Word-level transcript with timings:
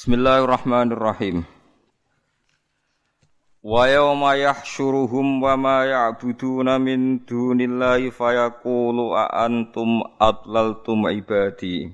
Bismillahirrahmanirrahim. 0.00 1.44
Wa 3.60 3.84
yawma 3.84 4.32
yahsyuruhum 4.32 5.44
wa 5.44 5.60
ma 5.60 5.84
ya'buduna 5.84 6.80
min 6.80 7.20
dunillahi 7.28 8.08
fayaqulu 8.08 9.12
a 9.12 9.44
antum 9.44 10.00
adlaltum 10.16 11.04
ibadi. 11.04 11.92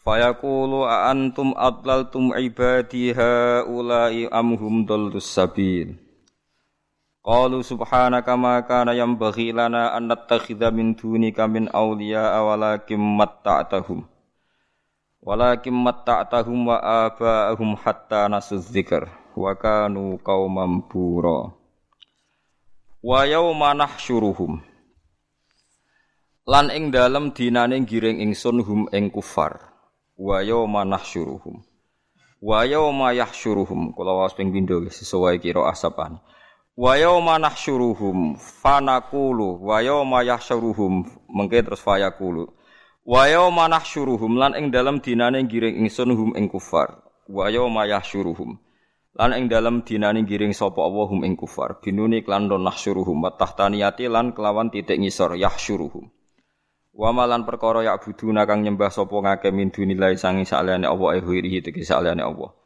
Fayaqulu 0.00 0.88
a 0.88 1.12
antum 1.12 1.52
adlaltum 1.52 2.32
ibadi 2.32 3.12
haula'i 3.12 4.24
am 4.24 4.56
hum 4.56 4.88
dallus 4.88 5.28
sabil. 5.28 5.92
Qalu 7.20 7.60
subhanaka 7.60 8.32
ma 8.40 8.64
kana 8.64 8.96
yanbaghi 8.96 9.52
lana 9.52 9.92
an 9.92 10.08
nattakhidha 10.08 10.72
min 10.72 10.96
dunika 10.96 11.44
min 11.44 11.68
awliya 11.68 12.32
walakin 12.40 12.96
matta'tahum. 12.96 14.15
Walakin 15.26 15.74
matta'tahum 15.74 16.70
wa 16.70 16.78
aba'ahum 16.78 17.74
hatta 17.82 18.30
nasu 18.30 18.62
dzikr 18.62 19.10
wa 19.34 19.58
kanu 19.58 20.22
qauman 20.22 20.86
bura. 20.86 21.50
Wa 23.02 23.26
yauma 23.26 23.74
nahsyuruhum. 23.74 24.62
Lan 26.46 26.70
ing 26.70 26.94
dalem 26.94 27.34
dinane 27.34 27.74
giring 27.82 28.22
ingsun 28.22 28.62
hum 28.62 28.86
ing 28.94 29.10
kufar. 29.10 29.74
Wa 30.14 30.46
yauma 30.46 30.86
nahsyuruhum. 30.86 31.58
Wa 32.38 32.62
yauma 32.62 33.10
yahsyuruhum. 33.10 33.98
Kula 33.98 34.14
waos 34.14 34.30
ping 34.38 34.54
pindho 34.54 34.78
sesuai 34.86 35.42
kira 35.42 35.66
asapan. 35.66 36.22
Wa 36.78 36.94
yauma 36.94 37.42
nahsyuruhum 37.42 38.38
fanaqulu 38.38 39.58
wa 39.58 39.82
yauma 39.82 40.22
yahsyuruhum 40.22 41.02
mengke 41.34 41.66
terus 41.66 41.82
fayaqulu. 41.82 42.46
Wa 43.06 43.30
yauma 43.30 43.70
nahsyuruhum 43.70 44.34
lan 44.34 44.58
ing 44.58 44.74
dalem 44.74 44.98
dinane 44.98 45.46
giring 45.46 45.78
ingsun 45.78 46.10
hum 46.10 46.34
ing 46.34 46.50
kufar. 46.50 47.06
Wa 47.30 47.46
yauma 47.54 47.86
yahsyuruhum 47.86 48.58
lan 49.14 49.30
ing 49.30 49.46
dalem 49.46 49.86
dinane 49.86 50.26
giring 50.26 50.50
sapa 50.50 50.82
Allah 50.82 51.06
hum 51.06 51.22
ing 51.22 51.38
kufar. 51.38 51.78
Binuni 51.78 52.26
klan 52.26 52.50
don 52.50 52.66
nahsyuruhum 52.66 53.22
wa 53.22 53.30
tahtaniyati 53.30 54.10
lan 54.10 54.34
kelawan 54.34 54.74
titik 54.74 54.98
ngisor 54.98 55.38
yahsyuruhum. 55.38 56.10
Wa 56.98 57.14
malan 57.14 57.46
perkara 57.46 57.86
ya 57.86 57.94
buduna 57.94 58.42
kang 58.42 58.66
nyembah 58.66 58.90
sapa 58.90 59.14
ngake 59.14 59.54
min 59.54 59.70
dunilai 59.70 60.18
sangi 60.18 60.42
saliyane 60.42 60.90
Allah 60.90 61.14
e 61.14 61.22
huirihi 61.22 61.62
tegese 61.62 61.94
saliyane 61.94 62.26
Allah. 62.26 62.58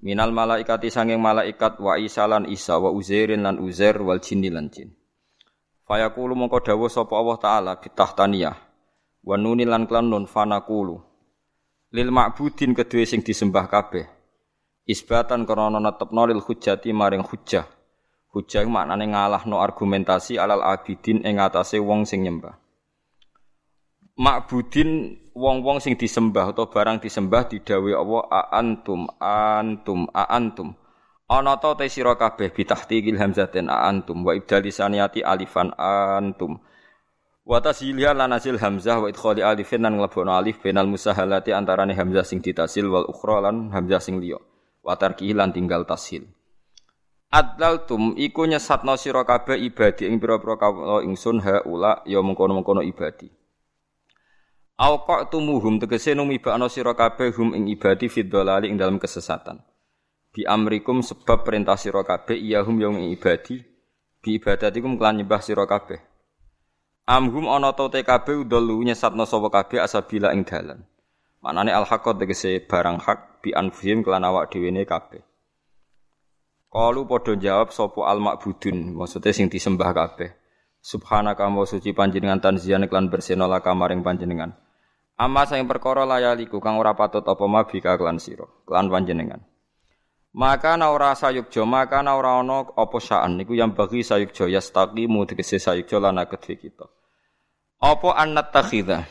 Minal 0.00 0.32
malaikati 0.32 0.88
sanging 0.88 1.20
malaikat 1.20 1.76
wa 1.76 2.00
Isa 2.00 2.24
lan 2.24 2.48
Isa 2.48 2.80
wa 2.80 2.88
Uzairin 2.88 3.44
lan 3.44 3.60
Uzair 3.60 4.00
wal 4.00 4.24
jinni 4.24 4.48
lan 4.48 4.72
jin. 4.72 4.96
Fayaqulu 5.84 6.32
mongko 6.32 6.72
dawuh 6.72 6.88
sapa 6.88 7.20
Allah 7.20 7.36
taala 7.36 7.72
bitahtaniyah 7.76 8.63
wa 9.24 9.40
nuni 9.40 9.64
lan 9.64 9.88
klan 9.88 10.12
nun 10.12 10.28
fanaqulu 10.28 11.00
lil 11.94 12.08
ma'budin 12.10 12.74
kedue 12.74 13.06
sing 13.06 13.22
disembah 13.22 13.70
kabeh. 13.70 14.06
Isbatan 14.84 15.48
krana 15.48 15.80
netepno 15.80 16.28
lil 16.28 16.44
hujjati 16.44 16.92
maring 16.92 17.24
hujjah. 17.24 17.64
Hujjah 18.34 18.66
maknane 18.66 19.08
ngalahno 19.14 19.62
argumentasi 19.62 20.36
alal 20.36 20.60
abidin 20.60 21.24
ing 21.24 21.40
atase 21.40 21.78
wong 21.78 22.04
sing 22.04 22.26
nyembah. 22.26 22.58
Ma'budin 24.18 25.22
wong-wong 25.34 25.82
sing 25.82 25.98
disembah 25.98 26.54
atau 26.54 26.70
barang 26.70 27.02
disembah 27.02 27.50
didhawuhi 27.50 27.94
Allah 27.94 28.22
a 28.30 28.40
antum 28.58 29.10
antum 29.18 30.06
a 30.14 30.30
antum 30.30 30.78
ana 31.26 31.58
ta 31.58 31.74
te 31.74 31.90
sira 31.90 32.14
kabeh 32.14 32.54
bitahtiqil 32.54 33.18
hamzatin 33.18 33.66
a 33.66 33.90
antum 33.90 34.22
wa 34.22 34.30
ibdali 34.38 34.70
saniyati 34.70 35.26
alifan 35.26 35.74
antum 35.74 36.62
Wa 37.44 37.60
tasilha 37.60 38.16
lan 38.16 38.32
asil 38.32 38.56
hamzah 38.56 39.04
wa 39.04 39.08
idkhali 39.12 39.44
alifin 39.44 39.84
lan 39.84 40.00
nglebono 40.00 40.32
alif 40.32 40.64
benal 40.64 40.88
musahalati 40.88 41.52
antarane 41.52 41.92
hamzah 41.92 42.24
sing 42.24 42.40
ditasil 42.40 42.88
wal 42.88 43.04
ukhra 43.04 43.44
lan 43.44 43.68
hamzah 43.68 44.00
sing 44.00 44.16
liya. 44.16 44.40
Wa 44.80 44.96
tarkihi 44.96 45.36
lan 45.36 45.52
tinggal 45.52 45.84
tasil. 45.84 46.24
Adlaltum 47.28 48.16
iku 48.16 48.48
nyesatno 48.48 48.96
sira 48.96 49.28
kabeh 49.28 49.60
ibadi 49.60 50.08
ing 50.08 50.16
pira-pira 50.22 50.56
kawula 50.56 51.04
ingsun 51.04 51.44
haula 51.44 52.00
ya 52.08 52.24
mengkono-mengkono 52.24 52.80
ibadi. 52.80 53.28
Au 54.80 55.04
qatumuhum 55.04 55.76
tegese 55.82 56.16
numibakno 56.16 56.72
sira 56.72 56.96
kabeh 56.96 57.28
hum 57.36 57.52
ing 57.52 57.68
ibadi 57.68 58.08
fid 58.08 58.32
ing 58.64 58.80
dalam 58.80 58.96
kesesatan. 58.96 59.60
Bi 60.32 60.48
amrikum 60.48 61.04
sebab 61.04 61.44
perintah 61.44 61.76
sira 61.76 62.06
kabeh 62.08 62.40
iyahum 62.40 62.80
yang 62.80 62.96
ing 62.96 63.12
ibadi 63.12 63.60
bi 64.24 64.40
ibadatikum 64.40 64.96
kelan 64.96 65.20
nyembah 65.20 65.44
sira 65.44 65.68
kabeh. 65.68 66.13
Amhum 67.04 67.52
ana 67.52 67.76
ta 67.76 67.92
te 67.92 68.00
kabeh 68.00 68.48
udhulu 68.48 68.80
nyesatna 68.80 69.28
sapa 69.28 69.52
kabeh 69.52 69.76
asabila 69.76 70.32
ing 70.32 70.48
dalan. 70.48 70.88
Manane 71.44 71.68
al 71.68 71.84
haqqat 71.84 72.16
tegese 72.16 72.64
barang 72.64 72.96
hak 73.04 73.44
bi 73.44 73.52
anfihim 73.52 74.00
kelan 74.00 74.24
awak 74.24 74.48
dhewe 74.48 74.72
ne 74.72 74.88
kabeh. 74.88 75.20
Kalu 76.72 77.04
padha 77.04 77.36
jawab 77.36 77.76
sapa 77.76 78.08
al 78.08 78.24
ma'budun, 78.24 78.96
maksudnya 78.96 79.36
sing 79.36 79.52
disembah 79.52 79.92
kabeh. 79.92 80.32
Subhanaka 80.80 81.44
wa 81.44 81.68
suci 81.68 81.92
panjenengan 81.92 82.40
tanzian 82.40 82.88
klan 82.88 83.12
bersena 83.12 83.44
la 83.44 83.60
kamaring 83.60 84.00
panjenengan. 84.00 84.56
Amma 85.20 85.44
sing 85.44 85.68
perkara 85.68 86.08
layaliku 86.08 86.56
kang 86.56 86.80
ora 86.80 86.96
patut 86.96 87.22
apa 87.22 87.44
mabika 87.44 88.00
klan 88.00 88.16
sira, 88.16 88.48
klan 88.64 88.88
panjenengan. 88.88 89.44
Maka 90.34 90.74
na 90.74 90.90
ora 90.90 91.14
sayukjo, 91.14 91.62
maka 91.62 92.02
na 92.02 92.18
ora 92.18 92.42
ana 92.42 92.66
apa 92.74 92.98
saan 92.98 93.38
niku 93.38 93.54
yang 93.54 93.70
bagi 93.70 94.02
sayukjo 94.02 94.50
yastaqimu 94.50 95.22
tegese 95.30 95.62
sayukjo 95.62 96.02
lan 96.02 96.18
kedhe 96.26 96.58
kita. 96.58 96.90
Apa 97.78 98.18
annat 98.18 98.50
takhidha? 98.50 99.06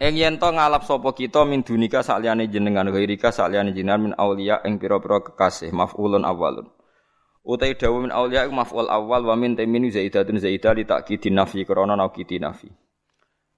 Ing 0.00 0.16
yen 0.16 0.40
to 0.40 0.48
ngalap 0.48 0.88
sapa 0.88 1.12
kita 1.12 1.44
min 1.44 1.60
dunika 1.60 2.00
sakliyane 2.00 2.48
jenengan 2.48 2.88
ghairika 2.88 3.28
sakliyane 3.28 3.76
jenengan 3.76 4.00
min 4.00 4.12
auliya 4.16 4.64
ing 4.64 4.80
pira-pira 4.80 5.20
kekasih 5.20 5.68
maf'ulun 5.76 6.24
awalun. 6.24 6.72
Utai 7.44 7.76
dawu 7.76 8.08
min 8.08 8.12
auliya 8.12 8.48
iku 8.48 8.56
maf'ul 8.56 8.88
awal 8.88 9.28
wa 9.28 9.36
min 9.36 9.60
tamin 9.60 9.92
zaidatun 9.92 10.40
zaidah 10.40 10.72
li 10.72 10.88
ta'kidin 10.88 11.36
nafi 11.36 11.68
krana 11.68 12.00
naukiti 12.00 12.40
nafi. 12.40 12.72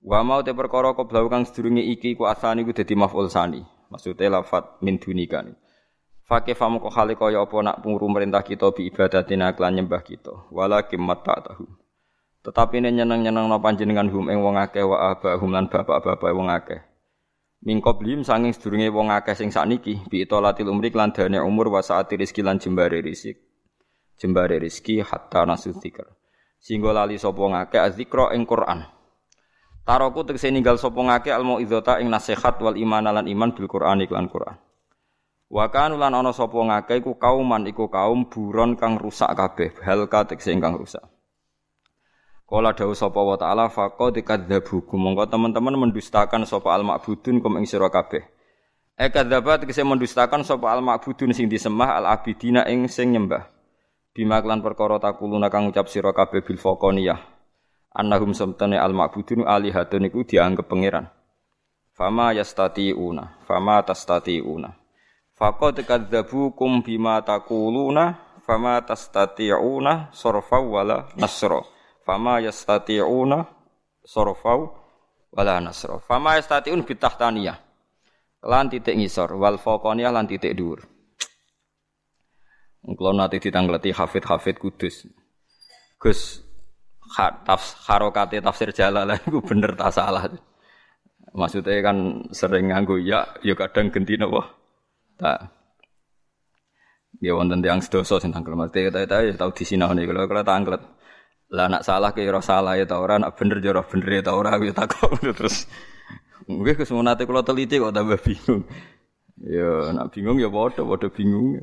Wa 0.02 0.26
mau 0.26 0.42
te 0.42 0.50
perkara 0.50 0.98
koblau 0.98 1.30
kang 1.30 1.46
sedurunge 1.46 1.82
iki 1.82 2.18
ku 2.18 2.26
asani 2.26 2.66
ku 2.66 2.74
dadi 2.74 2.98
maf'ul 2.98 3.30
sani. 3.30 3.62
Maksudnya 3.90 4.42
lafat 4.42 4.82
min 4.82 4.98
dunika 4.98 5.46
ni. 5.46 5.54
Fakih 6.28 6.52
famu 6.52 6.76
kok 6.76 6.92
hale 6.92 7.16
kaya 7.16 7.40
apa 7.40 7.56
nak 7.64 7.80
pungru 7.80 8.04
merintah 8.04 8.44
kita 8.44 8.68
bi 8.76 8.92
ibadatina 8.92 9.56
kelan 9.56 9.80
nyembah 9.80 10.04
kita. 10.04 10.52
Walakim 10.52 11.00
mata 11.00 11.40
tahu. 11.40 11.64
Tetapi 12.44 12.84
ini 12.84 13.00
nyeneng-nyeneng 13.00 13.48
panjenengan 13.64 14.12
hum 14.12 14.28
ing 14.28 14.44
wong 14.44 14.60
akeh 14.60 14.84
wa 14.84 15.16
abahum 15.16 15.56
lan 15.56 15.72
bapak-bapak 15.72 16.28
wong 16.36 16.52
akeh. 16.52 16.84
Mingko 17.64 17.96
blim 17.96 18.28
sanging 18.28 18.52
sedurunge 18.52 18.92
wong 18.92 19.08
akeh 19.08 19.32
sing 19.32 19.48
sakniki 19.48 20.04
bi 20.12 20.20
itolatil 20.28 20.68
umri 20.68 20.92
lan 20.92 21.16
dane 21.16 21.40
umur 21.40 21.72
wa 21.72 21.80
saati 21.80 22.20
rezeki 22.20 22.44
lan 22.44 22.60
jembare 22.60 23.00
rezeki. 23.00 23.40
Jembare 24.20 24.60
rezeki 24.60 25.00
hatta 25.00 25.48
nasu 25.48 25.72
dzikr. 25.72 26.04
Singgo 26.60 26.92
lali 26.92 27.16
sapa 27.16 27.40
ngakeh 27.40 27.80
azikra 27.80 28.36
ing 28.36 28.44
Quran. 28.44 28.84
Taroku 29.88 30.28
tegese 30.28 30.52
ninggal 30.52 30.76
sapa 30.76 31.00
ngakeh 31.00 31.32
al 31.32 31.40
mauizata 31.40 32.04
ing 32.04 32.12
nasihat 32.12 32.60
wal 32.60 32.76
iman 32.76 33.16
lan 33.16 33.24
iman 33.24 33.56
bil 33.56 33.64
Quran 33.64 34.04
iklan 34.04 34.28
Quran. 34.28 34.67
Wa 35.48 35.72
kanu 35.72 35.96
lan 35.96 36.12
ana 36.12 36.28
sapa 36.36 36.60
ngakeh 36.60 37.00
iku 37.00 37.16
kauman 37.16 37.64
iku 37.64 37.88
kaum 37.88 38.28
buron 38.28 38.76
kang 38.76 39.00
rusak 39.00 39.32
kabeh, 39.32 39.72
halka 39.80 40.28
tegese 40.28 40.52
ingkang 40.52 40.76
rusak. 40.76 41.00
Kala 42.48 42.76
dawuh 42.76 42.96
sapa 42.96 43.20
wa 43.20 43.36
taala 43.36 43.72
faqad 43.72 44.20
kadzdzabukum 44.24 44.96
monggo 44.96 45.24
teman-teman 45.28 45.88
mendustakan 45.88 46.48
sapa 46.48 46.72
al 46.76 46.84
ma'budun 46.84 47.40
kum 47.40 47.60
ing 47.60 47.64
sira 47.64 47.88
kabeh. 47.88 48.24
E 48.96 49.08
kadzabat 49.08 49.68
kese 49.68 49.84
mendustakan 49.84 50.44
sapa 50.44 50.68
al 50.72 50.84
ma'budun 50.84 51.36
sing 51.36 51.48
disembah 51.48 51.96
al 51.96 52.08
abidina 52.08 52.64
ing 52.68 52.88
sing 52.88 53.12
nyembah. 53.12 53.48
Bima 54.16 54.40
klan 54.40 54.64
perkara 54.64 54.96
takuluna 54.96 55.52
kang 55.52 55.68
ucap 55.68 55.92
sira 55.92 56.16
kabeh 56.16 56.40
bil 56.40 56.56
faqaniyah. 56.56 57.20
Annahum 57.92 58.32
samtane 58.36 58.80
al 58.80 58.96
ma'budun 58.96 59.48
alihatun 59.48 60.08
iku 60.08 60.24
dianggep 60.28 60.68
pangeran. 60.68 61.08
Fama 61.96 62.32
yastati'una, 62.32 63.44
fama 63.44 63.82
tastati'una. 63.84 64.77
Faqad 65.38 65.86
kadzdzabukum 65.86 66.82
bima 66.82 67.22
takuluna, 67.22 68.18
fama 68.42 68.82
tastati'una 68.82 70.10
sarfa 70.10 70.58
wala 70.58 71.06
nasra. 71.14 71.62
Fama 72.02 72.42
yastati'una 72.42 73.46
sorofau 74.02 74.74
wala 75.30 75.62
nasra. 75.62 76.02
Fama 76.02 76.34
yastati'un 76.42 76.82
bitahtaniyah. 76.82 77.54
Lan 78.42 78.66
titik 78.66 78.98
ngisor 78.98 79.38
wal 79.38 79.62
faqaniyah 79.62 80.10
lan 80.10 80.26
titik 80.26 80.58
dhuwur. 80.58 80.82
Kalau 82.82 83.12
nanti 83.12 83.38
ditangleti 83.38 83.94
hafid-hafid 83.94 84.56
kudus. 84.58 85.06
Gus 86.00 86.40
tafs, 87.44 87.78
harokate 87.86 88.40
tafsir 88.42 88.70
jalalah 88.74 89.18
itu 89.26 89.38
bener 89.44 89.76
tak 89.78 89.92
salah. 89.94 90.26
Maksudnya 91.34 91.84
kan 91.84 92.26
sering 92.32 92.72
nganggo 92.72 92.96
ya, 92.96 93.28
ya 93.44 93.52
kadang 93.54 93.92
genti 93.92 94.16
napa. 94.16 94.57
Tak. 95.18 95.38
Ya 97.18 97.34
wonten 97.34 97.58
tiyang 97.58 97.82
sedoso 97.82 98.22
sing 98.22 98.30
tangkel 98.30 98.54
mesti 98.54 98.86
kita 98.86 99.26
di 99.50 99.64
sinau 99.66 99.90
nih 99.90 100.06
kalau 100.06 100.30
kalau 100.30 100.44
tanglet. 100.46 100.82
Lah 101.50 101.66
nak 101.66 101.82
salah 101.82 102.14
ke 102.14 102.22
ora 102.28 102.44
salah 102.44 102.76
ya 102.78 102.84
ta 102.84 103.00
ora, 103.00 103.18
nak 103.18 103.34
bener 103.34 103.58
ya 103.58 103.72
ora 103.74 103.82
bener 103.82 104.20
ya 104.20 104.22
ta 104.22 104.32
ora 104.36 104.54
ya 104.60 104.70
takok 104.70 105.18
terus. 105.38 105.66
Nggih 106.46 106.78
kesemunate 106.78 107.26
kula 107.26 107.42
teliti 107.42 107.82
kok 107.82 107.90
tambah 107.90 108.20
bingung. 108.20 108.62
Ya, 109.42 109.94
nak 109.94 110.14
bingung 110.14 110.38
ya 110.38 110.48
padha 110.48 110.82
padha 110.86 111.08
bingung. 111.10 111.58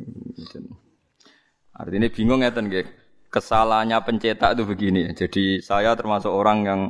Artinya 1.72 2.08
bingung 2.12 2.40
ngeten 2.44 2.68
nggih. 2.68 2.88
Kesalahannya 3.32 4.00
pencetak 4.04 4.56
itu 4.56 4.64
begini. 4.64 5.02
Jadi 5.12 5.60
saya 5.60 5.96
termasuk 5.96 6.32
orang 6.32 6.60
yang 6.64 6.82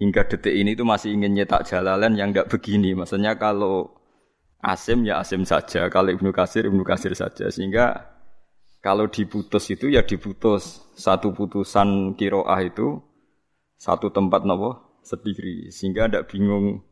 hingga 0.00 0.28
detik 0.28 0.52
ini 0.52 0.76
itu 0.76 0.84
masih 0.84 1.16
ingin 1.16 1.32
nyetak 1.36 1.64
jalalan 1.68 2.16
yang 2.16 2.32
enggak 2.32 2.48
begini. 2.48 2.92
Maksudnya 2.96 3.36
kalau 3.36 3.95
Asim 4.66 5.06
ya 5.06 5.22
Asim 5.22 5.46
saja, 5.46 5.86
kalau 5.86 6.10
Ibnu 6.10 6.34
Kasir 6.34 6.66
Ibnu 6.66 6.82
Kasir 6.82 7.14
saja. 7.14 7.46
Sehingga 7.54 8.16
kalau 8.82 9.06
diputus 9.06 9.70
itu 9.70 9.90
ya 9.90 10.02
diputus 10.02 10.82
satu 10.98 11.30
putusan 11.30 12.18
kiroah 12.18 12.62
itu 12.66 12.98
satu 13.78 14.10
tempat 14.10 14.42
nopo 14.42 14.98
sendiri 15.06 15.70
sehingga 15.70 16.10
tidak 16.10 16.30
bingung 16.30 16.82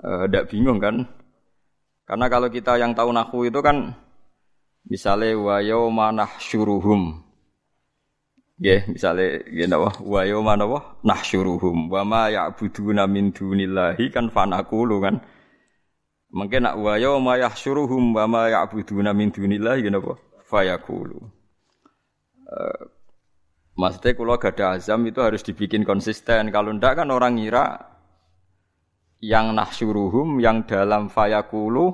tidak 0.00 0.44
uh, 0.44 0.48
bingung 0.48 0.78
kan 0.80 1.04
karena 2.08 2.26
kalau 2.32 2.48
kita 2.48 2.76
yang 2.80 2.96
tahu 2.96 3.12
nahu 3.12 3.48
itu 3.48 3.60
kan 3.60 3.92
misalnya 4.88 5.36
wa 5.38 5.56
yauma 5.60 6.12
nahsyuruhum 6.12 7.30
Ya, 8.60 8.84
misalnya 8.84 9.40
gini 9.48 9.72
apa? 9.72 10.04
Wa 10.04 10.20
yauma 10.28 10.52
apa? 10.52 11.00
Nahsyuruhum 11.00 11.88
wa 11.88 12.04
ma 12.04 12.28
ya'buduna 12.28 13.08
min 13.08 13.32
dunillahi 13.32 14.12
kan 14.12 14.28
fanaqulu 14.28 15.00
kan. 15.00 15.24
Mungkin 16.30 16.62
nak 16.62 16.78
wa 16.78 16.94
yauma 16.94 17.34
yahsyuruhum 17.42 18.14
wa 18.14 18.24
ma 18.30 18.42
ya'buduna 18.46 19.10
min 19.10 19.34
dunillahi 19.34 19.82
gini 19.82 19.98
apa? 19.98 20.14
Fayaqulu. 20.46 21.18
Uh, 22.50 22.82
maksudnya 23.74 24.14
kalau 24.14 24.38
gak 24.38 24.54
ada 24.58 24.78
azam 24.78 25.02
itu 25.10 25.18
harus 25.18 25.42
dibikin 25.42 25.82
konsisten. 25.82 26.54
Kalau 26.54 26.70
ndak 26.70 27.02
kan 27.02 27.10
orang 27.10 27.38
ngira 27.38 27.90
yang 29.20 29.52
nahsyuruhum 29.52 30.40
yang 30.40 30.64
dalam 30.64 31.12
fayakulu 31.12 31.92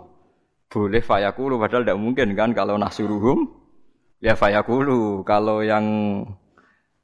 boleh 0.71 1.03
fayakulu 1.03 1.59
padahal 1.59 1.83
tidak 1.83 1.99
mungkin 1.99 2.29
kan 2.39 2.55
kalau 2.55 2.79
nahsyuruhum 2.79 3.51
ya 4.23 4.39
fayakulu 4.39 5.27
kalau 5.27 5.63
yang 5.63 5.87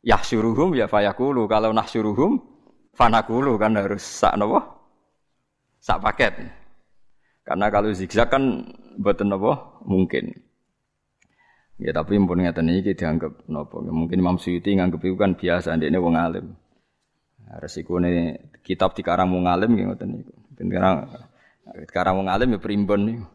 yahsyuruhum 0.06 0.78
ya 0.78 0.86
fayakulu 0.86 1.50
kalau 1.50 1.74
nahsyuruhum 1.74 2.38
fanakulu 2.94 3.58
kan 3.58 3.74
harus 3.74 4.02
sak 4.02 4.38
nopo 4.38 4.62
sak 5.82 5.98
paket 5.98 6.61
karena 7.42 7.66
kalau 7.70 7.90
zigzag 7.90 8.30
kan 8.30 8.72
buatan 8.98 9.30
nopo 9.30 9.82
mungkin 9.86 10.30
ya 11.82 11.90
tapi 11.90 12.14
pun 12.22 12.38
ngeten 12.38 12.70
iki 12.70 12.94
dianggap 12.94 13.46
nopo 13.50 13.82
mungkin 13.82 14.22
Imam 14.22 14.38
Suyuti 14.38 14.78
nganggep 14.78 15.02
itu 15.02 15.16
kan 15.18 15.34
biasa 15.34 15.74
ndekne 15.74 15.98
wong 15.98 16.14
alim 16.14 16.54
Resikone 17.52 18.40
kitab 18.64 18.96
dikarang 18.96 19.28
wong 19.28 19.44
alim 19.44 19.76
nggih 19.76 19.86
ngoten 19.92 20.08
niku. 20.08 20.32
Dikarang 20.56 21.04
dikarang 21.84 22.14
wong 22.24 22.28
alim 22.32 22.56
ya 22.56 22.60
primbon 22.62 23.00
niku. 23.04 23.26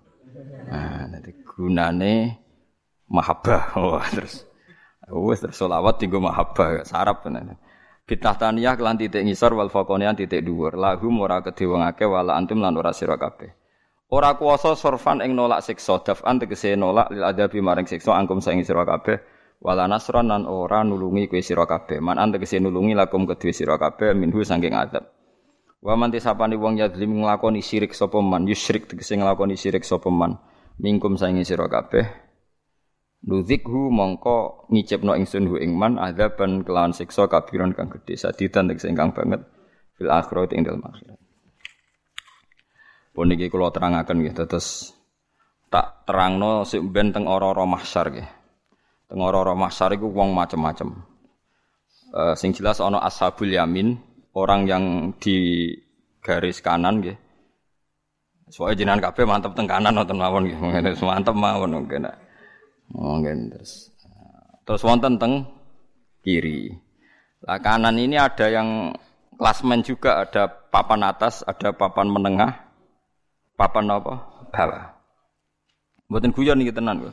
Nah, 0.74 1.06
nanti 1.06 1.32
gunane 1.46 2.14
mahabbah. 3.06 3.78
Wah, 3.78 4.08
terus 4.16 4.42
wis 5.06 5.40
terus 5.44 5.58
selawat 5.62 6.02
tinggo 6.02 6.18
mahabbah 6.18 6.82
sarap 6.82 7.22
tenan. 7.22 7.62
Fitnah 8.08 8.40
taniyah 8.40 8.74
kelan 8.80 8.98
titik 8.98 9.22
ngisor 9.22 9.54
wal 9.54 9.70
faqonian 9.70 10.18
titik 10.18 10.42
dhuwur. 10.42 10.80
Lahum 10.80 11.22
ora 11.22 11.44
kedhe 11.46 11.70
wong 11.70 11.86
akeh 11.86 12.10
wala 12.10 12.40
antum 12.40 12.58
lan 12.58 12.74
ora 12.74 12.96
sira. 12.96 13.20
Ora 14.08 14.40
kuwasa 14.40 14.72
sorfan 14.80 15.20
ing 15.20 15.36
nolak 15.36 15.60
siksa. 15.60 16.00
Daf'an 16.00 16.40
tegese 16.40 16.80
nolak 16.80 17.12
lil 17.12 17.28
adabi 17.28 17.60
maring 17.60 17.92
siksa. 17.92 18.16
Angkum 18.16 18.40
saing 18.40 18.64
sira 18.64 18.88
kabeh. 18.88 19.20
Wala 19.60 19.84
nasron 19.90 20.32
nan 20.32 20.48
ora 20.48 20.86
nulungi 20.88 21.28
kowe 21.28 21.44
sira 21.44 21.68
kabeh. 21.68 22.00
Man 22.00 22.16
ante 22.16 22.40
kese 22.40 22.64
nulungi 22.64 22.96
lakum 22.96 23.28
kedue 23.28 23.52
sira 23.52 23.76
kabeh 23.76 24.16
minhu 24.16 24.48
saking 24.48 24.72
adab. 24.72 25.12
Wa 25.84 26.00
man 26.00 26.16
tisapani 26.16 26.56
wong 26.56 26.80
yadzlim 26.80 27.20
nglakoni 27.20 27.60
syirik 27.60 27.92
sapa 27.92 28.24
man? 28.24 28.48
Yusyrik 28.48 28.88
tegese 28.88 29.20
nglakoni 29.20 29.60
syirik 29.60 29.84
sapa 29.84 30.08
man? 30.08 30.40
Mingkum 30.80 31.20
saingi 31.20 31.44
sira 31.44 31.68
kabeh. 31.68 32.08
Nuzikhu 33.28 33.92
mongko 33.92 34.70
ngicipno 34.72 35.20
ingsun 35.20 35.52
hu 35.52 35.60
ing 35.60 35.76
man 35.76 36.00
adzaban 36.00 36.64
kelawan 36.64 36.96
siksa 36.96 37.28
kabiran 37.28 37.76
kang 37.76 37.92
gedhe 37.92 38.16
sadidan 38.16 38.72
tegese 38.72 38.88
ingkang 38.88 39.12
banget. 39.12 39.44
Fil 40.00 40.08
akhirat 40.08 40.56
ing 40.56 40.64
dalem 40.64 40.86
akhirat. 40.86 41.27
Pun 43.18 43.34
iki 43.34 43.50
kula 43.50 43.74
terangaken 43.74 44.22
nggih 44.22 44.46
terus 44.46 44.94
tak 45.74 46.06
terangno 46.06 46.62
sik 46.62 46.86
ben 46.94 47.10
teng 47.10 47.26
ora-ora 47.26 47.66
mahsyar 47.66 48.14
nggih. 48.14 48.30
Tengoro 49.10 49.58
mahsyar 49.58 49.98
iku 49.98 50.14
wong 50.14 50.38
macem-macem. 50.38 50.94
Uh, 52.14 52.38
sing 52.38 52.54
jelas 52.54 52.78
ana 52.78 53.02
ashabul 53.02 53.50
yamin, 53.50 53.98
orang 54.38 54.70
yang 54.70 54.84
di 55.18 55.72
garis 56.22 56.62
kanan 56.62 57.02
nggih. 57.02 57.18
Soale 58.54 58.78
jenengan 58.78 59.10
kabeh 59.10 59.26
mantep 59.26 59.58
teng 59.58 59.66
kanan 59.66 59.98
wonten 59.98 60.22
mawon 60.22 60.46
nggih. 60.46 60.60
Mantep 61.02 61.34
mawon 61.34 61.74
mungkin. 61.74 62.06
Mungkin 62.94 63.50
terus 63.50 63.90
terus 64.62 64.86
wonten 64.86 65.18
teng 65.18 65.42
kiri. 66.22 66.70
Lah 67.48 67.58
kanan 67.66 67.98
ini 67.98 68.14
ada 68.14 68.46
yang 68.46 68.94
klasmen 69.40 69.82
juga, 69.82 70.22
ada 70.22 70.46
papan 70.46 71.02
atas, 71.02 71.48
ada 71.48 71.72
papan 71.72 72.12
menengah, 72.12 72.67
papan 73.58 73.90
apa? 73.90 74.14
Bawah. 74.54 74.96
Mboten 76.08 76.32
guyon 76.32 76.64
iki 76.64 76.72
tenan. 76.72 77.12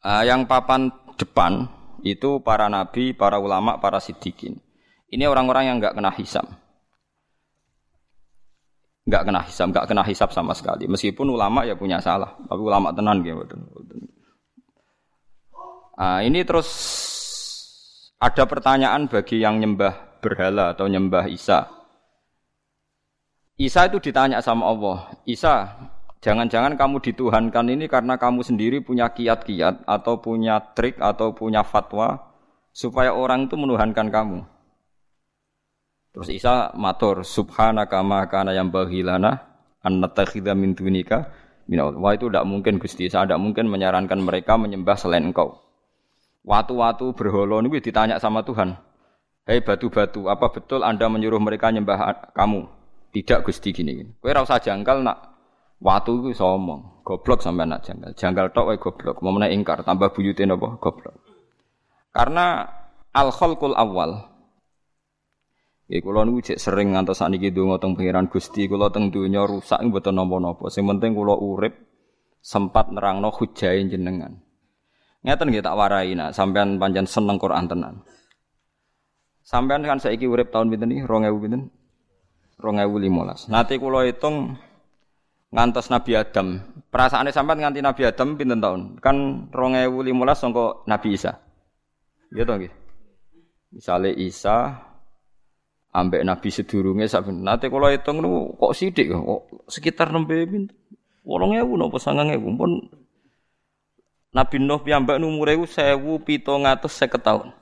Uh, 0.00 0.22
yang 0.24 0.46
papan 0.48 0.88
depan 1.18 1.68
itu 2.06 2.40
para 2.40 2.70
nabi, 2.70 3.12
para 3.12 3.36
ulama, 3.36 3.76
para 3.82 3.98
sidikin. 3.98 4.56
Ini 5.10 5.26
orang-orang 5.26 5.68
yang 5.68 5.76
nggak 5.82 5.98
kena 5.98 6.14
hisam. 6.14 6.46
Nggak 9.06 9.22
kena 9.26 9.40
hisam, 9.44 9.68
nggak 9.74 9.86
kena 9.86 10.02
hisap 10.06 10.30
sama 10.32 10.56
sekali. 10.56 10.88
Meskipun 10.88 11.28
ulama 11.28 11.66
ya 11.66 11.76
punya 11.76 12.00
salah, 12.00 12.38
tapi 12.46 12.62
ulama 12.62 12.94
tenan 12.94 13.20
gitu. 13.20 13.58
Uh, 15.96 16.20
ini 16.24 16.44
terus 16.44 16.68
ada 18.16 18.48
pertanyaan 18.48 19.08
bagi 19.12 19.40
yang 19.40 19.60
nyembah 19.60 20.20
berhala 20.24 20.72
atau 20.72 20.88
nyembah 20.88 21.28
Isa. 21.28 21.75
Isa 23.56 23.88
itu 23.88 23.96
ditanya 23.98 24.44
sama 24.44 24.68
Allah, 24.68 25.16
Isa, 25.24 25.72
Jangan-jangan 26.26 26.74
kamu 26.74 27.06
dituhankan 27.06 27.70
ini 27.70 27.86
karena 27.86 28.18
kamu 28.18 28.42
sendiri 28.42 28.82
punya 28.82 29.06
kiat-kiat 29.14 29.86
atau 29.86 30.18
punya 30.18 30.58
trik 30.74 30.98
atau 30.98 31.30
punya 31.30 31.62
fatwa 31.62 32.34
supaya 32.74 33.14
orang 33.14 33.46
itu 33.46 33.54
menuhankan 33.54 34.10
kamu. 34.10 34.42
Terus 36.10 36.28
Isa 36.34 36.74
matur 36.74 37.22
subhanaka 37.22 38.02
ma 38.02 38.26
kana 38.26 38.56
yang 38.58 38.74
bahilana 38.74 39.38
an 39.86 40.02
natakhidha 40.02 40.56
min 40.58 40.74
dunika 40.74 41.30
Wah 41.70 42.14
itu 42.14 42.26
tidak 42.30 42.46
mungkin 42.46 42.78
Gusti, 42.82 43.06
saya 43.06 43.26
tidak 43.26 43.42
mungkin 43.42 43.70
menyarankan 43.70 44.18
mereka 44.18 44.58
menyembah 44.58 44.98
selain 44.98 45.30
engkau. 45.30 45.62
Watu-watu 46.46 47.10
berhala 47.14 47.58
ini 47.62 47.82
ditanya 47.82 48.22
sama 48.22 48.42
Tuhan. 48.42 48.78
Hei 49.46 49.62
batu-batu, 49.62 50.30
apa 50.30 50.46
betul 50.50 50.86
Anda 50.86 51.10
menyuruh 51.10 51.42
mereka 51.42 51.70
menyembah 51.70 52.34
kamu? 52.34 52.75
Tidak 53.16 53.48
Gusti 53.48 53.72
gini. 53.72 53.96
Kowe 54.20 54.28
ora 54.28 54.44
usah 54.44 54.60
jangkal 54.60 55.00
nak 55.00 55.36
Watu 55.76 56.24
itu 56.24 56.32
iso 56.32 56.56
omong, 56.56 57.04
goblok 57.04 57.44
sampai 57.44 57.68
anak 57.68 57.84
janggal. 57.84 58.16
Janggal 58.16 58.48
tok 58.56 58.72
wae 58.72 58.80
goblok, 58.80 59.20
menaik 59.20 59.52
ingkar 59.52 59.84
tambah 59.84 60.08
buyute 60.08 60.48
napa 60.48 60.80
goblok. 60.80 61.12
Karena 62.16 62.64
al 63.12 63.28
khalqul 63.28 63.76
awal 63.76 64.36
Ya 65.86 66.02
kula 66.02 66.26
niku 66.26 66.42
cek 66.42 66.58
sering 66.58 66.98
ngantos 66.98 67.22
sakniki 67.22 67.54
donga 67.54 67.78
teng 67.78 67.94
pangeran 67.94 68.26
Gusti, 68.26 68.66
kula 68.66 68.90
teng 68.90 69.14
donya 69.14 69.46
rusak 69.46 69.78
mboten 69.86 70.18
napa-napa. 70.18 70.66
Sing 70.66 70.82
penting 70.82 71.14
kula 71.14 71.38
urip 71.38 71.78
sempat 72.42 72.90
nerangno 72.90 73.30
hujae 73.30 73.86
jenengan. 73.86 74.42
Ngeten 75.22 75.46
nggih 75.54 75.62
tak 75.62 75.78
warai 75.78 76.18
nak 76.18 76.34
sampean 76.34 76.82
pancen 76.82 77.06
seneng 77.06 77.38
Quran 77.38 77.70
tenan. 77.70 78.02
Sampean 79.46 79.86
kan 79.86 80.02
saiki 80.02 80.26
urip 80.26 80.50
tahun 80.50 80.74
pinten 80.74 80.90
iki? 80.90 81.06
2000 81.06 81.38
pinten? 81.38 81.70
2015. 82.60 83.52
Nanti 83.52 83.76
kula 83.76 84.08
hitung 84.08 84.56
ngantos 85.52 85.92
Nabi 85.92 86.16
Adam. 86.16 86.60
Perasaannya 86.88 87.32
sampai 87.32 87.60
nganti 87.60 87.80
Nabi 87.84 88.02
Adam 88.08 88.36
pinten 88.40 88.60
tahun? 88.60 88.96
Kan 89.04 89.48
2015 89.52 90.40
sangka 90.40 90.66
Nabi 90.88 91.08
Isa. 91.12 91.32
Gitu 92.32 92.48
nggih. 92.48 92.72
Misale 93.76 94.10
Isa 94.16 94.72
ambek 95.92 96.24
Nabi 96.24 96.48
sedurunge 96.52 97.08
sak 97.08 97.28
nate 97.32 97.72
kula 97.72 97.92
hitung 97.92 98.20
niku 98.20 98.52
kok 98.60 98.72
sithik 98.76 99.12
kok 99.12 99.68
sekitar 99.68 100.12
nembe 100.12 100.44
pinten. 100.48 100.72
8000 101.26 101.66
napa 101.74 101.98
9000 101.98 102.60
pun 102.60 102.70
Nabi 104.36 104.56
Nuh 104.60 104.80
piyambak 104.84 105.16
umure 105.18 105.56
1750 105.64 107.24
tahun. 107.24 107.56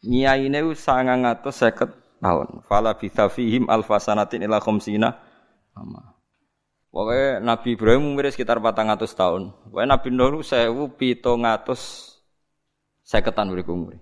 Nyaine 0.00 0.64
950 0.64 1.99
tahun. 2.20 2.62
Fala 2.68 2.94
bi 2.94 3.08
fihim 3.08 3.66
alfasanatin 3.66 4.44
ila 4.44 4.60
khamsina. 4.60 5.16
Pokoknya 6.90 7.38
Nabi 7.40 7.78
Ibrahim 7.78 8.14
umur 8.14 8.28
sekitar 8.28 8.60
400 8.60 9.00
tahun. 9.14 9.50
Pokoknya 9.70 9.88
Nabi 9.96 10.08
Nuh 10.10 10.42
sewu 10.44 10.92
pito 10.94 11.32
ngatus 11.38 12.12
seketan 13.06 13.50
beri 13.50 13.64
umur. 13.66 13.94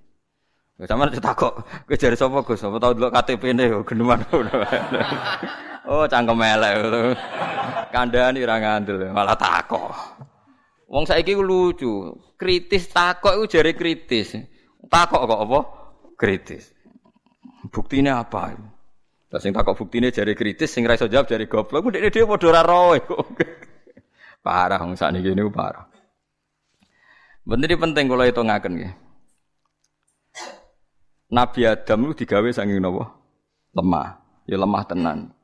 Sama 0.87 1.11
kok, 1.11 1.67
kowe 1.67 1.97
jare 1.99 2.15
sapa 2.15 2.39
Gus? 2.47 2.63
Apa 2.63 2.79
tau 2.79 2.95
delok 2.95 3.11
KTP-ne 3.11 3.83
geneman. 3.83 4.23
oh, 5.91 6.07
cangkem 6.07 6.39
elek. 6.39 6.75
Kandhani 7.91 8.47
ora 8.47 8.63
ngandel, 8.63 9.11
malah 9.11 9.35
takok. 9.35 9.91
Wong 10.87 11.03
saiki 11.03 11.35
lucu, 11.35 12.15
kritis 12.39 12.87
takok 12.95 13.43
iku 13.43 13.45
jare 13.51 13.75
kritis. 13.75 14.39
Takok 14.87 15.27
kok 15.27 15.41
apa? 15.51 15.61
Kritis. 16.15 16.71
Buktine 17.67 18.15
apa? 18.15 18.55
Lah 19.29 19.41
sing 19.43 19.51
takok 19.51 19.75
buktine 19.75 20.15
jare 20.15 20.39
kritis, 20.39 20.71
sing 20.71 20.87
ra 20.87 20.95
jawab 20.95 21.27
jare 21.27 21.51
goblok. 21.51 21.83
Ku 21.83 21.89
dekne 21.91 22.09
dhewe 22.15 22.31
padha 22.31 22.63
ora. 22.63 22.97
Parah 24.47 24.79
wong 24.81 24.95
sakniki 24.95 25.35
niku 25.35 25.51
parah. 25.51 25.85
Bener 27.43 27.75
penting 27.75 28.07
kula 28.07 28.31
hitungaken 28.31 28.73
nggih. 28.79 28.93
Nabi 31.29 31.61
Adam 31.69 32.09
itu 32.09 32.25
digawe 32.25 32.49
saking 32.49 32.81
napa? 32.81 33.13
Lemah. 33.77 34.09
Ya 34.49 34.57
lemah 34.57 34.85
tenan. 34.89 35.37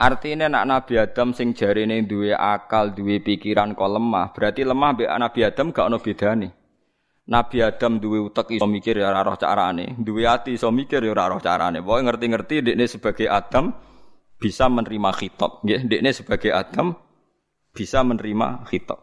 Artinya 0.00 0.48
nak 0.48 0.64
Nabi 0.64 0.96
Adam 0.96 1.36
sing 1.36 1.52
jarine 1.52 2.00
duwe 2.08 2.32
akal, 2.32 2.96
duwe 2.96 3.20
pikiran 3.20 3.76
kok 3.76 3.92
lemah, 3.92 4.32
berarti 4.32 4.64
lemah 4.64 4.90
mbek 4.96 5.12
Nabi 5.20 5.40
Adam 5.44 5.66
gak 5.70 5.86
ono 5.92 5.98
bedane. 6.00 6.48
Nabi 7.24 7.64
Adam 7.64 7.96
duwe 7.96 8.20
utek 8.20 8.52
iso 8.52 8.68
mikir 8.68 9.00
ya 9.00 9.08
ora 9.08 9.24
roh 9.24 9.40
carane, 9.40 9.96
duwe 9.96 10.28
ati 10.28 10.60
iso 10.60 10.68
mikir 10.68 11.00
ya 11.00 11.16
ora 11.16 11.32
roh 11.32 11.40
carane. 11.40 11.80
Pokoke 11.80 12.04
ngerti-ngerti 12.04 12.54
dekne 12.60 12.84
sebagai 12.84 13.32
Adam 13.32 13.72
bisa 14.36 14.68
menerima 14.68 15.10
khitab, 15.16 15.64
nggih. 15.64 15.88
Sebagai 16.12 16.52
Adam 16.52 16.92
bisa 17.72 18.04
menerima 18.04 18.68
khitab. 18.68 19.00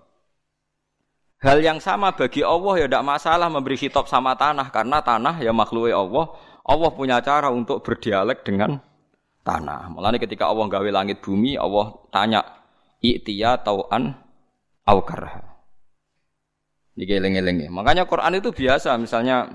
Hal 1.42 1.58
yang 1.66 1.82
sama 1.82 2.14
bagi 2.14 2.46
Allah 2.46 2.78
ya 2.78 2.86
tidak 2.86 3.02
masalah 3.10 3.50
memberi 3.50 3.74
khitab 3.74 4.06
sama 4.06 4.38
tanah 4.38 4.70
karena 4.70 5.02
tanah 5.02 5.42
ya 5.42 5.50
makhluk 5.50 5.90
Allah. 5.90 6.30
Allah 6.62 6.90
punya 6.94 7.18
cara 7.26 7.50
untuk 7.50 7.82
berdialek 7.82 8.46
dengan 8.46 8.78
tanah. 9.42 9.90
Mulanya 9.90 10.22
ketika 10.22 10.46
Allah 10.46 10.70
gawe 10.70 10.90
langit 10.94 11.26
bumi, 11.26 11.58
Allah 11.58 11.98
tanya, 12.14 12.46
"I'tiya 13.02 13.66
tau'an 13.66 14.14
au 14.86 15.02
karha?" 15.02 15.51
Ini 16.92 17.24
eling-eling 17.24 17.72
Makanya 17.72 18.04
Quran 18.04 18.36
itu 18.36 18.52
biasa, 18.52 19.00
misalnya 19.00 19.48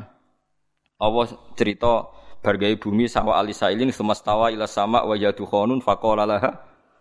Allah 0.96 1.26
cerita 1.52 2.08
bargai 2.40 2.80
bumi 2.80 3.04
sawa 3.10 3.36
alisailin 3.42 3.92
semastawa 3.92 4.48
ila 4.48 4.64
sama 4.64 5.04
wa 5.04 5.12
yadukhonun 5.12 5.84
faqala 5.84 6.40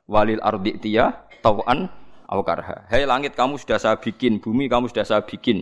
walil 0.10 0.42
ardi 0.44 0.75
tiya 0.75 1.27
tau'an 1.39 1.88
Aukarha. 2.25 2.89
Hei 2.89 3.06
langit 3.06 3.38
kamu 3.38 3.62
sudah 3.62 3.77
saya 3.77 4.01
bikin, 4.01 4.42
bumi 4.42 4.65
kamu 4.65 4.89
sudah 4.89 5.06
saya 5.06 5.22
bikin. 5.22 5.62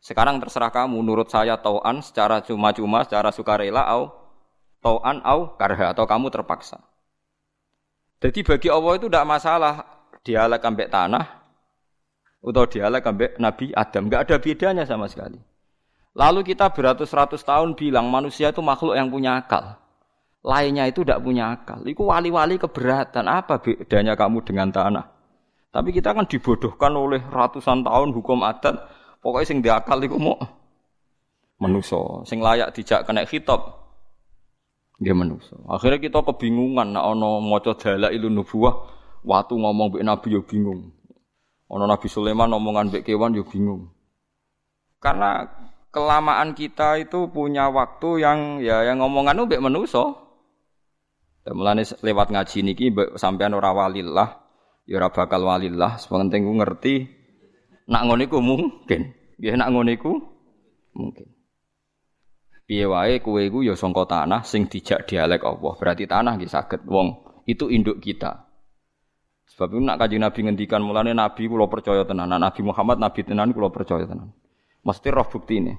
Sekarang 0.00 0.40
terserah 0.40 0.72
kamu, 0.72 1.04
nurut 1.04 1.28
saya 1.28 1.60
tauan 1.60 2.00
secara 2.00 2.40
cuma-cuma, 2.40 3.04
secara 3.04 3.28
sukarela, 3.28 3.84
au 3.84 4.08
tauan 4.80 5.20
au 5.20 5.52
karha 5.60 5.92
atau 5.92 6.08
kamu 6.08 6.32
terpaksa. 6.32 6.80
Jadi 8.24 8.40
bagi 8.40 8.68
Allah 8.72 8.92
itu 8.96 9.06
tidak 9.06 9.26
masalah 9.28 9.74
dialek 10.24 10.64
ambek 10.64 10.88
tanah 10.88 11.37
atau 12.38 12.64
dialek 12.70 13.04
ambek 13.04 13.30
Nabi 13.42 13.74
Adam, 13.74 14.06
nggak 14.06 14.22
ada 14.28 14.36
bedanya 14.38 14.84
sama 14.86 15.10
sekali. 15.10 15.38
Lalu 16.18 16.42
kita 16.54 16.74
beratus-ratus 16.74 17.46
tahun 17.46 17.78
bilang 17.78 18.10
manusia 18.10 18.50
itu 18.50 18.58
makhluk 18.58 18.98
yang 18.98 19.06
punya 19.06 19.38
akal. 19.38 19.78
Lainnya 20.42 20.86
itu 20.86 21.02
tidak 21.06 21.22
punya 21.22 21.54
akal. 21.54 21.82
Itu 21.86 22.10
wali-wali 22.10 22.58
keberatan. 22.58 23.26
Apa 23.26 23.62
bedanya 23.62 24.18
kamu 24.18 24.42
dengan 24.42 24.70
tanah? 24.70 25.06
Tapi 25.68 25.94
kita 25.94 26.16
kan 26.16 26.26
dibodohkan 26.26 26.90
oleh 26.96 27.22
ratusan 27.22 27.86
tahun 27.86 28.10
hukum 28.16 28.42
adat. 28.42 28.82
Pokoknya 29.22 29.46
sing 29.46 29.58
diakal 29.62 29.98
iku 30.02 30.16
mau 30.18 30.38
menuso, 31.58 32.22
sing 32.22 32.38
layak 32.38 32.70
dijak 32.74 33.06
kena 33.06 33.26
khitab. 33.26 33.78
Dia 34.98 35.14
menuso. 35.14 35.58
Akhirnya 35.70 36.02
kita 36.02 36.22
kebingungan 36.26 36.94
nak 36.94 37.14
ono 37.14 37.38
maca 37.38 37.74
dalailun 37.78 38.42
nubuwah, 38.42 38.74
waktu 39.22 39.54
ngomong 39.54 39.94
mbek 39.94 40.02
nabi 40.06 40.34
yo 40.34 40.42
bingung. 40.42 40.97
Ono 41.68 41.84
Nabi 41.84 42.08
Sulaiman 42.08 42.48
omongan 42.48 42.88
mbek 42.88 43.04
kewan 43.04 43.36
yo 43.36 43.44
bingung. 43.44 43.92
Karena 45.04 45.44
kelamaan 45.92 46.56
kita 46.56 46.96
itu 46.96 47.28
punya 47.28 47.68
waktu 47.68 48.24
yang 48.24 48.38
ya 48.64 48.88
yang 48.88 49.04
ngomongan 49.04 49.44
mbek. 49.44 49.60
Dan 51.44 51.52
mulane 51.56 51.84
lewat 51.84 52.28
ngaji 52.32 52.58
niki 52.64 52.92
sampean 53.16 53.56
ora 53.56 53.72
walillah, 53.72 54.40
ya 54.88 55.00
ora 55.00 55.12
bakal 55.12 55.44
walillah. 55.44 56.00
Sepenting 56.00 56.44
ku 56.48 56.52
ngerti 56.56 56.94
nak 57.88 58.04
ngono 58.08 58.24
iku 58.24 58.40
mungkin. 58.40 59.12
Nggih 59.36 59.56
nak 59.60 59.68
ngono 59.72 59.90
iku 59.92 60.12
mungkin. 60.96 61.28
Piye 62.68 62.84
wae 62.84 63.20
kowe 63.24 63.40
iku 63.40 63.64
ya 63.64 63.76
sangka 63.76 64.04
tanah 64.08 64.44
sing 64.44 64.68
dijak 64.68 65.08
dialek 65.08 65.40
Allah. 65.44 65.72
Berarti 65.76 66.04
tanah 66.04 66.36
nggih 66.36 66.52
saged. 66.52 66.84
Wong 66.84 67.16
itu 67.48 67.72
induk 67.72 68.00
kita 68.00 68.47
sebab 69.58 69.74
itu 69.74 69.82
nak 69.82 69.98
kaji 69.98 70.16
Nabi 70.22 70.38
ngendikan 70.46 70.78
mulane 70.78 71.10
Nabi 71.10 71.50
kula 71.50 71.66
percaya 71.66 72.06
tenan 72.06 72.30
Nabi 72.30 72.60
Muhammad 72.62 73.02
Nabi 73.02 73.26
tenan 73.26 73.50
kula 73.50 73.74
percaya 73.74 74.06
tenan 74.06 74.30
mesti 74.86 75.08
roh 75.10 75.26
bukti 75.26 75.58
ini 75.58 75.74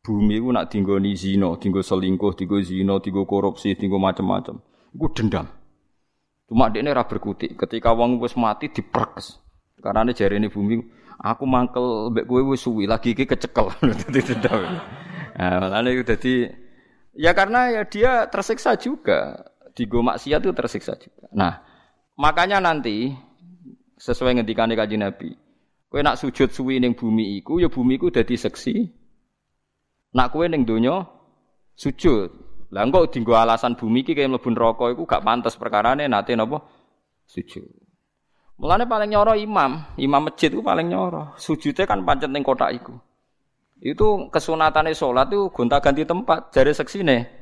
bumi 0.00 0.40
ku 0.40 0.48
nak 0.50 0.72
dinggoni 0.72 1.12
zina, 1.12 1.52
dinggo 1.60 1.84
selingkuh, 1.84 2.32
dinggo 2.32 2.58
zina, 2.64 2.96
dinggo 3.04 3.28
korupsi, 3.28 3.76
dinggo 3.76 4.00
macam-macam. 4.00 4.56
Iku 4.96 5.06
dendam. 5.12 5.46
Cuma 6.48 6.66
dia 6.72 6.82
ini 6.82 6.90
berkutik. 6.90 7.54
Ketika 7.54 7.94
wong 7.94 8.18
wis 8.18 8.34
mati 8.34 8.72
diperkes. 8.72 9.38
Karena 9.78 10.02
ini 10.02 10.12
jari 10.12 10.36
ini 10.42 10.48
bumi, 10.50 10.82
aku 11.20 11.46
mangkel 11.46 12.10
mbek 12.10 12.26
kowe 12.26 12.42
wis 12.52 12.64
suwi 12.64 12.84
lagi 12.90 13.14
iki 13.14 13.24
kecekel. 13.24 13.70
nah, 15.38 15.80
itu 15.86 16.02
jadi 16.04 16.34
ya 17.14 17.32
karena 17.32 17.70
ya 17.70 17.82
dia 17.86 18.26
tersiksa 18.26 18.74
juga. 18.76 19.46
Di 19.70 19.86
go 19.86 20.02
maksiat 20.02 20.42
itu 20.42 20.52
tersiksa 20.52 20.98
juga. 20.98 21.30
Nah, 21.30 21.62
makanya 22.20 22.60
nanti 22.60 23.16
sesuai 23.96 24.36
ngendikane 24.36 24.76
kanjeng 24.76 25.00
Nabi, 25.00 25.32
kowe 25.88 26.04
nak 26.04 26.20
sujud 26.20 26.52
suwi 26.52 26.76
ning 26.76 26.92
bumi 26.92 27.40
iku 27.40 27.56
ya 27.56 27.72
bumi 27.72 27.96
iku 27.96 28.12
dadi 28.12 28.36
seksi. 28.36 28.84
Nak 30.12 30.28
kowe 30.28 30.44
ning 30.44 30.68
donya 30.68 31.08
sujud, 31.72 32.28
lah 32.76 32.84
engko 32.84 33.08
dienggo 33.08 33.32
alasan 33.32 33.80
bumi 33.80 34.04
iki 34.04 34.12
kaya 34.12 34.28
mlebu 34.28 34.52
neraka 34.52 34.92
iku 34.92 35.08
gak 35.08 35.24
pantes 35.24 35.56
perkarane 35.56 36.04
nate 36.04 36.36
napa 36.36 36.60
sujud. 37.24 37.64
Mulane 38.60 38.84
paling 38.84 39.16
nyoro 39.16 39.32
imam, 39.32 39.96
imam 39.96 40.28
masjid 40.28 40.52
itu 40.52 40.60
paling 40.60 40.92
nyoro. 40.92 41.32
Sujudnya 41.40 41.88
kan 41.88 42.04
pancet 42.04 42.28
ning 42.28 42.44
kotak 42.44 42.76
iku. 42.76 42.92
Itu 43.80 44.28
kesunatane 44.28 44.92
salat 44.92 45.32
itu 45.32 45.48
gonta-ganti 45.48 46.04
tempat 46.04 46.52
jare 46.52 46.76
seksine. 46.76 47.39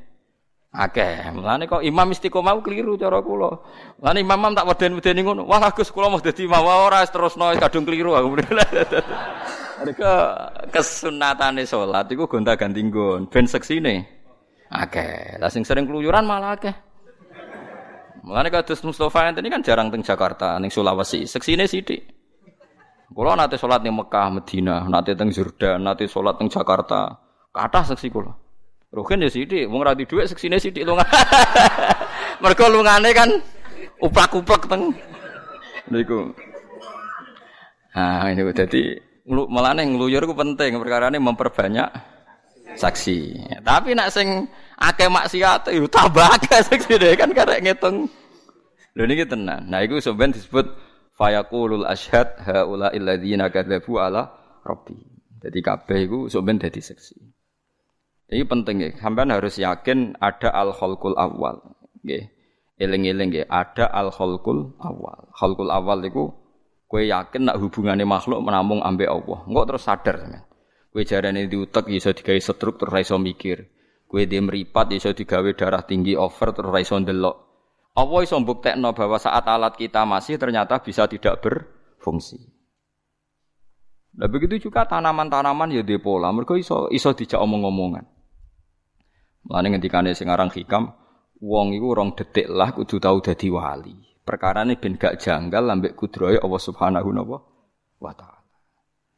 Akeh. 0.68 1.32
Mulane 1.32 1.64
kok 1.64 1.80
imam 1.80 2.12
istiqomah 2.12 2.60
keliru 2.60 3.00
cara 3.00 3.24
kula. 3.24 3.56
Mulane 4.04 4.20
imam 4.20 4.52
tak 4.52 4.68
weden-wedeni 4.68 5.24
ngono. 5.24 5.48
Wah 5.48 5.72
Gus 5.72 5.88
kula 5.88 6.12
mau 6.12 6.20
dadi 6.20 6.44
imam 6.44 6.60
ora 6.60 7.00
terusno 7.08 7.48
kadung 7.56 7.88
keliru 7.88 8.12
aku. 8.12 8.36
Mereka 9.78 10.12
kesunatane 10.74 11.64
salat 11.64 12.10
iku 12.12 12.28
gonta-ganti 12.28 12.84
nggon 12.84 13.32
ben 13.32 13.48
seksine. 13.48 14.04
Akeh. 14.68 15.40
Lah 15.40 15.48
sing 15.48 15.64
sering 15.64 15.88
keluyuran 15.88 16.28
malah 16.28 16.60
akeh. 16.60 16.74
Mulane 18.28 18.52
kados 18.52 18.84
Mustofa 18.84 19.24
ini 19.32 19.48
kan 19.48 19.64
jarang 19.64 19.88
teng 19.88 20.04
Jakarta, 20.04 20.60
ning 20.60 20.68
Sulawesi. 20.68 21.24
Seksine 21.24 21.64
sithik. 21.64 22.04
Kula 23.08 23.32
nate 23.32 23.56
salat 23.56 23.80
ning 23.80 23.96
Mekah, 23.96 24.28
Madinah, 24.28 24.84
nate 24.84 25.16
teng 25.16 25.32
Jordan, 25.32 25.80
nate 25.80 26.04
salat 26.04 26.36
teng 26.36 26.52
Jakarta. 26.52 27.16
Kathah 27.48 27.88
seksi 27.88 28.12
kula. 28.12 28.47
Rugen 28.88 29.20
ya 29.20 29.28
sithik, 29.28 29.68
wong 29.68 29.84
ra 29.84 29.92
dhuwit 29.92 30.32
seksine 30.32 30.56
sithik 30.56 30.88
lu. 30.88 30.96
Mergo 32.42 32.66
lungane 32.72 33.12
kan 33.12 33.28
uplak-uplak 34.00 34.64
teng 34.64 34.96
niku. 35.92 36.32
Nah, 37.92 38.30
ini 38.30 38.46
jadi 38.54 38.82
malah 39.28 39.74
ngluyur 39.74 40.24
ku 40.24 40.32
penting 40.32 40.78
perkara 40.80 41.12
ini 41.12 41.20
memperbanyak 41.20 41.88
saksi. 42.78 43.18
Tapi 43.60 43.92
nak 43.92 44.08
sing 44.14 44.46
akeh 44.78 45.10
maksiat 45.10 45.68
itu 45.74 45.90
tambah 45.90 46.24
akeh 46.24 46.62
saksi 46.62 46.94
deh 46.96 47.12
kan 47.18 47.34
karek 47.34 47.60
ngitung. 47.60 48.08
Lho 48.96 49.04
niki 49.04 49.28
tenan. 49.28 49.68
Nah 49.68 49.84
iku 49.84 50.00
sebenarnya 50.00 50.40
disebut 50.40 50.66
fayaqulul 51.18 51.84
asyhad 51.84 52.38
haula 52.46 52.88
illadzina 52.94 53.50
kadzabu 53.52 54.00
ala 54.00 54.32
rabbi. 54.64 54.96
Jadi 55.42 55.58
kabeh 55.60 55.98
iku 56.06 56.18
sebenarnya 56.30 56.70
dadi 56.70 56.80
saksi. 56.82 57.37
Ini 58.28 58.44
penting 58.44 58.76
ya, 58.84 58.88
sampean 59.00 59.32
harus 59.32 59.56
yakin 59.56 60.20
ada 60.20 60.52
al 60.52 60.76
khalqul 60.76 61.16
awal. 61.16 61.64
Nggih. 62.04 62.28
Eling-eling 62.76 63.32
nggih, 63.32 63.46
ada 63.48 63.88
al 63.88 64.12
khalqul 64.12 64.76
awal. 64.84 65.32
Khalqul 65.32 65.72
awal 65.72 66.04
iku 66.04 66.36
kowe 66.88 67.00
yakin 67.00 67.48
nak 67.48 67.56
hubungannya 67.56 68.04
makhluk 68.04 68.44
menamung 68.44 68.84
ambek 68.84 69.08
Allah. 69.08 69.48
Engko 69.48 69.62
terus 69.64 69.84
sadar 69.88 70.16
sampean. 70.28 70.44
Kue 70.92 71.04
jarane 71.04 71.48
diutek 71.48 71.88
iso 71.92 72.12
digawe 72.12 72.40
stroke 72.40 72.80
terus 72.80 73.08
iso 73.08 73.16
mikir. 73.20 73.64
Kue 74.08 74.24
dia 74.24 74.40
meripat 74.40 74.92
iso 74.92 75.12
digawe 75.12 75.48
darah 75.56 75.84
tinggi 75.84 76.16
over 76.16 76.52
terus 76.56 76.72
iso 76.80 76.96
ndelok. 77.00 77.36
Allah 77.96 78.20
iso 78.24 78.36
bahwa 78.92 79.16
saat 79.20 79.44
alat 79.48 79.76
kita 79.76 80.04
masih 80.08 80.36
ternyata 80.40 80.80
bisa 80.80 81.04
tidak 81.08 81.40
berfungsi. 81.44 82.40
Nah 84.18 84.26
begitu 84.26 84.68
juga 84.68 84.88
tanaman-tanaman 84.88 85.70
ya 85.70 85.84
dia 85.84 86.00
pola. 86.00 86.32
Mereka 86.32 86.56
iso 86.56 86.88
iso 86.90 87.12
dijak 87.12 87.38
omong-omongan. 87.38 88.17
Mulane 89.48 89.72
ngendikane 89.72 90.12
sing 90.12 90.28
aran 90.28 90.52
hikam, 90.52 90.92
wong 91.40 91.72
iku 91.72 91.96
rong 91.96 92.12
detik 92.12 92.52
lah 92.52 92.76
kudu 92.76 93.00
tau 93.00 93.16
dadi 93.24 93.48
wali. 93.48 93.96
Perkara 94.20 94.60
ini 94.60 94.76
ben 94.76 95.00
gak 95.00 95.24
janggal 95.24 95.64
lambek 95.64 95.96
kudroy 95.96 96.36
Allah 96.36 96.60
Subhanahu 96.60 97.08
wa 97.96 98.12
taala. 98.12 98.44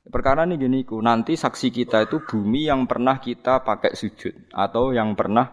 Perkara 0.06 0.46
ini 0.46 0.54
gini 0.54 0.86
nanti 1.02 1.34
saksi 1.34 1.74
kita 1.74 2.06
itu 2.06 2.22
bumi 2.22 2.70
yang 2.70 2.86
pernah 2.86 3.18
kita 3.18 3.66
pakai 3.66 3.98
sujud 3.98 4.54
atau 4.54 4.94
yang 4.94 5.18
pernah 5.18 5.50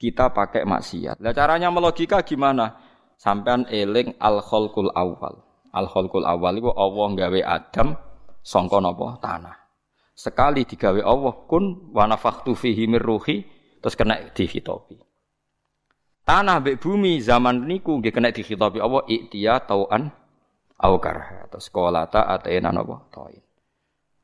kita 0.00 0.32
pakai 0.32 0.64
maksiat. 0.64 1.20
Nah, 1.20 1.36
caranya 1.36 1.68
melogika 1.68 2.24
gimana? 2.24 2.80
Sampean 3.20 3.68
eling 3.68 4.16
al 4.16 4.40
khalqul 4.40 4.94
awal. 4.96 5.44
Al 5.74 5.90
khalqul 5.90 6.24
awal 6.24 6.56
itu 6.56 6.70
Allah 6.72 7.06
nggawe 7.12 7.40
Adam 7.44 7.88
sangka 8.40 8.80
napa? 8.80 9.20
Tanah. 9.20 9.56
Sekali 10.16 10.64
digawe 10.64 11.02
Allah 11.04 11.34
kun 11.44 11.92
wa 11.92 12.08
nafakhtu 12.08 12.56
fihi 12.56 12.88
mir 12.88 13.02
ruhi 13.04 13.57
terus 13.78 13.94
kena 13.98 14.20
dihitopi. 14.34 14.98
Tanah 16.28 16.60
mbek 16.60 16.76
bumi 16.84 17.24
zaman 17.24 17.64
niku 17.64 17.98
nggih 17.98 18.12
kena 18.12 18.28
dikhitabi 18.28 18.84
Allah 18.84 19.00
iktiya 19.08 19.64
tauan 19.64 20.12
au 20.76 20.94
karha. 21.00 21.48
Terus 21.48 21.72
ta 22.12 22.20
atena 22.28 22.68
napa? 22.68 23.08
Tain. 23.08 23.40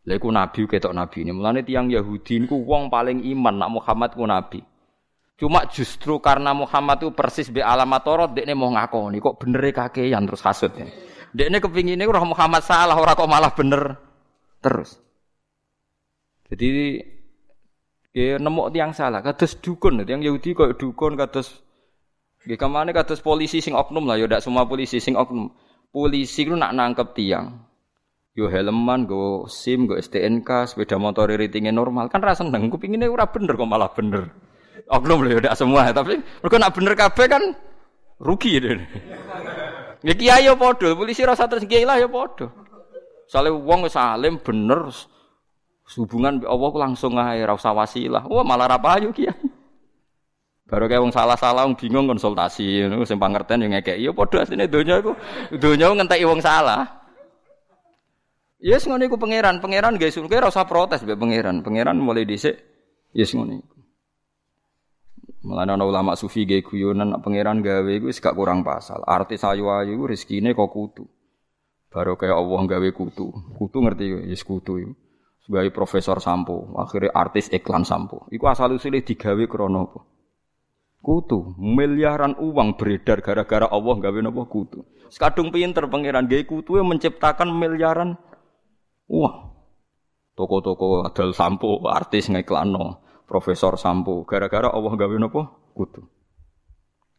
Lha 0.05 0.21
iku 0.21 0.29
nabi 0.29 0.69
ketok 0.69 0.93
nabi 0.93 1.25
ini. 1.25 1.33
Mulane 1.33 1.65
tiyang 1.65 1.89
Yahudi 1.89 2.45
niku 2.45 2.61
wong 2.61 2.93
paling 2.93 3.25
iman 3.25 3.57
nak 3.57 3.71
Muhammad 3.73 4.11
ku 4.13 4.29
nabi. 4.29 4.61
Cuma 5.35 5.67
justru 5.67 6.21
karena 6.23 6.55
Muhammad 6.55 7.03
itu 7.03 7.11
persis 7.11 7.51
be 7.51 7.59
alamat 7.59 8.07
Torot, 8.07 8.31
dekne 8.37 8.55
mau 8.55 8.71
ngakoni 8.71 9.19
kok 9.19 9.41
bener 9.43 9.67
kakean 9.75 10.29
terus 10.31 10.45
hasud 10.47 10.71
ya. 10.79 10.87
Dekne 11.35 11.59
kepingine 11.59 12.07
roh 12.07 12.23
Muhammad 12.23 12.63
salah 12.63 12.95
ora 12.95 13.19
kok 13.19 13.27
malah 13.27 13.51
bener 13.51 13.99
terus. 14.63 14.95
Jadi 16.47 17.03
ya 18.15 18.39
nemu 18.39 18.71
tiang 18.71 18.95
salah, 18.95 19.21
kados 19.21 19.59
dukun, 19.59 20.07
tiang 20.07 20.23
Yahudi 20.23 20.55
kok 20.55 20.79
dukun 20.79 21.19
kados 21.19 21.65
Nggih 22.45 22.61
ke 22.61 22.67
mana 22.69 22.93
kados 22.93 23.25
polisi 23.25 23.65
sing 23.65 23.73
oknum 23.73 24.05
lah 24.05 24.21
ya 24.21 24.29
ndak 24.29 24.45
semua 24.45 24.69
polisi 24.69 25.01
sing 25.01 25.17
oknum. 25.17 25.49
Polisi 25.89 26.45
ku 26.45 26.53
nak 26.53 26.77
nangkep 26.77 27.17
tiang. 27.17 27.57
Yo 28.37 28.51
helman, 28.51 29.07
go 29.09 29.47
SIM, 29.49 29.87
go 29.89 29.97
STNK, 29.97 30.69
sepeda 30.69 31.01
motor 31.01 31.31
ratingnya 31.31 31.73
normal. 31.73 32.11
Kan 32.13 32.21
rasa 32.21 32.45
seneng, 32.45 32.69
kupinginnya 32.69 33.09
ora 33.09 33.31
bener 33.31 33.55
kok 33.57 33.71
malah 33.71 33.89
bener. 33.95 34.29
Oknum 34.91 35.25
lho 35.25 35.41
ya 35.41 35.57
semua, 35.57 35.89
tapi 35.95 36.21
mereka 36.21 36.57
nak 36.61 36.73
bener 36.77 36.93
kabeh 36.99 37.27
kan 37.31 37.43
rugi 38.21 38.61
deh. 38.61 38.77
Ya 40.05 40.13
kiai 40.13 40.45
yo 40.45 40.61
padha, 40.61 40.93
polisi 40.93 41.25
rasa 41.25 41.49
terus 41.49 41.65
kiai 41.65 41.89
lah 41.89 41.97
ya 41.97 42.11
padha. 42.11 42.53
Soale 43.25 43.49
wong 43.49 43.89
salim 43.89 44.37
bener 44.37 44.93
hubungan 45.97 46.43
Allah 46.43 46.73
langsung 46.75 47.15
ae 47.19 47.43
ora 47.43 47.55
usah 47.55 47.75
wasilah. 47.75 48.27
Wah 48.27 48.45
malah 48.47 48.67
ra 48.67 48.79
payu 48.79 49.15
kiai. 49.15 49.35
Baru 50.65 50.89
kayak 50.89 51.05
wong 51.05 51.13
salah-salah 51.13 51.69
wong 51.69 51.77
bingung 51.77 52.09
konsultasi 52.09 52.89
ngono 52.89 53.05
sing 53.05 53.21
pangerten 53.21 53.63
yo 53.63 53.69
ngekeki. 53.69 54.01
Yo 54.01 54.17
padha 54.17 54.49
asline 54.49 54.65
donya 54.65 54.99
iku 55.05 55.13
donya 55.61 55.93
ngenteki 55.93 56.25
wong 56.25 56.41
salah. 56.41 57.05
Yes 58.65 58.89
ngono 58.89 59.05
iku 59.05 59.21
pangeran, 59.21 59.61
pangeran 59.61 60.01
guys, 60.01 60.17
kowe 60.17 60.25
ora 60.25 60.49
usah 60.49 60.65
protes 60.65 61.05
mbek 61.05 61.21
pangeran. 61.21 61.61
Pangeran 61.61 62.01
mulai 62.01 62.25
dhisik 62.25 62.57
yes 63.13 63.37
ngono 63.37 63.61
iku. 63.61 63.77
Mulane 65.45 65.77
ana 65.77 65.85
ulama 65.85 66.17
sufi 66.17 66.49
gawe 66.49 66.65
guyonan 66.65 67.13
nak 67.13 67.21
pangeran 67.21 67.61
gawe 67.61 67.91
iku 68.01 68.09
wis 68.09 68.17
gak 68.25 68.33
kurang 68.33 68.65
pasal. 68.65 69.05
Artis 69.05 69.45
ayu-ayu 69.45 70.09
rezekine 70.09 70.57
kok 70.57 70.73
kutu. 70.73 71.05
Baru 71.93 72.17
kayak 72.17 72.41
Allah 72.41 72.61
gawe 72.65 72.89
kutu. 72.97 73.29
Kutu 73.61 73.85
ngerti 73.85 74.33
yes 74.33 74.41
kutu 74.41 74.81
iku. 74.81 75.04
Sebagai 75.45 75.77
profesor 75.77 76.25
sampo, 76.25 76.73
akhirnya 76.81 77.13
artis 77.13 77.53
iklan 77.53 77.85
sampo. 77.85 78.25
Iku 78.33 78.49
asal 78.49 78.73
usulnya 78.73 79.05
digawe 79.05 79.45
krono 79.45 79.81
apa? 79.85 80.01
kutu 81.05 81.53
miliaran 81.61 82.41
uang 82.41 82.81
beredar 82.81 83.21
gara-gara 83.21 83.69
Allah 83.69 83.97
gawe 84.01 84.19
napa 84.25 84.49
kutu 84.49 84.89
sekadung 85.13 85.53
pinter 85.53 85.85
pangeran 85.85 86.25
gawe 86.25 86.43
kutu 86.49 86.81
yang 86.81 86.89
menciptakan 86.89 87.53
miliaran 87.53 88.17
uang 89.13 89.37
toko-toko 90.33 91.05
adal 91.05 91.37
sampo 91.37 91.85
artis 91.85 92.33
ngeklano 92.33 93.05
profesor 93.29 93.77
sampo 93.77 94.25
gara-gara 94.25 94.73
Allah 94.73 94.97
gawe 94.97 95.17
napa 95.21 95.53
kutu 95.77 96.09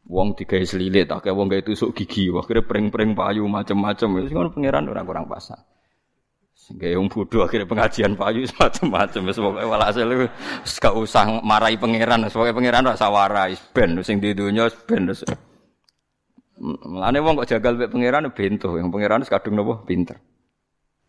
Wong 0.06 0.38
digawe 0.38 0.62
selilit, 0.62 1.10
akeh 1.10 1.34
wong 1.34 1.50
gawe 1.50 1.66
tusuk 1.66 1.98
gigi, 1.98 2.30
akhirnya 2.30 2.62
pring-pring 2.62 3.18
payu 3.18 3.50
macam-macam. 3.50 4.22
Wis 4.22 4.30
ngono 4.30 4.54
pangeran 4.54 4.86
ora 4.86 5.02
kurang 5.02 5.26
pasang. 5.26 5.58
Sehingga 6.66 6.98
yang 6.98 7.06
bodoh 7.06 7.46
akhirnya 7.46 7.70
pengajian 7.70 8.18
payu 8.18 8.42
macam-macam. 8.58 9.22
Semoga 9.30 9.70
walhasil 9.70 10.02
itu 10.02 10.26
gak 10.82 10.98
usah 10.98 11.38
marahi 11.46 11.78
pangeran. 11.78 12.26
Semoga 12.26 12.58
pangeran 12.58 12.90
rasa 12.90 13.06
warai. 13.14 13.54
Ben, 13.70 13.94
sing 14.02 14.18
di 14.18 14.34
dunia 14.34 14.66
ben. 14.90 15.14
Mulane 16.58 17.22
wong 17.22 17.46
kok 17.46 17.54
jagal 17.54 17.78
mek 17.78 17.94
pangeran 17.94 18.34
bento. 18.34 18.82
Yang 18.82 18.90
pangeran 18.90 19.22
wis 19.22 19.30
kadung 19.30 19.62
nopo 19.62 19.86
pinter. 19.86 20.18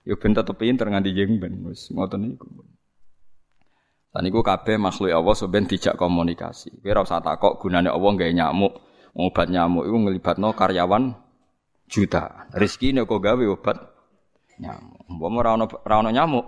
Yo 0.05 0.21
ben 0.21 0.37
tetep 0.37 0.61
pinter 0.61 0.92
nganti 0.92 1.16
jeng 1.16 1.40
ben. 1.40 1.73
Wis 1.73 1.88
ngoten 1.88 2.37
niku. 2.37 2.53
Lan 4.12 4.29
niku 4.29 4.45
kabeh 4.45 4.77
makhluk 4.77 5.09
Allah 5.09 5.33
soben 5.33 5.64
dijak 5.64 5.97
komunikasi. 5.97 6.85
Kowe 6.85 6.92
ora 6.92 7.01
usah 7.01 7.25
takok 7.25 7.64
gunane 7.64 7.88
Allah 7.88 8.12
gawe 8.12 8.29
nyamuk. 8.29 8.77
Obat 9.16 9.49
nyamuk 9.49 9.88
iku 9.88 9.97
nglibatno 10.05 10.53
karyawan 10.53 11.16
juta. 11.88 12.45
Rezekine 12.53 13.09
kok 13.09 13.25
gawe 13.25 13.45
obat 13.49 13.95
nyamuk. 14.61 15.01
Mbok 15.09 15.31
ora 15.37 15.51
ono 15.57 15.64
ora 15.69 15.97
ono 16.01 16.11
nyamuk. 16.11 16.47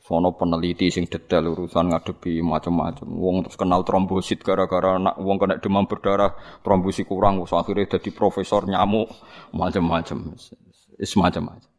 Sono 0.00 0.34
peneliti 0.34 0.90
sing 0.90 1.06
detail 1.06 1.54
urusan 1.54 1.92
ngadepi 1.92 2.42
macam-macam. 2.42 3.06
Wong 3.06 3.36
terus 3.46 3.54
kenal 3.54 3.86
trombosit 3.86 4.42
gara-gara 4.42 4.98
nak 4.98 5.20
wong 5.20 5.38
kena 5.38 5.60
demam 5.62 5.86
berdarah, 5.86 6.34
trombosit 6.66 7.06
kurang, 7.06 7.38
terus 7.38 7.54
akhirnya 7.54 7.94
jadi 7.94 8.10
profesor 8.10 8.66
nyamuk, 8.66 9.06
macam-macam. 9.54 10.34
Is 10.98 11.14
macam-macam. 11.14 11.70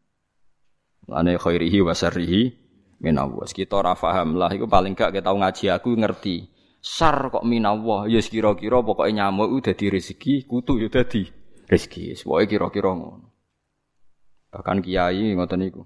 Lane 1.12 1.34
khairihi 1.36 1.82
wa 1.82 1.92
syarrihi 1.92 2.56
minawas. 3.02 3.52
Kita 3.52 3.82
ora 3.82 3.92
paham 3.98 4.38
lah 4.38 4.48
iku 4.54 4.70
paling 4.70 4.94
gak 4.94 5.12
kita 5.12 5.28
ngaji 5.28 5.64
aku 5.74 5.92
ngerti. 5.98 6.36
Sar 6.82 7.30
kok 7.30 7.46
minallah, 7.46 8.10
ya 8.10 8.18
kira-kira 8.22 8.82
pokoknya 8.82 9.28
nyamuk 9.28 9.60
udah 9.60 9.74
di 9.76 9.86
rezeki, 9.86 10.50
kutu 10.50 10.78
ya 10.80 10.88
dadi 10.88 11.26
rezeki. 11.68 12.22
Pokoke 12.22 12.46
kira-kira 12.48 12.90
ngono. 12.96 13.31
Bahkan 14.52 14.84
kiai 14.84 15.32
ngoten 15.32 15.58
niku. 15.64 15.82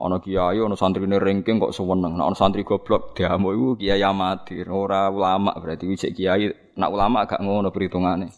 Ana 0.00 0.18
kiai 0.18 0.56
ana 0.58 0.74
santrine 0.74 1.20
ringking 1.20 1.60
kok 1.60 1.76
seneng. 1.76 2.16
Nek 2.16 2.26
ana 2.32 2.36
santri 2.36 2.64
goblok 2.64 3.12
diamuk 3.12 3.52
iku 3.52 3.68
kiai 3.76 4.00
amatir, 4.00 4.66
ora 4.72 5.12
ulama 5.12 5.52
berarti 5.60 5.84
wis 5.84 6.08
kiai 6.08 6.48
nak 6.80 6.90
ulama 6.90 7.28
gak 7.28 7.44
ngono 7.44 7.68
perhitungane. 7.68 8.32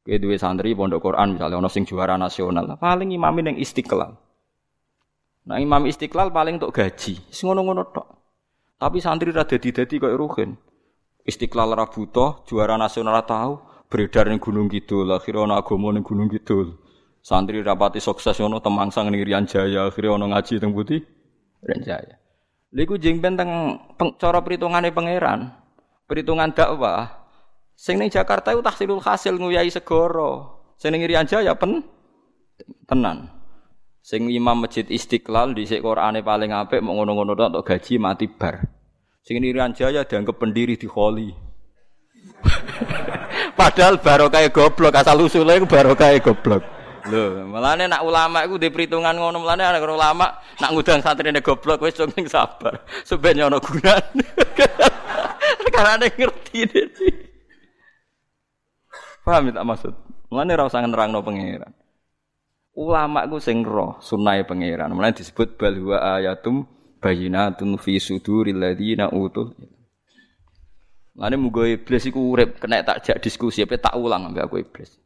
Kowe 0.00 0.16
duwe 0.16 0.40
santri 0.40 0.72
pondok 0.72 1.04
Quran 1.04 1.36
misalnya 1.36 1.60
ana 1.60 1.68
sing 1.68 1.84
juara 1.84 2.16
nasional, 2.16 2.80
paling 2.80 3.12
imamin 3.12 3.52
yang 3.52 3.58
istiqlal. 3.60 4.16
Nah 5.44 5.60
imam 5.60 5.84
istiqlal 5.84 6.32
paling 6.32 6.56
untuk 6.56 6.72
gaji, 6.72 7.20
sing 7.28 7.44
ngono-ngono 7.52 7.92
tok. 7.92 8.08
Tapi 8.80 8.96
santri 9.04 9.28
ra 9.28 9.44
dadi-dadi 9.44 10.00
koyo 10.00 10.16
ruhin. 10.16 10.56
Istiqlal 11.20 11.76
ra 11.76 11.84
juara 12.48 12.80
nasional 12.80 13.12
ra 13.12 13.28
tahu, 13.28 13.60
beredar 13.92 14.32
ning 14.32 14.40
Gunung 14.40 14.72
Kidul, 14.72 15.12
akhirnya 15.12 15.44
ana 15.44 15.60
agama 15.60 15.92
ning 15.92 16.00
Gunung 16.00 16.32
Kidul. 16.32 16.79
Santri 17.20 17.60
rapati 17.60 18.00
sukses 18.00 18.32
ono 18.40 18.64
temangsang 18.64 19.12
ning 19.12 19.20
Rian 19.20 19.44
Jaya, 19.44 19.92
akhirnya 19.92 20.16
ono 20.16 20.32
ngaji 20.32 20.56
teng 20.56 20.72
Putih 20.72 21.04
Rian 21.60 21.84
Jaya. 21.84 22.16
Lha 22.70 22.80
iku 22.86 22.96
jengben 22.96 23.36
teng 23.36 23.50
cara 24.16 24.40
perhitungane 24.40 24.94
pangeran. 24.94 25.52
Perhitungan 26.08 26.54
dakwah. 26.54 27.28
Sing 27.76 28.00
ning 28.00 28.08
Jakarta 28.08 28.56
iku 28.56 28.64
tahsilul 28.64 29.02
hasil 29.04 29.36
nguyai 29.36 29.68
segoro. 29.68 30.62
Sing 30.80 30.96
ning 30.96 31.04
Rian 31.04 31.28
Jaya 31.28 31.52
pen 31.58 31.84
tenan. 32.88 33.28
Sing 34.00 34.32
imam 34.32 34.64
masjid 34.64 34.88
Istiqlal 34.88 35.52
di 35.52 35.68
sik 35.68 35.84
Qur'ane 35.84 36.24
paling 36.24 36.56
apik 36.56 36.80
mau 36.80 36.96
ngono-ngono 36.96 37.36
tok 37.36 37.62
gaji 37.68 38.00
mati 38.00 38.26
bar. 38.32 38.64
Sing 39.20 39.36
ning 39.36 39.52
Rian 39.52 39.76
Jaya 39.76 40.08
dianggap 40.08 40.40
pendiri 40.40 40.80
di 40.80 40.88
kholi. 40.88 41.28
Padahal 43.60 44.00
barokah 44.00 44.48
goblok 44.48 44.96
asal 44.96 45.20
usule 45.20 45.60
barokah 45.68 46.16
goblok. 46.24 46.79
Lho, 47.08 47.48
melane 47.48 47.88
nak 47.88 48.04
ulama 48.04 48.44
iku 48.44 48.60
di 48.60 48.68
perhitungan 48.68 49.16
ngono 49.16 49.40
melane 49.40 49.64
ana 49.64 49.80
ulama 49.80 50.26
nak 50.60 50.70
ngundang 50.74 51.00
santrine 51.00 51.40
goblok 51.40 51.80
wis 51.80 51.96
cung 51.96 52.12
sabar. 52.28 52.84
Sampeyan 53.08 53.48
ono 53.48 53.56
gunane. 53.56 54.24
Karena 55.74 55.96
ngerti 55.96 56.58
dadi. 56.68 57.08
Paham 59.24 59.48
tak 59.52 59.64
maksud? 59.64 59.94
Mulane 60.28 60.50
ora 60.56 60.68
usah 60.68 60.84
nerangno 60.84 61.24
pangeran. 61.24 61.72
Ulama 62.76 63.24
ku 63.28 63.40
sing 63.40 63.64
roh 63.64 63.96
sunnahe 64.04 64.44
pangeran. 64.44 64.92
Mulane 64.92 65.16
disebut 65.16 65.56
bal 65.56 65.76
huwa 65.80 66.20
ayatum 66.20 66.68
bayinatun 67.00 67.80
fi 67.80 67.96
suduril 67.96 68.60
ladina 68.60 69.08
utul. 69.08 69.56
Mulane 71.16 71.36
mugo 71.40 71.64
iblis 71.64 72.04
iku 72.08 72.32
urip 72.32 72.60
kena 72.60 72.84
tak 72.84 73.04
jak 73.08 73.18
diskusi 73.24 73.64
apa 73.64 73.80
tak 73.80 73.96
ulang 73.96 74.30
ambek 74.30 74.46
aku 74.46 74.60
iblis. 74.60 75.00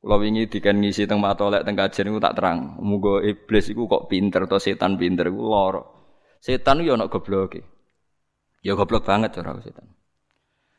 Kalau 0.00 0.16
wingi 0.16 0.48
dikan 0.48 0.80
ngisi 0.80 1.04
teng 1.04 1.20
matolek 1.20 1.60
teng 1.60 1.76
kajian 1.76 2.08
iku 2.08 2.20
tak 2.24 2.40
terang. 2.40 2.80
Muga 2.80 3.20
iblis 3.20 3.68
iku 3.68 3.84
kok 3.84 4.08
pinter 4.08 4.48
atau 4.48 4.56
setan 4.56 4.96
pinter 4.96 5.28
iku 5.28 5.44
loro. 5.44 5.82
Setan 6.40 6.80
yo 6.80 6.96
ana 6.96 7.04
gobloke. 7.12 7.60
Ya 8.64 8.72
goblok 8.72 9.04
banget 9.04 9.36
cara 9.36 9.60
setan. 9.60 9.92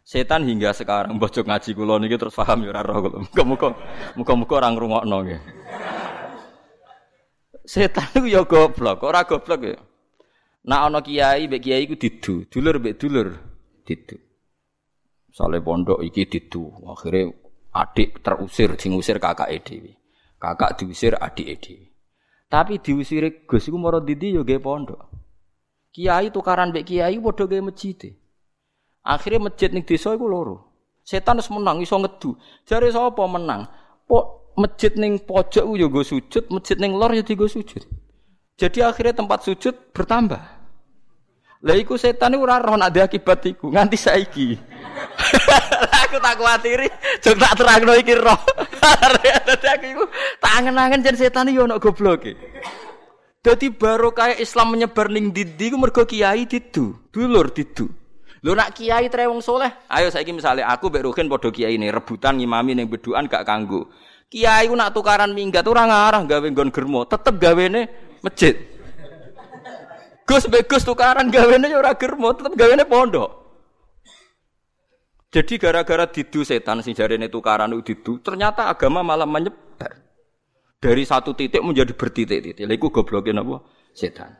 Setan 0.02 0.50
hingga 0.50 0.74
sekarang 0.74 1.22
bocok 1.22 1.46
ngaji 1.46 1.70
kula 1.78 2.02
niki 2.02 2.18
terus 2.18 2.34
paham 2.34 2.66
ya 2.66 2.74
ora 2.74 2.82
roh 2.82 2.98
kula. 3.06 3.18
Muga-muga 3.22 3.68
muga-muga 4.18 4.54
ora 4.58 4.70
ngrungokno 4.74 5.18
nggih. 5.22 5.42
Setan 7.62 8.10
iku 8.18 8.26
ya 8.26 8.42
goblok, 8.42 9.06
ora 9.06 9.22
goblok 9.22 9.62
ya. 9.62 9.78
Nak 10.66 10.82
ana 10.82 11.00
kiai 11.06 11.46
mbek 11.46 11.62
kiai 11.62 11.86
iku 11.86 11.94
didu, 11.94 12.50
dulur 12.50 12.82
mbek 12.82 12.98
dulur 12.98 13.28
didu. 13.86 14.18
Soale 15.30 15.62
pondok 15.62 16.02
iki 16.02 16.26
didu, 16.26 16.70
akhirnya 16.90 17.32
adik 17.72 18.20
terusir, 18.20 18.76
sing 18.76 18.92
usir 18.96 19.18
kakak 19.18 19.52
dhewe. 19.64 19.96
Kakak 20.40 20.80
diusir 20.80 21.16
adik 21.16 21.60
dhewe. 21.64 21.92
Tapi 22.52 22.84
diusir 22.84 23.48
Gus 23.48 23.72
iku 23.72 23.80
mara 23.80 24.04
didi 24.04 24.36
yo 24.36 24.44
nggih 24.44 24.60
pondok. 24.60 25.08
Kiai 25.92 26.32
tukaran 26.32 26.76
mbek 26.76 26.84
kiai 26.84 27.16
padha 27.20 27.48
gawe 27.48 27.64
masjid. 27.64 28.12
Akhirnya 29.04 29.48
masjid 29.48 29.72
ning 29.72 29.88
desa 29.88 30.12
iku 30.12 30.28
loro. 30.28 30.72
Setan 31.02 31.40
wis 31.40 31.48
menang 31.48 31.80
iso 31.80 31.96
ngedu. 31.96 32.36
Jare 32.68 32.92
sapa 32.92 33.24
menang? 33.26 33.66
Po 34.04 34.52
masjid 34.60 34.92
ning 35.00 35.24
pojok 35.24 35.64
yo 35.64 35.88
nggo 35.88 36.04
sujud, 36.04 36.52
masjid 36.52 36.78
ning 36.78 36.96
lor 36.96 37.16
yo 37.16 37.24
digo 37.24 37.48
sujud. 37.48 37.88
Jadi 38.60 38.80
akhirnya 38.84 39.24
tempat 39.24 39.48
sujud 39.48 39.74
bertambah. 39.96 40.44
Lah 41.62 41.76
iku 41.78 41.96
setan 41.96 42.36
ora 42.36 42.60
roh 42.60 42.76
nak 42.76 42.94
akibat 42.94 43.48
iku 43.48 43.72
nganti 43.72 43.98
saiki. 43.98 44.48
Aku 46.06 46.18
tak 46.20 46.36
kuatiri, 46.36 46.88
jek 47.24 47.36
tak 47.40 47.54
terangno 47.56 47.94
iki 47.96 48.16
roh. 48.16 48.40
Dadi 49.48 49.68
aku 49.68 49.86
iku 49.88 50.04
tak 50.40 50.54
angen-angen 50.62 51.04
jen 51.04 51.16
setan 51.16 51.48
yo 51.52 51.64
ono 51.66 51.80
gobloke. 51.80 52.36
Dadi 53.42 53.74
baru 53.74 54.14
kayak 54.14 54.38
Islam 54.38 54.78
menyebar 54.78 55.10
ning 55.10 55.34
didi 55.34 55.74
ku 55.74 55.78
mergo 55.82 56.06
kiai 56.06 56.46
didu, 56.46 57.10
dulur 57.10 57.50
didu. 57.50 57.90
Lho 58.42 58.58
nak 58.58 58.74
kiai 58.74 59.06
tre 59.10 59.30
wong 59.30 59.42
soleh, 59.42 59.70
ayo 59.86 60.10
saiki 60.10 60.34
misalnya 60.34 60.66
aku 60.70 60.90
mbek 60.90 61.06
Ruhin 61.06 61.30
kiai 61.30 61.78
ini 61.78 61.94
rebutan 61.94 62.38
ngimami 62.38 62.74
ning 62.74 62.90
beduan 62.90 63.30
gak 63.30 63.46
kanggo. 63.46 63.90
Kiai 64.30 64.66
ku 64.70 64.74
nak 64.74 64.94
tukaran 64.94 65.34
minggat 65.34 65.66
ora 65.66 65.86
ngarah 65.86 66.22
gawe 66.26 66.48
nggon 66.50 66.74
germo, 66.74 67.06
tetep 67.06 67.38
gawene 67.38 67.90
masjid. 68.22 68.58
Gus 70.26 70.46
mbek 70.50 70.70
Gus 70.70 70.86
tukaran 70.86 71.30
gawene 71.30 71.70
ora 71.74 71.94
germo, 71.98 72.34
tetep 72.34 72.54
gawene 72.58 72.86
pondok. 72.86 73.41
Jadi 75.32 75.56
gara-gara 75.56 76.12
didu 76.12 76.44
setan 76.44 76.84
sing 76.84 76.92
jarene 76.92 77.32
tukaran 77.32 77.72
itu 77.72 77.96
didu, 77.96 78.20
ternyata 78.20 78.68
agama 78.68 79.00
malah 79.00 79.24
menyebar. 79.24 80.04
Dari 80.82 81.08
satu 81.08 81.32
titik 81.32 81.64
menjadi 81.64 81.96
bertitik-titik. 81.96 82.68
Lha 82.68 82.74
iku 82.76 82.92
goblokin 82.92 83.40
apa? 83.40 83.64
Setan. 83.96 84.36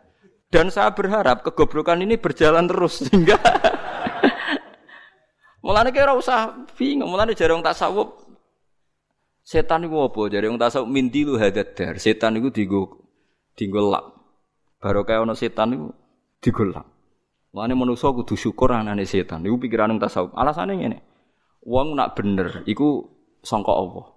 Dan 0.52 0.68
saya 0.68 0.92
berharap 0.92 1.48
kegoblokan 1.48 2.04
ini 2.04 2.20
berjalan 2.20 2.68
terus 2.68 3.00
sehingga 3.08 3.40
Mulane 5.62 5.94
kira 5.94 6.18
usah 6.18 6.66
bingung, 6.74 7.14
mulane 7.14 7.38
jarang 7.38 7.62
tasawuf 7.62 8.18
setan 9.46 9.86
iku 9.86 10.10
apa? 10.10 10.22
Jarang 10.34 10.58
tasawuf 10.58 10.90
mindilu 10.90 11.38
hadadar. 11.38 12.02
Setan 12.02 12.42
iku 12.42 12.50
digo 12.50 12.82
digo 13.54 13.80
lap. 13.94 14.10
Baru 14.82 15.06
kaya 15.06 15.22
ono 15.22 15.38
setan 15.38 15.78
iku 15.78 15.88
digo 16.42 16.66
lap. 16.66 16.90
Mulane 17.52 17.76
manusa 17.76 18.08
kudu 18.16 18.40
syukur 18.40 18.72
anane 18.72 19.04
setan. 19.04 19.44
Iku 19.44 19.60
pikiran 19.60 20.00
tasawuf. 20.00 20.32
Alasane 20.40 20.80
ngene. 20.80 20.98
Wong 21.68 22.00
nak 22.00 22.16
bener 22.16 22.64
iku 22.64 23.12
sangka 23.44 23.76
Allah. 23.76 24.08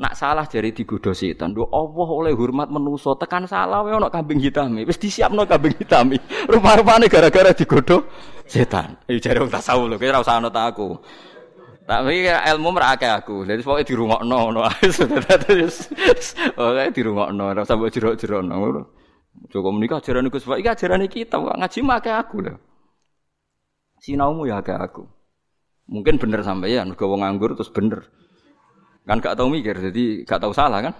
Nak 0.00 0.14
salah 0.14 0.46
jadi 0.46 0.70
digoda 0.70 1.10
setan. 1.10 1.50
Do 1.50 1.66
Allah 1.66 2.08
oleh 2.08 2.32
hormat 2.32 2.70
menuso 2.70 3.18
tekan 3.18 3.50
salah 3.50 3.82
wae 3.82 3.92
ono 3.92 4.06
kambing 4.06 4.38
hitam. 4.38 4.78
Wis 4.86 5.02
disiapno 5.02 5.50
kambing 5.50 5.76
hitam. 5.82 6.14
Rupa-rupane 6.46 7.10
gara-gara 7.10 7.50
digoda 7.50 8.06
setan. 8.46 9.02
Iki 9.10 9.18
jare 9.18 9.42
wong 9.42 9.50
tasawuf 9.50 9.90
lho, 9.90 9.96
kira 9.98 10.22
usah 10.22 10.38
ana 10.38 10.48
ta 10.48 10.70
aku. 10.70 10.94
Tapi 11.90 12.22
ilmu 12.22 12.70
merake 12.70 13.10
aku. 13.10 13.42
Jadi 13.50 13.66
pokoke 13.66 13.82
dirungokno 13.82 14.36
ngono 14.46 14.62
ae. 14.62 14.86
Oke 16.54 16.84
dirungokno 16.94 17.42
ora 17.50 17.66
usah 17.66 17.74
mbok 17.74 17.90
jero-jerono 17.90 18.54
ngono. 19.50 19.58
Cukup 19.58 19.72
menika 19.74 19.98
ajaran 19.98 20.30
Gus 20.30 20.46
Pak. 20.46 20.62
Iki 20.62 20.70
ajaran 20.70 21.02
kita 21.10 21.36
ngaji 21.42 21.78
make 21.82 22.10
aku 22.14 22.36
lho. 22.46 22.54
Sinaumu 24.00 24.46
ya 24.46 24.62
ke 24.62 24.72
aku. 24.72 25.04
Mungkin 25.90 26.22
bener 26.22 26.46
sampai 26.46 26.78
ya, 26.78 26.86
mergo 26.86 27.10
wong 27.10 27.26
nganggur 27.26 27.58
terus 27.58 27.68
bener. 27.68 28.06
Kan 29.02 29.18
gak 29.18 29.34
tahu 29.34 29.50
mikir, 29.50 29.74
jadi 29.74 30.22
gak 30.22 30.38
tahu 30.38 30.54
salah 30.54 30.78
kan? 30.86 30.94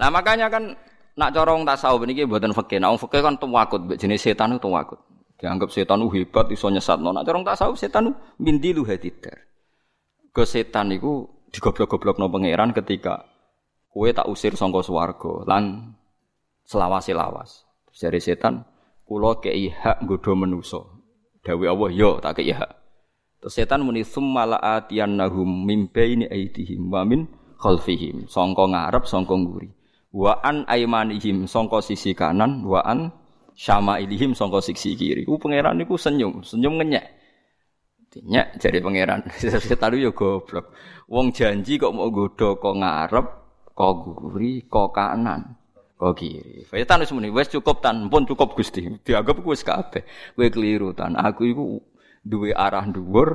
Nah 0.00 0.08
makanya 0.08 0.48
kan 0.48 0.72
nak 1.12 1.30
corong 1.36 1.68
tasawuf 1.68 2.00
ini 2.08 2.24
buatan 2.24 2.56
fakir. 2.56 2.80
Nah 2.80 2.96
fakir 2.96 3.20
kan 3.20 3.36
tuwakut, 3.36 3.84
jenis 4.00 4.24
setan 4.24 4.56
itu 4.56 4.64
tuwakut. 4.64 4.96
Dianggap 5.38 5.68
setan 5.70 6.02
itu 6.02 6.08
hebat, 6.16 6.48
iso 6.50 6.72
nyesat. 6.72 6.98
Nak 7.04 7.22
corong 7.28 7.44
tasawuf 7.44 7.76
setan 7.76 8.10
itu 8.10 8.12
mindilu 8.40 8.82
hadidar. 8.88 9.36
Ke 10.32 10.48
setan 10.48 10.88
itu 10.90 11.28
digoblok-goblok 11.52 12.16
no 12.16 12.32
pangeran 12.32 12.72
ketika 12.72 13.28
kue 13.98 14.14
tak 14.14 14.30
usir 14.30 14.54
songko 14.54 14.86
swargo 14.86 15.42
lan 15.42 15.90
selawasi 16.62 17.18
lawas. 17.18 17.66
Dari 17.98 18.22
setan, 18.22 18.62
kulo 19.02 19.42
kei 19.42 19.74
hak 19.74 20.06
godo 20.06 20.38
menuso. 20.38 21.02
Dawi 21.42 21.66
Allah 21.66 21.90
yo 21.90 22.10
tak 22.22 22.38
kei 22.38 22.54
hak. 22.54 22.70
Terus 23.42 23.58
setan 23.58 23.82
muni 23.82 24.06
summa 24.06 24.46
nahum 24.46 25.66
min 25.66 25.90
baini 25.90 26.30
aidihim 26.30 26.94
wa 26.94 27.02
min 27.02 27.26
khalfihim. 27.58 28.30
Sangka 28.30 28.70
ngarep, 28.70 29.02
sangka 29.02 29.34
nguri. 29.34 29.66
Wa 30.14 30.46
an 30.46 30.62
aimanihim 30.70 31.50
sangka 31.50 31.82
sisi 31.82 32.14
kanan, 32.14 32.62
wa 32.62 32.78
an 32.86 33.10
syama'ilihim 33.58 34.30
sangka 34.38 34.62
sisi 34.62 34.94
kiri. 34.94 35.26
Ku 35.26 35.42
pangeran 35.42 35.74
niku 35.74 35.98
senyum, 35.98 36.46
senyum 36.46 36.78
ngenyek. 36.78 37.18
Nyek 38.14 38.62
jadi 38.62 38.78
pangeran. 38.78 39.26
Setan 39.66 39.98
yo 39.98 40.14
goblok. 40.14 40.70
Wong 41.10 41.34
janji 41.34 41.82
kok 41.82 41.90
mau 41.90 42.10
godho 42.14 42.58
kok 42.58 42.78
ngarep, 42.78 43.26
kok 43.78 43.92
nguri, 44.02 44.66
kok 44.66 44.90
kanan. 44.90 45.54
kok 45.98 46.14
kiri. 46.14 46.62
Setan 46.70 47.02
wis 47.02 47.10
muni, 47.10 47.26
wis 47.26 47.50
cukup 47.50 47.82
tan, 47.82 48.06
pun 48.06 48.22
cukup 48.22 48.54
Gusti. 48.54 48.86
Dianggap 49.06 49.42
wis 49.42 49.66
kabeh. 49.66 50.06
Kowe 50.34 50.46
keliru 50.46 50.94
tan. 50.94 51.18
Aku 51.18 51.42
iku 51.42 51.82
duwe 52.22 52.54
arah 52.54 52.86
dhuwur 52.86 53.34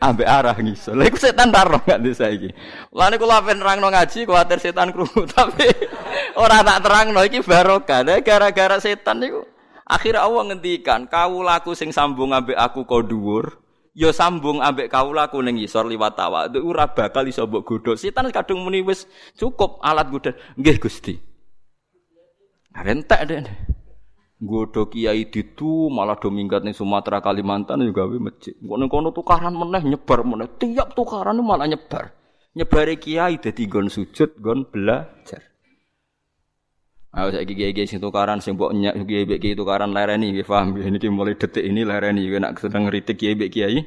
ambek 0.00 0.24
arah 0.24 0.56
ngisor. 0.56 0.96
Lha 0.96 1.04
iku 1.04 1.20
setan 1.20 1.52
taro 1.52 1.84
gak 1.84 2.00
di 2.00 2.16
saiki. 2.16 2.48
Lah 2.96 3.12
niku 3.12 3.28
lha 3.28 3.44
ben 3.44 3.60
nerangno 3.60 3.92
ngaji 3.92 4.24
kuwatir 4.24 4.56
setan 4.56 4.88
krungu 4.88 5.28
tapi 5.36 5.68
ora 6.40 6.64
tak 6.64 6.80
terangno 6.80 7.20
iki 7.28 7.44
barokah. 7.44 8.06
gara-gara 8.24 8.80
setan 8.80 9.20
niku 9.20 9.44
akhir 9.84 10.16
Allah 10.16 10.52
ngendikan 10.52 11.08
laku 11.44 11.76
sing 11.76 11.90
sambung 11.90 12.32
ambek 12.32 12.56
aku 12.56 12.88
kok 12.88 13.04
dhuwur 13.04 13.67
ya 13.94 14.10
sambung 14.12 14.60
ambek 14.60 14.92
laku 14.92 15.40
ning 15.40 15.60
ngisor 15.60 15.88
liwat 15.88 16.14
tawa. 16.18 16.48
Ora 16.60 16.88
bakal 16.90 17.28
iso 17.28 17.48
mbok 17.48 17.64
godho. 17.64 17.92
Setan 17.96 18.28
kadung 18.32 18.64
muni 18.64 18.84
wis 18.84 19.08
cukup 19.36 19.80
alat 19.84 20.08
godho. 20.12 20.32
Nggih 20.56 20.76
Gusti. 20.80 21.14
Rentek 22.74 23.20
deh. 23.26 23.42
Godo 24.38 24.86
kiai 24.86 25.26
ditu 25.26 25.90
malah 25.90 26.14
do 26.14 26.30
minggat 26.30 26.62
ning 26.62 26.70
Sumatera 26.70 27.18
Kalimantan 27.18 27.82
juga 27.82 28.06
gawe 28.06 28.16
masjid. 28.22 28.54
Kono 28.54 28.86
kono 28.86 29.10
tukaran 29.10 29.50
meneh 29.50 29.82
nyebar 29.82 30.22
meneh. 30.22 30.46
Tiap 30.62 30.94
tukaran 30.94 31.42
malah 31.42 31.66
nyebar. 31.66 32.14
Nyebare 32.54 33.02
kiai 33.02 33.42
dadi 33.42 33.66
gon 33.66 33.90
sujud, 33.90 34.38
gon 34.38 34.66
belajar. 34.70 35.47
Ayo 37.08 37.32
saiki 37.32 37.56
kiai-kiai 37.56 37.88
sing 37.88 38.04
tukaran 38.04 38.36
sing 38.44 38.52
mbok 38.60 38.76
nyak 38.76 39.00
kiai 39.08 39.24
mbek 39.24 39.40
kiai 39.40 39.56
tukaran 39.56 39.96
lereni 39.96 40.28
nggih 40.28 40.44
paham 40.44 40.76
niki 40.76 41.08
mulai 41.08 41.40
detik 41.40 41.64
ini 41.64 41.80
lereni 41.80 42.28
nek 42.28 42.60
sedang 42.60 42.84
ngritik 42.84 43.16
kiai 43.16 43.32
mbek 43.32 43.48
kiai 43.48 43.80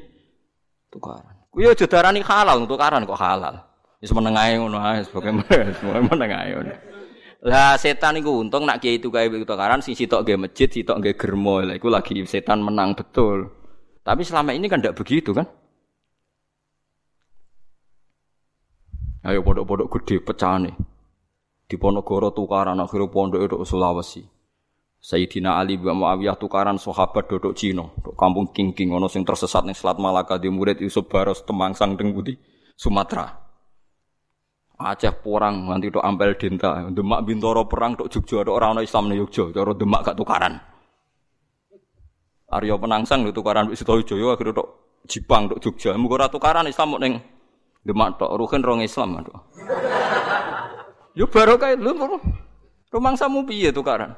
tukaran. 0.89 1.38
Kuwi 1.53 1.69
aja 1.69 1.86
darani 1.86 2.25
halal 2.25 2.65
tukaran 2.65 3.05
kok 3.05 3.21
halal. 3.21 3.62
Wis 4.01 4.10
menengae 4.10 4.57
ngono 4.57 4.81
ae 4.89 5.05
sebagai 5.05 5.38
menengae 6.10 6.49
ngono. 6.57 6.73
Lah 7.41 7.77
setan 7.77 8.17
iku 8.17 8.41
untung 8.41 8.65
nak 8.65 8.81
kiai 8.81 8.97
itu 8.97 9.13
kayak 9.13 9.45
tukaran 9.45 9.86
sing 9.86 9.93
sitok 9.93 10.25
nggih 10.25 10.38
masjid, 10.41 10.69
sitok 10.69 10.97
nggih 10.97 11.13
germo. 11.13 11.62
Lah 11.62 11.77
iku 11.77 11.93
lagi 11.93 12.17
setan 12.25 12.65
menang 12.65 12.97
betul. 12.97 13.49
Tapi 14.01 14.25
selama 14.25 14.49
ini 14.57 14.65
kan 14.65 14.81
tidak 14.81 14.97
begitu 14.97 15.29
kan? 15.29 15.45
Ayo 19.21 19.45
pondok-pondok 19.45 20.01
gede 20.01 20.17
pecah 20.25 20.57
nih. 20.57 20.73
Di 21.71 21.79
Ponorogo 21.79 22.36
tukaran 22.36 22.75
akhirnya 22.84 23.07
pondok 23.07 23.39
itu 23.47 23.55
Sulawesi. 23.63 24.27
Sayyidina 24.99 25.55
Ali 25.55 25.79
bin 25.79 25.95
Muawiyah 25.95 26.36
tukaran 26.36 26.75
sahabat 26.75 27.31
dodok 27.31 27.55
Cina, 27.55 27.88
dok 28.03 28.13
kampung 28.13 28.51
King-king 28.51 28.91
ono 28.91 29.07
sing 29.07 29.23
tersesat 29.23 29.63
ning 29.63 29.71
Selat 29.71 29.95
Malaka 29.95 30.36
di 30.36 30.51
murid 30.51 30.84
Yusuf 30.84 31.07
Baros 31.07 31.47
Temangsang 31.47 31.95
teng 31.95 32.12
Budi 32.12 32.36
Sumatera. 32.75 33.23
Aceh 34.77 35.15
porang 35.23 35.71
nganti 35.71 35.95
tok 35.95 36.03
ampel 36.03 36.36
denta. 36.36 36.91
Demak 36.91 37.23
Bintoro 37.23 37.63
perang 37.71 37.95
tok 37.95 38.12
Jogja 38.12 38.43
tok 38.43 38.51
ora 38.51 38.75
ana 38.75 38.84
Islam 38.84 39.07
ning 39.07 39.23
Jogja, 39.23 39.55
cara 39.55 39.71
Demak 39.71 40.01
gak 40.12 40.17
tukaran. 40.19 40.53
Arya 42.51 42.75
Penangsang 42.75 43.23
lho 43.23 43.31
tukaran 43.31 43.71
wis 43.71 43.79
Sitojoyo 43.79 44.36
akhire 44.36 44.51
tok 44.51 44.99
Jipang 45.07 45.47
tok 45.47 45.63
Jogja. 45.63 45.95
Muga 45.95 46.19
ora 46.19 46.27
tukaran 46.27 46.67
Islam 46.67 46.99
ning 46.99 47.15
Demak 47.79 48.19
tok 48.19 48.36
Ruhin 48.36 48.60
rong 48.60 48.84
Islam 48.84 49.23
tok. 49.23 49.39
Yo 51.12 51.28
barokah 51.28 51.76
lho 51.76 51.91
rumang 52.91 53.15
samu 53.19 53.43
piye 53.43 53.76
tukaran? 53.76 54.15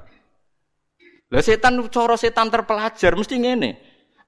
Lah 1.34 1.41
setan 1.41 1.82
cara 1.89 2.13
setan 2.13 2.53
terpelajar 2.53 3.17
mesti 3.17 3.41
ngene. 3.41 3.71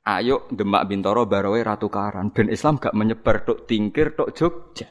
Ayo 0.06 0.50
Demak 0.54 0.86
Bintoro 0.90 1.26
Barowe 1.26 1.58
Ratu 1.62 1.90
Karan 1.90 2.30
ben 2.30 2.50
Islam 2.50 2.78
gak 2.78 2.94
menyebar 2.94 3.42
tok 3.46 3.66
tingkir 3.70 4.14
tok 4.14 4.34
Jogja. 4.38 4.90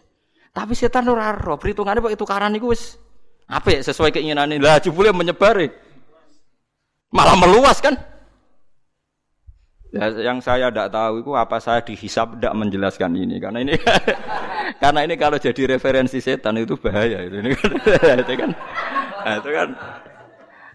Tapi 0.55 0.75
setan 0.75 1.11
ora 1.11 1.35
ro, 1.35 1.59
perhitungane 1.59 1.99
kok 1.99 2.15
itu 2.15 2.27
Karan 2.27 2.55
iku 2.55 2.71
wis 2.71 2.99
apik 3.51 3.83
sesuai 3.83 4.15
keinginane. 4.15 4.59
Lah 4.63 4.79
jebule 4.79 5.11
menyebar. 5.11 5.59
E. 5.59 5.71
Malah 7.15 7.35
meluas 7.39 7.79
kan? 7.83 7.95
Ya, 9.95 10.11
yang 10.11 10.43
saya 10.43 10.75
tidak 10.75 10.91
tahu 10.91 11.23
itu 11.23 11.31
apa 11.39 11.63
saya 11.63 11.79
dihisap 11.87 12.39
tidak 12.39 12.55
menjelaskan 12.59 13.15
ini 13.15 13.39
karena 13.39 13.63
ini 13.63 13.79
karena 14.83 15.01
ini 15.05 15.15
kalau 15.21 15.37
jadi 15.37 15.77
referensi 15.77 16.19
setan 16.21 16.57
itu 16.61 16.77
bahaya 16.81 17.25
itu. 17.25 17.41
Kan, 17.41 18.17
itu 18.23 18.35
kan 18.37 18.51
nah, 19.25 19.35
itu 19.41 19.51
kan. 19.53 19.69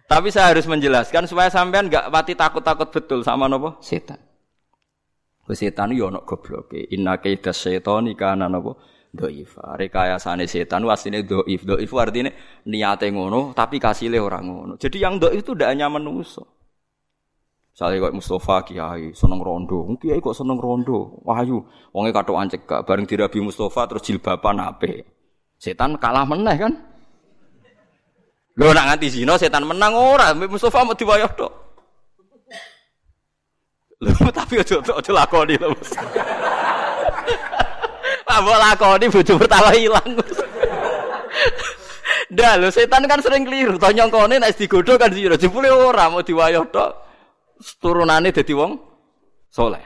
Tapi 0.09 0.27
saya 0.33 0.53
harus 0.53 0.65
menjelaskan 0.65 1.29
supaya 1.29 1.53
sampean 1.53 1.85
nggak 1.85 2.09
pati 2.09 2.33
takut-takut 2.33 2.89
betul 2.89 3.19
sama 3.21 3.45
nopo? 3.45 3.77
Setan. 3.81 4.17
Setan 5.49 5.93
yo 5.97 6.13
ono 6.13 6.21
gobloke. 6.25 6.89
Inna 6.93 7.17
kaida 7.17 7.53
setani 7.53 8.13
kana 8.13 8.49
nopo? 8.49 8.77
Doif. 9.09 9.57
Rekayasane 9.57 10.45
setan 10.45 10.85
wasine 10.85 11.25
doif. 11.25 11.65
Doif 11.65 11.89
artinya 11.97 12.29
niate 12.69 13.09
ngono 13.09 13.53
tapi 13.57 13.81
kasile 13.81 14.21
orang 14.21 14.45
ngono. 14.45 14.73
Jadi 14.77 14.97
yang 15.01 15.17
doif 15.17 15.41
itu 15.41 15.57
tidak 15.57 15.73
hanya 15.73 15.89
manusia 15.89 16.45
saya 17.79 17.95
kok 17.95 18.11
Mustafa 18.11 18.59
Kiai 18.67 19.15
seneng 19.15 19.39
rondo, 19.39 19.87
Kiai 20.03 20.19
kok 20.19 20.35
seneng 20.35 20.59
rondo, 20.59 21.23
wahyu, 21.23 21.63
wonge 21.95 22.11
katokan 22.11 22.51
cekak, 22.51 22.83
bareng 22.83 23.07
dirabi 23.07 23.39
Mustafa 23.39 23.87
terus 23.87 24.03
jilbaban 24.03 24.59
ape. 24.59 25.07
Setan 25.55 25.95
kalah 25.95 26.27
meneh 26.27 26.59
kan? 26.59 26.75
Lho 28.59 28.75
nak 28.75 28.91
nganti 28.91 29.23
zina 29.23 29.39
setan 29.39 29.63
menang 29.63 29.95
ora, 29.95 30.35
Mustafa 30.35 30.83
mau 30.83 30.91
diwayah 30.91 31.31
tok. 31.39 31.47
Lho 34.03 34.27
tapi 34.35 34.59
aja 34.59 34.83
aja 34.83 35.11
lakoni 35.15 35.55
lho. 35.55 35.71
Lah 38.27 38.43
mbok 38.43 38.59
lakoni 38.59 39.07
bojo 39.07 39.33
pertama 39.39 39.71
ilang. 39.79 40.09
Dah 42.35 42.59
lho 42.59 42.67
setan 42.75 43.07
kan 43.07 43.23
sering 43.23 43.47
keliru, 43.47 43.79
to 43.79 43.87
nyongkone 43.87 44.35
nek 44.35 44.51
digodho 44.51 44.99
kan 44.99 45.15
zina, 45.15 45.39
jebule 45.39 45.71
ora 45.71 46.11
mau 46.11 46.19
diwayah 46.19 46.67
tok 46.67 47.07
turunane 47.79 48.31
dadi 48.31 48.53
wong 48.55 48.79
soleh. 49.51 49.83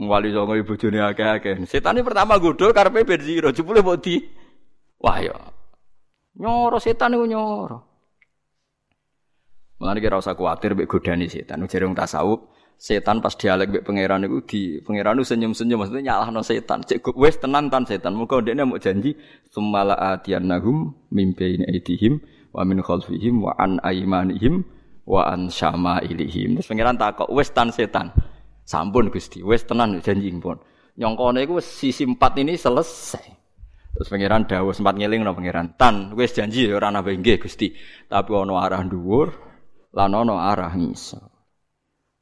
Wali 0.00 0.32
songo 0.32 0.56
ibu 0.56 0.72
bojone 0.72 1.04
akeh-akeh. 1.12 1.68
Setan 1.68 2.00
ini 2.00 2.06
pertama 2.06 2.40
godho 2.40 2.72
karepe 2.72 3.04
ben 3.04 3.20
zero, 3.20 3.52
jebule 3.52 3.84
mbok 3.84 4.00
di 4.00 4.16
wah 4.96 5.20
ya. 5.20 5.36
Nyoro 6.40 6.80
setan 6.80 7.20
iku 7.20 7.28
nyoro. 7.28 7.78
Mulane 9.76 10.00
kira 10.00 10.16
usah 10.16 10.32
kuwatir 10.32 10.72
mbek 10.72 10.88
godani 10.88 11.28
setan. 11.28 11.68
Jare 11.68 11.84
wong 11.84 11.92
tasawuf, 11.92 12.48
setan 12.80 13.20
pas 13.20 13.36
dialek 13.36 13.68
mbek 13.68 13.84
pangeran 13.84 14.24
iku 14.24 14.40
di 14.48 14.80
pangeran 14.80 15.20
senyum-senyum 15.20 15.84
maksudnya 15.84 16.16
nyalahno 16.16 16.40
setan. 16.40 16.80
Cek 16.80 17.12
wis 17.20 17.36
tenan 17.36 17.68
tan 17.68 17.84
setan. 17.84 18.16
Muga 18.16 18.40
ndekne 18.40 18.64
mau 18.64 18.80
janji 18.80 19.20
sumala 19.52 20.00
atiyannahum 20.16 20.96
mimpi 21.12 21.60
aidihim 21.60 22.24
wa 22.56 22.64
min 22.64 22.80
khalfihim 22.80 23.44
wa 23.44 23.52
an 23.60 23.76
aimanihim 23.84 24.64
wa 25.10 25.26
an 25.26 25.50
syama 25.50 25.98
ilihim. 26.06 26.62
Terus 26.62 26.70
pangeran 26.70 26.94
takok, 26.94 27.26
wis 27.34 27.50
tan 27.50 27.74
setan. 27.74 28.14
Sampun 28.62 29.10
Gusti, 29.10 29.42
wis 29.42 29.66
tenan 29.66 29.98
janji 29.98 30.30
pun. 30.38 30.62
Nyongkone 30.94 31.42
iku 31.42 31.58
sisi 31.58 32.06
empat 32.06 32.38
ini 32.38 32.54
selesai. 32.54 33.26
Terus 33.90 34.06
pangeran 34.06 34.46
dawuh 34.46 34.70
sempat 34.70 34.94
ngeling 34.94 35.26
no 35.26 35.34
pangeran. 35.34 35.74
Tan, 35.74 36.14
wis 36.14 36.30
janji 36.30 36.70
ora 36.70 36.94
nambah 36.94 37.10
nggih 37.10 37.42
Gusti. 37.42 37.74
Tapi 38.06 38.30
ana 38.30 38.54
arah 38.62 38.86
dhuwur 38.86 39.34
lan 39.90 40.14
ana 40.14 40.54
arah 40.54 40.70
ngisor. 40.70 41.26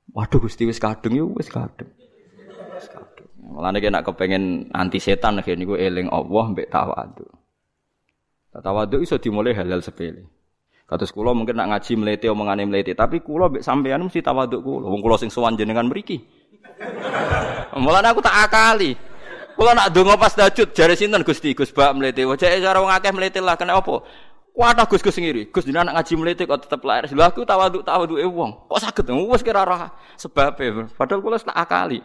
Waduh 0.09 0.40
Gusti 0.40 0.64
wis 0.64 0.81
kadung 0.81 1.12
yo 1.12 1.29
wis 1.37 1.53
kadung. 1.53 1.92
Wis 2.72 2.88
kadung. 2.88 3.29
Mulane 3.37 3.85
nek 3.85 4.09
kepengen 4.09 4.72
anti 4.72 4.96
setan 4.96 5.37
nek 5.37 5.53
niku 5.53 5.77
eling 5.77 6.09
Allah 6.09 6.44
mbek 6.57 6.72
tawadhu. 6.72 7.29
Tawadhu 8.59 9.05
iso 9.05 9.20
dimulai 9.20 9.53
halal 9.53 9.85
sepele. 9.85 10.38
Kados 10.88 11.12
kula 11.12 11.37
mungkin 11.37 11.53
nak 11.53 11.68
ngaji 11.68 12.01
mlete 12.01 12.33
omongane 12.33 12.64
mlete, 12.64 12.96
tapi 12.96 13.20
kula 13.20 13.53
mbek 13.53 13.61
sampean 13.61 14.01
mesti 14.01 14.24
tawaduk 14.24 14.64
kula. 14.64 14.88
Wong 14.88 15.05
kula 15.05 15.20
sing 15.20 15.29
sowan 15.29 15.53
jenengan 15.53 15.85
mriki. 15.85 16.24
Mulane 17.85 18.09
aku 18.09 18.24
tak 18.24 18.48
akali. 18.48 18.96
Kula 19.53 19.77
nak 19.77 19.92
donga 19.92 20.16
pas 20.16 20.33
tahajud 20.33 20.72
jare 20.72 20.96
sinten 20.96 21.20
Gusti 21.20 21.53
Gus 21.53 21.77
Bak 21.77 21.92
mlete. 21.92 22.24
Wajake 22.24 22.64
cara 22.64 22.81
wong 22.81 22.88
akeh 22.88 23.12
mlete 23.12 23.37
lah 23.44 23.61
kena 23.61 23.77
apa? 23.77 24.01
Kuatah 24.57 24.88
Gus 24.88 25.05
Gus 25.05 25.20
ngiri. 25.20 25.53
Gus 25.53 25.68
jenengan 25.68 25.92
nak 25.92 26.01
ngaji 26.01 26.12
mlete 26.16 26.42
kok 26.48 26.64
tetep 26.64 26.81
lahir. 26.81 27.05
Lha 27.12 27.29
aku 27.29 27.44
tawaduk 27.44 27.85
tawaduke 27.85 28.24
wong. 28.24 28.72
Kok 28.72 28.81
saged 28.81 29.12
wis 29.12 29.44
kira 29.44 29.68
ora 29.68 29.92
sebabe. 30.16 30.88
Padahal 30.96 31.20
kula 31.20 31.37
tak 31.37 31.53
akali. 31.53 32.01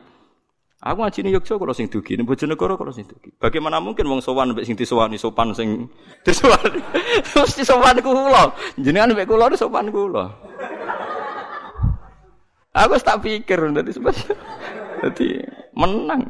Aku 0.84 1.00
ngaji 1.00 1.24
ning 1.24 1.32
Yogyakarta 1.40 1.64
kalau 1.64 1.72
sing 1.72 1.88
dugi, 1.88 2.20
ning 2.20 2.28
Bojonegoro 2.28 2.76
kalau 2.76 2.92
sing 2.92 3.08
dugi. 3.08 3.32
Bagaimana 3.40 3.80
mungkin 3.80 4.04
wong 4.04 4.20
sowan 4.20 4.52
mbek 4.52 4.68
sing 4.68 4.76
disowani 4.76 5.16
sopan 5.16 5.56
sing 5.56 5.88
disowani. 6.28 6.84
Mesti 7.40 7.64
sopan 7.64 8.04
kula. 8.04 8.52
Jenengan 8.76 9.16
mbek 9.16 9.24
kula 9.24 9.48
sopan 9.56 9.88
kula. 9.96 10.28
Aku 12.76 13.00
tak 13.00 13.24
pikir 13.24 13.72
dadi 13.72 13.96
sebab 13.96 14.12
dadi 15.00 15.40
menang. 15.72 16.28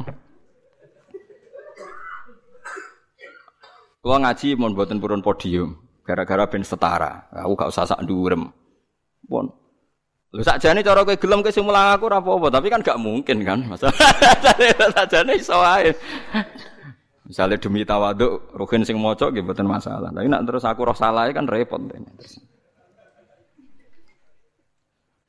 Kula 4.06 4.22
ngaji 4.22 4.54
mon 4.54 4.78
mboten 4.78 5.02
purun 5.02 5.26
podium, 5.26 5.82
gara-gara 6.06 6.46
ben 6.46 6.62
setara. 6.62 7.26
Aku 7.34 7.58
gak 7.58 7.74
usah 7.74 7.90
sak 7.90 8.06
ndurem. 8.06 8.54
Pun 9.26 9.50
Lu 10.34 10.42
sakjane 10.42 10.82
cara 10.82 11.06
kowe 11.06 11.14
gelem 11.14 11.46
kowe 11.46 11.54
sing 11.54 11.62
aku 11.62 12.04
ora 12.10 12.18
apa-apa, 12.18 12.50
tapi 12.50 12.74
kan 12.74 12.82
gak 12.82 12.98
mungkin 12.98 13.46
kan. 13.46 13.62
Masalah 13.70 13.94
sakjane 14.98 15.38
iso. 15.38 15.54
Misalnya 17.24 17.62
demi 17.62 17.86
tawaduk, 17.86 18.50
rugen 18.58 18.82
sing 18.82 18.98
nggih 19.00 19.46
mboten 19.46 19.70
masalah. 19.70 20.12
Tapi 20.12 20.28
nak 20.28 20.44
terus 20.44 20.68
aku 20.68 20.84
roh 20.84 20.98
salah 20.98 21.30
kan 21.32 21.48
repot 21.48 21.80
terus. 21.88 22.42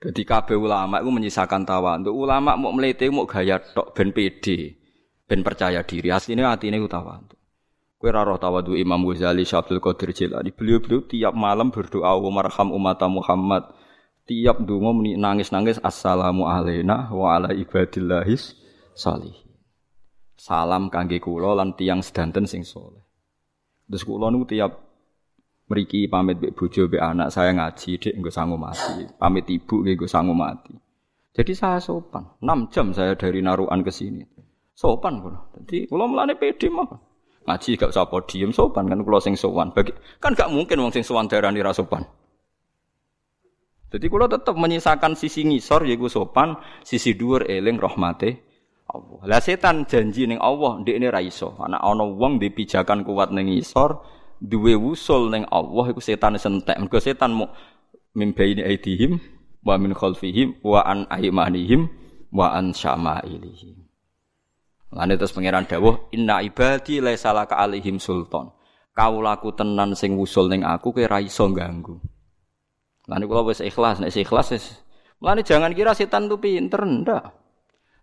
Jadi 0.05 0.21
kabeh 0.27 0.59
ulama 0.59 1.01
itu 1.01 1.09
menyisakan 1.13 1.63
tawaduk. 1.63 2.11
Ulama 2.11 2.59
mau 2.59 2.75
melete 2.75 3.09
mau 3.09 3.25
gaya 3.25 3.63
tok 3.63 3.95
ben 3.95 4.11
pede, 4.11 4.75
ben 5.25 5.41
percaya 5.47 5.87
diri. 5.87 6.11
Asline 6.11 6.45
atine 6.45 6.83
ku 6.83 6.91
tawaduk. 6.91 7.39
Kowe 8.01 8.09
ora 8.11 8.27
roh 8.27 8.41
tawaduk 8.41 8.75
Imam 8.75 9.01
Ghazali, 9.07 9.47
Syabdul 9.47 9.79
Qadir 9.79 10.13
Jilani. 10.13 10.51
Beliau-beliau 10.51 11.07
tiap 11.07 11.33
malam 11.33 11.71
berdoa, 11.71 12.17
"Wa 12.19 12.31
marham 12.33 12.69
umat 12.75 13.01
Muhammad." 13.07 13.84
Tiap 14.25 14.65
dungo 14.65 14.97
nangis-nangis 14.97 15.81
assalamu 15.85 16.49
alaina 16.49 17.13
wa 17.13 17.37
ala 17.37 17.53
ibadillahis 17.53 18.57
salih. 18.97 19.37
Salam 20.35 20.89
kangge 20.89 21.21
kula 21.21 21.57
lan 21.57 21.77
tiang 21.77 22.01
sedanten 22.01 22.49
sing 22.49 22.65
soleh. 22.65 23.01
Terus 23.89 24.05
kula 24.05 24.33
niku 24.33 24.49
tiap 24.49 24.73
mriki 25.69 26.09
pamit 26.09 26.41
mbek 26.41 26.57
bojo 26.57 26.89
mbek 26.89 27.01
anak 27.01 27.29
saya 27.33 27.53
ngaji 27.53 28.01
dik 28.01 28.15
nggo 28.17 28.33
sangu 28.33 28.57
mati. 28.57 29.09
Pamit 29.17 29.49
ibu 29.49 29.85
nggih 29.85 29.95
nggo 29.97 30.09
sangu 30.09 30.33
mati. 30.33 30.73
Jadi 31.35 31.53
saya 31.53 31.79
sopan. 31.81 32.25
6 32.41 32.73
jam 32.73 32.87
saya 32.95 33.13
dari 33.19 33.43
Naruan 33.43 33.83
ke 33.85 33.93
sini. 33.93 34.25
Sopan 34.73 35.21
kula. 35.21 35.53
Jadi 35.61 35.87
kula 35.91 36.09
mulane 36.09 36.35
pede 36.39 36.71
mah. 36.73 36.89
Ngaji 37.45 37.77
gak 37.77 37.93
usah 37.93 38.09
podium 38.09 38.57
sopan 38.57 38.89
kan 38.89 39.05
kula 39.05 39.21
sing 39.21 39.37
sowan. 39.37 39.69
Bagi, 39.77 39.93
kan 40.17 40.33
gak 40.33 40.49
mungkin 40.49 40.81
wong 40.81 40.93
sing 40.97 41.05
sowan 41.05 41.29
darani 41.29 41.61
ra 41.61 41.77
sopan. 41.77 42.01
Jadi 43.95 44.11
kalau 44.11 44.27
tetap 44.27 44.59
menyisakan 44.59 45.15
sisi 45.15 45.47
ngisor 45.47 45.87
yaiku 45.87 46.11
sopan, 46.11 46.59
sisi 46.83 47.15
dhuwur 47.15 47.47
eling 47.47 47.79
rahmate 47.79 48.43
Allah. 48.91 49.23
Lah 49.23 49.39
setan 49.39 49.87
janji 49.87 50.27
ning 50.27 50.43
Allah 50.43 50.83
ndek 50.83 50.99
ini 50.99 51.07
ra 51.07 51.23
iso. 51.23 51.55
Ana 51.63 51.79
ana 51.79 52.03
wong 52.03 52.43
di 52.43 52.51
pijakan 52.51 53.07
kuat 53.07 53.31
ning 53.31 53.55
ngisor, 53.55 54.03
duwe 54.43 54.75
wusul 54.75 55.31
ning 55.31 55.47
Allah 55.47 55.95
iku 55.95 56.03
setan 56.03 56.35
sentek. 56.43 56.75
Mergo 56.75 56.99
setan 56.99 57.39
mau 57.39 57.55
mimbaini 58.19 58.67
aidihim 58.67 59.23
wa 59.63 59.79
min 59.79 59.95
khalfihim 59.95 60.59
wa 60.67 60.83
an 60.83 61.07
aimanihim 61.07 61.87
wa 62.35 62.51
an 62.51 62.75
syama'ilihim. 62.75 63.79
Lan 64.91 65.11
terus 65.15 65.31
pangeran 65.31 65.71
dawuh 65.71 66.11
inna 66.11 66.43
ibadi 66.43 66.99
laisa 66.99 67.31
laka 67.31 67.63
alaihim 67.63 68.03
sultan. 68.03 68.51
Kaulaku 68.91 69.55
tenan 69.55 69.95
sing 69.95 70.19
wusul 70.19 70.51
ning 70.51 70.67
aku 70.67 70.91
kowe 70.91 71.07
ra 71.07 71.23
iso 71.23 71.47
ganggu. 71.55 71.99
Lan 73.05 73.21
kula 73.29 73.45
wis 73.45 73.61
ikhlas, 73.61 74.01
nek 74.01 74.13
ikhlas 74.13 74.49
wis. 74.55 74.65
Mulane 75.21 75.45
jangan 75.45 75.73
kira 75.77 75.93
setan 75.93 76.29
itu 76.29 76.37
pinter 76.41 76.81
ndak. 76.85 77.25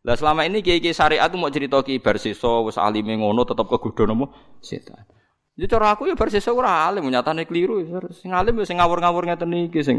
Lah 0.02 0.16
selama 0.18 0.46
ini 0.50 0.66
kiai-kiai 0.66 0.98
syariat 0.98 1.30
itu 1.30 1.38
mau 1.38 1.54
cerita 1.54 1.78
ki 1.86 2.02
bar 2.02 2.18
sesuk 2.18 2.74
wis 2.74 2.78
alime 2.82 3.22
ngono 3.22 3.46
tetep 3.46 3.66
kegodho 3.70 4.10
nopo 4.10 4.26
setan. 4.62 5.06
Jadi 5.54 5.68
cara 5.70 5.94
aku 5.94 6.10
ya 6.10 6.18
bar 6.18 6.30
sesuk 6.34 6.58
ora 6.58 6.90
alim 6.90 7.06
nyatane 7.06 7.46
keliru. 7.46 7.82
Sing 8.14 8.34
alim 8.34 8.58
ya 8.62 8.66
sing 8.66 8.82
ngawur-ngawur 8.82 9.30
ngeten 9.30 9.54
iki 9.70 9.82
sing 9.86 9.98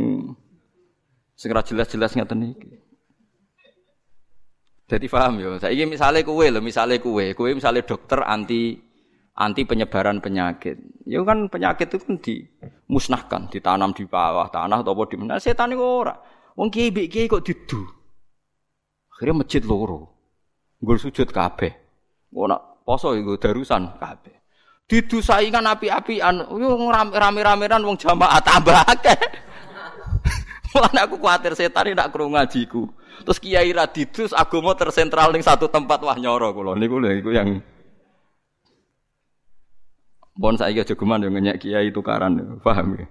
sing 1.38 1.49
ora 1.55 1.62
jelas-jelas 1.62 2.19
ngeten 2.19 2.55
iki. 2.55 2.71
Jadi 4.91 5.07
paham 5.07 5.38
ya. 5.38 5.57
Saiki 5.57 5.87
misale 5.88 6.21
kowe 6.21 6.45
lho, 6.45 6.61
misale 6.61 7.01
kowe, 7.01 7.25
kowe 7.33 7.49
misale 7.49 7.81
dokter 7.87 8.21
anti 8.27 8.91
anti 9.37 9.64
penyebaran 9.64 10.21
penyakit. 10.21 10.77
Ya 11.09 11.25
kan 11.25 11.49
penyakit 11.49 11.88
itu 11.88 11.99
kan 12.05 12.16
dimusnahkan, 12.21 13.49
ditanam 13.49 13.97
di 13.97 14.05
bawah 14.05 14.49
tanah 14.53 14.85
atau 14.85 15.05
di 15.09 15.16
mana. 15.16 15.40
Setan 15.40 15.73
itu 15.73 15.83
ora. 15.83 16.14
Wong 16.53 16.68
kiai 16.68 16.92
mbek 16.92 17.09
kiai 17.09 17.31
kok 17.31 17.45
didu. 17.45 17.81
Akhirnya 19.16 19.40
masjid 19.40 19.62
loro. 19.64 20.12
Nggur 20.85 20.99
sujud 21.01 21.29
kabeh. 21.33 21.73
Ngono 22.33 22.85
poso 22.85 23.16
iku 23.16 23.40
darusan 23.40 23.97
kabeh. 23.97 24.37
Didu 24.85 25.25
saingan 25.25 25.64
api-apian, 25.73 26.53
yo 26.53 26.77
rame-ramean 26.92 27.81
wong 27.81 27.97
jamaah 27.97 28.42
tambah 28.45 28.77
akeh. 28.85 29.16
Mulane 30.75 31.01
aku 31.01 31.16
kuatir 31.16 31.57
setan 31.57 31.97
ndak 31.97 32.12
krungu 32.12 32.37
ngajiku. 32.37 32.85
Terus 33.23 33.38
kiai 33.38 33.71
ra 33.73 33.87
didus 33.87 34.35
agama 34.35 34.75
tersentral 34.75 35.31
ning 35.31 35.40
satu 35.40 35.71
tempat 35.71 36.03
wah 36.03 36.18
nyoro 36.18 36.51
kula 36.51 36.75
niku 36.75 36.99
lho 36.99 37.14
iku 37.14 37.31
yang 37.31 37.62
Bon 40.33 40.57
saiki 40.57 40.81
aja 40.81 40.97
geman 40.97 41.21
yo 41.21 41.29
ngenyek 41.29 41.61
kiai 41.61 41.92
tukaran, 41.92 42.57
paham 42.64 42.97
ya? 42.97 43.07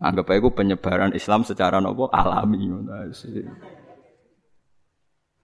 Anggap 0.00 0.28
aja 0.32 0.48
penyebaran 0.52 1.12
Islam 1.16 1.44
secara 1.44 1.80
nopo 1.80 2.08
alami 2.12 2.68
ngono 2.68 2.92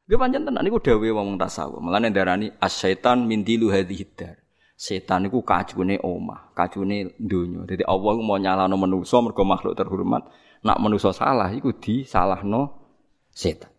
Dia 0.03 0.17
panjang 0.19 0.45
tenan 0.45 0.61
niku 0.67 0.77
dawe 0.83 1.09
wong 1.15 1.41
tasawuf. 1.41 1.81
Mulane 1.81 2.13
darani 2.13 2.53
asyaitan 2.61 3.25
min 3.25 3.47
dilu 3.47 3.73
hadhihi 3.73 4.05
dar. 4.13 4.37
Setan 4.77 5.25
niku 5.25 5.41
kacune 5.47 5.97
omah, 6.03 6.53
kacune 6.53 7.15
donya. 7.17 7.65
Dadi 7.65 7.87
Allah 7.87 8.13
mau 8.19 8.37
nyalano 8.37 8.77
manusa 8.77 9.23
mergo 9.23 9.47
makhluk 9.47 9.79
terhormat. 9.79 10.27
Nak 10.67 10.79
manusa 10.83 11.15
salah 11.15 11.49
iku 11.55 11.73
disalahno 11.73 12.83
setan. 13.31 13.71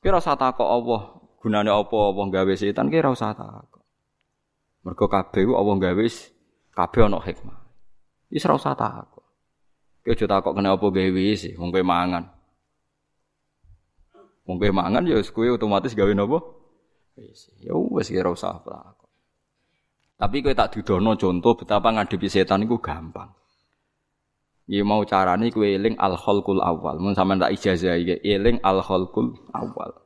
Kira 0.00 0.20
usah 0.20 0.36
takok 0.36 0.68
Allah, 0.68 1.02
gunane 1.42 1.68
apa 1.72 1.96
Allah 1.96 2.24
gawe 2.30 2.52
setan 2.54 2.88
kira 2.88 3.10
usah. 3.10 3.34
Mergo 4.84 5.08
kabeh 5.08 5.48
Allah 5.48 5.76
gawe 5.80 6.06
kabeh 6.76 7.00
ana 7.08 7.18
hikmah. 7.24 7.56
Wis 8.28 8.44
ora 8.44 8.60
usah 8.60 8.76
takok. 8.76 9.24
Kowe 10.04 10.12
aja 10.12 10.28
takok 10.28 10.52
kena 10.52 10.76
apa 10.76 10.86
gawe 10.92 11.24
sih, 11.32 11.56
wong 11.56 11.72
kowe 11.72 11.80
mangan. 11.80 12.28
Wong 14.44 14.60
kowe 14.60 14.70
mangan 14.76 15.08
ya 15.08 15.16
kowe 15.24 15.48
otomatis 15.56 15.96
gawe 15.96 16.12
napa? 16.12 16.44
Wis. 17.16 17.48
Ya 17.64 17.72
wis 17.72 18.12
ora 18.12 18.36
usah 18.36 18.60
takok. 18.60 19.08
Tapi 20.20 20.44
kowe 20.44 20.52
tak 20.52 20.76
didono 20.76 21.16
contoh 21.16 21.56
betapa 21.56 21.88
ngadepi 21.88 22.28
setan 22.28 22.68
iku 22.68 22.76
gampang. 22.76 23.32
Ya 24.68 24.84
mau 24.84 25.00
carane 25.08 25.48
kowe 25.48 25.64
eling 25.64 25.96
al 25.96 26.20
khalqul 26.20 26.60
awal. 26.60 27.00
Mun 27.00 27.16
sampean 27.16 27.40
tak 27.40 27.56
ijazah 27.56 27.96
iki 27.96 28.20
eling 28.20 28.60
al 28.60 28.84
khalqul 28.84 29.32
awal. 29.56 30.03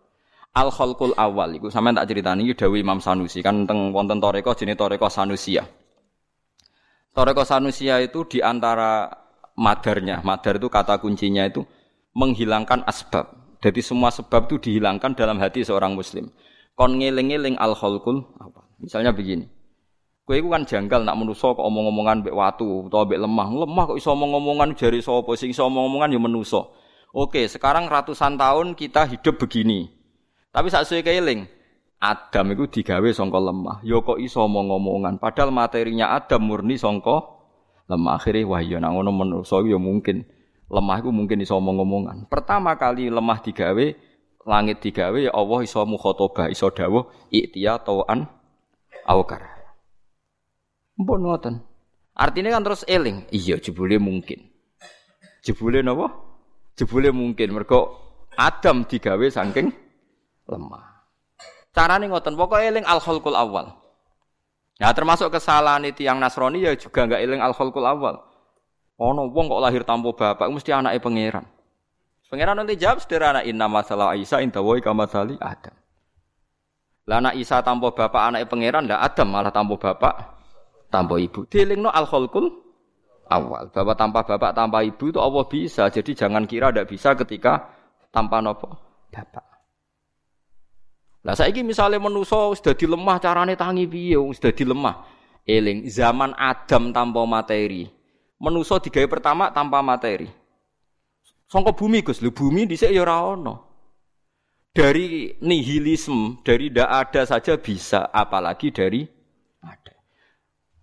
Al 0.56 0.72
khalqul 0.72 1.12
awal 1.14 1.56
iku 1.60 1.68
sampean 1.68 1.98
tak 1.98 2.08
critani 2.08 2.48
iki 2.48 2.64
dawuh 2.64 2.80
Imam 2.80 2.98
Sanusi 2.98 3.44
kan 3.44 3.68
teng 3.68 3.92
wonten 3.92 4.18
toreko 4.18 4.56
jenenge 4.56 4.80
toreko 4.80 5.06
Sanusiyah. 5.06 5.66
Toreko 7.12 7.42
Sanusia 7.44 8.00
itu 8.00 8.24
di 8.26 8.38
antara 8.40 9.10
madarnya, 9.58 10.22
madar 10.22 10.56
itu 10.56 10.70
kata 10.70 11.02
kuncinya 11.02 11.42
itu 11.44 11.66
menghilangkan 12.14 12.86
asbab. 12.86 13.34
Jadi 13.58 13.82
semua 13.82 14.14
sebab 14.14 14.46
itu 14.46 14.70
dihilangkan 14.70 15.18
dalam 15.18 15.42
hati 15.42 15.66
seorang 15.66 15.98
muslim. 15.98 16.30
Kon 16.78 16.94
ngeling-eling 16.94 17.58
al 17.58 17.74
kholkul 17.74 18.22
Misalnya 18.78 19.10
begini. 19.10 19.50
Kue 20.22 20.38
itu 20.38 20.46
kan 20.52 20.62
janggal 20.62 21.02
nak 21.02 21.18
menuso 21.18 21.56
kok 21.56 21.64
omong-omongan 21.64 22.22
bek 22.22 22.36
watu 22.36 22.86
atau 22.86 23.02
bek 23.02 23.18
lemah. 23.18 23.48
Lemah 23.64 23.84
kok 23.90 23.98
iso 23.98 24.14
omong-omongan 24.14 24.78
jari 24.78 25.02
sapa 25.02 25.34
sing 25.34 25.50
iso 25.50 25.66
omong-omongan 25.66 26.14
ya 26.14 26.20
menuso. 26.22 26.70
Oke, 27.10 27.48
sekarang 27.48 27.88
ratusan 27.88 28.38
tahun 28.38 28.76
kita 28.76 29.08
hidup 29.08 29.40
begini. 29.40 29.97
Tapi 30.58 30.74
saat 30.74 30.90
saya 30.90 31.06
keeling, 31.06 31.46
Adam 32.02 32.50
itu 32.50 32.66
digawe 32.66 33.06
songko 33.14 33.38
lemah. 33.38 33.78
Yo 33.86 34.02
ya 34.02 34.26
iso 34.26 34.42
ngomong-ngomongan. 34.42 35.22
Padahal 35.22 35.54
materinya 35.54 36.18
Adam 36.18 36.50
murni 36.50 36.74
songko 36.74 37.46
lemah. 37.86 38.18
Akhirnya 38.18 38.42
wah 38.42 38.58
yo 38.58 38.74
iya, 38.74 38.76
nang 38.82 38.98
ngono 38.98 39.46
yo 39.46 39.58
ya 39.62 39.78
mungkin 39.78 40.26
lemah 40.66 40.98
itu 40.98 41.14
mungkin 41.14 41.46
iso 41.46 41.54
ngomong-ngomongan. 41.62 42.26
Pertama 42.26 42.74
kali 42.74 43.06
lemah 43.06 43.38
digawe, 43.38 43.86
langit 44.50 44.82
digawe 44.82 45.14
ya 45.14 45.30
Allah 45.30 45.62
iso 45.62 45.78
mukhotoba, 45.86 46.50
iso 46.50 46.74
dawuh 46.74 47.06
iktiya 47.30 47.78
tauan 47.78 48.26
awkar. 49.06 49.46
Mpun 50.98 51.22
ngoten. 51.22 51.62
Artinya 52.18 52.58
kan 52.58 52.66
terus 52.66 52.82
eling. 52.90 53.30
Iya 53.30 53.62
jebule 53.62 54.02
mungkin. 54.02 54.50
Jebule 55.46 55.86
napa? 55.86 56.10
Jebule 56.74 57.14
mungkin 57.14 57.54
mergo 57.54 57.94
Adam 58.34 58.82
digawe 58.82 59.22
saking 59.30 59.86
lemah. 60.48 61.04
Carane 61.76 62.08
ngoten, 62.10 62.34
pokoknya 62.34 62.74
eling 62.74 62.86
al 62.88 62.98
awal. 63.38 63.88
Ya 64.78 64.94
termasuk 64.94 65.34
kesalahan 65.34 65.82
itu 65.90 66.06
yang 66.06 66.22
Nasrani 66.22 66.62
ya 66.62 66.72
juga 66.78 67.02
enggak 67.02 67.18
eling 67.18 67.42
al 67.42 67.50
khalqul 67.50 67.82
awal. 67.82 68.22
Ono 68.98 69.30
wong 69.30 69.46
kok 69.50 69.62
lahir 69.62 69.82
tanpa 69.82 70.14
bapak 70.14 70.46
mesti 70.54 70.70
anaknya 70.70 71.02
pangeran. 71.02 71.44
Pangeran 72.30 72.62
nanti 72.62 72.78
jawab 72.78 73.02
sederhana 73.02 73.42
inna 73.42 73.66
masalah 73.66 74.14
Isa 74.14 74.38
inta 74.38 74.62
woi 74.62 74.78
kamasali 74.78 75.34
Adam. 75.42 75.74
Lah 77.10 77.18
anak 77.18 77.34
Isa 77.38 77.58
tanpa 77.62 77.90
bapak 77.90 78.22
anaknya 78.30 78.46
pangeran 78.46 78.82
ndak 78.86 79.02
Adam 79.02 79.28
malah 79.34 79.50
tanpa 79.50 79.74
bapak 79.78 80.14
tanpa 80.94 81.14
ibu. 81.18 81.46
no 81.74 81.90
al 81.90 82.06
khalqul 82.06 82.46
awal. 83.26 83.74
Bapak 83.74 83.94
tanpa 83.98 84.20
bapak 84.22 84.50
tanpa 84.54 84.78
ibu 84.86 85.10
itu 85.10 85.18
Allah 85.18 85.44
bisa. 85.46 85.90
Jadi 85.90 86.14
jangan 86.14 86.46
kira 86.46 86.70
ndak 86.70 86.86
bisa 86.86 87.18
ketika 87.18 87.66
tanpa 88.14 88.38
nopo 88.38 88.78
bapak. 89.10 89.47
Lah 91.28 91.36
saiki 91.36 91.60
misale 91.60 92.00
manusa 92.00 92.48
wis 92.48 92.64
dadi 92.64 92.88
lemah 92.88 93.20
carane 93.20 93.52
tangi 93.52 93.84
piye 93.84 94.16
wis 94.16 94.40
dadi 94.40 94.64
lemah. 94.64 95.04
Eling 95.44 95.84
zaman 95.84 96.32
Adam 96.32 96.88
tanpa 96.88 97.28
materi. 97.28 97.84
Manusa 98.40 98.80
digawe 98.80 99.04
pertama 99.04 99.52
tanpa 99.52 99.84
materi. 99.84 100.24
Sangka 101.52 101.76
bumi 101.76 102.00
Gus, 102.00 102.24
lho 102.24 102.32
bumi 102.32 102.64
dhisik 102.64 102.88
ya 102.88 103.04
ora 103.04 103.36
ana. 103.36 103.60
Dari 104.72 105.36
nihilisme, 105.44 106.40
dari 106.44 106.72
ndak 106.72 106.88
ada 106.88 107.22
saja 107.28 107.60
bisa, 107.60 108.08
apalagi 108.08 108.72
dari 108.72 109.04
ada. 109.60 109.96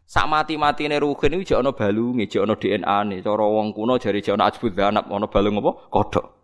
Sak 0.05 0.29
mati-matine 0.29 1.01
ruhin 1.01 1.41
iki 1.41 1.53
jek 1.53 1.65
ana 1.65 1.73
balunge, 1.73 2.29
jek 2.29 2.45
ana 2.45 2.53
DNA-ne. 2.53 3.25
Cara 3.25 3.45
wong 3.49 3.73
kuno 3.73 3.97
jare 3.97 4.21
jek 4.21 4.37
ana 4.37 4.53
ajbud 4.53 4.77
anak 4.77 5.09
ana 5.09 5.25
balung 5.25 5.57
apa? 5.57 5.89
Kodhok. 5.89 6.34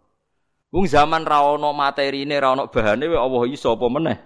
Wong 0.72 0.88
zaman 0.88 1.28
ra 1.28 1.44
ono 1.44 1.76
materine, 1.76 2.40
ra 2.40 2.56
ono 2.56 2.72
bahane 2.72 3.12
Allah 3.12 3.44
iso 3.52 3.76
apa 3.76 3.88
meneh. 3.92 4.18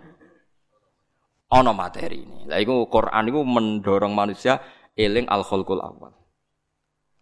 Ana 1.50 1.74
materine. 1.74 2.46
Lah 2.46 2.62
iku 2.62 2.86
Quran 2.86 3.34
iku 3.34 3.42
mendorong 3.42 4.14
manusia 4.14 4.62
eling 4.94 5.26
al 5.26 5.42
khalqul 5.42 5.82
awal. 5.82 6.14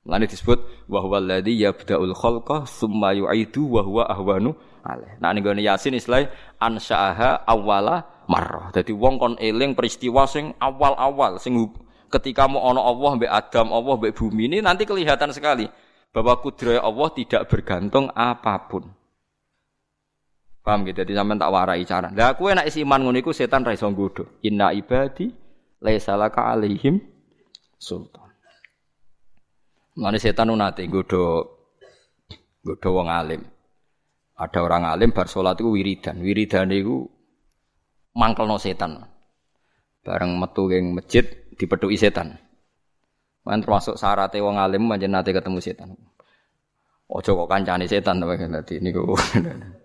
Lan 0.03 0.27
disebut 0.27 0.91
wa 0.91 0.99
huwa 0.99 1.23
alladzi 1.23 1.63
yabda'ul 1.63 2.11
khalqa 2.11 2.67
tsumma 2.67 3.15
yu'idu 3.15 3.63
wa 3.63 3.81
huwa 3.87 4.03
ahwanu 4.11 4.51
alaih. 4.83 5.15
Nah 5.23 5.31
ning 5.31 5.47
Yasin 5.63 5.95
istilah 5.95 6.27
ansya'aha 6.59 7.47
awwala 7.47 8.27
marrah. 8.27 8.75
Dadi 8.75 8.91
wong 8.91 9.15
kon 9.15 9.35
eling 9.39 9.71
peristiwa 9.71 10.27
sing 10.27 10.51
awal-awal 10.59 11.39
sing 11.39 11.55
ketika 12.11 12.51
mau 12.51 12.67
ana 12.67 12.83
Allah 12.83 13.11
mbek 13.15 13.31
Adam, 13.31 13.71
Allah 13.71 13.95
mbek 13.95 14.13
bumi 14.19 14.51
ini 14.51 14.57
nanti 14.59 14.83
kelihatan 14.83 15.31
sekali 15.31 15.71
bahwa 16.11 16.35
kudrat 16.43 16.83
Allah 16.83 17.07
tidak 17.15 17.47
bergantung 17.47 18.11
apa 18.11 18.59
pun. 18.67 19.02
Paham 20.63 20.87
gitu? 20.87 21.03
Jadi 21.03 21.11
sampean 21.11 21.35
tak 21.35 21.51
warai 21.51 21.83
cara. 21.83 22.07
Lah 22.15 22.31
aku 22.31 22.47
enak 22.47 22.71
isi 22.71 22.87
iman 22.87 23.03
ngono 23.03 23.19
iku 23.19 23.35
setan 23.35 23.67
ra 23.67 23.75
iso 23.75 23.83
nggodho. 23.91 24.39
Inna 24.47 24.71
ibadi 24.71 25.27
laisa 25.83 26.15
laka 26.15 26.55
alaihim 26.55 27.03
sultan. 27.75 28.31
Mulane 29.99 30.17
setan 30.23 30.47
nu 30.47 30.55
nate 30.55 30.87
nggodho 30.87 31.23
nggodho 32.63 32.89
wong 32.95 33.11
alim. 33.11 33.43
Ada 34.39 34.63
orang 34.63 34.87
alim 34.87 35.11
bar 35.11 35.27
salat 35.27 35.59
iku 35.59 35.75
wiridan. 35.75 36.23
Wiridan 36.23 36.71
iku 36.71 37.11
mangkelno 38.15 38.55
setan. 38.55 39.03
Bareng 39.99 40.39
metu 40.39 40.71
ing 40.71 40.95
masjid 40.95 41.27
dipethuki 41.59 41.99
setan. 41.99 42.39
Man 43.43 43.59
termasuk 43.59 43.99
syaratnya 43.99 44.39
wong 44.39 44.55
alim 44.63 44.87
manjen 44.87 45.11
nate 45.11 45.35
ketemu 45.35 45.59
setan. 45.59 45.91
Ojo 47.11 47.35
kok 47.35 47.51
kancane 47.51 47.83
setan 47.83 48.23
to 48.23 48.31
dadi 48.31 48.79
niku. 48.79 49.11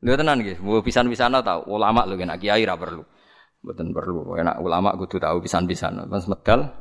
Lho 0.00 0.16
tenan 0.16 0.40
nggih, 0.40 0.64
mau 0.64 0.80
pisan-pisan 0.80 1.36
tau 1.44 1.60
ulama 1.68 2.08
lho 2.08 2.16
kena 2.16 2.40
kiai 2.40 2.64
ra 2.64 2.80
perlu. 2.80 3.04
Mboten 3.60 3.92
perlu, 3.92 4.32
enak 4.40 4.56
ulama 4.64 4.96
kudu 4.96 5.20
tahu 5.20 5.44
pisan-pisan. 5.44 6.08
Mas 6.08 6.24
medal 6.24 6.72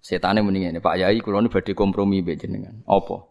setane 0.00 0.40
mendingan 0.40 0.80
Pak 0.80 0.96
Yai 0.96 1.18
kula 1.20 1.42
nu 1.42 1.50
badhe 1.50 1.74
kompromi 1.74 2.22
mbek 2.22 2.46
jenengan. 2.46 2.86
Apa? 2.86 3.26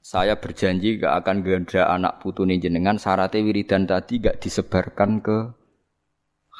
Saya 0.00 0.38
berjanji 0.38 1.02
gak 1.02 1.18
akan 1.22 1.42
gendra 1.42 1.90
anak 1.90 2.22
putune 2.22 2.62
jenengan 2.62 2.94
syaratnya 2.94 3.42
wiridan 3.42 3.90
tadi 3.90 4.22
gak 4.22 4.38
disebarkan 4.38 5.18
ke 5.18 5.50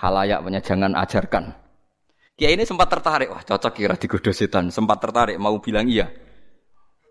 halayak 0.03 0.43
punya 0.43 0.61
jangan 0.61 0.99
ajarkan. 0.99 1.55
Kiai 2.37 2.53
ini 2.53 2.68
sempat 2.68 2.93
tertarik, 2.93 3.32
wah 3.32 3.41
cocok 3.41 3.72
kira 3.72 3.97
digoda 3.97 4.28
setan, 4.28 4.68
sempat 4.68 5.01
tertarik 5.01 5.41
mau 5.41 5.57
bilang 5.62 5.89
iya. 5.89 6.11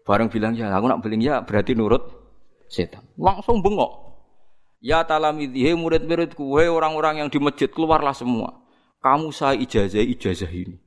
Bareng 0.06 0.30
bilang 0.30 0.54
ya, 0.54 0.70
aku 0.70 0.86
nak 0.86 1.02
bilang 1.02 1.18
ya 1.18 1.42
berarti 1.42 1.74
nurut 1.74 2.25
setan. 2.72 3.06
Langsung 3.20 3.60
bengok. 3.60 4.06
Ya 4.84 5.02
talamidhi, 5.02 5.74
murid-muridku, 5.74 6.62
hei 6.62 6.70
orang-orang 6.70 7.26
yang 7.26 7.30
di 7.32 7.42
masjid, 7.42 7.66
keluarlah 7.66 8.14
semua. 8.14 8.62
Kamu 9.02 9.34
saya 9.34 9.58
ijazah 9.58 10.02
ijazah 10.02 10.52
ini. 10.52 10.78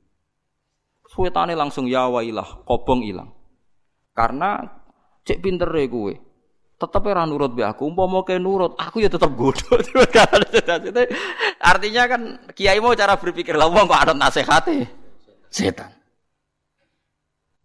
Suwetane 1.09 1.57
langsung 1.57 1.89
ya 1.89 2.07
wailah, 2.07 2.63
kobong 2.63 3.03
hilang. 3.03 3.33
Karena 4.13 4.79
Cek 5.29 5.45
pintere 5.45 5.85
kowe. 5.85 6.09
Tetep 6.79 7.03
ora 7.05 7.27
nurut 7.27 7.53
be 7.53 7.61
aku, 7.61 7.91
umpama 7.91 8.23
ke 8.25 8.39
nurut, 8.39 8.73
aku 8.79 9.03
ya 9.03 9.11
tetep 9.11 9.29
godo. 9.35 9.77
Artinya 11.69 12.03
kan 12.07 12.21
kiai 12.55 12.79
mau 12.81 12.95
cara 12.95 13.19
berpikir 13.19 13.53
lah 13.53 13.69
wong 13.69 13.85
kok 13.85 13.99
anut 13.99 14.17
nasihate 14.17 14.87
setan. 15.51 15.91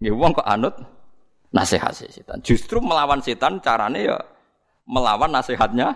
Ya 0.02 0.10
wong 0.12 0.34
kok 0.34 0.44
anut 0.44 0.76
nasihat 1.54 1.94
setan. 1.94 2.42
Justru 2.42 2.82
melawan 2.82 3.22
setan 3.22 3.62
carane 3.62 4.10
ya 4.10 4.18
melawan 4.90 5.30
nasihatnya 5.30 5.94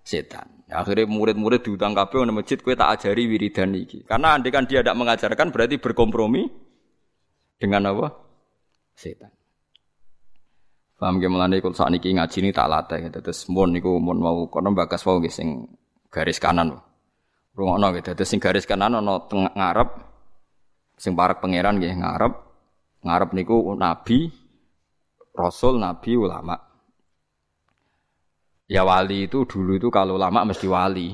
setan. 0.00 0.48
Akhirnya 0.72 1.04
murid-murid 1.04 1.60
diutang 1.60 1.92
kabeh 1.92 2.24
nang 2.24 2.40
masjid 2.40 2.56
kowe 2.56 2.72
tak 2.72 2.98
ajari 2.98 3.28
wiridan 3.28 3.76
iki. 3.76 4.02
Karena 4.08 4.34
andai 4.34 4.48
kan 4.48 4.64
dia 4.64 4.80
tidak 4.80 4.96
mengajarkan 4.96 5.52
berarti 5.52 5.76
berkompromi 5.76 6.48
dengan 7.60 7.92
apa? 7.92 8.08
Setan. 8.96 9.30
Paham 10.96 11.20
ge 11.20 11.28
mulane 11.28 11.60
kul 11.60 11.76
sakniki 11.76 12.16
ngaji 12.16 12.38
ini 12.40 12.50
tak 12.50 12.70
latih 12.72 12.98
gitu. 13.06 13.20
Terus 13.20 13.44
mun 13.52 13.76
niku 13.76 14.00
mun 14.00 14.18
mau 14.24 14.48
kono 14.48 14.72
bagas 14.72 15.04
wau 15.04 15.20
nggih 15.20 15.68
garis 16.08 16.40
kanan. 16.40 16.80
Rungokno 17.52 17.92
gitu. 18.00 18.16
Terus 18.16 18.30
sing 18.32 18.40
garis 18.40 18.64
kanan 18.64 18.98
ana 18.98 19.20
tengah 19.28 19.52
ngarep 19.52 19.90
sing 20.96 21.12
parek 21.12 21.44
pangeran 21.44 21.76
nggih 21.76 21.92
ngarep. 22.00 22.34
Ngarep 23.04 23.36
niku 23.36 23.76
nabi, 23.76 24.32
rasul, 25.34 25.82
nabi, 25.82 26.14
ulama. 26.14 26.56
Ya 28.64 28.80
wali 28.86 29.28
itu 29.28 29.44
dulu 29.44 29.76
itu 29.76 29.88
kalau 29.92 30.16
lama 30.16 30.48
mesti 30.48 30.64
wali. 30.64 31.12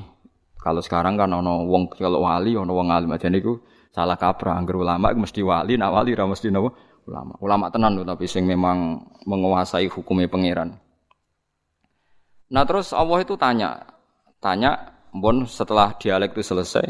Kalau 0.60 0.84
sekarang 0.84 1.16
kan 1.16 1.32
ono 1.32 1.66
wong 1.66 1.90
kalau 1.96 2.22
wali 2.22 2.54
ono 2.54 2.70
wong 2.76 2.92
alim 2.92 3.10
aja 3.10 3.26
niku 3.32 3.58
salah 3.90 4.14
kaprah 4.14 4.54
angger 4.54 4.78
ulama 4.78 5.10
mesti 5.10 5.42
wali, 5.42 5.74
nak 5.74 5.90
wali 5.90 6.14
ra 6.14 6.28
mesti 6.30 6.52
napa 6.52 6.70
ulama. 7.10 7.34
Ulama 7.42 7.66
tenan 7.74 7.98
loh 7.98 8.06
tapi 8.06 8.30
sing 8.30 8.46
memang 8.46 9.02
menguasai 9.26 9.90
hukumnya 9.90 10.30
pangeran. 10.30 10.78
Nah 12.50 12.62
terus 12.66 12.94
Allah 12.94 13.18
itu 13.22 13.34
tanya, 13.34 13.82
tanya, 14.38 14.94
bon 15.14 15.46
setelah 15.46 15.94
dialek 15.94 16.34
itu 16.34 16.42
selesai, 16.42 16.82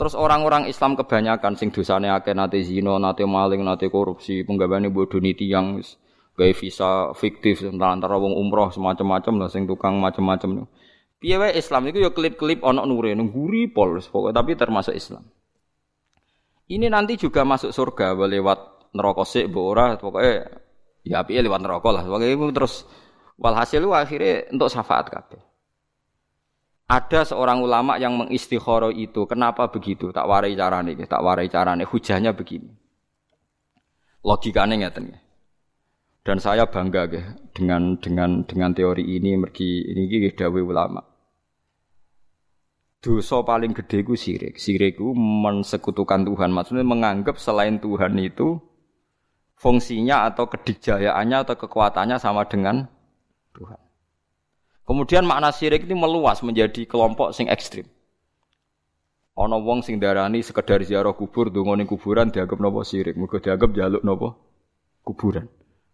terus 0.00 0.16
orang-orang 0.16 0.64
Islam 0.64 0.96
kebanyakan 0.96 1.60
sing 1.60 1.68
dosane 1.68 2.08
akeh 2.08 2.32
nate 2.32 2.64
zina, 2.64 2.96
nate 2.96 3.28
maling, 3.28 3.60
nate 3.60 3.92
korupsi, 3.92 4.48
penggaweane 4.48 4.88
bodoh 4.88 5.20
niti 5.20 5.52
yang 5.52 5.76
gawe 6.40 6.52
visa 6.56 7.12
fiktif 7.12 7.60
antara 7.68 8.16
wong 8.16 8.32
umroh 8.32 8.72
semacam-macam 8.72 9.44
lah 9.44 9.48
sing 9.52 9.68
tukang 9.68 10.00
macam-macam. 10.00 10.64
Piye 11.20 11.36
wae 11.36 11.52
Islam 11.52 11.92
itu 11.92 12.00
ya 12.00 12.16
klip-klip 12.16 12.64
ana 12.64 12.88
nure 12.88 13.12
ngguri 13.12 13.68
pol 13.68 14.00
pokoknya 14.00 14.40
tapi 14.40 14.56
termasuk 14.56 14.96
Islam. 14.96 15.28
Ini 16.64 16.88
nanti 16.88 17.20
juga 17.20 17.44
masuk 17.44 17.68
surga 17.68 18.16
lewat 18.16 18.88
neraka 18.96 19.28
sik 19.28 19.52
mbok 19.52 19.66
ora 19.68 20.00
pokoke 20.00 20.48
ya 21.04 21.20
piye 21.28 21.44
lewat 21.44 21.60
neraka 21.60 21.88
lah. 21.92 22.02
Pokoke 22.08 22.56
terus 22.56 22.88
walhasil 23.36 23.84
akhirnya 23.92 24.48
untuk 24.48 24.72
syafaat 24.72 25.12
kabeh. 25.12 25.49
Ada 26.90 27.22
seorang 27.22 27.62
ulama 27.62 28.02
yang 28.02 28.18
mengistikhara 28.18 28.90
itu. 28.90 29.22
Kenapa 29.30 29.70
begitu? 29.70 30.10
Tak 30.10 30.26
warai 30.26 30.58
carane, 30.58 30.98
tak 31.06 31.22
warai 31.22 31.46
carane. 31.46 31.86
Hujahnya 31.86 32.34
begini. 32.34 32.66
Logikane 34.26 34.74
ngeten. 34.74 35.14
Dan 36.26 36.36
saya 36.42 36.66
bangga 36.66 37.06
ya, 37.08 37.22
dengan 37.54 37.96
dengan 38.02 38.42
dengan 38.42 38.74
teori 38.74 39.06
ini 39.06 39.38
mergi 39.38 39.86
ini 39.86 40.04
iki 40.10 40.34
dawuh 40.34 40.66
ulama. 40.66 41.00
Dosa 43.00 43.40
paling 43.40 43.72
gede 43.72 44.04
ku 44.04 44.18
sirik. 44.18 44.58
Sirik 44.60 44.98
ku 44.98 45.14
mensekutukan 45.16 46.26
Tuhan. 46.26 46.52
Maksudnya 46.52 46.84
menganggap 46.84 47.38
selain 47.40 47.80
Tuhan 47.80 48.18
itu 48.20 48.60
fungsinya 49.56 50.28
atau 50.28 50.50
kedikjayaannya 50.50 51.38
atau 51.48 51.56
kekuatannya 51.56 52.20
sama 52.20 52.44
dengan 52.44 52.84
Tuhan. 53.56 53.89
Kemudian 54.90 55.22
makna 55.22 55.54
sirik 55.54 55.86
ini 55.86 55.94
meluas 55.94 56.42
menjadi 56.42 56.82
kelompok 56.82 57.30
sing 57.30 57.46
ekstrim. 57.46 57.86
Ono 59.38 59.62
wong 59.62 59.86
sing 59.86 60.02
darani 60.02 60.42
sekedar 60.42 60.82
ziarah 60.82 61.14
kubur, 61.14 61.46
dongone 61.46 61.86
kuburan 61.86 62.34
dianggap 62.34 62.58
nopo 62.58 62.82
sirik, 62.82 63.14
mergo 63.14 63.38
dianggap 63.38 63.70
jaluk 63.70 64.02
nopo 64.02 64.34
kuburan. 65.06 65.46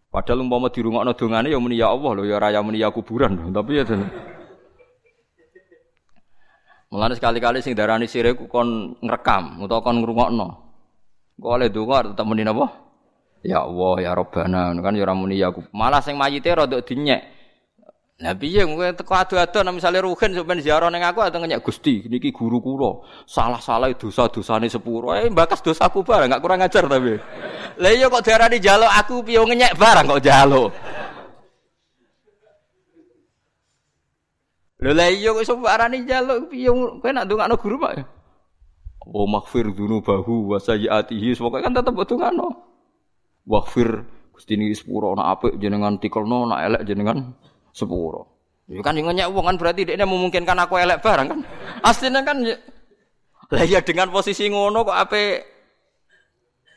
Padahal 0.09 0.41
umpama 0.41 0.73
dirungokno 0.73 1.13
dongane 1.13 1.53
ya 1.53 1.61
muni 1.61 1.77
ya 1.77 1.93
Allah 1.93 2.09
lho 2.17 2.25
ya 2.25 2.41
raya 2.41 2.57
muni 2.65 2.81
ya 2.81 2.89
kuburan 2.89 3.37
lho. 3.37 3.53
Tapi 3.53 3.71
ya 3.77 3.85
Mulane 6.89 7.13
sekali-kali 7.13 7.61
sing 7.61 7.77
darani 7.77 8.09
sirik 8.09 8.49
kon 8.49 8.97
ngrekam 9.05 9.61
utawa 9.61 9.85
kon 9.85 10.01
ngrungokno. 10.01 10.47
Kok 11.37 11.53
oleh 11.53 11.69
donga 11.69 12.01
tetep 12.01 12.25
muni 12.25 12.41
napa? 12.41 12.65
Ya 13.45 13.61
Allah 13.61 14.01
ya 14.01 14.17
Rabbana 14.17 14.73
kan 14.73 14.97
ya 14.97 15.05
ora 15.05 15.13
muni 15.13 15.37
ya 15.37 15.53
Malah 15.69 16.01
sing 16.01 16.17
mayite 16.17 16.49
rada 16.49 16.81
dinyek. 16.81 17.36
Lah 18.17 18.33
piye 18.33 18.65
kowe 18.65 18.89
teko 18.97 19.13
adu-adu 19.13 19.61
nek 19.61 19.77
misale 19.77 20.01
ruhin 20.01 20.33
sok 20.33 20.49
ziarah 20.65 20.89
ning 20.89 21.05
aku 21.05 21.21
atau 21.21 21.37
ngenyek 21.37 21.61
Gusti 21.61 22.01
niki 22.09 22.33
guru 22.33 22.57
kula. 22.57 23.05
Salah-salah 23.29 23.93
dosa-dosane 23.93 24.65
sepuro. 24.73 25.13
Eh 25.13 25.29
bakas 25.29 25.61
dosaku 25.61 26.01
barang 26.01 26.25
enggak 26.25 26.41
kurang 26.41 26.65
ajar 26.65 26.89
tapi. 26.89 27.13
Lah 27.77 27.91
iya 27.93 28.09
kok 28.09 28.25
diarani 28.25 28.57
jaluk 28.57 28.89
aku 28.89 29.21
piye 29.21 29.37
ngenyek 29.37 29.77
barang 29.77 30.05
kok 30.09 30.23
jaluk. 30.25 30.73
Lho 34.81 34.91
lah 34.97 35.09
iya 35.13 35.29
kok 35.37 35.43
iso 35.45 35.53
arani 35.61 36.01
jaluk 36.09 36.49
piye 36.49 36.73
kowe 36.73 37.09
nak 37.13 37.29
ndongakno 37.29 37.55
guru 37.61 37.77
Pak. 37.85 38.01
Wa 39.13 39.23
maghfir 39.29 39.69
dzunubahu 39.77 40.49
wa 40.49 40.57
sayyiatihi 40.57 41.37
pokoke 41.37 41.61
kan 41.61 41.69
tetep 41.69 41.93
ndongakno. 41.93 42.49
Waghfir 43.45 44.09
Gusti 44.33 44.57
niki 44.57 44.73
sepuro 44.73 45.13
nak 45.13 45.37
apik 45.37 45.61
jenengan 45.61 46.01
tikelno 46.01 46.49
nak 46.49 46.65
elek 46.65 46.81
jenengan 46.81 47.37
sepuro. 47.77 48.33
Ya 48.65 48.81
kan 48.81 48.97
yang 48.97 49.13
uang 49.29 49.45
kan 49.53 49.55
berarti 49.61 49.85
dia 49.85 50.01
memungkinkan 50.01 50.57
aku 50.57 50.81
elek 50.81 51.05
barang 51.05 51.27
kan. 51.29 51.39
Aslinya 51.85 52.25
kan 52.25 52.41
ya, 52.41 52.57
lah 53.53 53.63
ya 53.63 53.79
dengan 53.85 54.09
posisi 54.09 54.49
ngono 54.49 54.83
kok 54.83 54.97
apa 54.97 55.39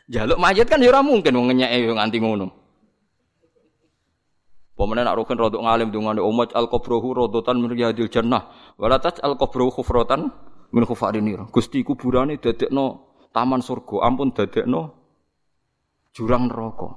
jaluk 0.07 0.39
mayat 0.39 0.69
kan 0.69 0.79
ya 0.85 1.01
mungkin 1.01 1.35
wong 1.35 1.47
ngenyek 1.51 1.71
yo 1.81 1.97
nganti 1.97 2.19
ngono. 2.21 2.47
Pemenang 4.79 5.13
nak 5.13 5.17
rukun 5.21 5.37
rodok 5.37 5.61
ngalim 5.61 5.93
dengan 5.93 6.17
umat 6.25 6.57
al 6.57 6.65
kubrohu 6.71 7.13
rodotan 7.13 7.61
min 7.61 7.77
jannah 8.09 8.49
walatat 8.81 9.21
al 9.21 9.37
kubrohu 9.37 9.69
khufrotan 9.75 10.33
min 10.73 10.87
khufarinir. 10.87 11.53
Gusti 11.53 11.85
kuburane 11.85 12.41
no 12.73 13.19
taman 13.35 13.61
surga, 13.61 14.09
ampun 14.09 14.33
no 14.71 14.83
jurang 16.17 16.49
neraka. 16.49 16.97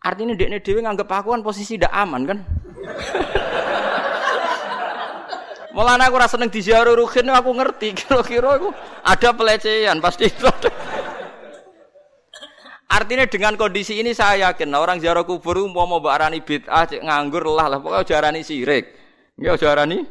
Artinya 0.00 0.38
dekne 0.38 0.62
dhewe 0.62 0.80
nganggep 0.80 1.08
aku 1.10 1.34
kan 1.34 1.42
posisi 1.42 1.76
tidak 1.76 1.92
aman 1.92 2.22
kan? 2.24 2.38
Malah 5.70 6.02
aku 6.02 6.16
rasa 6.18 6.34
seneng 6.34 6.50
diziarah 6.50 6.98
ruhin 6.98 7.30
aku 7.30 7.50
ngerti 7.54 7.94
kira-kira 7.94 8.58
aku 8.58 8.74
ada 9.06 9.30
pelecehan 9.30 10.02
pasti 10.02 10.26
itu. 10.26 10.50
Artinya 12.90 13.22
dengan 13.30 13.54
kondisi 13.54 14.02
ini 14.02 14.10
saya 14.10 14.50
yakin 14.50 14.74
orang 14.74 14.98
ziarah 14.98 15.22
kubur 15.22 15.62
mau 15.70 15.86
mau 15.86 16.02
barani 16.02 16.42
bid'ah 16.42 16.90
nganggur 16.90 17.46
lah 17.46 17.70
lah 17.70 17.78
pokoknya 17.78 18.02
jarani 18.02 18.42
sirik. 18.42 18.90
Enggak 19.38 19.62
jarani. 19.62 20.02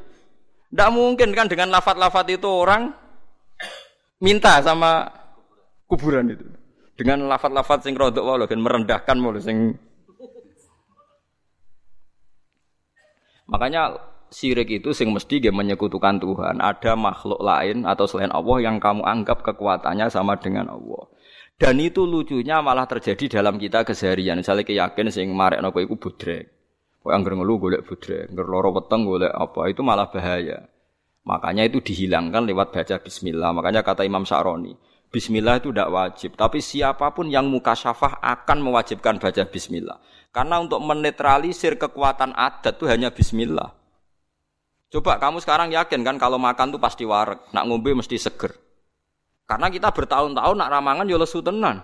Tidak 0.71 0.89
mungkin 0.95 1.35
kan 1.35 1.51
dengan 1.51 1.75
lafat-lafat 1.75 2.39
itu 2.39 2.47
orang 2.47 2.95
minta 4.23 4.63
sama 4.63 5.11
kuburan 5.91 6.31
itu. 6.31 6.47
Dengan 6.95 7.27
lafat-lafat 7.27 7.83
sing 7.83 7.99
rodok 7.99 8.47
kan 8.47 8.59
merendahkan 8.59 9.17
mulu 9.19 9.43
sing 9.43 9.75
Makanya 13.49 13.97
sirik 14.29 14.69
itu 14.69 14.93
sing 14.93 15.09
mesti 15.09 15.41
dia 15.41 15.49
menyekutukan 15.49 16.21
Tuhan. 16.21 16.61
Ada 16.61 16.93
makhluk 16.93 17.41
lain 17.41 17.83
atau 17.89 18.05
selain 18.05 18.29
Allah 18.29 18.57
yang 18.61 18.77
kamu 18.77 19.01
anggap 19.01 19.41
kekuatannya 19.41 20.07
sama 20.13 20.37
dengan 20.37 20.69
Allah. 20.69 21.09
Dan 21.59 21.75
itu 21.83 22.07
lucunya 22.07 22.63
malah 22.63 22.87
terjadi 22.87 23.41
dalam 23.41 23.59
kita 23.59 23.83
keseharian. 23.83 24.39
Misalnya 24.39 24.63
keyakin 24.63 25.11
sing 25.11 25.27
marek 25.35 25.59
nopo 25.59 25.83
iku 25.83 25.99
budrek. 25.99 26.55
Kok 27.03 27.11
angger 27.11 27.35
ngelu 27.35 27.53
golek 27.59 27.81
budrek, 27.83 28.31
angger 28.31 28.47
loro 28.47 28.69
weteng 28.75 29.03
golek 29.03 29.31
apa, 29.31 29.71
itu 29.71 29.81
malah 29.83 30.07
bahaya. 30.07 30.67
Makanya 31.27 31.67
itu 31.67 31.83
dihilangkan 31.83 32.47
lewat 32.47 32.71
baca 32.75 32.95
bismillah. 32.99 33.51
Makanya 33.55 33.83
kata 33.83 34.03
Imam 34.03 34.23
Sa'roni, 34.23 34.75
bismillah 35.07 35.63
itu 35.63 35.71
tidak 35.71 35.89
wajib, 35.91 36.31
tapi 36.35 36.59
siapa 36.59 37.11
pun 37.15 37.31
yang 37.31 37.47
muka 37.47 37.75
syafah 37.75 38.19
akan 38.19 38.63
mewajibkan 38.63 39.15
baca 39.19 39.43
bismillah. 39.47 39.99
Karena 40.29 40.61
untuk 40.61 40.77
menetralisir 40.85 41.77
kekuatan 41.77 42.37
adat 42.37 42.77
itu 42.77 42.85
hanya 42.85 43.09
bismillah. 43.09 43.73
Coba 44.89 45.17
kamu 45.21 45.41
sekarang 45.41 45.69
yakin 45.73 46.01
kan 46.01 46.17
kalau 46.17 46.37
makan 46.37 46.73
tuh 46.73 46.81
pasti 46.81 47.05
warek, 47.05 47.49
nak 47.53 47.65
ngombe 47.69 47.93
mesti 47.93 48.17
seger. 48.17 48.53
Karena 49.49 49.69
kita 49.73 49.89
bertahun-tahun 49.89 50.57
nak 50.57 50.69
ramangan 50.69 51.09
yo 51.09 51.17
lesu 51.17 51.41
tenan. 51.41 51.81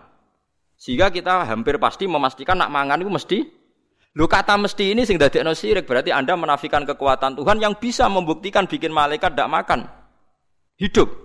Sehingga 0.77 1.09
kita 1.09 1.45
hampir 1.49 1.81
pasti 1.81 2.05
memastikan 2.05 2.57
nak 2.61 2.69
mangan 2.69 3.01
itu 3.01 3.09
mesti 3.09 3.39
Lu 4.15 4.31
kata 4.31 4.55
mesti 4.55 4.95
ini 4.95 5.03
sing 5.03 5.19
dadekno 5.19 5.51
sirik 5.51 5.83
berarti 5.83 6.15
Anda 6.15 6.39
menafikan 6.39 6.87
kekuatan 6.87 7.35
Tuhan 7.35 7.59
yang 7.59 7.75
bisa 7.75 8.07
membuktikan 8.07 8.63
bikin 8.63 8.95
malaikat 8.95 9.35
tidak 9.35 9.51
makan. 9.51 9.79
Hidup. 10.79 11.24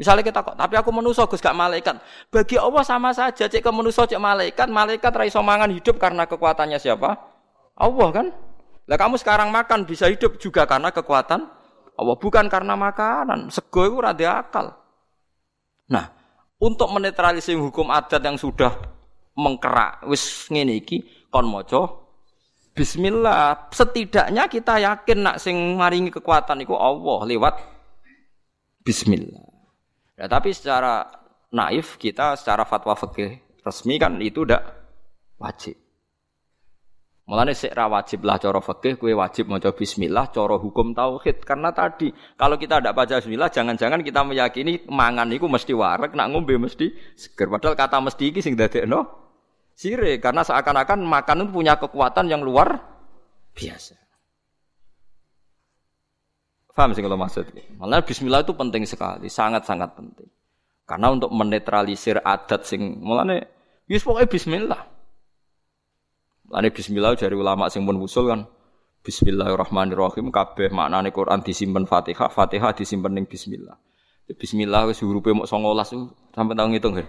Misalnya 0.00 0.24
kita 0.24 0.40
kok, 0.40 0.56
tapi 0.56 0.74
aku 0.80 0.88
menuso 0.88 1.22
Gus 1.28 1.38
gak 1.38 1.54
malaikat. 1.54 2.00
Bagi 2.32 2.56
Allah 2.56 2.80
sama 2.80 3.12
saja, 3.12 3.44
cek 3.44 3.60
ke 3.60 3.70
menuso 3.70 4.02
cek 4.08 4.16
malaikat, 4.16 4.66
malaikat 4.72 5.12
raiso 5.12 5.44
mangan 5.44 5.68
hidup 5.68 6.00
karena 6.00 6.24
kekuatannya 6.24 6.80
siapa? 6.80 7.12
Allah 7.76 8.08
kan? 8.10 8.26
Lah 8.88 8.96
kamu 8.98 9.20
sekarang 9.20 9.52
makan 9.52 9.84
bisa 9.84 10.08
hidup 10.08 10.40
juga 10.40 10.64
karena 10.66 10.90
kekuatan 10.90 11.44
Allah, 11.92 12.16
bukan 12.16 12.48
karena 12.48 12.72
makanan. 12.72 13.52
Sego 13.52 13.84
itu 13.84 13.96
rada 14.00 14.40
akal. 14.40 14.66
Nah, 15.92 16.08
untuk 16.56 16.88
menetralisir 16.88 17.60
hukum 17.60 17.92
adat 17.92 18.24
yang 18.24 18.40
sudah 18.40 18.72
mengkerak 19.36 20.04
wis 20.08 20.48
ngene 20.48 20.80
iki 20.80 21.04
kon 21.28 21.48
maca 21.52 22.00
bismillah. 22.72 23.68
Setidaknya 23.72 24.48
kita 24.48 24.80
yakin 24.80 25.18
nak 25.20 25.36
sing 25.36 25.56
maringi 25.76 26.08
kekuatan 26.08 26.64
iku 26.64 26.80
Allah 26.80 27.28
lewat 27.28 27.54
bismillah. 28.84 29.51
Ya, 30.16 30.28
tapi 30.28 30.52
secara 30.52 31.08
naif 31.52 31.96
kita 31.96 32.36
secara 32.36 32.64
fatwa 32.68 32.96
fikih 32.96 33.40
resmi 33.64 33.96
kan 33.96 34.20
itu 34.20 34.44
udah 34.44 34.60
wajib. 35.40 35.76
Mulane 37.22 37.54
sik 37.54 37.70
ra 37.70 37.86
wajib 37.86 38.26
lah 38.26 38.36
cara 38.36 38.58
fikih 38.58 38.98
kowe 38.98 39.14
wajib 39.14 39.46
maca 39.46 39.70
bismillah 39.70 40.34
cara 40.34 40.58
hukum 40.58 40.90
tauhid 40.90 41.46
karena 41.46 41.70
tadi 41.70 42.10
kalau 42.34 42.58
kita 42.58 42.82
tidak 42.82 42.98
baca 42.98 43.22
bismillah 43.22 43.46
jangan-jangan 43.46 44.02
kita 44.02 44.26
meyakini 44.26 44.82
mangan 44.90 45.30
itu 45.30 45.46
mesti 45.46 45.70
warek 45.70 46.18
nak 46.18 46.34
ngombe 46.34 46.58
mesti 46.58 46.90
seger 47.14 47.46
padahal 47.46 47.78
kata 47.78 48.02
mesti 48.02 48.24
iki 48.26 48.42
sing 48.42 48.58
dadekno 48.58 49.06
sire 49.78 50.18
karena 50.18 50.42
seakan-akan 50.42 50.98
makan 51.06 51.46
itu 51.46 51.50
punya 51.54 51.78
kekuatan 51.78 52.26
yang 52.26 52.42
luar 52.42 52.82
biasa. 53.54 54.01
Faham 56.72 56.96
sih 56.96 57.04
kalau 57.04 57.20
maksud? 57.20 57.52
Malah 57.76 58.00
bismillah 58.00 58.40
itu 58.48 58.56
penting 58.56 58.88
sekali, 58.88 59.28
sangat-sangat 59.28 59.92
penting. 59.92 60.28
Karena 60.88 61.12
untuk 61.12 61.28
menetralisir 61.28 62.20
adat 62.24 62.64
sing 62.64 63.00
mulane 63.04 63.48
wis 63.88 64.00
pokoke 64.00 64.28
bismillah. 64.32 64.80
Lani 66.52 66.68
bismillah 66.72 67.16
dari 67.16 67.36
ulama 67.36 67.68
sing 67.72 67.84
pun 67.88 67.96
usul 67.96 68.28
kan 68.28 68.44
Bismillahirrahmanirrahim 69.02 70.30
kabeh 70.30 70.70
maknane 70.70 71.10
Quran 71.10 71.42
disimpen 71.42 71.90
Fatihah, 71.90 72.30
Fatihah 72.30 72.70
disimpen 72.70 73.18
ning 73.18 73.26
bismillah. 73.26 73.74
Bismillah 74.30 74.86
wis 74.86 75.02
hurufe 75.02 75.34
mok 75.34 75.50
19 75.50 76.30
sampai 76.30 76.54
tau 76.54 76.68
ngitung 76.70 76.94
ya. 77.02 77.06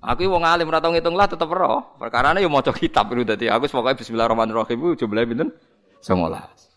Aku 0.00 0.30
wong 0.30 0.46
alim 0.46 0.70
ora 0.70 0.78
tau 0.78 0.94
ngitung 0.94 1.18
lah 1.18 1.26
tetep 1.26 1.50
ora. 1.50 1.82
Perkarane 1.98 2.38
yo 2.38 2.48
maca 2.48 2.70
kitab 2.70 3.10
itu 3.10 3.26
dadi 3.26 3.50
aku 3.50 3.66
pokoke 3.66 4.00
bismillahirrahmanirrahim 4.00 4.94
jumlahe 4.94 5.26
pinten? 5.26 5.50
19. 5.98 6.69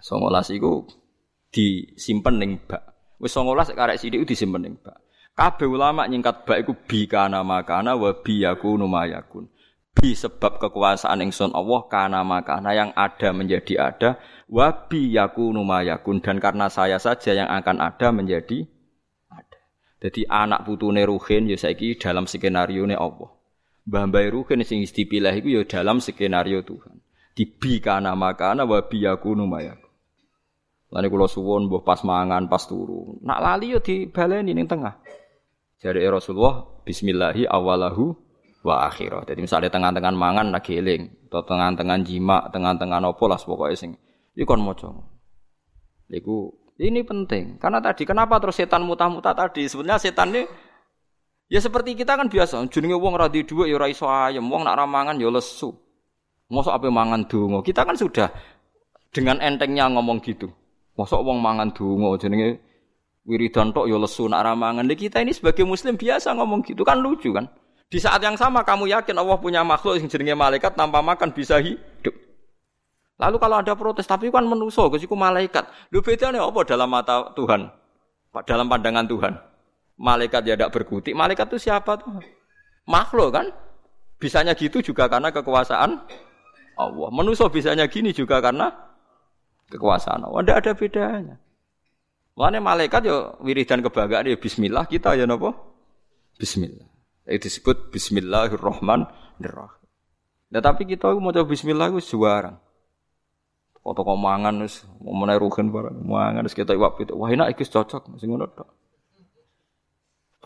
19 0.00 0.56
iku 0.56 0.84
disimpen 1.52 2.36
ning 2.40 2.60
bak. 2.64 2.82
Wis 3.20 3.32
19 3.32 3.72
karek 3.72 3.96
sithik 3.96 4.24
disimpen 4.28 4.62
ning 4.64 4.74
bak. 4.80 5.00
Kabeh 5.36 5.68
ulama 5.68 6.08
nyingkat 6.08 6.48
bak 6.48 6.64
iku 6.64 6.72
bi 6.88 7.04
kana 7.04 7.44
makana 7.44 7.96
wa 7.96 8.10
bi 8.24 8.44
yakunu 8.44 8.88
mayakun 8.88 9.52
bi 9.96 10.12
sebab 10.12 10.60
kekuasaan 10.60 11.24
ingsun 11.24 11.56
Allah 11.56 11.80
kana 11.88 12.20
makana 12.20 12.76
yang 12.76 12.92
ada 12.92 13.32
menjadi 13.32 13.74
ada 13.80 14.10
wabi 14.44 15.16
yakunu 15.16 15.64
mayakun 15.64 16.20
dan 16.20 16.36
karena 16.36 16.68
saya 16.68 17.00
saja 17.00 17.32
yang 17.32 17.48
akan 17.48 17.80
ada 17.80 18.12
menjadi 18.12 18.68
ada. 19.32 19.60
Jadi 20.04 20.28
anak 20.28 20.68
putune 20.68 21.00
Ruhin 21.08 21.48
ya 21.48 21.56
saiki 21.56 21.96
dalam 21.96 22.28
skenario 22.28 22.84
ne 22.84 22.92
Allah. 22.92 23.32
Mbah 23.88 24.04
Mbah 24.12 24.28
Ruhin 24.28 24.60
sing 24.68 24.84
dipilih 24.84 25.32
iku 25.32 25.48
ya 25.48 25.62
dalam 25.64 26.04
skenario 26.04 26.60
Tuhan. 26.60 27.00
Di 27.32 27.48
bi 27.48 27.80
kana 27.80 28.12
makana 28.12 28.68
wabi 28.68 29.08
yakunu 29.08 29.48
mayakun. 29.48 29.85
Lani 30.86 31.10
kula 31.10 31.26
suwun 31.26 31.66
mbah 31.66 31.82
pas 31.82 32.00
mangan 32.06 32.46
pas 32.46 32.62
turu. 32.62 33.18
Nak 33.26 33.38
lali 33.42 33.74
yo 33.74 33.82
dibaleni 33.82 34.54
ning 34.54 34.70
tengah. 34.70 34.94
Jare 35.82 35.98
Rasulullah 36.06 36.62
bismillahi 36.86 37.42
awalahu 37.50 38.14
wa 38.62 38.86
akhirah. 38.86 39.26
Jadi 39.26 39.42
misalnya 39.42 39.70
tengah-tengah 39.70 40.14
mangan 40.14 40.54
lagi 40.54 40.78
eling, 40.78 41.26
atau 41.26 41.42
tengah-tengah 41.42 41.96
jima, 42.06 42.46
tengah-tengah 42.54 43.02
nopo 43.02 43.26
lah 43.26 43.38
pokoknya 43.38 43.74
sing. 43.74 43.90
Iku 44.38 44.46
kon 44.46 44.62
maca. 44.62 44.94
Iku 46.06 46.54
ini 46.78 47.02
penting. 47.02 47.58
Karena 47.58 47.82
tadi 47.82 48.06
kenapa 48.06 48.38
terus 48.38 48.54
setan 48.54 48.86
muta-muta 48.86 49.34
tadi? 49.34 49.66
Sebenarnya 49.66 49.98
setan 49.98 50.30
ini 50.30 50.46
ya 51.50 51.58
seperti 51.58 51.98
kita 51.98 52.14
kan 52.14 52.30
biasa. 52.30 52.62
Jenenge 52.70 52.94
wong 52.94 53.18
ra 53.18 53.26
dua 53.26 53.66
ya 53.66 53.74
ora 53.74 53.90
iso 53.90 54.06
ayem. 54.06 54.46
Wong 54.46 54.62
nak 54.62 54.78
ramangan 54.78 55.18
ya 55.18 55.34
lesu. 55.34 55.74
Mosok 56.46 56.78
apa 56.78 56.86
mangan 56.94 57.26
donga? 57.26 57.58
Kita 57.66 57.82
kan 57.82 57.98
sudah 57.98 58.30
dengan 59.10 59.42
entengnya 59.42 59.90
ngomong 59.90 60.22
gitu 60.22 60.46
mosok 60.96 61.20
wong 61.22 61.38
mangan 61.38 61.70
donga 61.70 62.16
jenenge 62.16 62.60
wiridan 63.28 63.70
tok 63.70 63.86
ya 63.86 64.00
lesu 64.00 64.26
nak 64.26 64.42
ramangan 64.42 64.88
kita 64.96 65.20
ini 65.20 65.36
sebagai 65.36 65.68
muslim 65.68 65.94
biasa 66.00 66.32
ngomong 66.32 66.64
gitu 66.64 66.82
kan 66.82 66.98
lucu 66.98 67.30
kan 67.36 67.46
di 67.86 68.02
saat 68.02 68.18
yang 68.18 68.34
sama 68.34 68.66
kamu 68.66 68.90
yakin 68.90 69.14
Allah 69.14 69.38
punya 69.38 69.62
makhluk 69.62 70.02
yang 70.02 70.10
jenenge 70.10 70.34
malaikat 70.34 70.74
tanpa 70.74 70.98
makan 70.98 71.30
bisa 71.30 71.62
hidup. 71.62 72.14
Lalu 73.16 73.36
kalau 73.38 73.56
ada 73.62 73.72
protes, 73.78 74.04
tapi 74.04 74.28
kan 74.28 74.44
menuso, 74.44 74.90
kesiku 74.90 75.14
malaikat. 75.14 75.64
Lu 75.94 76.02
bedanya 76.02 76.44
apa 76.44 76.66
dalam 76.66 76.90
mata 76.90 77.32
Tuhan? 77.32 77.70
Dalam 78.44 78.66
pandangan 78.68 79.06
Tuhan. 79.08 79.32
Malaikat 79.96 80.44
ya 80.44 80.58
tidak 80.58 80.74
berkutik. 80.74 81.16
Malaikat 81.16 81.48
itu 81.48 81.70
siapa 81.70 81.96
tuh? 81.96 82.20
Makhluk 82.84 83.32
kan? 83.32 83.46
Bisanya 84.20 84.52
gitu 84.52 84.84
juga 84.84 85.08
karena 85.08 85.32
kekuasaan 85.32 86.04
Allah. 86.76 87.08
Menuso 87.14 87.48
bisanya 87.48 87.88
gini 87.88 88.12
juga 88.12 88.42
karena 88.44 88.68
kekuasaan 89.70 90.26
Allah. 90.26 90.40
Tidak 90.42 90.56
ada 90.56 90.72
bedanya. 90.74 91.36
Mana 92.36 92.60
malaikat 92.60 93.08
ya 93.08 93.32
wiridan 93.40 93.80
kebanggaan 93.80 94.28
ya 94.28 94.36
Bismillah 94.36 94.84
kita 94.84 95.16
ya 95.16 95.24
nopo? 95.24 95.56
Bismillah. 96.36 96.84
Itu 97.24 97.48
disebut 97.48 97.88
Bismillahirrahmanirrahim. 97.90 99.84
Nah, 100.46 100.60
tapi 100.62 100.86
kita 100.86 101.10
mau 101.16 101.32
coba 101.32 101.48
Bismillah 101.48 101.90
itu 101.96 102.14
juara. 102.14 102.60
Foto 103.80 104.02
komangan 104.02 104.66
wis 104.66 104.82
mau 104.98 105.24
rugen 105.38 105.70
barang 105.70 106.02
mangan 106.02 106.44
wis 106.44 106.52
kita 106.52 106.74
iwak 106.74 107.00
itu. 107.00 107.14
Wah 107.16 107.30
enak 107.30 107.54
iki 107.56 107.64
cocok 107.64 108.18
sing 108.18 108.34
ngono 108.34 108.50
tok. 108.50 108.68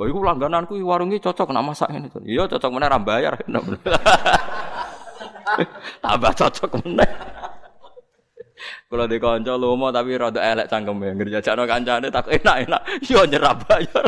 Iku 0.00 0.16
langgananku 0.24 0.80
warung 0.80 1.12
iki 1.12 1.24
cocok 1.24 1.52
nak 1.52 1.64
masak 1.72 1.92
ini. 1.92 2.08
Iya 2.24 2.48
cocok 2.48 2.70
meneh 2.72 2.88
ra 2.88 3.00
bayar. 3.00 3.34
Tambah 6.04 6.32
cocok 6.36 6.70
meneh. 6.84 7.10
Kalau 8.88 9.06
di 9.08 9.16
kanca 9.16 9.54
lomo 9.56 9.88
tapi 9.94 10.16
rada 10.16 10.40
elek 10.40 10.68
cangkeme. 10.68 11.16
Ngerjajakno 11.16 11.64
kancane 11.64 12.08
tak 12.12 12.28
enak-enak. 12.28 12.82
Yo 13.08 13.24
nyerap 13.24 13.64
bayar. 13.66 14.04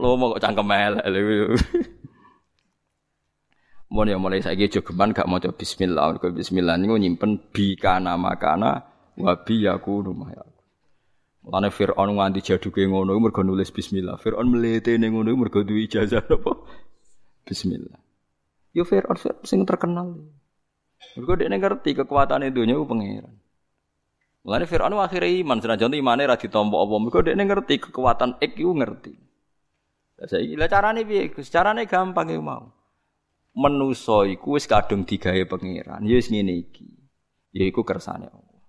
Lo 0.00 0.16
mau 0.20 0.36
kok 0.36 0.42
cangkem 0.44 0.70
elek. 0.70 1.04
Mun 3.86 4.10
ya 4.10 4.18
mulai 4.18 4.42
saiki 4.42 4.66
jogeman 4.66 5.14
gak 5.14 5.30
maca 5.30 5.54
bismillah. 5.54 6.10
Mergo 6.10 6.34
bismillah 6.34 6.74
niku 6.74 6.98
nyimpen 6.98 7.38
bi 7.54 7.78
kana 7.78 8.18
makana 8.18 8.82
wa 9.14 9.32
bi 9.46 9.62
yakunu 9.62 10.10
ma 10.10 10.26
Mulane 11.46 11.70
Firaun 11.70 12.18
nganti 12.18 12.42
jaduke 12.42 12.82
ngono 12.82 13.14
mergo 13.22 13.46
nulis 13.46 13.70
bismillah. 13.70 14.18
Firaun 14.18 14.50
mletene 14.50 15.06
ngono 15.06 15.30
mergo 15.38 15.62
duwe 15.62 15.86
ijazah 15.86 16.26
apa? 16.26 16.52
Bismillah. 17.46 18.02
Yo 18.74 18.82
Firaun 18.82 19.14
sing 19.46 19.62
terkenal. 19.62 20.26
Mergo 21.16 21.32
dia 21.36 21.48
ngerti 21.48 21.96
kekuatan 21.96 22.44
itu 22.44 22.64
ku 22.64 22.84
pangeran. 22.88 23.34
Mulane 24.46 24.64
Firaun 24.68 24.94
akhirnya 25.00 25.42
iman 25.42 25.58
senajan 25.58 25.96
imane 25.96 26.22
ra 26.28 26.36
ditampa 26.36 26.76
apa. 26.76 26.94
Mergo 27.00 27.18
dia 27.24 27.34
ngerti 27.34 27.74
kekuatan 27.88 28.38
ik 28.38 28.56
iku 28.56 28.72
ngerti. 28.76 29.12
Saiki 30.16 30.56
lah 30.56 30.68
carane 30.68 31.04
piye? 31.04 31.28
Carane 31.28 31.84
gampang 31.84 32.32
iku 32.32 32.40
mau. 32.40 32.64
Menusa 33.56 34.28
iku 34.28 34.56
wis 34.56 34.68
kadung 34.68 35.04
digawe 35.04 35.44
pangeran. 35.48 36.04
Ya 36.04 36.16
wis 36.16 36.28
ngene. 36.28 36.68
Ya 37.52 37.64
iku 37.64 37.84
kersane 37.84 38.28
Allah. 38.28 38.60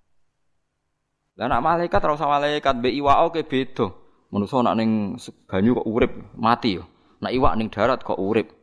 Lah 1.38 1.46
nek 1.52 1.62
malaikat 1.62 2.02
ora 2.02 2.18
malaikat 2.18 2.82
mbek 2.82 2.96
iwak 2.98 3.18
oke 3.30 3.42
beda. 3.46 3.88
Menusa 4.34 4.66
nek 4.66 4.76
ning 4.76 5.16
banyu 5.48 5.78
kok 5.78 5.88
urip, 5.88 6.12
mati 6.36 6.82
yo. 6.82 6.84
Nek 7.22 7.32
iwak 7.32 7.54
ning 7.56 7.68
darat 7.70 8.02
kok 8.02 8.20
urip. 8.20 8.57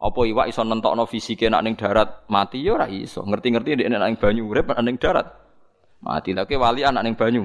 Apa 0.00 0.20
iwak 0.24 0.48
iso 0.48 0.64
nentokno 0.64 1.04
fisike 1.04 1.52
nek 1.52 1.60
ning 1.60 1.74
darat 1.76 2.24
mati 2.32 2.64
yo 2.64 2.80
ora 2.80 2.88
iso. 2.88 3.20
Ngerti-ngerti 3.20 3.84
nek 3.84 4.00
ning 4.00 4.16
banyu 4.16 4.48
urip 4.48 4.72
nek 4.72 4.80
ning 4.80 4.96
darat 4.96 5.28
mati. 6.00 6.32
Lah 6.32 6.48
wali 6.48 6.80
anak 6.80 7.04
ning 7.04 7.14
banyu 7.20 7.44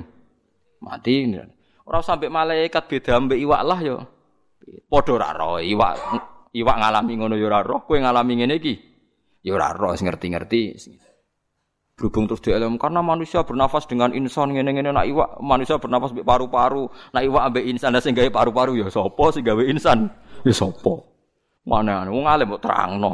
mati. 0.80 1.36
Ora 1.84 2.00
sampai 2.00 2.32
malaikat 2.32 2.88
beda 2.88 3.20
mbek 3.20 3.40
iwak 3.44 3.62
lah 3.68 3.80
yo. 3.84 3.98
Padha 4.88 5.12
ora 5.14 5.30
roh 5.36 5.60
iwak 5.60 5.94
iwak 6.56 6.78
ngalami 6.80 7.14
ngono 7.20 7.36
ya 7.36 7.46
ora 7.52 7.60
roh, 7.62 7.84
kowe 7.84 8.00
ngalami 8.00 8.34
ngene 8.40 8.56
iki 8.58 8.74
ya 9.44 9.52
ora 9.60 9.76
roh 9.76 9.92
ngerti-ngerti. 9.92 10.62
Berhubung 11.96 12.28
terus 12.28 12.44
dielem 12.44 12.76
karena 12.76 13.00
manusia 13.00 13.44
bernafas 13.48 13.88
dengan 13.88 14.12
insan 14.12 14.52
ngene-ngene 14.52 14.92
nak 14.92 15.08
iwak 15.08 15.40
manusia 15.40 15.80
bernafas 15.80 16.12
mbek 16.12 16.28
paru-paru, 16.28 16.92
nak 17.16 17.24
iwak 17.24 17.44
ambek 17.52 17.68
insan 17.68 17.96
sing 18.04 18.16
gawe 18.16 18.28
paru-paru 18.32 18.80
ya 18.80 18.88
sapa 18.92 19.32
sing 19.32 19.44
gawe 19.48 19.64
insan? 19.64 20.12
Ya 20.44 20.52
sapa? 20.52 21.15
Mana 21.66 22.06
wong 22.06 22.30
alim 22.30 22.46
mbok 22.46 22.62
terangno. 22.62 23.14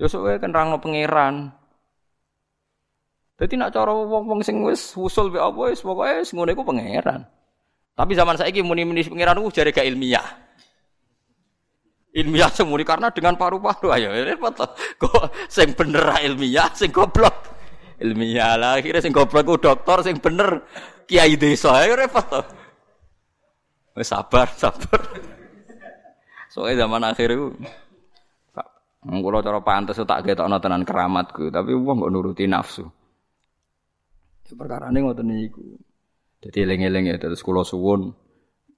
Ya 0.00 0.08
sok 0.08 0.40
kan 0.40 0.50
terangno 0.50 0.80
pangeran. 0.80 1.52
Dadi 3.38 3.54
nak 3.54 3.70
cara 3.70 3.94
wong-wong 3.94 4.42
sing 4.42 4.64
wis 4.66 4.96
usul 4.98 5.30
mbek 5.30 5.44
apa 5.44 5.60
wis 5.70 5.84
pokoke 5.84 6.24
wis 6.24 6.32
ngono 6.34 6.50
iku 6.50 6.64
pangeran. 6.64 7.22
Tapi 7.94 8.12
zaman 8.14 8.34
saya 8.34 8.50
ini 8.50 8.64
muni-muni 8.64 9.06
pengiran 9.06 9.38
itu 9.42 9.62
jari 9.62 9.70
gak 9.70 9.86
ilmiah. 9.86 10.26
ilmiah 12.18 12.50
semuri 12.50 12.82
karena 12.82 13.14
dengan 13.14 13.38
paru-paru 13.38 13.94
ayo 13.94 14.10
repot 14.10 14.54
to. 14.54 14.66
Kok 14.98 15.46
sing 15.46 15.76
bener 15.76 16.18
ilmiah, 16.24 16.72
sing 16.74 16.90
goblok 16.90 17.46
ilmiah 18.02 18.58
lah. 18.58 18.80
Akhirnya 18.80 19.02
sing 19.04 19.14
goblok 19.14 19.44
ku 19.46 19.54
dokter, 19.60 20.02
sing 20.02 20.18
bener 20.18 20.66
kiai 21.06 21.38
desa 21.38 21.78
ayo 21.84 21.94
repot 21.94 22.26
to. 22.26 22.42
Wis 23.94 24.10
sabar, 24.10 24.50
sabar. 24.54 25.02
Soalnya 26.58 26.90
zaman 26.90 27.06
akhir 27.06 27.28
itu 27.30 27.54
Mengkulo 29.06 29.38
cara 29.46 29.62
pantes 29.62 29.94
tak 30.02 30.26
ketokno 30.26 30.58
tenan 30.58 30.82
keramatku, 30.82 31.54
tapi 31.54 31.70
wong 31.70 32.02
kok 32.02 32.10
nuruti 32.10 32.50
nafsu. 32.50 32.82
Ya 34.42 34.52
perkara 34.58 34.90
ini 34.90 35.06
ngoten 35.06 35.28
niku. 35.30 35.62
Jadi 36.42 36.66
eling-eling 36.66 37.14
ya 37.14 37.16
terus 37.16 37.46
kula 37.46 37.62
suwun 37.62 38.10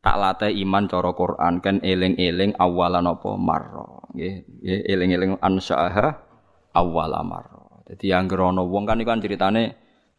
tak 0.05 0.17
latih 0.21 0.53
iman 0.61 0.85
cara 0.93 1.17
Quran 1.17 1.65
kan 1.65 1.81
eling-eling 1.81 2.53
awalan 2.61 3.09
apa 3.09 3.31
marra. 3.41 3.89
Nggih, 4.13 4.35
nggih 4.61 4.81
eling-eling 4.93 5.31
ansaaha 5.41 6.21
awala 6.77 7.25
marra. 7.25 7.81
Dadi 7.89 8.13
yang 8.13 8.29
ana 8.29 8.61
wong 8.61 8.85
kan 8.85 9.01
iku 9.01 9.09
kan 9.09 9.25
ceritane 9.25 9.63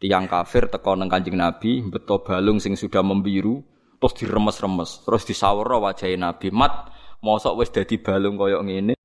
tiang 0.02 0.26
kafir 0.26 0.66
teko 0.66 0.98
nang 0.98 1.06
Kanjeng 1.06 1.38
Nabi 1.38 1.78
beto 1.86 2.26
balung 2.26 2.58
sing 2.58 2.74
sudah 2.74 3.06
membiru 3.06 3.62
terus 4.02 4.18
diremes-remes, 4.18 5.06
terus 5.06 5.22
disawara 5.22 5.78
wajahe 5.78 6.18
Nabi. 6.18 6.50
Mat, 6.50 6.90
mosok 7.22 7.62
wis 7.62 7.70
dadi 7.70 8.02
balung 8.02 8.34
koyo 8.34 8.60
ngene 8.60 8.98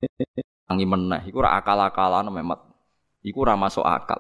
tangi 0.68 0.84
meneh 0.84 1.22
iku 1.30 1.46
ora 1.46 1.62
akal-akalan 1.62 2.28
memet. 2.34 2.60
Iku 3.24 3.46
ora 3.46 3.56
masuk 3.56 3.86
akal. 3.86 4.20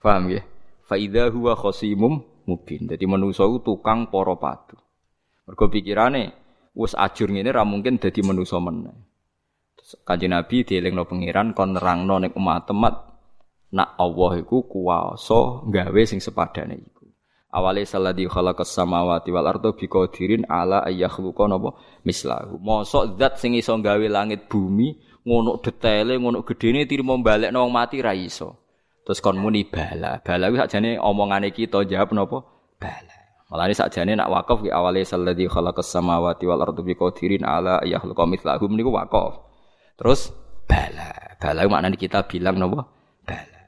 Paham 0.00 0.32
ya? 0.32 0.44
Fa 0.84 1.00
idza 1.00 1.28
huwa 1.32 1.56
khasimum 1.56 2.20
mubin. 2.44 2.86
Dadi 2.86 3.04
manusa 3.08 3.48
iku 3.48 3.58
tukang 3.64 4.12
para 4.12 4.36
padu. 4.36 4.76
Mergo 5.48 5.66
pikirane 5.72 6.36
wis 6.76 6.94
ajur 6.94 7.32
ngene 7.32 7.50
ra 7.50 7.64
mungkin 7.66 7.98
dadi 7.98 8.20
manusa 8.22 8.60
meneh. 8.60 8.94
Kanjeng 10.06 10.30
Nabi 10.30 10.62
dielingno 10.62 11.08
pangeran 11.08 11.56
kon 11.56 11.74
nerangno 11.74 12.22
ning 12.22 12.30
umat 12.36 12.68
temat 12.68 12.94
nak 13.74 13.98
Allah 13.98 14.38
iku 14.38 14.62
kuwasa 14.66 15.66
gawe 15.66 16.02
sing 16.06 16.22
sepadane 16.22 16.78
iku. 16.78 16.99
Awale 17.50 17.82
salladzi 17.82 18.30
khalaqas 18.30 18.70
samawati 18.70 19.34
wal 19.34 19.42
arda 19.50 19.74
biqadirin 19.74 20.46
ala 20.46 20.86
ayyakhluqa 20.86 21.50
napa 21.50 21.74
mislahu. 22.06 22.62
Mosok 22.62 23.18
zat 23.18 23.42
sing 23.42 23.58
iso 23.58 23.74
gawe 23.74 24.06
langit 24.06 24.46
bumi 24.46 24.94
ngono 25.26 25.58
detaile 25.58 26.14
ngono 26.14 26.46
gedene 26.46 26.86
tirimo 26.86 27.18
balekno 27.18 27.66
wong 27.66 27.74
mati 27.74 27.98
ra 27.98 28.14
iso. 28.14 28.54
Terus 29.02 29.18
kon 29.18 29.34
muni 29.34 29.66
bala. 29.66 30.22
Bala 30.22 30.46
kuwi 30.46 30.62
sakjane 30.62 31.02
omongane 31.02 31.50
kita 31.50 31.82
jawab 31.90 32.14
napa? 32.14 32.38
Bala. 32.78 33.18
Malane 33.50 33.74
sakjane 33.74 34.14
nak 34.14 34.30
wakaf 34.30 34.62
ki 34.62 34.70
awale 34.70 35.02
salladzi 35.02 35.50
khalaqas 35.50 35.90
samawati 35.90 36.46
wal 36.46 36.62
arda 36.62 36.86
biqadirin 36.86 37.42
ala 37.42 37.82
ayyakhluqa 37.82 38.30
mislahu 38.30 38.70
niku 38.70 38.94
wakaf. 38.94 39.42
Terus 39.98 40.30
bala. 40.70 41.34
Bala 41.42 41.66
maknane 41.66 41.98
kita 41.98 42.30
bilang 42.30 42.62
napa? 42.62 42.86
Bala. 43.26 43.60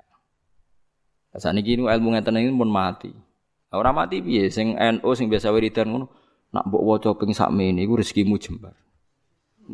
Saniki 1.34 1.74
ilmu 1.74 2.14
ngeten 2.14 2.38
iki 2.38 2.54
pun 2.54 2.70
mati. 2.70 3.10
Ora 3.72 3.90
mati 3.96 4.20
piye 4.20 4.52
sing 4.52 4.76
NU 4.76 5.10
sing 5.16 5.32
biasa 5.32 5.48
wiridan 5.48 5.88
ngono 5.88 6.06
nak 6.52 6.68
mbok 6.68 6.82
waca 6.84 7.10
ping 7.16 7.32
sakmene 7.32 7.80
iku 7.80 7.96
rezekimu 7.96 8.36
jembar. 8.36 8.76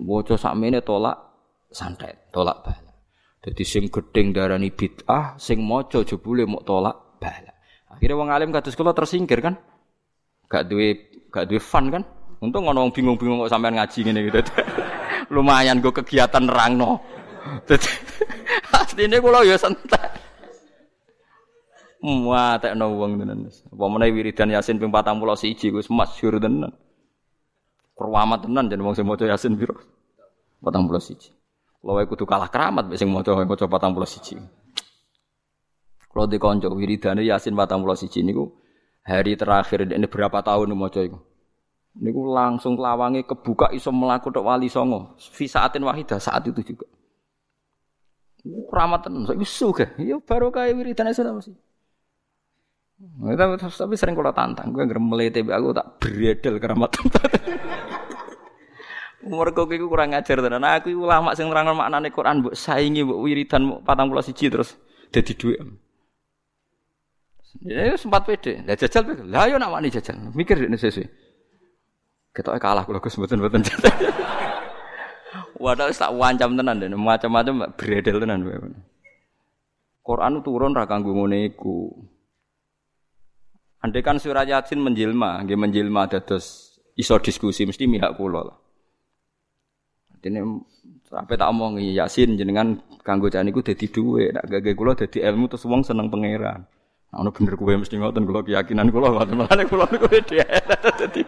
Waca 0.07 0.38
sakmene 0.38 0.78
tolak 0.86 1.18
santet, 1.74 2.30
tolak 2.30 2.62
bala. 2.62 2.94
Dadi 3.42 3.64
sing 3.66 3.90
gedeng 3.90 4.30
darani 4.30 4.70
bid'ah, 4.70 5.34
sing 5.42 5.59
maca 5.66 6.07
jebule 6.07 6.46
mok 6.46 6.62
tolak 6.62 7.18
bala. 7.18 7.53
Akhirnya 7.90 8.14
wong 8.14 8.30
alim 8.30 8.55
kados 8.55 8.78
kula 8.78 8.94
tersingkir 8.94 9.42
kan. 9.42 9.59
Gak 10.46 10.70
duwe 10.70 11.11
gak 11.34 11.51
duwe 11.51 11.59
fun 11.59 11.90
kan. 11.90 12.03
Untung 12.38 12.70
ngono 12.70 12.86
wong 12.86 12.94
bingung-bingung 12.94 13.42
kok 13.42 13.51
sampean 13.51 13.74
ngaji 13.74 13.99
ngene 14.07 14.20
gitu. 14.30 14.38
Lumayan 15.34 15.82
go 15.82 15.90
kegiatan 15.90 16.46
rangno. 16.46 17.03
Dadi 17.68 17.90
asline 18.78 19.18
kula 19.18 19.42
ya 19.42 19.59
santai. 19.59 20.18
Muatekno 21.99 22.94
wong 22.94 23.18
tenan. 23.18 23.51
Apa 23.51 23.84
meneh 23.90 24.14
wiridan 24.14 24.55
Yasin 24.55 24.78
ping 24.78 24.94
41 24.94 25.74
wis 25.74 25.90
masyhur 25.90 26.38
tenan. 26.38 26.70
Keramat 27.99 28.46
tenan 28.46 28.70
jeneng 28.70 28.86
wong 28.86 28.94
sing 28.94 29.03
maca 29.03 29.26
Yasin 29.26 29.59
piro? 29.59 29.74
41. 30.62 31.34
Kalau 31.82 31.94
wae 31.94 32.07
kudu 32.07 32.22
kalah 32.26 32.51
keramat 32.51 32.86
mek 32.86 32.99
sing 33.03 33.11
maca 33.11 33.34
maca 33.34 33.66
41. 33.66 34.38
Kalau 36.07 36.26
di 36.30 36.38
konco 36.38 36.70
wiridane 36.70 37.26
Yasin 37.26 37.59
41 37.59 38.22
niku 38.22 38.46
hari 39.03 39.34
terakhir 39.34 39.90
ini 39.90 40.07
berapa 40.07 40.38
tahun 40.46 40.78
maca 40.78 41.03
iku. 41.03 41.18
Niku 41.99 42.30
langsung 42.30 42.78
lawange 42.78 43.26
kebuka 43.26 43.74
iso 43.74 43.90
melaku 43.90 44.30
tok 44.30 44.46
wali 44.46 44.70
songo. 44.70 45.18
Fi 45.18 45.51
saatin 45.51 45.82
wahidah 45.82 46.22
saat 46.22 46.46
itu 46.46 46.62
juga. 46.62 46.86
Keramat 48.70 49.03
tenan, 49.03 49.26
saiki 49.26 49.42
sugih. 49.42 49.90
Ya 49.99 50.14
baru 50.22 50.55
kaya 50.55 50.70
wiridane 50.70 51.11
sudah 51.11 51.34
mesti. 51.34 51.68
Tapi, 52.99 53.55
tapi 53.62 53.94
sering 53.94 54.18
kalau 54.18 54.34
tantang, 54.34 54.74
gue 54.74 54.82
nggak 54.82 54.99
melete, 54.99 55.46
aku 55.46 55.70
tak 55.70 56.03
beredel 56.03 56.59
keramat. 56.59 56.90
Mergo 59.28 59.66
iku 59.66 59.86
kurang 59.90 60.14
ngajar 60.14 60.38
tenan. 60.38 60.62
Aku 60.62 60.94
ulama 60.94 61.34
sing 61.34 61.51
nerangno 61.51 61.74
maknane 61.74 62.14
Quran 62.14 62.38
mbok 62.42 62.55
saingi 62.55 63.03
mbok 63.03 63.18
wiridan 63.18 63.82
41 63.82 64.30
terus 64.51 64.78
dadi 65.11 65.34
dhuwit. 65.34 65.59
Ya 67.66 67.99
sempat 67.99 68.24
pede. 68.24 68.62
Lah 68.62 68.78
jajal 68.78 69.03
pede. 69.03 69.22
Lah 69.26 69.51
yo 69.51 69.59
nak 69.59 69.74
wani 69.74 69.90
jajal. 69.90 70.14
Mikir 70.32 70.62
nek 70.70 70.78
sesuk. 70.78 71.11
Ketoke 72.30 72.62
kalah 72.62 72.86
kula 72.86 73.03
Gus 73.03 73.18
mboten-mboten 73.18 73.66
jajal. 73.66 73.90
Wadah 75.59 75.90
tak 75.90 76.14
wancam 76.14 76.55
tenan 76.55 76.78
dene 76.78 76.94
macam-macam 76.94 77.74
beredel 77.74 78.22
tenan. 78.22 78.46
Quran 80.07 80.40
turun 80.46 80.78
ra 80.78 80.86
kanggo 80.86 81.11
ngene 81.11 81.51
iku. 81.51 81.90
Andai 83.79 84.03
kan 84.03 84.18
surah 84.18 84.43
Yasin 84.43 84.83
menjelma, 84.83 85.39
nggih 85.47 85.55
menjelma 85.55 86.11
dados 86.11 86.74
iso 86.99 87.14
diskusi 87.22 87.62
mesti 87.62 87.87
mihak 87.87 88.18
kula 88.18 88.43
lah. 88.43 88.59
Dene 90.18 90.66
sampe 91.07 91.39
tak 91.39 91.47
omong 91.47 91.79
Yasin 91.79 92.35
jenengan 92.35 92.83
kanggo 93.07 93.31
jan 93.31 93.47
niku 93.47 93.62
dadi 93.62 93.87
dhuwit, 93.87 94.35
nak 94.35 94.51
gage 94.51 94.74
kula 94.74 94.99
dadi 94.99 95.22
ilmu 95.22 95.47
terus 95.47 95.62
wong 95.70 95.87
seneng 95.87 96.11
pangeran. 96.11 96.66
Nah, 97.09 97.22
ono 97.22 97.31
bener 97.31 97.55
kuwe 97.55 97.79
mesti 97.79 97.97
ngoten 97.97 98.26
kula 98.26 98.43
keyakinan 98.43 98.91
kula 98.91 99.14
ngoten. 99.14 99.39
Mulane 99.39 99.64
kula 99.70 99.87
niku 99.95 100.07
dadi 100.11 101.22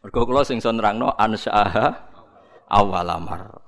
Mergo 0.00 0.20
kula 0.24 0.46
sing 0.48 0.64
son 0.64 0.80
nerangno 0.80 1.12
ansaaha 1.12 1.92
awalamar. 2.70 3.60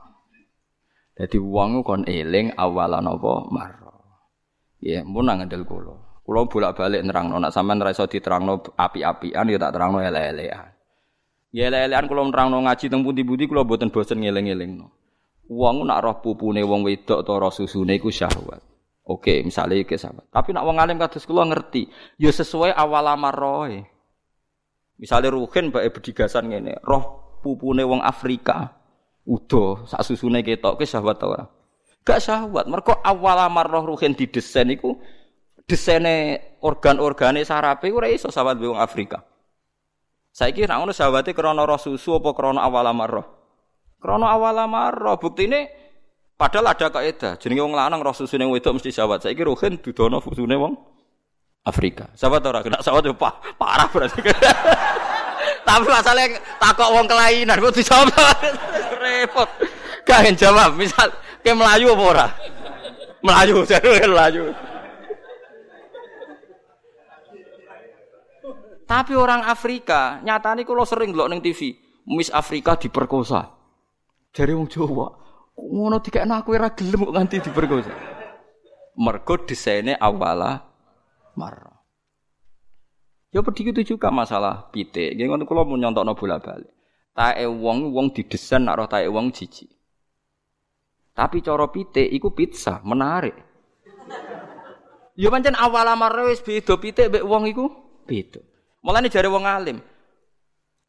Dadi 1.13 1.37
wong 1.37 1.85
kon 1.85 2.09
eling 2.09 2.57
awalan 2.57 3.05
apa 3.05 3.33
mar. 3.53 3.73
Ya, 4.81 5.05
mun 5.05 5.29
nang 5.29 5.45
ngandel 5.45 5.67
kula. 5.69 6.12
Kulo 6.23 6.47
bolak-balik 6.47 7.03
nerangno 7.03 7.43
nek 7.43 7.51
sampean 7.51 7.83
ra 7.83 7.91
iso 7.91 8.07
diterangno 8.07 8.63
api-apian 8.79 9.47
ya 9.51 9.59
tak 9.59 9.75
terangno 9.75 9.99
ele-elean. 9.99 10.71
Ya 11.51 11.67
ele-elean 11.67 12.07
kulo 12.07 12.23
nerangno 12.31 12.63
ngaji 12.63 12.87
teng 12.87 13.03
pundi-pundi 13.03 13.51
kulo 13.51 13.67
mboten 13.67 13.91
bosen 13.91 14.23
ngeling-elingno. 14.23 14.87
Wong 15.51 15.83
nak 15.83 15.99
roh 16.01 16.17
pupune 16.23 16.63
wong 16.63 16.87
wedok 16.87 17.27
utawa 17.27 17.51
roh 17.51 17.53
susune 17.53 17.99
iku 17.99 18.09
syahwat. 18.09 18.63
Oke, 19.03 19.43
misalnya 19.43 19.83
iki 19.83 19.99
sahabat. 19.99 20.31
Tapi 20.31 20.55
nak 20.55 20.63
wong 20.63 20.79
alim 20.79 20.95
kados 20.95 21.27
kula 21.27 21.43
ngerti, 21.43 21.91
ya 22.23 22.31
sesuai 22.31 22.71
awal 22.71 23.03
amaroe. 23.11 23.83
Misalnya 24.95 25.35
Ruhin 25.35 25.75
bae 25.75 25.91
bedigasan 25.91 26.55
ngene, 26.55 26.79
roh 26.87 27.37
pupune 27.43 27.83
wong 27.83 27.99
Afrika 27.99 28.79
udo 29.27 29.83
sak 29.91 30.07
susune 30.07 30.47
ketok 30.47 30.79
ke 30.79 30.87
syahwat 30.87 31.19
ora? 31.27 31.45
Gak 32.07 32.23
syahwat, 32.23 32.71
mergo 32.71 32.95
awal 33.03 33.43
amarroh 33.43 33.91
Ruhin 33.91 34.15
didesain 34.15 34.71
iku 34.71 35.03
desaine 35.67 36.41
organ-organe 36.63 37.43
sarape 37.47 37.91
ora 37.91 38.11
iso 38.11 38.29
sahabat 38.29 38.59
wong 38.59 38.79
Afrika. 38.79 39.23
Saiki 40.33 40.65
nek 40.65 40.81
ngono 40.81 40.93
sahabate 40.97 41.37
krana 41.37 41.69
roh 41.69 41.77
susu 41.77 42.17
apa 42.17 42.33
krana 42.33 42.65
awal 42.65 42.89
amarah? 42.89 43.27
Krana 44.01 44.33
awal 44.33 44.57
amarah. 44.65 45.21
Buktine 45.21 45.69
padahal 46.41 46.73
ada 46.73 46.89
kaidah. 46.89 47.37
Jenenge 47.37 47.61
wong 47.61 47.77
lanang 47.77 48.01
roh 48.01 48.17
susune 48.17 48.49
wedok 48.49 48.81
mesti 48.81 48.89
sahabat. 48.89 49.29
Saiki 49.29 49.45
rohen 49.45 49.77
dudono 49.85 50.25
susune 50.25 50.57
wong 50.57 50.73
Afrika. 51.69 52.09
Sahabat 52.17 52.43
ora 52.49 52.65
kena 52.65 52.81
sahabat 52.81 53.13
yo 53.13 53.15
parah 53.15 53.87
berarti. 53.93 54.25
Tapi 55.69 55.87
masalahnya 55.87 56.41
takok 56.59 56.91
wong 56.91 57.07
kelainan 57.07 57.61
kok 57.61 57.75
dijawab 57.77 58.09
repot. 59.05 59.49
Gak 60.03 60.35
jawab. 60.35 60.75
Misal 60.75 61.13
ke 61.43 61.53
Melayu 61.55 61.95
apa 61.95 62.03
ora? 62.03 62.27
Melayu, 63.23 63.63
jadi 63.71 64.07
Melayu. 64.07 64.51
Tapi 68.93 69.17
orang 69.17 69.41
Afrika, 69.49 70.21
nyata 70.21 70.53
nih 70.53 70.69
kalau 70.69 70.85
sering 70.85 71.17
ngelok 71.17 71.33
neng 71.33 71.41
TV, 71.41 71.81
Miss 72.13 72.29
Afrika 72.29 72.77
diperkosa. 72.77 73.49
Dari 74.29 74.53
wong 74.53 74.69
Jawa, 74.69 75.09
ngono 75.57 75.97
tiga 76.05 76.29
aku 76.29 76.53
ora 76.53 76.69
gelem 76.77 77.09
nganti 77.09 77.41
diperkosa. 77.41 77.89
Mergo 79.01 79.41
desainnya 79.49 79.97
awala 79.97 80.69
marah. 81.41 81.81
Ya 83.33 83.41
begitu 83.41 83.97
juga 83.97 84.13
masalah 84.13 84.69
pite. 84.69 85.17
Gini 85.17 85.25
kalau 85.49 85.65
mau 85.65 85.81
nyontok 85.81 86.05
no 86.05 86.13
bola 86.13 86.37
balik. 86.37 86.69
Tae 87.17 87.49
wong 87.49 87.97
wong 87.97 88.13
didesain 88.13 88.61
nak 88.61 88.77
roh 88.77 88.89
tae 88.93 89.09
wong 89.09 89.33
jijik. 89.33 89.73
Tapi 91.17 91.41
cara 91.41 91.65
pitik 91.73 92.13
iku 92.13 92.37
pizza, 92.37 92.85
menarik. 92.85 93.41
Ya 95.17 95.33
pancen 95.33 95.57
awal 95.57 95.89
amare 95.89 96.29
wis 96.29 96.45
beda 96.45 96.77
pitik 96.77 97.09
mbek 97.09 97.25
wong 97.25 97.49
iku 97.49 97.73
beda. 98.05 98.52
Mulane 98.83 99.07
jare 99.07 99.31
wong 99.31 99.47
alim. 99.47 99.79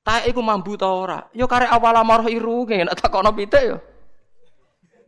Tae 0.03 0.27
iku 0.33 0.41
mambu 0.43 0.75
ta 0.75 0.91
ora? 0.91 1.29
Ya 1.31 1.47
karek 1.47 1.71
awal 1.71 1.95
amarah 1.95 2.27
iru 2.27 2.67
nek 2.67 2.97
takono 2.99 3.31
pitik 3.31 3.63
ya. 3.63 3.77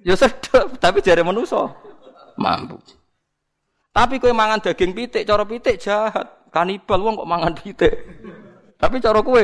Ya 0.05 0.13
sedep, 0.13 0.77
tapi 0.77 1.01
jare 1.01 1.25
manusa 1.25 1.73
mambu. 2.38 2.77
Tapi 3.89 4.21
kowe 4.21 4.31
mangan 4.31 4.61
daging 4.61 4.91
pitik, 4.93 5.25
cara 5.25 5.43
pitik 5.43 5.81
jahat. 5.81 6.27
Kanibal 6.53 7.01
wong 7.03 7.19
kok 7.19 7.27
mangan 7.27 7.53
pitik. 7.57 7.91
Tapi 8.77 9.01
cara 9.01 9.19
kowe 9.19 9.43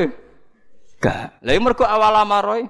gak. 1.02 1.42
Lah 1.42 1.52
mergo 1.58 1.84
awal 1.84 2.14
amarah 2.14 2.62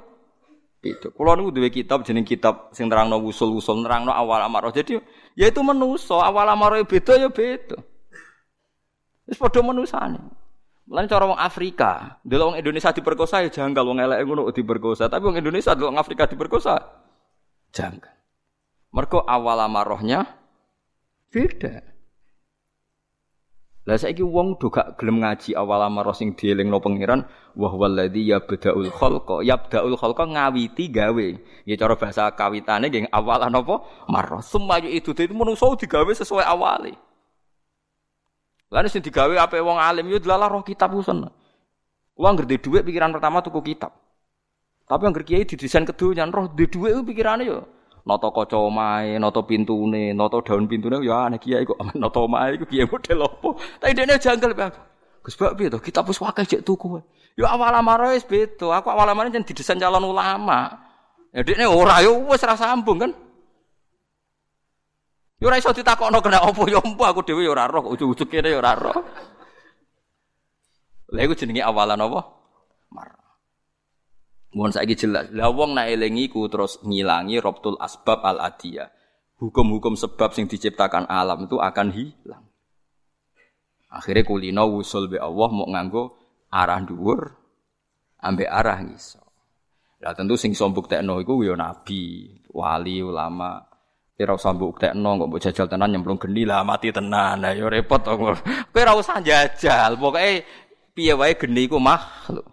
itu. 0.82 1.08
Kulo 1.14 1.38
niku 1.38 1.54
duwe 1.54 1.70
kitab 1.70 2.02
jeneng 2.02 2.26
kitab 2.26 2.74
sing 2.74 2.90
nerangno 2.90 3.22
usul-usul 3.22 3.86
nerangno 3.86 4.10
awal 4.10 4.42
amarah. 4.42 4.74
Jadi 4.74 4.98
ya 5.38 5.46
itu 5.46 5.62
menuso, 5.62 6.18
awal 6.18 6.50
amarah 6.50 6.82
beda 6.82 7.14
ya 7.18 7.30
beda. 7.30 7.78
Wis 9.28 9.38
padha 9.38 9.62
menusane. 9.62 10.18
Mulane 10.82 11.06
cara 11.06 11.24
wong 11.30 11.38
Afrika, 11.38 12.18
delok 12.26 12.52
wong 12.52 12.58
Indonesia 12.58 12.90
diperkosa 12.90 13.46
ya 13.46 13.50
janggal 13.54 13.86
wong 13.86 14.02
elek 14.02 14.18
ngono 14.26 14.50
diperkosa, 14.50 15.06
tapi 15.06 15.22
wong 15.30 15.38
Indonesia 15.38 15.78
delok 15.78 15.94
wong 15.94 16.00
Afrika 16.02 16.26
diperkosa 16.26 16.74
janggal. 17.70 18.12
Mergo 18.92 19.24
awal 19.24 19.62
amarahnya 19.62 20.26
beda. 21.32 21.92
Lah 23.82 23.98
saiki 23.98 24.22
wong 24.22 24.62
do 24.62 24.70
gak 24.70 24.94
gelem 24.94 25.26
ngaji 25.26 25.58
awal 25.58 25.82
amarah 25.82 26.14
sing 26.14 26.38
dielingno 26.38 26.78
pangeran 26.78 27.26
wa 27.58 27.66
huwallazi 27.66 28.30
yabda'ul 28.30 28.94
khalqa 28.94 29.42
yabda'ul 29.42 29.98
khalqa 29.98 30.22
ngawiti 30.22 30.86
gawe. 30.86 31.28
Ya 31.66 31.74
cara 31.74 31.98
bahasa 31.98 32.30
kawitane 32.30 32.94
nggih 32.94 33.10
awalan 33.10 33.50
apa? 33.50 33.82
Marah. 34.06 34.38
Semayu 34.38 34.86
itu 34.86 35.10
itu 35.10 35.34
menungso 35.34 35.74
digawe 35.74 36.10
sesuai 36.14 36.46
awale. 36.46 36.94
Lah 38.72 38.88
sing 38.88 39.04
digawe 39.04 39.36
ape 39.36 39.60
wong 39.60 39.76
alim 39.76 40.08
yo 40.08 40.16
delalah 40.16 40.48
roh 40.48 40.64
kitab 40.64 40.96
usen. 40.96 41.28
Wong 42.16 42.32
ngerti 42.40 42.56
dhuwit 42.56 42.88
pikiran 42.88 43.12
pertama 43.12 43.44
tuku 43.44 43.60
kitab. 43.60 43.92
Tapi 44.88 45.04
yang 45.04 45.12
kiai 45.12 45.44
didesain 45.44 45.84
kedunya 45.84 46.24
roh 46.32 46.48
di 46.48 46.64
dhuwit 46.64 47.04
pikirane 47.04 47.44
yo 47.44 47.68
nata 48.02 48.28
kaca 48.34 48.58
omahe, 48.58 49.18
nata 49.18 49.42
pintune, 49.46 50.10
nata 50.14 50.42
daun 50.42 50.66
pintune 50.66 50.98
ya 51.06 51.26
aneh 51.30 51.38
kiai 51.38 51.62
kok 51.62 51.78
nata 52.02 52.18
omahe 52.18 52.58
iku 52.58 52.66
kiai 52.66 52.88
model 52.88 53.28
opo. 53.28 53.60
Tapi 53.78 53.92
dene 53.94 54.18
janggal 54.18 54.56
Pak. 54.56 54.74
Gus 55.22 55.38
piye 55.38 55.70
to? 55.70 55.78
Kitab 55.78 56.10
wis 56.10 56.18
wakai 56.18 56.48
cek 56.48 56.66
tuku. 56.66 56.98
Ya 57.38 57.52
awal 57.54 57.78
wis 58.10 58.26
beda. 58.26 58.82
Aku 58.82 58.90
awal 58.90 59.06
amare 59.06 59.30
jan 59.30 59.46
didesain 59.46 59.78
calon 59.78 60.02
ulama. 60.02 60.82
Ya 61.30 61.46
dekne 61.46 61.70
ora 61.70 62.02
ya 62.02 62.10
wis 62.10 62.42
ra 62.42 62.58
sambung 62.58 62.98
kan. 62.98 63.12
Ya 65.42 65.50
ora 65.50 65.58
iso 65.58 65.74
ditakokno 65.74 66.22
kena 66.22 66.46
opo 66.46 66.70
ya 66.70 66.78
empu 66.78 67.02
aku 67.02 67.26
dhewe 67.26 67.42
ya 67.42 67.50
ora 67.50 67.66
roh, 67.66 67.90
ujug-ujug 67.90 68.30
kene 68.30 68.54
ya 68.54 68.62
ora 68.62 68.78
roh. 68.78 68.94
Lha 71.10 71.20
iku 71.26 71.34
jenenge 71.34 71.66
awalan 71.66 71.98
apa? 71.98 72.20
Mar. 72.94 73.10
Mohon 74.54 74.70
saiki 74.70 74.94
jelas. 74.94 75.34
Lah 75.34 75.50
wong 75.50 75.74
nak 75.74 75.90
eling 75.90 76.14
iku 76.22 76.46
terus 76.46 76.78
ngilangi 76.86 77.42
robtul 77.42 77.74
asbab 77.82 78.22
al 78.22 78.38
adiyah. 78.38 78.86
Hukum-hukum 79.42 79.98
sebab 79.98 80.30
sing 80.30 80.46
diciptakan 80.46 81.10
alam 81.10 81.50
itu 81.50 81.58
akan 81.58 81.90
hilang. 81.90 82.46
Akhirnya 83.90 84.22
kulino 84.22 84.70
wusul 84.70 85.10
be 85.10 85.18
Allah 85.18 85.50
mau 85.50 85.66
nganggo 85.66 86.22
arah 86.54 86.78
dhuwur 86.86 87.34
ambek 88.22 88.46
arah 88.46 88.78
ngiso. 88.78 89.18
Ya 89.98 90.14
tentu 90.14 90.38
sing 90.38 90.54
sombuk 90.54 90.86
tekno 90.86 91.18
iku 91.18 91.42
ya 91.42 91.58
nabi, 91.58 92.30
wali, 92.54 93.02
ulama. 93.02 93.71
Kira 94.12 94.36
usah 94.36 94.52
mbok 94.52 94.76
tekno 94.76 95.16
kok 95.16 95.28
mbok 95.32 95.40
jajal 95.40 95.66
tenan 95.66 95.88
nyemplung 95.88 96.20
geni 96.20 96.44
lah 96.44 96.60
mati 96.62 96.92
tenan. 96.92 97.40
Lah 97.40 97.56
repot 97.56 98.00
to. 98.04 98.12
Kowe 98.16 98.80
ora 98.80 98.92
usah 98.92 99.24
jajal. 99.24 99.96
Pokoke 99.96 100.44
piye 100.92 101.16
wae 101.16 101.32
geni 101.34 101.64
iku 101.64 101.80
makhluk. 101.80 102.44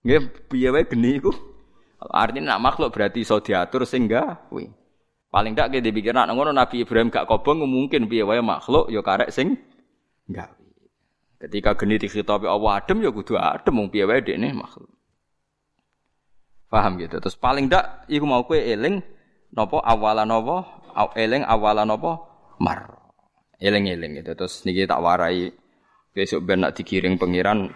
Nggih, 0.00 0.48
piye 0.48 0.68
wae 0.72 0.88
geni 0.88 1.20
iku. 1.20 1.30
Artinya 2.00 2.56
nak 2.56 2.72
makhluk 2.72 2.96
berarti 2.96 3.20
iso 3.20 3.44
diatur 3.44 3.84
sing 3.84 4.08
gawe. 4.08 4.64
Paling 5.30 5.52
ndak 5.54 5.68
kita 5.70 5.84
dipikir 5.84 6.16
nak 6.16 6.32
ngono 6.32 6.50
Nabi 6.50 6.82
Ibrahim 6.82 7.12
gak 7.12 7.28
kobong 7.28 7.62
mungkin 7.62 8.08
piye 8.08 8.24
wae 8.24 8.40
makhluk 8.40 8.88
ya 8.88 9.04
karek 9.04 9.28
sing 9.28 9.60
gawe. 10.32 10.64
Ketika 11.44 11.76
geni 11.76 12.00
dikhitabi 12.00 12.48
Allah 12.48 12.80
adem 12.80 13.04
ya 13.04 13.12
kudu 13.12 13.36
adem 13.36 13.76
wong 13.76 13.88
piye 13.92 14.08
wae 14.08 14.24
dekne 14.24 14.56
makhluk. 14.56 14.88
Paham 16.72 16.96
gitu. 16.96 17.20
Terus 17.20 17.36
paling 17.36 17.68
ndak 17.68 18.08
iku 18.08 18.24
mau 18.24 18.48
kowe 18.48 18.56
eling 18.56 19.04
napa 19.54 19.82
awalan 19.82 20.28
napa 20.30 20.56
eling 21.16 21.42
awalan 21.46 21.90
napa 21.90 22.20
mar. 22.62 23.00
Eling-eling 23.60 24.24
gitu. 24.24 24.32
Terus 24.32 24.64
niki 24.64 24.88
tak 24.88 25.04
warai 25.04 25.52
besok 26.16 26.40
ben 26.48 26.64
nak 26.64 26.74
dikiring 26.74 27.20
pangeran 27.20 27.68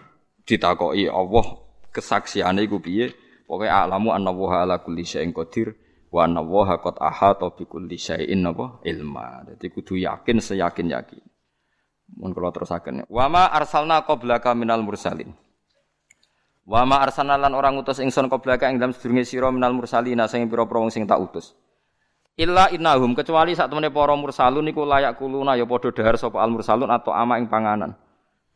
ditakoki 0.48 1.06
Allah 1.08 1.44
kesaksiane 1.92 2.64
iku 2.64 2.80
piye? 2.80 3.12
Pokoke 3.44 3.68
alamu 3.68 4.16
annallaha 4.16 4.64
ala 4.64 4.80
kulli 4.80 5.04
syai'in 5.04 5.36
qadir 5.36 5.76
wa 6.08 6.24
annallaha 6.24 6.80
qad 6.80 6.96
ahata 6.96 7.52
bi 7.52 7.68
kulli 7.68 8.00
syai'in 8.00 8.40
apa 8.48 8.80
ilma. 8.88 9.44
Dadi 9.44 9.68
kudu 9.68 10.00
yakin 10.00 10.40
seyakin-yakin. 10.40 11.20
Mun 12.16 12.32
kula 12.32 12.48
terusaken. 12.48 13.04
Wa 13.12 13.28
ma 13.28 13.52
arsalna 13.52 14.00
qablaka 14.08 14.56
minal 14.56 14.80
mursalin. 14.80 15.36
Wa 16.64 16.88
ma 16.88 17.04
arsalna 17.04 17.36
lan 17.36 17.52
orang 17.52 17.76
utus 17.76 18.00
ingsun 18.00 18.32
qablaka 18.32 18.72
ing 18.72 18.80
dalam 18.80 18.96
sedurunge 18.96 19.28
sira 19.28 19.52
minal 19.52 19.76
mursalin 19.76 20.24
sing 20.24 20.48
pira-pira 20.48 20.80
wong 20.80 20.88
sing 20.88 21.04
tak 21.04 21.20
utus. 21.20 21.52
Illa 22.34 22.66
innahum 22.74 23.14
kecuali 23.14 23.54
sak 23.54 23.70
temene 23.70 23.94
para 23.94 24.18
mursalun 24.18 24.66
niku 24.66 24.82
layak 24.82 25.14
kuluna 25.22 25.54
ya 25.54 25.62
padha 25.70 25.94
dahar 25.94 26.18
sapa 26.18 26.42
al 26.42 26.50
mursalun 26.50 26.90
atau 26.90 27.14
ama 27.14 27.38
ing 27.38 27.46
panganan. 27.46 27.94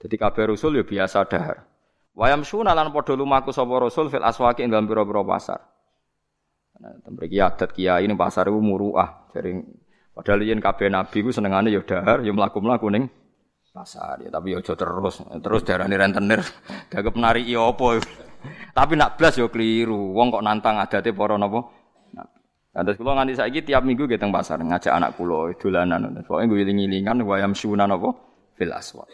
Jadi 0.02 0.18
kabeh 0.18 0.50
rasul 0.50 0.82
ya 0.82 0.84
biasa 0.86 1.22
dahar. 1.30 1.62
Wayam 2.18 2.42
suna 2.42 2.74
lan 2.74 2.90
padha 2.90 3.14
lumaku 3.14 3.54
sapa 3.54 3.70
rasul 3.78 4.10
fil 4.10 4.26
aswaqi 4.26 4.66
ing 4.66 4.74
dalem 4.74 4.90
pira-pira 4.90 5.22
pasar. 5.22 5.62
Nah, 6.82 6.94
mriki 7.06 7.38
adat 7.38 7.70
kiai 7.70 8.02
ning 8.10 8.18
pasar 8.18 8.50
iku 8.50 8.58
muruah. 8.58 9.30
Jadi 9.30 9.62
padahal 10.10 10.42
yen 10.42 10.58
kabeh 10.58 10.90
nabi 10.90 11.22
ku 11.22 11.30
senengane 11.30 11.70
ya 11.70 11.78
dahar, 11.86 12.26
ya 12.26 12.34
mlaku-mlaku 12.34 12.90
ning 12.90 13.06
pasar 13.78 14.18
ya 14.18 14.30
tapi 14.34 14.58
aja 14.58 14.74
terus 14.74 15.22
terus 15.38 15.62
darani 15.62 15.94
rentenir 15.94 16.42
gagep 16.90 17.14
nari 17.14 17.46
iya 17.46 17.62
apa 17.62 18.02
tapi 18.76 18.98
nak 18.98 19.14
blas 19.14 19.38
yo 19.38 19.46
keliru 19.54 20.18
wong 20.18 20.34
kok 20.34 20.42
nantang 20.42 20.82
adate 20.82 21.14
para 21.14 21.38
napa 21.38 21.77
Ada 22.78 22.94
kula 22.94 23.18
nganti 23.18 23.34
saiki 23.34 23.66
tiap 23.66 23.82
minggu 23.82 24.06
ge 24.06 24.22
teng 24.22 24.30
pasar 24.30 24.62
ngajak 24.62 24.94
anak 24.94 25.18
kula 25.18 25.50
dolanan 25.58 26.22
pokoke 26.22 26.46
ngiling-ngilingan 26.46 27.26
wayam 27.26 27.50
suna 27.50 27.90
napa 27.90 28.14
fil 28.54 28.70
aswaq 28.70 29.10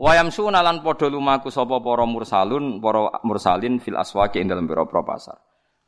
Wayam 0.00 0.32
sunalan 0.32 0.80
podo 0.80 1.12
lumaku 1.12 1.52
sapa 1.52 1.76
para 1.84 2.08
mursalun, 2.08 2.80
para 2.80 3.20
mursalin 3.20 3.76
fil 3.84 4.00
aswaqi 4.00 4.40
ing 4.40 4.48
dalem 4.48 4.64
pira-pira 4.64 5.04
pasar. 5.04 5.36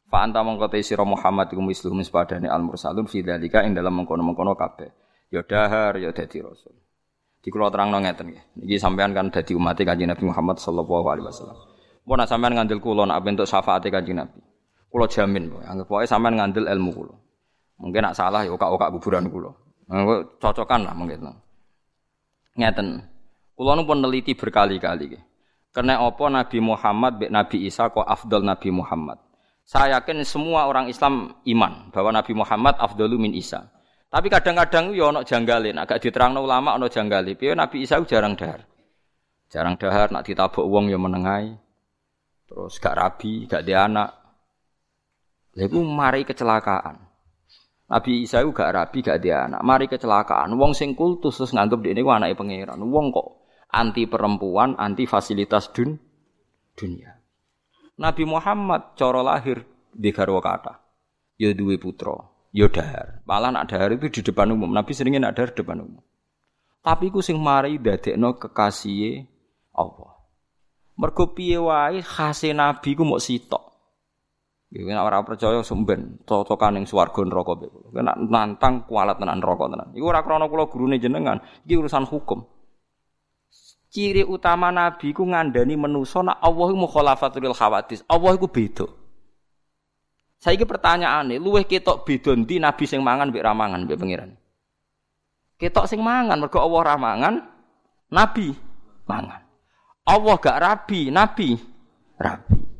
Fa 0.04 0.20
anta 0.20 0.44
mongko 0.44 0.68
te 0.68 0.84
sira 0.84 1.00
Muhammad 1.00 1.48
iku 1.48 1.64
sepadane 1.72 2.44
al 2.44 2.60
mursalun 2.60 3.08
fi 3.08 3.24
dalika 3.24 3.64
ing 3.64 3.72
dalem 3.72 4.04
mengkono-mengkono 4.04 4.52
kabeh. 4.52 4.92
Ya 5.32 5.40
dahar 5.40 5.96
ya 5.96 6.12
dadi 6.12 6.44
rasul. 6.44 6.76
Di 7.40 7.48
kula 7.48 7.72
terangno 7.72 8.04
ngeten 8.04 8.36
nggih. 8.36 8.44
Niki 8.60 8.76
sampean 8.76 9.16
kan 9.16 9.32
dadi 9.32 9.56
umat 9.56 9.80
Kanjeng 9.80 10.12
Nabi 10.12 10.28
Muhammad 10.28 10.60
sallallahu 10.60 11.06
alaihi 11.08 11.26
wasallam. 11.32 11.56
Mun 12.04 12.20
sampean 12.28 12.52
ngandel 12.52 12.84
kula 12.84 13.08
nak 13.08 13.24
bentuk 13.24 13.48
syafaate 13.48 13.88
Kanjeng 13.88 14.20
Nabi. 14.20 14.41
Kula 14.92 15.08
jamin, 15.08 15.48
anggap 15.64 15.88
pokoke 15.88 16.04
sampean 16.04 16.36
ngandel 16.36 16.68
ilmu 16.68 16.90
kula. 16.92 17.16
Mungkin 17.80 18.04
nak 18.04 18.12
salah 18.12 18.44
ya 18.44 18.52
okak-okak 18.52 18.92
kuburan 19.00 19.32
kula. 19.32 19.48
Cocokan 20.36 20.84
lah 20.84 20.92
mungkin. 20.92 21.32
Ngeten. 22.60 23.00
Kulo 23.56 23.72
nu 23.72 23.88
pun 23.88 24.04
neliti 24.04 24.36
berkali-kali. 24.36 25.16
Karena 25.72 25.96
apa 26.04 26.24
Nabi 26.28 26.60
Muhammad 26.60 27.12
be 27.16 27.26
Nabi 27.32 27.64
Isa 27.64 27.88
kok 27.88 28.04
afdal 28.04 28.44
Nabi 28.44 28.68
Muhammad. 28.68 29.16
Saya 29.64 29.96
yakin 29.96 30.20
semua 30.28 30.68
orang 30.68 30.92
Islam 30.92 31.40
iman 31.48 31.88
bahwa 31.88 32.12
Nabi 32.12 32.36
Muhammad 32.36 32.76
afdalu 32.76 33.16
min 33.16 33.32
Isa. 33.32 33.72
Tapi 34.12 34.28
kadang-kadang 34.28 34.92
yo 34.92 35.08
ono 35.08 35.24
janggalin, 35.24 35.80
agak 35.80 36.04
diterangno 36.04 36.44
ulama 36.44 36.76
ono 36.76 36.92
janggali. 36.92 37.32
Piye 37.32 37.56
Nabi 37.56 37.88
Isa 37.88 37.96
jarang 38.04 38.36
dahar. 38.36 38.68
Jarang 39.48 39.80
dahar 39.80 40.12
nak 40.12 40.28
ditabuk 40.28 40.68
wong 40.68 40.92
yo 40.92 41.00
menengai. 41.00 41.56
Terus 42.44 42.76
gak 42.76 43.00
rabi, 43.00 43.48
gak 43.48 43.64
dia 43.64 43.88
anak. 43.88 44.21
Lalu 45.58 45.78
mari 45.84 46.22
kecelakaan. 46.24 46.96
Nabi 47.92 48.24
Isa 48.24 48.40
itu 48.40 48.56
gak 48.56 48.72
rabi, 48.72 49.04
gak 49.04 49.20
dia 49.20 49.44
anak. 49.44 49.60
Mari 49.60 49.84
kecelakaan. 49.84 50.56
Wong 50.56 50.72
sing 50.72 50.96
kultus 50.96 51.36
terus 51.36 51.52
nganggep 51.52 51.84
dia 51.84 51.92
ini 51.92 52.00
anaknya 52.00 52.36
pangeran. 52.38 52.80
Wong 52.80 53.12
kok 53.12 53.28
anti 53.68 54.08
perempuan, 54.08 54.80
anti 54.80 55.04
fasilitas 55.04 55.68
dun, 55.76 56.00
dunia. 56.72 57.20
Nabi 58.00 58.24
Muhammad 58.24 58.96
coro 58.96 59.20
lahir 59.20 59.60
di 59.92 60.08
garwa 60.08 60.40
kata. 60.40 60.80
Ya 61.36 61.52
duwe 61.52 61.76
putra, 61.76 62.16
ya 62.52 62.68
dahar. 62.72 63.20
Malah 63.28 63.50
nak 63.52 63.68
dahar 63.68 63.92
itu 63.92 64.08
di 64.08 64.20
depan 64.24 64.52
umum. 64.56 64.72
Nabi 64.72 64.96
seringnya 64.96 65.28
nak 65.28 65.36
dahar 65.36 65.50
di 65.52 65.60
depan 65.60 65.84
umum. 65.84 66.00
Tapi 66.80 67.12
ku 67.12 67.20
sing 67.20 67.36
mari 67.36 67.76
dadekno 67.76 68.40
kekasih 68.40 69.28
Allah. 69.76 70.12
Mergo 70.96 71.32
piye 71.32 71.56
wae 71.60 72.00
khase 72.04 72.52
nabi 72.52 72.96
ku 72.96 73.04
mok 73.04 73.20
sitok. 73.20 73.71
Nggih 74.72 74.88
nek 74.88 75.04
ora 75.04 75.20
percaya 75.20 75.60
sumben 75.60 76.24
cocokan 76.24 76.80
ning 76.80 76.88
swarga 76.88 77.20
neraka 77.28 77.60
mbek 77.60 77.68
kula. 77.68 78.00
Nek 78.00 78.16
nantang 78.32 78.88
kualat 78.88 79.20
tenan 79.20 79.36
neraka 79.36 79.68
tenan. 79.68 79.88
Iku 79.92 80.08
ora 80.08 80.24
krana 80.24 80.48
kula 80.48 80.64
gurune 80.72 80.96
jenengan, 80.96 81.44
iki 81.68 81.76
urusan 81.76 82.08
hukum. 82.08 82.40
Ciri 83.92 84.24
utama 84.24 84.72
nabi 84.72 85.12
ku 85.12 85.28
ngandani 85.28 85.76
menusa 85.76 86.24
nak 86.24 86.40
Allah 86.40 86.72
iku 86.72 86.78
mukhalafatul 86.88 87.52
khawatis. 87.52 88.00
Allah 88.08 88.32
iku 88.32 88.48
beda. 88.48 88.88
Saiki 90.40 90.64
pertanyaane, 90.64 91.36
luweh 91.36 91.68
ketok 91.68 92.08
beda 92.08 92.32
ndi 92.32 92.56
nabi 92.56 92.88
sing 92.88 93.04
mangan 93.04 93.28
mbek 93.28 93.44
ramangan 93.44 93.84
mbek 93.84 94.00
pangeran? 94.00 94.32
Ketok 95.60 95.84
sing 95.84 96.00
mangan 96.00 96.40
mergo 96.40 96.64
Allah 96.64 96.96
ramangan, 96.96 97.34
nabi 98.08 98.56
mangan. 99.04 99.44
Allah 100.08 100.34
gak 100.40 100.58
rabi, 100.58 101.12
nabi 101.12 101.60
rabi. 102.16 102.71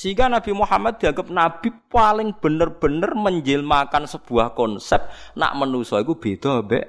Sehingga 0.00 0.32
Nabi 0.32 0.56
Muhammad 0.56 0.96
dianggap 0.96 1.28
nabi 1.28 1.68
paling 1.92 2.32
bener-bener 2.40 3.12
menjelmakan 3.12 4.08
sebuah 4.08 4.56
konsep 4.56 4.96
nak 5.36 5.52
menusa 5.60 6.00
iku 6.00 6.16
beda 6.16 6.64
mbek 6.64 6.88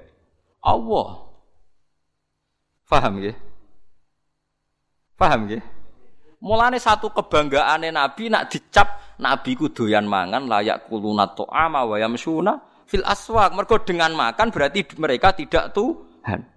Allah. 0.63 1.27
Paham 2.87 3.19
ya? 3.19 3.35
Paham 5.19 5.43
ya? 5.51 5.59
Mulane 6.39 6.79
satu 6.79 7.11
kebanggaane 7.11 7.91
Nabi 7.91 8.31
nak 8.31 8.47
dicap 8.47 9.19
Nabi 9.19 9.59
ku 9.59 9.67
doyan 9.67 10.07
mangan 10.07 10.47
layak 10.47 10.87
kuluna 10.87 11.35
to'ama 11.35 11.83
wa 11.83 11.99
yamsuna 11.99 12.63
fil 12.87 13.03
aswak. 13.03 13.51
Mergo 13.51 13.75
dengan 13.83 14.15
makan 14.15 14.55
berarti 14.55 14.87
mereka 14.95 15.35
tidak 15.35 15.75
Tuhan. 15.75 16.47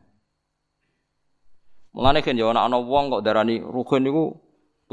Mulane 1.99 2.23
kan 2.23 2.39
ya 2.39 2.47
ana 2.47 2.79
wong 2.79 3.11
kok 3.11 3.27
darani 3.27 3.59
rukun 3.59 4.07
niku 4.07 4.44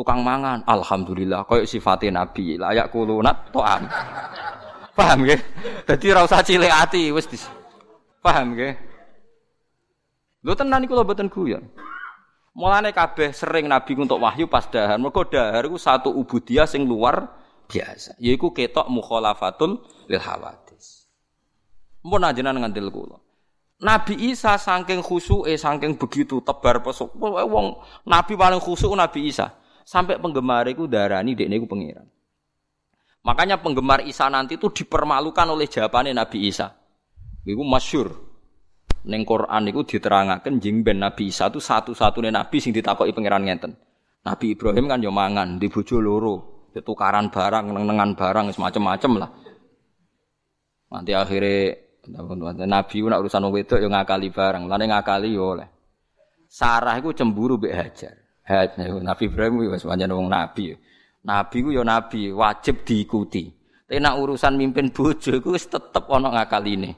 tukang 0.02 0.26
mangan. 0.26 0.66
Alhamdulillah 0.66 1.46
koyo 1.46 1.70
sifate 1.70 2.10
Nabi 2.10 2.58
layak 2.58 2.90
kulunat 2.90 3.54
to'am. 3.54 3.86
Paham 4.98 5.22
nggih? 5.22 5.38
Dadi 5.86 6.06
ora 6.10 6.26
usah 6.26 6.42
cilik 6.42 6.74
ati 6.74 7.14
wis 7.14 7.30
dis. 7.30 7.46
Paham 8.26 8.58
nggih? 8.58 8.74
Lho 10.42 10.58
tenan 10.58 10.82
iku 10.82 10.98
lho 10.98 11.06
mboten 11.06 11.30
guyon. 11.30 11.70
Mulane 12.58 12.92
kabeh 12.92 13.30
sering 13.30 13.70
Nabi 13.70 13.94
untuk 13.94 14.18
wahyu 14.18 14.50
pas 14.50 14.66
dahar. 14.66 14.98
Mergo 14.98 15.22
dahar 15.30 15.70
iku 15.70 15.78
satu 15.78 16.10
ubudiyah 16.10 16.66
sing 16.66 16.90
luar 16.90 17.30
biasa. 17.70 18.18
Yaiku 18.18 18.52
ketok 18.52 18.90
mukhalafatul 18.90 19.86
lil 20.10 20.20
hawadis. 20.20 21.06
Mun 22.02 22.26
ajenan 22.26 22.58
ngantil 22.58 22.90
kula. 22.90 23.22
Nabi 23.82 24.34
Isa 24.34 24.58
saking 24.58 25.02
khusuke 25.06 25.54
saking 25.58 25.96
begitu 25.96 26.42
tebar 26.42 26.82
pesuk. 26.82 27.14
Wong 27.22 27.80
Nabi 28.10 28.34
paling 28.34 28.60
khusuk 28.60 28.92
Nabi 28.98 29.30
Isa. 29.30 29.61
Sampai 29.84 30.22
penggemar 30.22 30.68
itu 30.70 30.86
darani 30.86 31.34
dekne 31.34 31.58
iku 31.58 31.68
pangeran. 31.68 32.08
Makanya 33.22 33.62
penggemar 33.62 34.02
Isa 34.06 34.26
nanti 34.34 34.58
itu 34.58 34.74
dipermalukan 34.74 35.46
oleh 35.46 35.70
jawabannya 35.70 36.18
Nabi 36.18 36.50
Isa. 36.50 36.74
Iku 37.46 37.62
masyur. 37.62 38.32
Neng 39.02 39.26
Quran 39.26 39.66
itu 39.66 39.82
diterangaken 39.98 40.62
jing 40.62 40.86
ben 40.86 41.02
Nabi 41.02 41.34
Isa 41.34 41.50
itu 41.50 41.58
satu-satunya 41.58 42.30
nabi 42.30 42.62
sing 42.62 42.70
ditakoki 42.70 43.10
pangeran 43.14 43.42
ngenten. 43.42 43.74
Nabi 44.22 44.54
Ibrahim 44.54 44.86
kan 44.86 45.02
yo 45.02 45.10
mangan 45.10 45.58
di 45.58 45.66
bojo 45.66 45.98
loro, 45.98 46.70
tukaran 46.70 47.34
barang, 47.34 47.74
nengan 47.74 48.14
barang 48.14 48.54
semacam-macam 48.54 49.12
lah. 49.26 49.30
Nanti 50.94 51.18
akhirnya 51.18 51.74
Nabi 52.70 53.02
nak 53.10 53.20
urusan 53.26 53.50
wedok 53.50 53.82
yo 53.82 53.90
ngakali 53.90 54.30
barang, 54.30 54.70
lane 54.70 54.86
ngakali 54.86 55.34
yo 55.34 55.58
oleh. 55.58 55.70
Sarah 56.46 57.02
iku 57.02 57.10
cemburu 57.18 57.58
mbek 57.58 57.74
Hajar. 57.74 58.21
Nabi 59.02 59.24
Ibrahim 59.32 59.72
wis 59.72 59.88
pancen 59.88 60.12
wong 60.12 60.28
nabi. 60.28 60.76
Nabi 61.22 61.58
ku 61.62 61.70
yo 61.70 61.86
nabi, 61.86 62.34
wajib 62.34 62.82
diikuti. 62.84 63.48
Tapi 63.86 64.00
nak 64.00 64.18
urusan 64.24 64.56
mimpin 64.56 64.90
bojo 64.90 65.36
iku 65.36 65.54
wis 65.54 65.68
tetep 65.68 66.08
ana 66.08 66.32
ngakaline. 66.32 66.96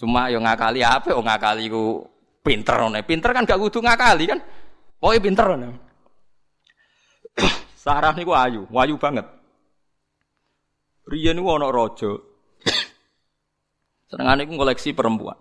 Cuma 0.00 0.32
yo 0.32 0.40
ngakali 0.40 0.80
apa? 0.80 1.12
Oh 1.12 1.20
ngakali 1.20 1.68
ku 1.68 2.00
pinter 2.40 2.80
nih. 2.88 3.04
Pinter 3.04 3.30
kan 3.36 3.44
gak 3.44 3.60
kudu 3.60 3.84
ngakali 3.84 4.24
kan? 4.24 4.40
Pokoknya 4.96 5.20
pinter 5.20 5.46
nih. 5.60 5.72
Sarah 7.84 8.16
niku 8.16 8.32
ayu, 8.32 8.64
wayu 8.72 8.96
banget. 8.96 9.28
Riyen 11.04 11.36
niku 11.36 11.52
ana 11.52 11.68
raja. 11.68 12.10
Senengane 14.08 14.48
iku 14.48 14.56
koleksi 14.56 14.96
perempuan. 14.96 15.36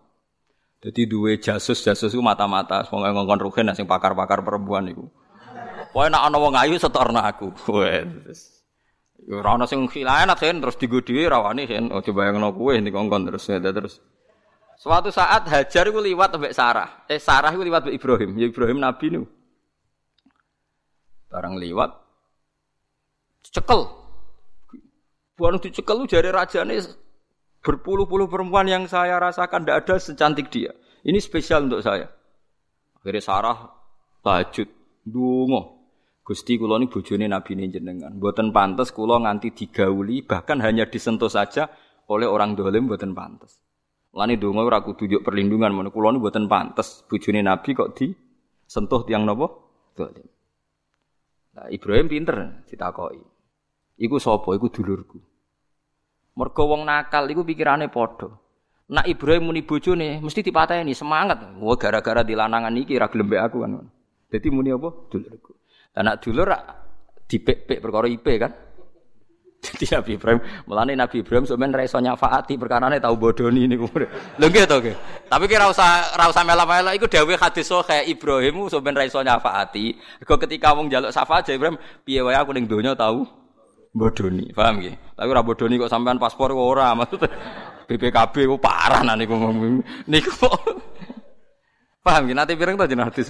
Jadi 0.79 1.11
dua 1.11 1.35
jasus 1.35 1.83
jasus 1.83 2.15
itu 2.15 2.23
mata-mata, 2.23 2.87
semoga 2.87 3.11
ngongkon 3.11 3.39
rugen 3.43 3.71
sing 3.75 3.83
pakar-pakar 3.83 4.39
perempuan 4.39 4.87
itu. 4.87 5.03
Pokoknya 5.89 6.21
nak 6.21 6.23
ana 6.29 6.37
wong 6.37 6.53
ayu 6.53 6.75
setorno 6.77 7.17
aku. 7.17 7.49
Wes. 7.73 8.61
Ora 9.29 9.57
ana 9.57 9.65
sing 9.65 9.89
khilanat 9.89 10.37
terus 10.37 10.77
digo 10.77 11.01
dhewe 11.01 11.25
rawani 11.25 11.65
sen. 11.65 11.89
Oh 11.89 12.01
coba 12.01 12.29
yang 12.29 12.41
kowe 12.53 12.73
ngongkon 12.77 13.25
terus 13.29 13.49
terus. 13.49 13.97
Suatu 14.79 15.11
saat 15.11 15.43
Hajar 15.49 15.91
itu 15.91 15.99
liwat 15.99 16.31
sampai 16.31 16.55
Sarah. 16.55 17.03
Eh 17.11 17.19
Sarah 17.19 17.51
itu 17.51 17.65
liwat 17.67 17.83
sampai 17.83 17.99
Ibrahim. 17.99 18.29
Ya 18.39 18.47
Ibrahim 18.47 18.79
Nabi 18.79 19.05
nu. 19.11 19.27
Barang 21.27 21.59
liwat 21.59 21.91
cekel. 23.49 23.81
Bukan 25.35 25.59
dicekel 25.59 26.05
jari 26.05 26.29
raja 26.31 26.67
ini 26.67 26.79
berpuluh-puluh 27.59 28.27
perempuan 28.27 28.67
yang 28.67 28.87
saya 28.87 29.19
rasakan 29.19 29.63
tidak 29.63 29.87
ada 29.87 29.95
secantik 29.99 30.47
dia. 30.51 30.71
Ini 31.03 31.19
spesial 31.19 31.67
untuk 31.67 31.83
saya. 31.83 32.07
Akhirnya 32.99 33.23
Sarah 33.23 33.57
tajud 34.23 34.67
dungo. 35.07 35.78
Gusti 36.29 36.61
kula 36.61 36.77
ini 36.77 36.85
bojone 36.85 37.25
Nabi 37.25 37.57
ini 37.57 37.73
jenengan. 37.73 38.13
Buatan 38.13 38.53
pantas 38.53 38.93
kula 38.93 39.17
nganti 39.17 39.49
digauli 39.49 40.21
bahkan 40.21 40.61
hanya 40.61 40.85
disentuh 40.85 41.25
saja 41.25 41.65
oleh 42.05 42.29
orang 42.29 42.53
dolim 42.53 42.85
buatan 42.85 43.17
pantas. 43.17 43.57
Lani 44.13 44.37
donga 44.37 44.61
ora 44.61 44.85
kudu 44.85 45.25
perlindungan 45.25 45.73
ngono. 45.73 45.89
Kula 45.89 46.13
niku 46.13 46.29
mboten 46.29 46.45
pantes 46.45 47.01
bojone 47.09 47.41
Nabi 47.41 47.73
kok 47.73 47.97
di 47.97 48.13
sentuh 48.69 49.09
tiang 49.09 49.25
napa? 49.25 49.49
Dolim. 49.97 50.29
Nah, 51.57 51.65
Ibrahim 51.73 52.05
pinter 52.05 52.61
ditakoki. 52.69 53.25
Iku 53.97 54.21
sapa? 54.21 54.53
Iku 54.53 54.69
dulurku. 54.69 55.17
Mergo 56.37 56.63
wong 56.69 56.85
nakal 56.85 57.25
iku 57.25 57.41
pikirane 57.41 57.89
padha. 57.89 58.29
Nak 58.93 59.09
Ibrahim 59.09 59.49
muni 59.49 59.65
bojone 59.65 60.21
mesti 60.21 60.45
dipateni 60.45 60.93
semangat. 60.93 61.57
Wah 61.57 61.73
gara-gara 61.73 62.21
dilanangan 62.21 62.77
iki 62.77 63.01
ra 63.01 63.09
gelem 63.09 63.33
aku 63.33 63.65
kan. 63.65 63.81
Dadi 64.29 64.47
muni 64.53 64.69
apa? 64.69 64.93
Dulurku. 65.09 65.57
Lah 65.97 66.01
nak 66.05 66.17
dulur 66.21 66.49
dipek-pek 67.29 67.79
perkara 67.81 68.05
IP 68.09 68.27
kan. 68.41 68.51
Jadi 69.65 69.91
Nabi 69.91 70.11
Ibrahim, 70.15 70.39
melani 70.71 70.93
Nabi 70.95 71.19
Ibrahim 71.19 71.43
sebenarnya 71.43 71.83
raiso 71.83 71.99
nyafaati 71.99 72.55
perkara 72.55 72.87
ini 72.87 73.03
tahu 73.03 73.15
bodoni 73.19 73.67
ini 73.67 73.75
kemudian. 73.75 74.07
Lho 74.39 74.47
gitu 74.47 74.75
oke. 74.79 74.93
Tapi 75.27 75.45
kira 75.51 75.67
usah 75.67 76.15
rasa 76.15 76.47
mela-mela 76.47 76.95
iku 76.95 77.11
dawuh 77.11 77.35
hadis 77.35 77.67
kayak 77.67 78.07
Ibrahim 78.07 78.71
sebenarnya 78.71 79.03
raiso 79.03 79.19
nyafaati. 79.19 79.99
Kok 80.23 80.39
ketika 80.47 80.71
wong 80.71 80.87
jaluk 80.87 81.11
syafaat 81.11 81.51
Ibrahim, 81.51 81.75
piye 82.07 82.23
wae 82.23 82.39
aku 82.39 82.55
ning 82.55 82.71
donya 82.71 82.95
tahu 82.95 83.27
bodoni. 83.91 84.55
Paham 84.55 84.79
nggih? 84.79 84.95
Tapi 85.17 85.27
ora 85.27 85.43
bodoni 85.43 85.75
kok 85.75 85.91
sampean 85.91 86.15
paspor 86.15 86.55
kok 86.55 86.67
ora. 86.79 86.93
Maksud 86.99 87.21
BPKB 87.89 88.35
kok 88.55 88.61
parah 88.63 89.03
nah 89.03 89.19
niku 89.19 89.35
niku. 90.07 90.47
Paham 92.05 92.31
nggih? 92.31 92.35
Nanti 92.37 92.55
pireng 92.55 92.79
to 92.79 92.87
jeneng 92.87 93.11
hadis 93.11 93.27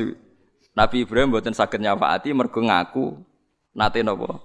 Nabi 0.78 1.04
Ibrahim 1.04 1.34
mboten 1.34 1.56
saged 1.56 1.82
nyafaati 1.82 2.34
mergo 2.34 2.62
ngaku 2.62 3.18
nate 3.76 4.06
napa? 4.06 4.40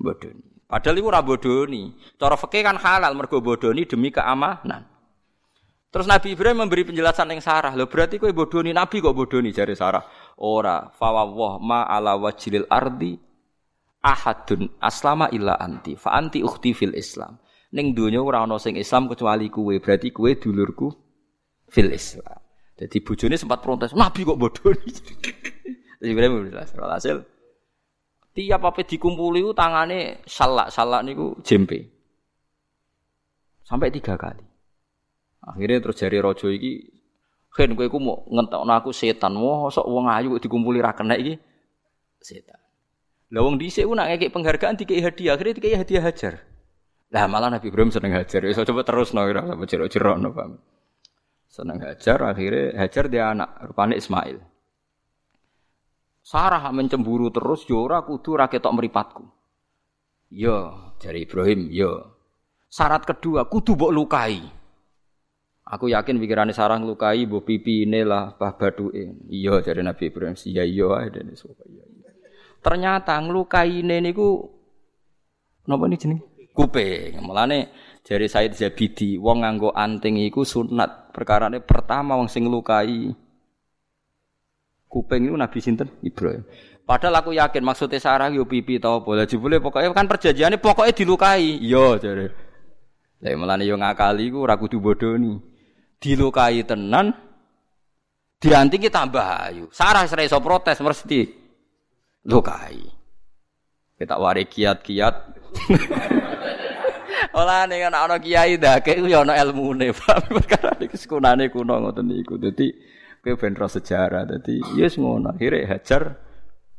Bodoni. 0.00 0.50
Padahal 0.70 1.02
itu 1.02 1.06
ora 1.10 1.20
bodoni. 1.20 1.82
Cara 2.14 2.38
fikih 2.38 2.62
kan 2.62 2.78
halal 2.78 3.12
mergo 3.18 3.42
bodoni 3.42 3.82
demi 3.84 4.14
keamanan. 4.14 4.86
Terus 5.90 6.06
Nabi 6.06 6.38
Ibrahim 6.38 6.62
memberi 6.62 6.86
penjelasan 6.86 7.34
yang 7.34 7.42
Sarah. 7.42 7.74
Loh 7.74 7.90
berarti 7.90 8.22
kowe 8.22 8.30
bodoni 8.30 8.70
Nabi 8.70 9.02
kok 9.02 9.10
bodoni 9.10 9.50
jari 9.50 9.74
Sarah. 9.74 10.06
Ora, 10.38 10.86
fawwah 10.94 11.58
ma 11.58 11.82
ala 11.90 12.14
wajilil 12.14 12.70
ardi 12.70 13.18
ahadun 13.98 14.70
aslama 14.78 15.26
illa 15.34 15.58
anti. 15.58 15.98
Fa 15.98 16.14
anti 16.14 16.46
ukhti 16.46 16.70
fil 16.70 16.94
Islam. 16.94 17.42
Ning 17.74 17.90
donya 17.90 18.22
ora 18.22 18.46
ana 18.46 18.54
sing 18.62 18.78
Islam 18.78 19.10
kecuali 19.10 19.50
kowe. 19.50 19.74
Berarti 19.82 20.14
kowe 20.14 20.30
dulurku 20.30 20.94
fil 21.66 21.90
Islam. 21.90 22.38
Jadi 22.80 22.96
bojone 23.04 23.36
sempat 23.36 23.60
protes, 23.60 23.92
Nabi 23.92 24.24
kok 24.24 24.40
bodoni. 24.40 24.88
Ibrahim 26.00 26.48
jelas. 26.48 26.72
Hasil 26.72 27.20
Tiap 28.30 28.62
apa 28.62 28.86
dikumpuli 28.86 29.42
tangane 29.58 30.22
salak 30.22 30.70
salak 30.70 31.02
niku 31.02 31.34
jempe. 31.42 31.90
Sampai 33.66 33.90
tiga 33.90 34.14
kali. 34.14 34.46
Akhirnya 35.42 35.82
terus 35.82 35.98
jari 35.98 36.22
rojo 36.22 36.46
iki, 36.46 36.94
kan 37.50 37.74
gue 37.74 37.90
mau 37.98 38.22
ngentokno 38.30 38.70
aku 38.70 38.94
setan. 38.94 39.34
Wah, 39.34 39.66
sok 39.68 39.82
wong 39.82 40.06
ayu 40.06 40.38
dikumpuli 40.38 40.78
ra 40.78 40.94
kena 40.94 41.18
iki 41.18 41.42
setan. 42.22 42.62
Lah 43.34 43.42
wong 43.42 43.58
dhisik 43.58 43.86
ku 43.86 43.98
nak 43.98 44.14
ngekek 44.14 44.30
penghargaan 44.30 44.78
dikei 44.78 45.02
hadiah, 45.02 45.34
akhirnya 45.34 45.58
dikei 45.58 45.74
hadiah 45.74 46.02
hajar. 46.06 46.34
Lah 47.10 47.26
malah 47.26 47.50
Nabi 47.50 47.66
Ibrahim 47.66 47.90
seneng 47.90 48.14
hajar. 48.14 48.46
Iso 48.46 48.62
coba 48.62 48.86
terus 48.86 49.10
no 49.10 49.26
ora 49.26 49.42
apa 49.42 49.66
jero-jero 49.66 50.14
no 50.22 50.30
Pak. 50.30 50.46
Seneng 51.50 51.82
hajar, 51.82 52.22
akhirnya 52.22 52.78
hajar 52.78 53.10
dia 53.10 53.34
anak 53.34 53.58
rupane 53.66 53.98
Ismail. 53.98 54.38
Sarah 56.22 56.62
mencemburu 56.70 57.34
terus 57.34 57.66
yo 57.66 57.90
ora 57.90 58.06
kudu 58.06 58.38
ra 58.38 58.46
ketok 58.46 58.70
mripatku. 58.70 59.26
Yo, 60.30 60.94
dari 61.02 61.26
Ibrahim, 61.26 61.74
yo. 61.74 62.22
Syarat 62.70 63.02
kedua, 63.02 63.50
kudu 63.50 63.74
mbok 63.74 63.90
lukai. 63.90 64.38
Aku 65.66 65.90
yakin 65.90 66.22
pikirannya 66.22 66.54
Sarah 66.54 66.78
lukai 66.78 67.26
mbok 67.26 67.50
ini 67.50 68.06
lah, 68.06 68.38
bah 68.38 68.54
baduke. 68.54 69.26
Iya 69.26 69.58
dari 69.58 69.82
Nabi 69.82 70.06
Ibrahim, 70.06 70.38
iya 70.46 70.62
iya 70.62 70.86
ae 71.02 71.10
dene 71.10 71.34
iya. 71.34 71.84
Ternyata 72.62 73.18
nglukai 73.18 73.82
niku 73.82 74.46
napa 75.66 75.90
nih 75.90 75.98
jeneng? 75.98 76.20
Kuping. 76.54 77.18
Mulane 77.26 77.74
jari 78.06 78.30
Said 78.30 78.54
Zabidi, 78.54 79.16
wong 79.16 79.42
nganggo 79.42 79.74
anting 79.74 80.20
iku 80.20 80.46
sunat. 80.46 80.99
Perkarane 81.10 81.58
pertama 81.58 82.14
wong 82.14 82.30
sing 82.30 82.46
lukai 82.46 83.10
kuping 84.90 85.30
itu 85.30 85.34
Nabi 85.38 85.58
sinten 85.62 85.86
Ibrahim. 86.02 86.42
Padahal 86.82 87.22
aku 87.22 87.30
yakin 87.30 87.62
maksudnya 87.62 88.02
Sarah 88.02 88.26
yo 88.34 88.42
pipi 88.42 88.82
tau 88.82 89.06
boleh 89.06 89.22
jebule 89.22 89.62
pokoknya 89.62 89.94
kan 89.94 90.10
perjanjiannya 90.10 90.58
pokoknya 90.58 90.90
dilukai. 90.90 91.62
Iya, 91.62 92.02
jare. 92.02 92.26
Lah 93.22 93.30
melane 93.38 93.62
yo 93.62 93.78
ngakali 93.78 94.26
ku 94.34 94.42
ora 94.42 94.58
kudu 94.58 94.82
bodoni. 94.82 95.38
Dilukai 96.02 96.66
tenan 96.66 97.14
dianti 98.42 98.82
kita 98.82 99.06
tambah 99.06 99.26
ayu. 99.46 99.64
Sarah 99.70 100.02
ora 100.02 100.26
iso 100.26 100.42
protes 100.42 100.82
mesti 100.82 101.20
lukai. 102.26 102.82
Kita 103.94 104.18
wari 104.18 104.50
kiat-kiat. 104.50 105.14
Olah 107.36 107.68
ning 107.68 107.84
ana 107.84 108.16
kiai 108.18 108.56
ndake 108.56 109.00
ku 109.00 109.06
yo 109.06 109.22
ana 109.22 109.36
ilmune, 109.38 109.92
Pak. 109.92 110.28
Perkara 110.36 110.76
iki 110.80 110.96
sekunane 110.96 111.52
kuno 111.52 111.76
ngoten 111.80 112.08
niku. 112.08 112.40
Dadi 112.40 112.72
kowe 113.20 113.36
ben 113.36 113.54
sejarah. 113.56 114.24
Dadi 114.26 114.60
yes 114.76 114.96
ngono. 114.96 115.32
Akhire 115.36 115.68
hajar 115.68 116.16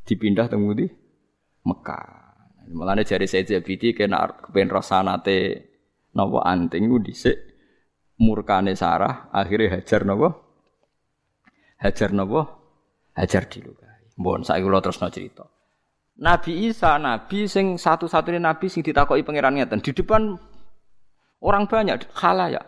dipindah 0.06 0.50
teng 0.50 0.66
di 0.74 0.88
Mekah. 1.66 2.20
Mulane 2.72 3.04
jari 3.04 3.28
Said 3.28 3.52
Zabidi 3.52 3.92
kena 3.92 4.24
kepen 4.32 4.72
rosanate 4.72 5.38
napa 6.16 6.40
anting 6.48 6.88
ku 6.88 7.04
dhisik 7.04 7.36
murkane 8.22 8.78
Sarah 8.78 9.34
akhirnya 9.34 9.82
hajar 9.82 10.08
napa? 10.08 10.30
Hajar 11.82 12.10
napa? 12.14 12.42
Hajar 13.18 13.44
dilukai. 13.50 14.16
Mbon 14.22 14.46
saiki 14.46 14.64
kula 14.64 14.80
terusno 14.80 15.10
cerita. 15.10 15.46
Nabi 16.22 16.70
Isa 16.70 17.02
nabi 17.02 17.50
sing 17.50 17.82
satu-satunya 17.82 18.38
nabi 18.38 18.70
sing 18.70 18.86
ditakoki 18.86 19.26
pangeran 19.26 19.58
ngeten 19.58 19.82
di 19.82 19.90
depan 19.90 20.38
orang 21.42 21.66
banyak 21.66 22.06
khalayak. 22.14 22.66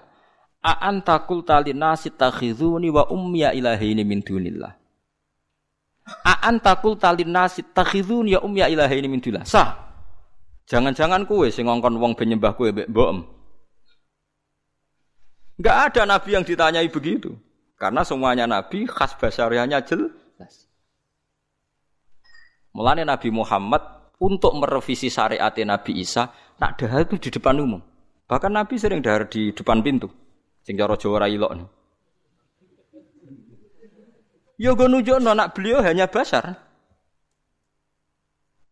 A 0.64 0.90
anta 0.90 1.22
qulta 1.22 1.62
linasi 1.62 2.10
takhizuni 2.10 2.90
wa 2.90 3.06
ummiya 3.12 3.54
ilahi 3.54 3.94
min 4.02 4.26
dunillah. 4.26 4.84
Takul 6.64 7.00
talin 7.00 7.32
nasi 7.32 7.64
takhidun 7.64 8.28
ya 8.28 8.44
um 8.44 8.52
ya 8.56 8.68
ilaha 8.68 8.92
ini 8.92 9.08
min 9.08 9.24
Sah. 9.48 9.80
Jangan-jangan 10.68 11.28
kue 11.28 11.52
sing 11.52 11.68
ngongkon 11.68 12.00
wong 12.00 12.16
ben 12.16 12.32
nyembah 12.32 12.56
kue 12.56 12.72
mbek 12.72 12.88
mbok. 12.92 13.10
Enggak 15.60 15.78
ada 15.92 16.02
nabi 16.08 16.30
yang 16.36 16.44
ditanyai 16.44 16.88
begitu. 16.92 17.36
Karena 17.76 18.04
semuanya 18.08 18.48
nabi 18.48 18.88
khas 18.88 19.16
basariahnya 19.16 19.84
jelas. 19.84 20.12
Mulane 22.74 23.06
Nabi 23.06 23.30
Muhammad 23.30 23.82
untuk 24.18 24.58
merevisi 24.58 25.14
syariat 25.14 25.54
Nabi 25.54 26.02
Isa, 26.02 26.34
nak 26.58 26.82
dahar 26.82 27.06
itu 27.06 27.22
di 27.22 27.30
depan 27.30 27.62
umum. 27.62 27.82
Bahkan 28.26 28.50
Nabi 28.50 28.82
sering 28.82 29.06
dahar 29.06 29.30
di 29.30 29.54
depan 29.54 29.86
pintu. 29.86 30.10
Sing 30.66 30.74
cara 30.74 30.98
Jawa 30.98 31.22
ra 31.22 31.28
ilok. 31.30 31.54
Ya 34.58 34.74
gue 34.74 34.88
nunjukno 34.90 35.34
anak 35.34 35.54
beliau 35.54 35.86
hanya 35.86 36.10
basar. 36.10 36.58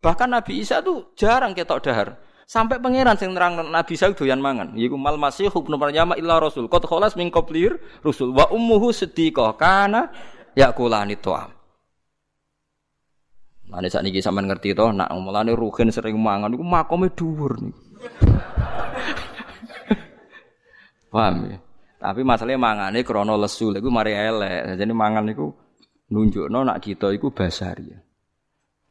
Bahkan 0.02 0.28
Nabi 0.34 0.66
Isa 0.66 0.82
tuh 0.82 1.14
jarang 1.14 1.54
ketok 1.54 1.84
dahar. 1.86 2.18
Sampai 2.42 2.82
pangeran 2.82 3.14
sing 3.14 3.30
nerang 3.30 3.70
Nabi 3.70 3.94
Isa 3.94 4.10
doyan 4.10 4.42
mangan. 4.42 4.74
Yiku 4.74 4.98
mal 4.98 5.14
masih 5.14 5.46
ibnu 5.46 5.78
Maryam 5.78 6.10
illa 6.18 6.42
rasul. 6.42 6.66
Qad 6.66 6.90
khalas 6.90 7.14
min 7.14 7.30
qablir 7.30 7.78
rusul 8.02 8.34
wa 8.34 8.50
ummuhu 8.50 8.90
siddiqah 8.90 9.54
kana 9.54 10.10
yakulani 10.58 11.14
tu'am. 11.22 11.61
Mane 13.72 13.88
saat 13.88 14.04
niki 14.04 14.20
sampean 14.20 14.52
ngerti 14.52 14.76
to, 14.76 14.92
nak 14.92 15.08
mulane 15.16 15.56
rugen 15.56 15.88
sering 15.88 16.20
mangan 16.20 16.52
iku 16.52 16.60
makome 16.60 17.08
dhuwur 17.08 17.56
nih. 17.56 17.72
Paham 21.12 21.48
ya? 21.48 21.56
Tapi 21.96 22.20
masalahnya 22.20 22.60
mangane 22.60 23.00
krono 23.00 23.32
lesu, 23.40 23.72
iku 23.72 23.88
mari 23.88 24.12
elek. 24.12 24.76
Jadi 24.76 24.92
mangan 24.92 25.24
iku 25.32 25.48
nunjukno 26.12 26.68
nak 26.68 26.84
kita 26.84 27.16
iku 27.16 27.32
basari. 27.32 27.88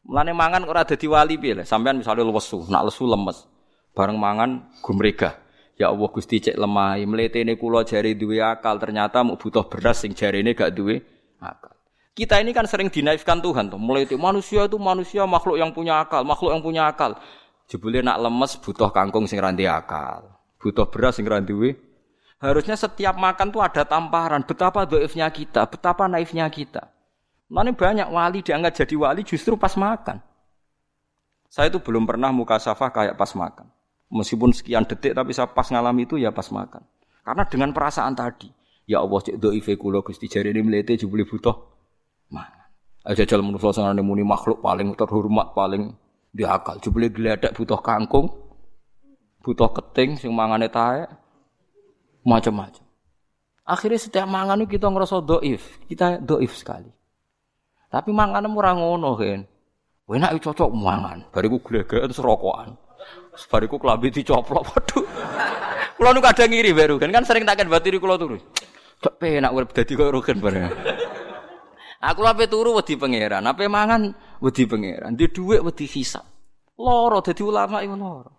Mulane 0.02 0.34
mangan 0.34 0.66
ora 0.66 0.82
dadi 0.82 1.06
wali 1.06 1.38
piye 1.38 1.62
Sampeyan 1.62 2.02
misale 2.02 2.26
lesu, 2.26 2.66
nak 2.66 2.90
lesu 2.90 3.06
lemes. 3.06 3.46
Bareng 3.94 4.18
mangan 4.18 4.74
gumrega. 4.82 5.38
Ya 5.78 5.94
Allah 5.94 6.10
Gusti 6.10 6.42
cek 6.42 6.58
lemah, 6.58 6.98
mletene 7.06 7.54
kula 7.54 7.86
jari 7.86 8.18
duwe 8.18 8.42
akal, 8.42 8.82
ternyata 8.82 9.22
mau 9.22 9.38
butuh 9.38 9.70
beras 9.70 10.02
sing 10.02 10.18
jarine 10.18 10.58
gak 10.58 10.74
duwe. 10.74 11.06
Kita 12.12 12.44
ini 12.44 12.52
kan 12.52 12.68
sering 12.68 12.92
dinaifkan 12.92 13.40
Tuhan 13.40 13.72
tuh. 13.72 13.80
Mulai 13.80 14.04
itu 14.04 14.20
manusia 14.20 14.68
itu 14.68 14.76
manusia 14.76 15.24
makhluk 15.24 15.56
yang 15.56 15.72
punya 15.72 16.04
akal, 16.04 16.28
makhluk 16.28 16.52
yang 16.52 16.64
punya 16.64 16.84
akal. 16.92 17.16
Jebule 17.72 18.04
nak 18.04 18.20
lemes 18.20 18.60
butuh 18.60 18.92
kangkung 18.92 19.32
sing 19.32 19.40
randi 19.40 19.64
akal, 19.64 20.28
butuh 20.60 20.92
beras 20.92 21.16
sing 21.16 21.24
randi 21.24 21.56
Harusnya 22.42 22.76
setiap 22.76 23.16
makan 23.16 23.54
tuh 23.56 23.64
ada 23.64 23.88
tamparan. 23.88 24.44
Betapa 24.44 24.84
doifnya 24.84 25.32
kita, 25.32 25.64
betapa 25.72 26.12
naifnya 26.12 26.52
kita. 26.52 26.92
Mana 27.48 27.72
banyak 27.72 28.12
wali 28.12 28.44
diangkat 28.44 28.84
jadi 28.84 28.96
wali 29.00 29.22
justru 29.24 29.56
pas 29.56 29.72
makan. 29.80 30.20
Saya 31.48 31.72
itu 31.72 31.80
belum 31.80 32.04
pernah 32.04 32.34
muka 32.36 32.60
safah 32.60 32.92
kayak 32.92 33.16
pas 33.16 33.32
makan. 33.38 33.72
Meskipun 34.12 34.52
sekian 34.52 34.84
detik 34.84 35.16
tapi 35.16 35.32
saya 35.32 35.48
pas 35.48 35.68
ngalami 35.72 36.04
itu 36.04 36.20
ya 36.20 36.36
pas 36.36 36.48
makan. 36.52 36.84
Karena 37.24 37.44
dengan 37.48 37.70
perasaan 37.72 38.18
tadi, 38.18 38.52
ya 38.84 39.00
Allah 39.00 39.20
cek 39.22 39.40
doife 39.40 39.78
kula 39.80 40.04
Gusti 40.04 40.28
jari 40.28 40.52
ini 40.52 40.60
melete 40.60 40.98
jebule 41.00 41.24
butuh 41.24 41.72
mangan. 42.32 42.68
Aja 43.06 43.28
jalan 43.28 43.52
menurut 43.52 43.76
saya 43.76 43.94
muni 44.00 44.26
makhluk 44.26 44.64
paling 44.64 44.96
terhormat 44.96 45.54
paling 45.54 45.94
diakal. 46.32 46.80
Jebule 46.80 47.12
geledak 47.12 47.52
butuh 47.54 47.78
kangkung, 47.84 48.32
butuh 49.44 49.70
keting 49.76 50.16
sing 50.16 50.32
mangane 50.32 50.72
tae 50.72 51.06
macam-macam. 52.24 52.84
Akhirnya 53.62 54.00
setiap 54.02 54.28
mangan 54.28 54.64
itu 54.64 54.78
kita 54.78 54.90
ngerasa 54.90 55.22
doif, 55.22 55.80
kita 55.86 56.18
doif 56.18 56.58
sekali. 56.58 56.90
Tapi 57.92 58.10
mangan 58.16 58.48
ora 58.48 58.72
ngono 58.72 59.20
kan. 59.20 59.42
Enak 60.12 60.44
cocok 60.44 60.70
mangan. 60.76 61.24
Bariku 61.32 61.64
glegeken 61.64 62.12
serokokan. 62.12 62.76
Bariku 63.48 63.80
kelambi 63.80 64.12
dicoplok. 64.12 64.64
Waduh. 64.76 65.06
Kulo 65.96 66.10
nu 66.18 66.20
kadang 66.20 66.50
ngiri 66.50 66.74
baru 66.74 66.98
kan 66.98 67.14
kan 67.14 67.24
sering 67.24 67.46
takkan 67.46 67.70
batiri 67.72 68.02
kulo 68.02 68.18
turu. 68.18 68.38
Cok 69.06 69.22
penak 69.22 69.54
urip 69.54 69.70
dadi 69.72 69.94
koyo 69.94 70.10
rugen 70.10 70.42
bareng. 70.42 70.68
Aku 72.02 72.26
ape 72.26 72.50
turu 72.50 72.74
wedi 72.74 72.98
pangeran, 72.98 73.46
ape 73.46 73.70
mangan 73.70 74.10
wedi 74.42 74.66
pangeran. 74.66 75.14
Di 75.14 75.30
dhuwit 75.30 75.62
wedi 75.62 75.86
hisab. 75.86 76.26
Loro 76.82 77.22
dadi 77.22 77.46
ulama 77.46 77.86
iku 77.86 77.94
loro. 77.94 78.34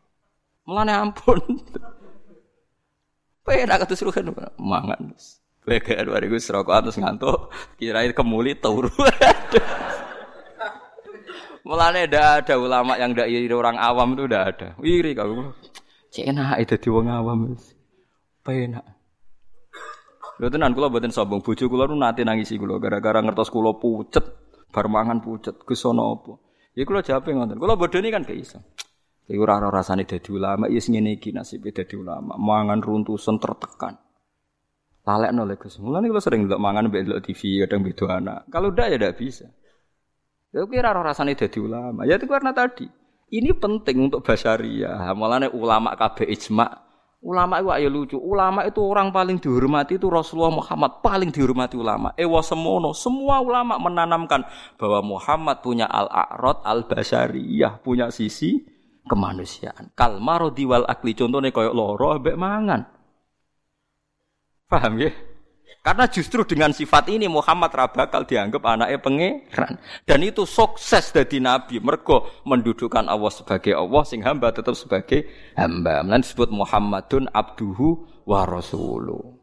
Mulane 0.66 0.90
ampun. 0.90 1.38
Penak 3.46 3.86
terus 3.86 4.02
rugen 4.02 4.34
mangan. 4.58 5.14
Leger 5.62 6.10
bariku 6.10 6.42
serokok 6.42 6.74
atas 6.74 6.98
ngantuk, 6.98 7.54
kirain 7.78 8.10
kemuli 8.10 8.58
turu. 8.58 8.90
Mulane 11.62 12.10
ndak 12.10 12.42
ada 12.42 12.58
ulama 12.58 12.98
yang 12.98 13.14
ndak 13.14 13.30
iri 13.30 13.46
orang 13.54 13.78
awam 13.78 14.18
itu 14.18 14.26
ndak 14.26 14.44
ada. 14.50 14.68
Iri 14.82 15.14
kalau 15.14 15.54
cek 16.10 16.34
itu 16.34 16.74
di 16.82 16.88
wong 16.90 17.06
awam. 17.06 17.54
Penak. 18.42 19.01
Lho 20.41 20.49
tenan 20.49 20.72
kula 20.72 20.89
mboten 20.89 21.12
sombong, 21.12 21.45
bojo 21.45 21.68
kula 21.68 21.85
nu 21.91 21.99
nate 21.99 22.24
nangisi 22.24 22.57
kula 22.57 22.80
gara-gara 22.80 23.20
ngertos 23.20 23.53
kula 23.53 23.76
pucet, 23.76 24.24
bar 24.72 24.87
mangan 24.89 25.20
pucet, 25.20 25.61
ke 25.61 25.76
sono 25.76 26.16
apa. 26.16 26.33
Ya 26.72 26.89
kula 26.89 27.05
jawab 27.05 27.28
ngoten. 27.28 27.61
Kula 27.61 27.76
bodoni 27.76 28.09
kan 28.09 28.24
gak 28.24 28.39
iso. 28.39 28.59
Iku 29.28 29.45
ora 29.47 29.62
rasane 29.70 30.03
dadi 30.03 30.28
ulama, 30.35 30.66
ya 30.66 30.83
sing 30.83 30.99
ngene 30.99 31.16
iki 31.16 31.30
nasibe 31.30 31.70
dadi 31.70 31.95
ulama, 31.95 32.35
mangan 32.35 32.83
runtusan 32.83 33.39
tertekan. 33.39 33.95
Lalek 35.03 35.30
nolak 35.35 35.59
Gus. 35.66 35.83
Mulane 35.83 36.07
kalau 36.07 36.22
sering 36.22 36.47
ndelok 36.47 36.62
mangan 36.62 36.87
mbek 36.87 37.03
ndelok 37.03 37.20
TV 37.26 37.66
kadang 37.66 37.83
beda 37.83 38.05
anak. 38.22 38.39
Kalau 38.55 38.70
udah 38.70 38.87
ya 38.87 38.97
tidak 38.99 39.18
bisa. 39.18 39.47
Ya 40.55 40.62
kira 40.62 40.95
roh 40.95 41.03
rasane 41.03 41.35
dadi 41.35 41.59
ulama. 41.59 42.07
Ya 42.07 42.22
itu 42.22 42.30
karena 42.30 42.55
tadi. 42.55 42.87
Ini 43.33 43.51
penting 43.59 44.12
untuk 44.12 44.22
basaria. 44.22 44.95
Mulane 45.18 45.51
ulama 45.51 45.99
kabeh 45.99 46.30
ijma. 46.30 46.70
Ulama 47.22 47.62
itu 47.62 47.70
ayo 47.70 47.88
lucu. 47.88 48.18
Ulama 48.18 48.66
itu 48.66 48.82
orang 48.82 49.14
paling 49.14 49.38
dihormati 49.38 49.94
itu 49.94 50.10
Rasulullah 50.10 50.58
Muhammad 50.58 51.06
paling 51.06 51.30
dihormati 51.30 51.78
ulama. 51.78 52.10
Ewa 52.18 52.42
semono, 52.42 52.90
semua 52.98 53.38
ulama 53.38 53.78
menanamkan 53.78 54.42
bahwa 54.74 55.16
Muhammad 55.16 55.62
punya 55.62 55.86
al-a'rad 55.86 56.66
al-basariyah, 56.66 57.78
punya 57.78 58.10
sisi 58.10 58.66
kemanusiaan. 59.06 59.94
Kalmaro 59.94 60.50
diwal 60.50 60.82
akli 60.82 61.14
contohnya 61.14 61.54
koyok 61.54 61.74
loro 61.78 62.18
mbek 62.18 62.34
mangan. 62.34 62.82
Paham 64.66 64.98
ya? 64.98 65.14
Karena 65.83 66.07
justru 66.07 66.47
dengan 66.47 66.70
sifat 66.70 67.11
ini 67.11 67.26
Muhammad 67.26 67.74
bakal 67.74 68.22
dianggap 68.22 68.62
anaknya 68.62 69.03
pangeran. 69.03 69.83
Dan 70.07 70.22
itu 70.22 70.47
sukses 70.47 71.11
dari 71.11 71.43
Nabi. 71.43 71.83
Mergo 71.83 72.30
mendudukkan 72.47 73.11
Allah 73.11 73.33
sebagai 73.35 73.74
Allah, 73.74 74.03
sing 74.07 74.22
hamba 74.22 74.55
tetap 74.55 74.78
sebagai 74.78 75.26
hamba. 75.59 76.07
Nanti 76.07 76.30
disebut 76.30 76.55
Muhammadun 76.55 77.26
abduhu 77.35 78.07
wa 78.22 78.47
rasuluh. 78.47 79.43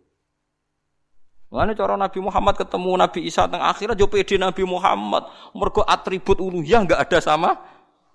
Mulane 1.52 1.76
cara 1.76 2.00
Nabi 2.00 2.20
Muhammad 2.24 2.56
ketemu 2.56 2.92
Nabi 2.94 3.20
Isa 3.26 3.50
teng 3.50 3.60
akhirat 3.60 4.00
yo 4.00 4.08
pede 4.08 4.40
Nabi 4.40 4.64
Muhammad. 4.64 5.28
Mergo 5.52 5.84
atribut 5.84 6.40
uluhiyah 6.40 6.88
enggak 6.88 7.04
ada 7.04 7.20
sama 7.20 7.60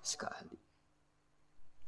sekali. 0.01 0.54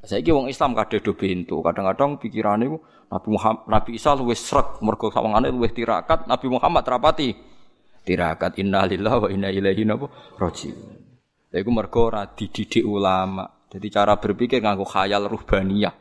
Saiki 0.07 0.31
wong 0.31 0.47
Islam 0.47 0.71
kadhe 0.71 1.03
do 1.03 1.11
bento. 1.19 1.59
Kadang-kadang 1.59 2.15
pikirane 2.15 2.71
Nabi 3.11 3.27
Muhammad, 3.27 3.67
Nabi 3.67 3.99
Isa 3.99 4.15
luwih 4.15 4.39
srek 4.39 4.79
mergo 4.79 5.11
sawangane 5.11 5.51
luwih 5.51 5.75
tirakat, 5.75 6.31
Nabi 6.31 6.47
Muhammad 6.47 6.87
terapati 6.87 7.35
tirakat 8.07 8.55
innalillahi 8.55 9.19
wa 9.19 9.27
inna 9.27 9.51
ilaihi 9.51 9.83
rajiun. 10.39 10.79
Lha 11.51 11.57
iku 11.59 11.71
mergo 11.75 12.07
ora 12.07 12.23
dididik 12.23 12.87
ulama. 12.87 13.67
Jadi 13.67 13.87
cara 13.91 14.15
berpikir 14.15 14.63
nganggo 14.63 14.87
khayal 14.87 15.27
ruhbaniyah. 15.27 15.91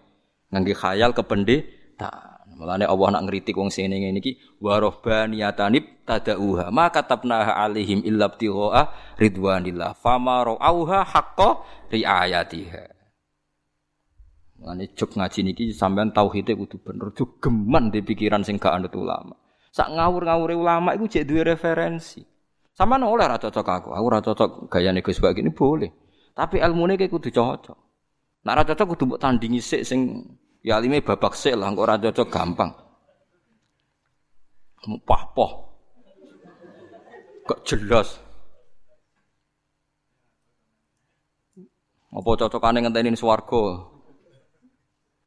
Nganggo 0.55 0.75
khayal 0.79 1.11
kependeta. 1.11 2.39
Mulane 2.57 2.89
Allah 2.89 3.21
nak 3.21 3.29
ngritik 3.29 3.53
wong 3.53 3.69
sing 3.69 3.93
ngene 3.93 4.17
iki 4.17 4.41
wa 4.65 4.81
rohbaniyatanib 4.81 6.09
tadauha 6.09 6.73
ma 6.73 6.89
katabnaha 6.89 7.53
alaihim 7.53 8.01
illa 8.01 8.33
ibtigha 8.33 8.89
ridwanillah 9.21 9.93
fama 10.01 10.41
ra'auha 10.41 11.05
haqqa 11.05 11.61
riayatiha. 11.93 12.96
Mane 14.67 14.91
juk 14.99 15.15
ngaji 15.15 15.47
niki 15.47 15.71
sampean 15.71 16.11
tauhide 16.11 16.59
kudu 16.59 16.83
bener, 16.83 17.15
juk 17.15 17.39
geman 17.39 17.95
di 17.95 18.03
pikiran 18.03 18.43
sing 18.43 18.59
gak 18.59 18.75
anut 18.75 18.91
ulama. 18.99 19.39
Sak 19.71 19.95
ngawur-ngawure 19.95 20.59
ulama 20.59 20.91
iku 20.99 21.07
jek 21.07 21.23
duwe 21.23 21.47
referensi. 21.55 22.27
Sampean 22.75 23.07
oleh 23.07 23.31
ra 23.31 23.39
cocok 23.39 23.63
aku, 23.63 23.89
aku 23.95 24.07
ra 24.11 24.19
cocok 24.19 24.51
gayane 24.67 25.07
Gus 25.07 25.23
Bak 25.23 25.39
ini 25.39 25.55
boleh. 25.55 25.87
Tapi 26.35 26.59
ilmune 26.59 26.99
ki 26.99 27.07
kudu 27.07 27.31
cocok. 27.31 27.79
Nek 28.43 28.55
ra 28.59 28.63
cocok 28.67 28.87
kudu 28.91 29.03
mbok 29.07 29.23
tandingi 29.23 29.63
sik 29.63 29.87
sing 29.87 30.27
ya 30.67 30.83
alime 30.83 30.99
babak 30.99 31.39
sik 31.39 31.55
lah, 31.55 31.71
kok 31.71 31.87
ora 31.87 32.03
cocok 32.03 32.27
gampang. 32.27 32.71
Pah-poh. 35.07 35.53
Kok 37.47 37.63
jelas. 37.63 38.19
Apa 42.11 42.31
cocokane 42.35 42.83
ngenteni 42.83 43.15
swarga? 43.15 43.95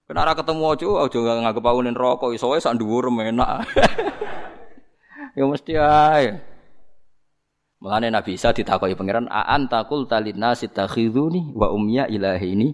Kenara 0.10 0.34
ketemu 0.34 0.74
aja, 0.74 0.89
aja 1.05 1.20
nganggep 1.22 1.62
aku 1.62 1.80
ning 1.86 1.93
rokok, 1.93 2.34
iso 2.34 2.49
wae 2.49 2.57
sak 2.57 2.82
dhuwur 2.82 3.14
enak. 3.14 3.62
ya 5.38 5.45
mesti 5.45 5.78
ae. 5.78 6.34
Mulane 7.78 8.10
Nabi 8.10 8.34
Isa 8.34 8.49
ditakoki 8.49 8.97
pangeran, 8.97 9.30
"A 9.30 9.53
anta 9.53 9.86
qul 9.86 10.10
talinnas 10.10 10.66
takhiduni 10.66 11.53
wa 11.53 11.70
ummiya 11.70 12.10
ini 12.10 12.74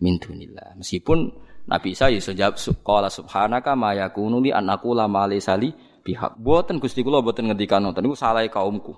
min 0.00 0.14
dunillah." 0.16 0.80
Meskipun 0.80 1.28
Nabi 1.68 1.92
Isa 1.92 2.08
iso 2.08 2.32
jawab 2.32 2.56
qala 2.80 3.12
subhanaka 3.12 3.76
ma 3.76 3.92
yakunu 3.92 4.40
li 4.40 4.48
an 4.48 4.72
aqula 4.72 5.04
ma 5.04 5.28
sali 5.36 5.76
bihaq. 6.00 6.40
Boten 6.40 6.80
Gusti 6.80 7.04
kula 7.04 7.20
boten 7.20 7.52
ngendikan 7.52 7.84
ngoten 7.84 8.08
niku 8.08 8.16
salah 8.16 8.40
kaumku. 8.48 8.96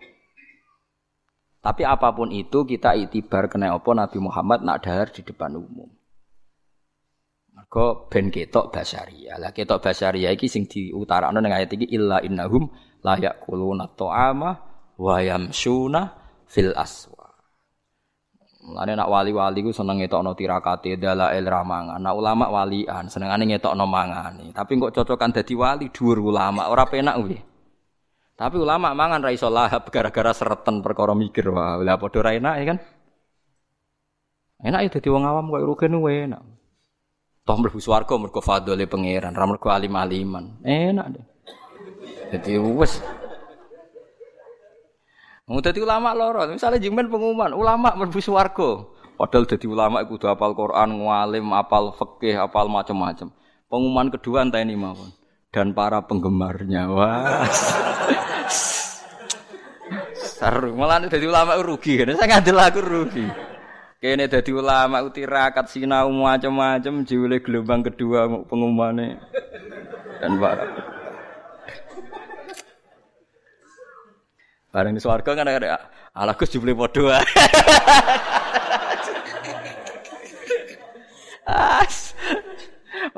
Tapi 1.59 1.83
apa 1.83 2.15
pun 2.15 2.31
itu 2.31 2.63
kita 2.63 2.95
itibar 2.95 3.51
kena 3.51 3.75
apa 3.75 3.91
Nabi 3.91 4.23
Muhammad 4.23 4.63
nak 4.63 4.87
dahar 4.87 5.11
di 5.11 5.27
depan 5.27 5.59
umum. 5.59 5.91
Mergo 7.73 8.05
ben 8.13 8.29
ketok 8.29 8.69
basaria. 8.69 9.41
Lah 9.41 9.49
ketok 9.49 9.81
basaria 9.81 10.29
iki 10.29 10.45
sing 10.45 10.69
diutarakno 10.69 11.41
ning 11.41 11.57
ayat 11.57 11.73
iki 11.73 11.89
illa 11.89 12.21
innahum 12.21 12.69
la 13.01 13.17
yaquluna 13.17 13.89
ta'ama 13.97 14.51
wa 15.01 15.17
yamsuna 15.25 16.13
fil 16.45 16.77
aswa. 16.77 17.33
Mulane 18.69 18.93
nak 18.93 19.09
wali-wali 19.09 19.65
ku 19.65 19.73
seneng 19.73 20.05
ngetokno 20.05 20.37
tirakate 20.37 21.01
dalail 21.01 21.49
ramangan. 21.49 21.97
Nak 21.97 22.13
ulama 22.13 22.53
walian 22.53 23.09
senengane 23.09 23.49
ngetokno 23.49 23.89
mangane. 23.89 24.53
Tapi 24.53 24.77
kok 24.77 24.93
cocokan 24.93 25.33
dadi 25.33 25.57
wali 25.57 25.89
dhuwur 25.89 26.21
ulama 26.21 26.69
ora 26.69 26.85
penak 26.85 27.25
kuwi. 27.25 27.41
Tapi 28.37 28.57
ulama 28.61 28.93
mangan 28.93 29.25
ra 29.25 29.33
iso 29.33 29.49
lahap 29.49 29.89
gara-gara 29.89 30.37
sereten 30.37 30.85
perkara 30.85 31.17
mikir 31.17 31.49
wah. 31.49 31.81
Lah 31.81 31.97
padha 31.97 32.21
ra 32.21 32.37
enak 32.37 32.55
ya 32.61 32.65
kan. 32.69 32.79
Enak 34.61 34.81
ya 34.85 34.89
dadi 34.93 35.09
wong 35.09 35.25
awam 35.25 35.49
kok 35.49 35.65
rugen 35.65 35.97
enak. 35.97 36.62
Toh 37.43 37.59
mlebu 37.59 37.83
swarga 37.83 38.15
mergo 38.15 38.39
fadhole 38.39 38.87
pangeran, 38.87 39.35
ra 39.35 39.45
mergo 39.51 39.67
alim-aliman. 39.67 40.63
Enak 40.63 41.07
deh. 41.11 41.25
Jadi 42.31 42.55
wes. 42.59 43.03
Dadi 45.53 45.85
ulama 45.85 46.17
loro, 46.17 46.49
misalnya 46.49 46.81
jimen 46.81 47.11
pengumuman, 47.13 47.53
ulama 47.53 47.93
mlebu 47.99 48.23
swarga. 48.23 48.89
Padahal 49.19 49.45
dadi 49.45 49.67
ulama 49.69 50.01
kudu 50.07 50.31
hafal 50.31 50.55
Quran, 50.57 51.03
ngalim, 51.03 51.51
hafal 51.53 51.93
fikih, 51.99 52.41
hafal 52.41 52.71
macam-macam. 52.71 53.35
Pengumuman 53.69 54.09
kedua 54.09 54.47
entah 54.47 54.63
ini 54.63 54.79
mawon. 54.79 55.11
Dan 55.53 55.77
para 55.77 56.01
penggemarnya. 56.09 56.89
Wah. 56.89 57.45
Seru. 60.17 60.73
Malah 60.73 61.05
dadi 61.11 61.27
ulama 61.29 61.61
rugi 61.61 62.01
kan. 62.01 62.17
Saya 62.17 62.41
ngadil 62.41 62.57
aku 62.57 62.81
rugi. 62.81 63.52
Kene 64.03 64.27
dadi 64.27 64.51
ulama 64.51 64.99
utirakat 65.07 65.71
sinau 65.71 66.11
macam-macam 66.11 67.07
jiwile 67.07 67.39
gelombang 67.39 67.87
kedua 67.87 68.27
pengumumane. 68.51 69.15
Dan 70.19 70.43
para 70.43 70.67
Bareng 74.75 74.99
di 74.99 75.05
swarga 75.05 75.39
kan 75.39 75.47
ada 75.47 75.87
ala 76.11 76.35
Gus 76.35 76.51
jebule 76.51 76.75
padha. 76.75 77.23
As. 81.47 82.19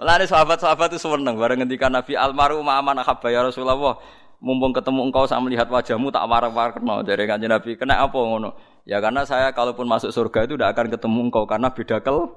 Sahabat-sahabat 0.04 0.92
itu 0.92 1.00
seneng 1.00 1.40
bareng 1.40 1.64
ngendikan 1.64 1.96
Nabi 1.96 2.12
almaru 2.12 2.60
aman 2.60 3.00
ahabba 3.00 3.32
ya 3.32 3.40
Rasulullah. 3.40 3.96
Mumpung 4.44 4.76
ketemu 4.76 5.08
engkau 5.08 5.24
saya 5.24 5.40
melihat 5.40 5.72
wajahmu 5.72 6.12
tak 6.12 6.28
warak-warakno 6.28 7.00
dari 7.00 7.24
kanjeng 7.24 7.48
Nabi. 7.48 7.80
Kena 7.80 8.04
apa 8.04 8.20
ngono? 8.20 8.52
Ya 8.84 9.00
karena 9.00 9.24
saya 9.24 9.56
kalaupun 9.56 9.88
masuk 9.88 10.12
surga 10.12 10.44
itu 10.44 10.60
tidak 10.60 10.76
akan 10.76 10.86
ketemu 10.92 11.18
engkau 11.32 11.48
karena 11.48 11.72
beda 11.72 12.04
kel 12.04 12.28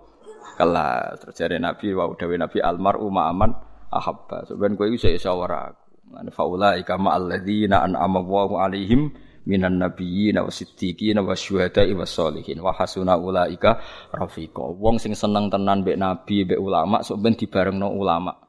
kelas. 0.55 1.27
Terjadi 1.27 1.59
Nabi 1.59 1.91
wa 1.91 2.07
udawi 2.07 2.39
Nabi 2.39 2.63
almar 2.63 2.95
umma 2.95 3.27
aman 3.27 3.51
ahabba. 3.91 4.47
Sebenarnya 4.47 4.79
kue 4.79 4.87
bisa 4.95 5.11
iso 5.11 5.35
ora 5.35 5.67
aku. 5.67 6.15
Lan 6.15 6.31
faula 6.31 6.79
an'ama 6.79 8.23
Allahu 8.23 8.55
alaihim 8.55 9.11
minan 9.43 9.75
nabiyyin 9.75 10.39
wa 10.39 10.47
siddiqin 10.47 11.19
wa 11.19 11.35
syuhada'i 11.35 11.91
was 11.91 12.15
sholihin 12.15 12.63
wa 12.63 12.71
hasuna 12.71 13.19
ulaika 13.19 13.83
rafiqa. 14.15 14.63
Wong 14.79 14.95
sing 14.95 15.11
seneng 15.11 15.51
tenan 15.51 15.83
mbek 15.83 15.99
nabi 15.99 16.47
mbek 16.47 16.55
ulama 16.55 17.03
sok 17.03 17.19
ben 17.19 17.35
dibarengno 17.35 17.91
ulama. 17.91 18.46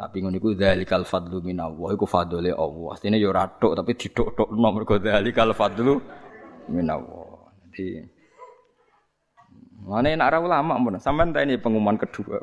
Tapi 0.00 0.24
ngono 0.24 0.40
iku 0.40 0.56
dzalikal 0.56 1.04
fadlu 1.04 1.44
minallah 1.44 1.92
iku 1.92 2.08
fadlule 2.08 2.56
Allah. 2.56 2.96
Artine 2.96 3.20
yo 3.20 3.28
ratok 3.36 3.76
tapi 3.76 3.92
didok-dokno 3.92 4.68
mergo 4.72 4.96
dzalikal 4.96 5.52
fadlu 5.52 6.00
minawo. 6.72 7.52
Jadi 7.68 8.00
mana 9.84 10.08
nak 10.16 10.40
ulama 10.40 10.80
pun 10.80 10.96
sampean 10.96 11.36
ini 11.36 11.60
pengumuman 11.60 12.00
kedua. 12.00 12.40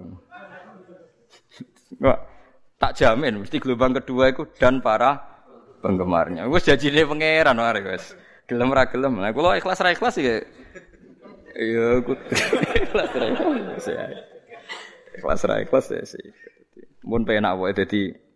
Enggak 1.97 2.19
tak 2.81 2.93
jamin 2.93 3.41
mesti 3.41 3.57
gelombang 3.57 3.97
kedua 3.97 4.29
itu 4.29 4.45
dan 4.61 4.77
para 4.85 5.17
penggemarnya. 5.81 6.45
Wes 6.53 6.61
jajine 6.61 7.09
pangeran 7.09 7.57
wae 7.57 7.81
wis. 7.89 8.13
Gelem 8.45 8.69
ra 8.69 8.85
gelem. 8.85 9.17
Nah 9.17 9.33
kula 9.33 9.57
ikhlas 9.57 9.81
ra 9.81 9.89
ikhlas 9.97 10.13
ya. 10.21 10.45
Ya 11.57 11.87
ikhlas 12.85 13.11
ra 13.17 13.25
ikhlas 13.33 13.85
ya. 13.89 14.05
Ikhlas 15.17 15.41
ra 15.41 15.55
ikhlas 15.57 15.85
ya 15.89 16.05
sih. 16.05 16.25
Mun 17.07 17.23
penak 17.23 17.55
wae 17.55 17.71
dadi 17.71 18.27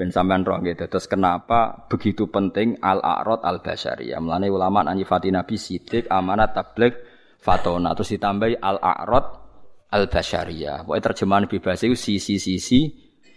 Ben 0.00 0.08
sampean 0.08 0.48
roh 0.48 0.56
gitu. 0.64 0.88
Terus 0.88 1.04
kenapa 1.04 1.84
begitu 1.92 2.32
penting 2.32 2.80
al-a'rad 2.80 3.44
al-basyariyah? 3.44 4.16
Mulane 4.16 4.48
ulama 4.48 4.80
nyifati 4.96 5.28
Nabi 5.28 5.60
sidik, 5.60 6.08
amanat, 6.08 6.56
tabligh, 6.56 6.96
fatona. 7.36 7.92
Terus 7.92 8.16
ditambahi 8.16 8.64
al-a'rad 8.64 9.26
al-basyariyah. 9.92 10.88
Pokoknya 10.88 11.04
terjemahan 11.04 11.44
bebas 11.52 11.84
itu 11.84 11.92
sisi-sisi 11.92 12.80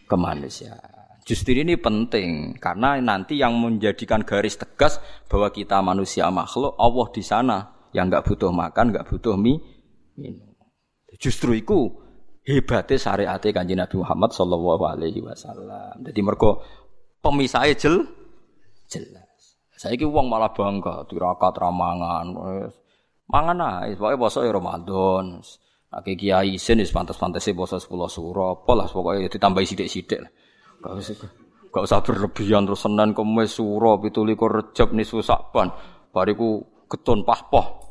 kemanusiaan. 0.08 1.20
Justru 1.28 1.56
ini 1.56 1.76
penting 1.76 2.56
karena 2.60 2.96
nanti 3.00 3.44
yang 3.44 3.60
menjadikan 3.60 4.24
garis 4.24 4.56
tegas 4.56 5.04
bahwa 5.28 5.52
kita 5.52 5.84
manusia 5.84 6.32
makhluk 6.32 6.80
Allah 6.80 7.08
di 7.12 7.24
sana 7.28 7.58
yang 7.92 8.08
nggak 8.08 8.24
butuh 8.24 8.52
makan, 8.56 8.92
nggak 8.96 9.08
butuh 9.08 9.36
mie, 9.36 9.60
minum. 10.16 10.52
Justru 11.20 11.60
itu 11.60 12.03
hebatnya 12.44 13.00
syariat 13.00 13.40
kanjeng 13.40 13.80
Nabi 13.80 13.96
Muhammad 14.00 14.32
sallallahu 14.36 14.84
alaihi 14.84 15.24
wasallam. 15.24 15.96
Jadi 16.04 16.20
mergo 16.20 16.60
pemisahnya 17.24 17.76
jel 17.80 18.04
jelas. 18.88 19.60
Saya 19.76 20.00
ki 20.00 20.08
uang 20.08 20.32
malah 20.32 20.52
bangga 20.52 21.04
tirakat 21.08 21.60
ramangan. 21.60 22.36
Mangan 23.28 23.58
ae, 23.84 23.96
pokoke 23.96 24.16
poso 24.20 24.40
Ramadan. 24.44 25.44
Nek 25.94 26.08
kiai 26.18 26.58
isin 26.58 26.82
wis 26.82 26.90
pantes-pantese 26.90 27.54
poso 27.54 27.78
10 27.78 27.92
suro, 28.10 28.60
apa 28.60 28.72
lah 28.74 28.88
pokoke 28.88 29.28
ditambahi 29.28 29.68
sithik-sithik 29.68 30.20
lah. 30.24 30.32
Gak 31.74 31.84
usah 31.90 32.06
berlebihan 32.06 32.70
terus 32.70 32.86
Senin 32.86 33.18
Kamis 33.18 33.58
Suro 33.58 33.98
pitulikur 33.98 34.54
Rejab 34.54 34.94
nisu 34.94 35.26
Sakban. 35.26 35.74
Bariku 36.14 36.62
getun 36.86 37.26
pahpoh. 37.26 37.83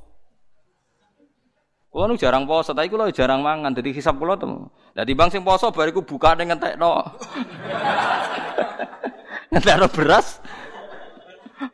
Kulo 1.93 2.09
nu 2.09 2.16
jarang 2.16 2.48
poso, 2.48 2.73
tapi 2.73 2.89
kulo 2.89 3.12
jarang 3.12 3.44
mangan. 3.44 3.77
Jadi 3.77 3.93
hisap 3.93 4.16
kulo 4.16 4.40
tuh. 4.40 4.64
Jadi 4.97 5.12
bang 5.12 5.28
sing 5.28 5.44
poso 5.44 5.69
bariku 5.69 6.01
buka 6.01 6.32
dengan 6.32 6.56
tekno. 6.56 7.05
Ngentekno 9.52 9.93
beras. 9.93 10.40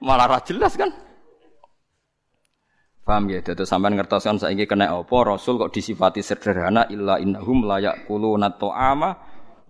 Malah 0.03 0.27
ra 0.27 0.39
jelas 0.43 0.75
kan. 0.75 0.91
Paham 3.07 3.31
ya? 3.31 3.39
Dadi 3.47 3.63
sampean 3.63 3.95
ngertos 3.95 4.27
kan 4.27 4.43
saiki 4.43 4.67
kena 4.67 4.91
apa 4.91 5.17
Rasul 5.23 5.57
kok 5.57 5.71
disifati 5.71 6.19
sederhana 6.19 6.91
illa 6.91 7.23
innahum 7.23 7.65
la 7.65 7.79
yaquluna 7.79 8.59
ta'ama 8.59 9.11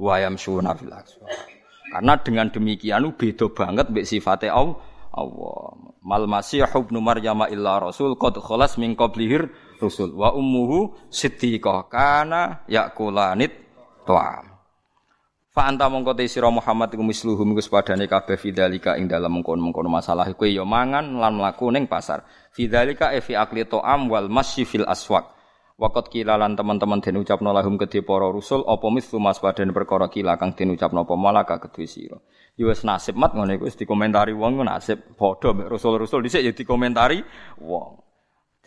wa 0.00 0.14
yamshuna 0.16 0.72
fil 0.74 0.90
Karena 1.92 2.16
dengan 2.24 2.48
demikian 2.48 3.04
beda 3.12 3.52
banget 3.52 3.92
mbek 3.92 4.08
sifate. 4.08 4.48
Allah. 4.48 5.76
Mal 6.08 6.24
masih 6.24 6.64
ibnu 6.64 7.04
Maryam 7.04 7.44
illa 7.52 7.76
rasul 7.84 8.16
qad 8.16 8.40
khalas 8.40 8.80
min 8.80 8.96
qablihir 8.96 9.52
rusul 9.78 10.12
wa 10.14 10.34
ummuhu 10.34 11.09
siddiqah 11.09 11.88
kana 11.88 12.66
yakulanit 12.68 13.55
ta'am 14.05 14.44
fa 15.55 15.62
anta 15.66 15.90
mongko 15.90 16.14
te 16.18 16.28
sira 16.30 16.50
Muhammad 16.52 16.94
iku 16.94 17.02
misluhum 17.02 17.56
iku 17.56 17.62
sepadane 17.64 18.06
kabeh 18.06 18.38
fidzalika 18.38 18.94
ing 19.00 19.09
dalem 19.09 19.40
mengkon-mengkon 19.40 19.90
masalah 19.90 20.28
kowe 20.34 20.46
ya 20.46 20.62
mangan 20.62 21.18
lan 21.18 21.38
mlaku 21.38 21.70
ning 21.70 21.86
pasar 21.86 22.26
fidzalika 22.52 23.10
e 23.14 23.22
fi 23.22 23.34
akli 23.34 23.66
ta'am 23.66 24.06
wal 24.06 24.26
masyi 24.26 24.68
fil 24.68 24.86
aswaq 24.86 25.38
Wakot 25.78 26.10
kilalan 26.10 26.59
teman-teman 26.59 26.98
den 26.98 27.22
ucapno 27.22 27.55
lahum 27.55 27.78
kedhe 27.78 28.02
para 28.02 28.26
rusul 28.34 28.66
apa 28.66 28.82
mislu 28.90 29.22
mas 29.22 29.38
padane 29.38 29.70
perkara 29.70 30.10
kila 30.10 30.34
kang 30.34 30.50
den 30.50 30.74
ucapno 30.74 31.06
apa 31.06 31.14
malaka 31.14 31.62
kedhe 31.62 31.86
sira. 31.86 32.18
Ya 32.59 32.66
wis 32.66 32.82
nasib 32.82 33.14
mat 33.14 33.30
ngene 33.30 33.62
iku 33.62 33.70
wis 33.70 33.78
dikomentari 33.78 34.34
wong 34.34 34.59
nasib 34.66 35.14
padha 35.14 35.55
mek 35.55 35.70
rusul-rusul 35.70 36.26
dhisik 36.26 36.42
ya 36.42 36.50
dikomentari 36.50 37.22
wong. 37.62 38.07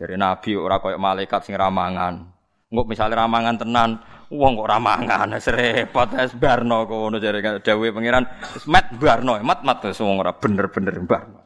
Dari 0.02 0.18
Nabi 0.18 0.58
ora 0.58 0.82
koyo 0.82 0.98
malaikat 0.98 1.46
sing 1.46 1.54
ramangan. 1.54 2.26
Engko 2.74 2.90
misalnya 2.90 3.22
ramangan 3.22 3.62
tenan, 3.62 4.02
wong 4.34 4.58
kok 4.58 4.70
ramangan 4.74 5.38
repot 5.38 6.10
es 6.18 6.34
barno 6.34 6.90
kono 6.90 7.22
jare 7.22 7.62
dawuhe 7.62 7.94
pangeran 7.94 8.26
mat 8.66 8.98
barno, 8.98 9.38
mat 9.46 9.62
mat 9.62 9.78
wis 9.86 10.02
ora 10.02 10.34
bener-bener 10.34 10.98
barno. 11.06 11.40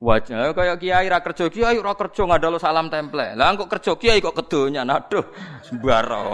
Wajah 0.00 0.56
kaya 0.56 0.80
kiai 0.80 1.12
ra 1.12 1.20
kerja 1.20 1.52
kiai 1.52 1.76
ora 1.76 1.92
kerja 1.92 2.24
ngadalo 2.24 2.56
salam 2.56 2.88
temple. 2.88 3.36
Lah 3.36 3.52
kok 3.52 3.68
kerja 3.68 3.92
kiai 4.00 4.24
kok 4.24 4.32
kedonya 4.40 4.88
aduh 4.88 5.28
sembaro. 5.60 6.24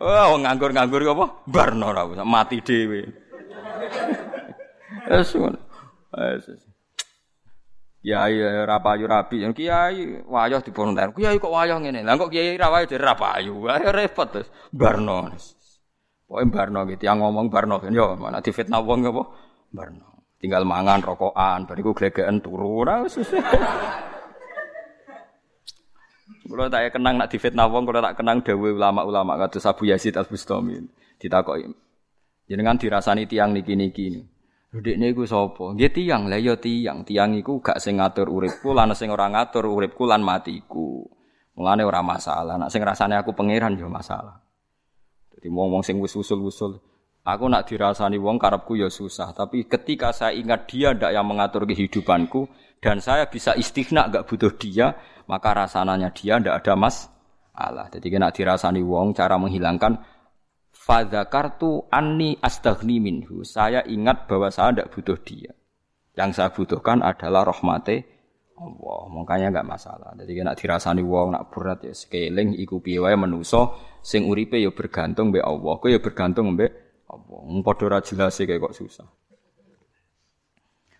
Oh 0.00 0.32
nganggur-nganggur 0.40 1.04
apa? 1.12 1.44
Barno 1.44 1.92
ora 1.92 2.08
mati 2.24 2.64
dhewe. 2.64 3.04
Wes 5.12 5.28
ngono. 5.36 5.60
Kiai 8.06 8.38
ora 8.38 8.78
payu 8.78 9.10
rabi, 9.10 9.42
kiai 9.50 10.22
wayah 10.30 10.62
diponten. 10.62 11.10
Kiai 11.10 11.42
kok 11.42 11.50
wayah 11.50 11.82
ngene. 11.82 12.06
Lah 12.06 12.14
kok 12.14 12.30
kiai 12.30 12.54
ra 12.54 12.70
wayah 12.70 12.86
ra 13.02 13.18
payu. 13.18 13.66
Ayo 13.66 13.90
repot 13.90 14.30
terus. 14.30 14.46
Barno. 14.70 15.26
Pokoke 16.26 16.46
barno 16.50 16.86
gitu 16.86 17.02
yang 17.06 17.18
ngomong 17.22 17.50
barno 17.50 17.82
yo 17.90 18.14
mana 18.14 18.38
difitnah 18.38 18.78
wong 18.78 19.10
apa? 19.10 19.22
Barno. 19.74 20.22
Tinggal 20.38 20.62
mangan 20.62 21.02
rokokan, 21.02 21.66
bariku 21.66 21.98
glegeken 21.98 22.38
turu 22.38 22.86
ora. 22.86 23.02
Kulo 26.46 26.70
tak 26.70 26.94
kenang 26.94 27.18
nak 27.18 27.26
difitnah 27.26 27.66
wong, 27.66 27.90
kulo 27.90 27.98
tak 27.98 28.22
kenang 28.22 28.38
dawuh 28.38 28.78
ulama-ulama 28.78 29.34
kados 29.34 29.66
Abu 29.66 29.90
Yazid 29.90 30.14
Al-Bustami. 30.14 30.78
Ditakoki. 31.18 31.66
Jenengan 32.46 32.78
dirasani 32.78 33.26
tiang 33.26 33.50
niki-niki. 33.50 34.35
Dekne 34.82 35.12
iku 35.12 35.24
sapa? 35.24 35.72
Nggih 35.72 35.92
tiyang, 35.92 36.28
lah 36.28 36.40
ya 36.40 36.54
tiyang. 36.58 37.06
Tiyang 37.06 37.36
iku 37.38 37.60
gak 37.62 37.78
sing 37.78 38.00
ngatur 38.00 38.28
uripku 38.28 38.74
lan 38.74 38.92
sing 38.92 39.08
ora 39.08 39.30
ngatur 39.30 39.68
uripku 39.68 40.04
lan 40.04 40.24
matiku. 40.24 41.06
Mulane 41.56 41.82
ora 41.86 42.04
masalah. 42.04 42.60
Nek 42.60 42.68
sing 42.68 42.84
rasane 42.84 43.16
aku 43.16 43.32
pangeran 43.32 43.78
ya 43.80 43.88
masalah. 43.88 44.42
Jadi 45.36 45.52
wong-wong 45.52 45.84
sing 45.84 46.00
wis 46.00 46.16
usul-usul, 46.16 46.80
aku 47.20 47.44
nak 47.46 47.68
dirasani 47.68 48.16
wong 48.16 48.40
karepku 48.40 48.72
ya 48.80 48.88
susah, 48.88 49.36
tapi 49.36 49.68
ketika 49.68 50.08
saya 50.16 50.32
ingat 50.32 50.64
dia 50.64 50.96
ndak 50.96 51.12
yang 51.12 51.28
mengatur 51.28 51.68
kehidupanku 51.68 52.48
dan 52.80 53.04
saya 53.04 53.28
bisa 53.28 53.52
istighna 53.52 54.08
gak 54.08 54.24
butuh 54.24 54.56
dia, 54.56 54.96
maka 55.28 55.52
rasanya 55.52 56.08
dia 56.08 56.40
ndak 56.40 56.64
ada 56.64 56.72
mas 56.72 57.12
Allah. 57.52 57.88
Jadi 57.92 58.08
kena 58.08 58.32
dirasani 58.32 58.80
wong 58.80 59.12
cara 59.12 59.36
menghilangkan 59.36 60.15
Fadzakartu 60.86 61.90
anni 61.90 62.38
astaghni 62.38 63.02
minhu. 63.02 63.42
Saya 63.42 63.82
ingat 63.82 64.30
bahwa 64.30 64.54
saya 64.54 64.70
tidak 64.70 64.94
butuh 64.94 65.18
dia. 65.18 65.50
Yang 66.14 66.38
saya 66.38 66.54
butuhkan 66.54 67.02
adalah 67.02 67.42
rahmate 67.50 68.06
Allah. 68.54 69.00
Makanya 69.10 69.50
enggak 69.50 69.66
masalah. 69.66 70.14
Jadi 70.14 70.46
nak 70.46 70.54
dirasani 70.62 71.02
wong 71.02 71.34
nak 71.34 71.50
berat 71.50 71.82
ya 71.82 71.90
scaling 71.90 72.54
iku 72.54 72.78
piye 72.78 73.02
wae 73.02 73.18
manusa 73.18 73.74
sing 73.98 74.30
uripe 74.30 74.62
ya 74.62 74.70
bergantung 74.70 75.34
mbek 75.34 75.42
Allah. 75.42 75.74
Kowe 75.82 75.90
ya 75.90 75.98
bergantung 75.98 76.54
mbek 76.54 76.70
Allah. 77.10 77.40
Wong 77.50 77.66
padha 77.66 77.90
ora 77.90 77.98
jelas 77.98 78.38
kayak 78.38 78.62
kok 78.62 78.76
susah. 78.78 79.08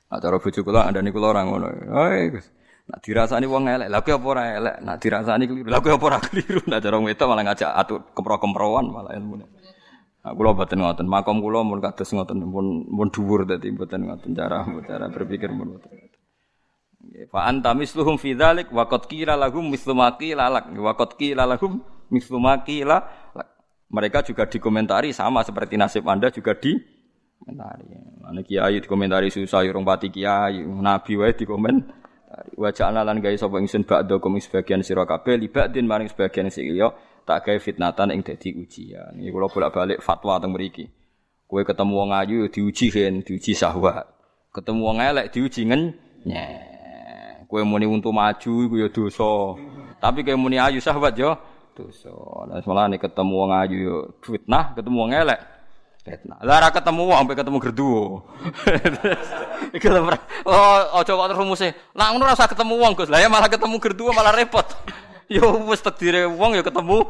Nah, 0.07 0.19
cara 0.19 0.39
bojo 0.43 0.61
kula 0.67 0.91
andane 0.91 1.15
kula 1.15 1.27
ora 1.31 1.43
ngono. 1.47 1.67
Hei, 1.95 2.35
Nak 2.87 3.03
dirasani 3.03 3.51
wong 3.51 3.67
elek, 3.67 3.91
lha 3.91 3.99
apa 3.99 4.15
ora 4.23 4.43
elek? 4.55 4.77
Nak 4.79 4.97
dirasani 5.03 5.45
keliru, 5.51 5.67
lha 5.67 5.79
apa 5.83 6.07
ora 6.07 6.19
keliru? 6.23 6.63
Nak 6.71 6.79
cara 6.79 6.97
wedok 7.03 7.27
malah 7.27 7.45
ngajak 7.51 7.71
atur 7.75 7.99
kempro-kemproan 8.15 8.87
malah 8.95 9.11
ilmune. 9.19 9.56
Kula 10.27 10.59
boten 10.59 10.82
ngoten, 10.82 11.07
makom 11.07 11.39
kula 11.39 11.62
mun 11.62 11.78
kados 11.78 12.11
ngoten 12.11 12.43
pun 12.51 12.82
pun 12.90 13.09
dhuwur 13.15 13.47
dadi 13.47 13.70
boten 13.70 14.11
ngoten 14.11 14.35
cara 14.35 14.66
cara 14.82 15.07
berpikir 15.07 15.55
pun 15.55 15.78
boten. 15.78 15.93
Fa 17.31 17.47
anta 17.47 17.70
misluhum 17.78 18.19
fi 18.19 18.35
dzalik 18.35 18.74
wa 18.74 18.90
qad 18.90 19.07
qila 19.07 19.39
lahum 19.39 19.70
mislu 19.70 19.94
ma 19.94 20.11
qila 20.19 20.51
lak 20.51 20.74
wa 20.74 20.93
qad 20.98 21.15
qila 21.15 21.47
lahum 21.47 21.78
mislu 22.11 22.43
ma 22.43 22.59
qila 22.66 23.07
Mereka 23.86 24.27
juga 24.27 24.51
dikomentari 24.51 25.15
sama 25.15 25.47
seperti 25.47 25.78
nasib 25.78 26.03
Anda 26.11 26.35
juga 26.35 26.59
di 26.59 26.74
komentari. 27.39 27.86
Mana 28.19 28.43
kiai 28.43 28.82
dikomentari 28.82 29.31
susah 29.31 29.62
urung 29.62 29.86
pati 29.86 30.11
kiai, 30.11 30.66
nabi 30.66 31.15
wae 31.15 31.31
dikomentari. 31.39 31.94
Wa 32.59 32.74
ja'alna 32.74 33.07
lan 33.07 33.23
gawe 33.23 33.32
sapa 33.39 33.62
ingsun 33.62 33.86
ba'da 33.86 34.19
kum 34.19 34.36
sebagian 34.43 34.82
sira 34.82 35.07
kabeh 35.07 35.39
libadin 35.39 35.86
maring 35.86 36.11
sebagian 36.11 36.51
sing 36.51 36.69
liya 36.69 36.90
tak 37.27 37.43
gawe 37.43 37.59
fitnatan 37.59 38.15
ing 38.15 38.23
dadi 38.23 38.55
ujian. 38.55 39.19
Iki 39.19 39.35
kula 39.35 39.51
bolak-balik 39.51 39.98
fatwa 39.98 40.39
teng 40.39 40.55
mriki. 40.55 40.86
Kowe 41.51 41.62
ketemu 41.66 41.93
wong 41.98 42.11
ayu 42.15 42.47
diuji 42.47 42.86
kan, 42.94 43.23
diuji 43.27 43.53
syahwat. 43.55 44.07
Ketemu 44.55 44.81
wong 44.82 44.98
elek 45.03 45.35
diuji 45.35 45.66
ngenyek. 45.66 47.47
Kowe 47.51 47.62
muni 47.66 47.86
untuk 47.86 48.15
maju 48.15 48.53
iku 48.66 48.74
ya 48.78 48.89
dosa. 48.90 49.59
Tapi 49.98 50.23
kowe 50.23 50.39
muni 50.39 50.62
ayu 50.62 50.78
syahwat 50.78 51.19
yo 51.19 51.35
dosa. 51.74 52.15
Malah 52.62 52.94
nek 52.94 53.03
ketemu 53.03 53.35
wong 53.35 53.51
ayu 53.51 53.77
yo 53.82 53.97
fitnah, 54.23 54.78
ketemu 54.78 54.97
wong 55.03 55.11
elek 55.11 55.40
fitnah. 56.07 56.39
Lah 56.47 56.62
ora 56.62 56.70
ketemu 56.70 57.03
wong 57.11 57.19
sampai 57.27 57.36
ketemu 57.43 57.59
gerduwo. 57.59 58.05
Iki 59.77 59.89
lho. 59.90 60.01
Oh, 60.47 61.03
aja 61.03 61.11
kok 61.11 61.35
rumuse. 61.35 61.74
Lah 61.98 62.15
ngono 62.15 62.31
ora 62.31 62.47
ketemu 62.47 62.74
wong, 62.78 62.93
Gus. 62.94 63.11
Lah 63.11 63.19
ya 63.19 63.27
malah 63.27 63.51
ketemu 63.51 63.74
gerduwo 63.82 64.15
malah 64.15 64.31
repot. 64.31 64.66
Yo 65.27 65.66
wis 65.66 65.82
takdire 65.82 66.31
wong 66.31 66.55
ya 66.55 66.62
ketemu 66.62 67.03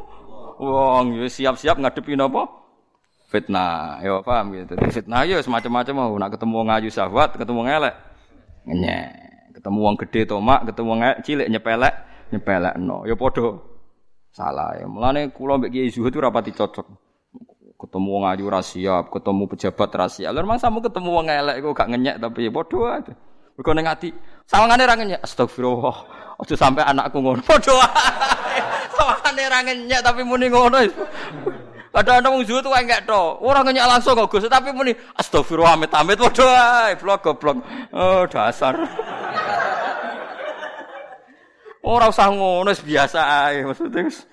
wong 0.56 1.20
yo 1.20 1.28
siap-siap 1.28 1.76
ngadepi 1.76 2.16
napa? 2.16 2.48
Fitnah. 3.28 4.00
Yo 4.00 4.24
paham 4.24 4.56
gitu. 4.56 4.72
Fitnah 4.88 5.28
yo 5.28 5.36
semacam-macam 5.44 5.94
mau 5.94 6.16
nak 6.16 6.32
ketemu 6.38 6.54
wong 6.64 6.68
ayu 6.72 6.88
syahwat, 6.88 7.36
ketemu 7.36 7.60
wong 7.60 7.68
elek. 7.68 7.94
Ngenyek. 8.64 9.08
Ketemu 9.60 9.78
wong 9.82 9.96
gede 10.00 10.20
tomak, 10.28 10.60
ketemu 10.68 10.88
wong 10.88 11.00
cilik 11.24 11.48
nyepelek, 11.52 11.94
nyepelekno. 12.32 13.04
Yo 13.04 13.14
padha 13.20 13.60
salah 14.32 14.76
ya. 14.80 14.88
Mulane 14.88 15.28
kula 15.32 15.60
mbek 15.60 15.76
Kiai 15.76 15.92
Zuhud 15.92 16.16
rapati 16.16 16.56
cocok. 16.56 16.86
Ketemu 17.76 18.08
wong 18.08 18.24
ayu 18.32 18.48
ra 18.48 18.64
siap, 18.64 19.12
ketemu 19.12 19.44
pejabat 19.52 19.90
ra 19.92 20.06
siap. 20.08 20.32
Lha 20.32 20.40
memang 20.40 20.56
sama 20.56 20.80
ketemu 20.80 21.08
wong 21.12 21.26
elek 21.28 21.60
kok 21.60 21.76
gak 21.76 21.88
ngenyek 21.92 22.16
tapi 22.16 22.48
ya 22.48 22.50
padha 22.52 22.80
ae. 22.96 23.12
Mergo 23.56 23.72
ning 23.76 23.88
ati 23.88 24.08
sawangane 24.48 24.84
ra 24.88 24.94
ngenyek. 24.96 25.20
Astagfirullah. 25.20 25.96
Ojo 26.36 26.54
sampai 26.56 26.84
anakku 26.84 27.16
ngono. 27.20 27.40
Padha 27.40 27.72
wae. 27.72 28.60
Sawane 28.92 29.44
ra 29.48 29.58
ngenyek 29.64 30.00
tapi 30.04 30.20
muni 30.20 30.52
ngono. 30.52 30.84
Kadang-kadang 31.96 32.36
wong 32.36 32.44
zuhud 32.44 32.68
wae 32.68 32.84
enggak 32.84 33.08
to. 33.08 33.40
Ora 33.40 33.64
ngenyek 33.64 33.88
langsung 33.88 34.12
kok 34.12 34.28
Gus, 34.28 34.44
tapi 34.52 34.68
muni 34.76 34.92
astagfirullah 35.16 35.80
amit-amit 35.80 36.20
padha 36.20 36.44
wae. 36.44 36.92
Blok 37.00 37.24
goblok. 37.24 37.56
Oh, 37.96 38.28
dasar. 38.28 38.76
Ora 41.86 42.10
usah 42.10 42.28
ngono 42.28 42.74
biasa 42.74 43.20
ae 43.48 43.64
maksudnya 43.64 44.04
wis. 44.04 44.26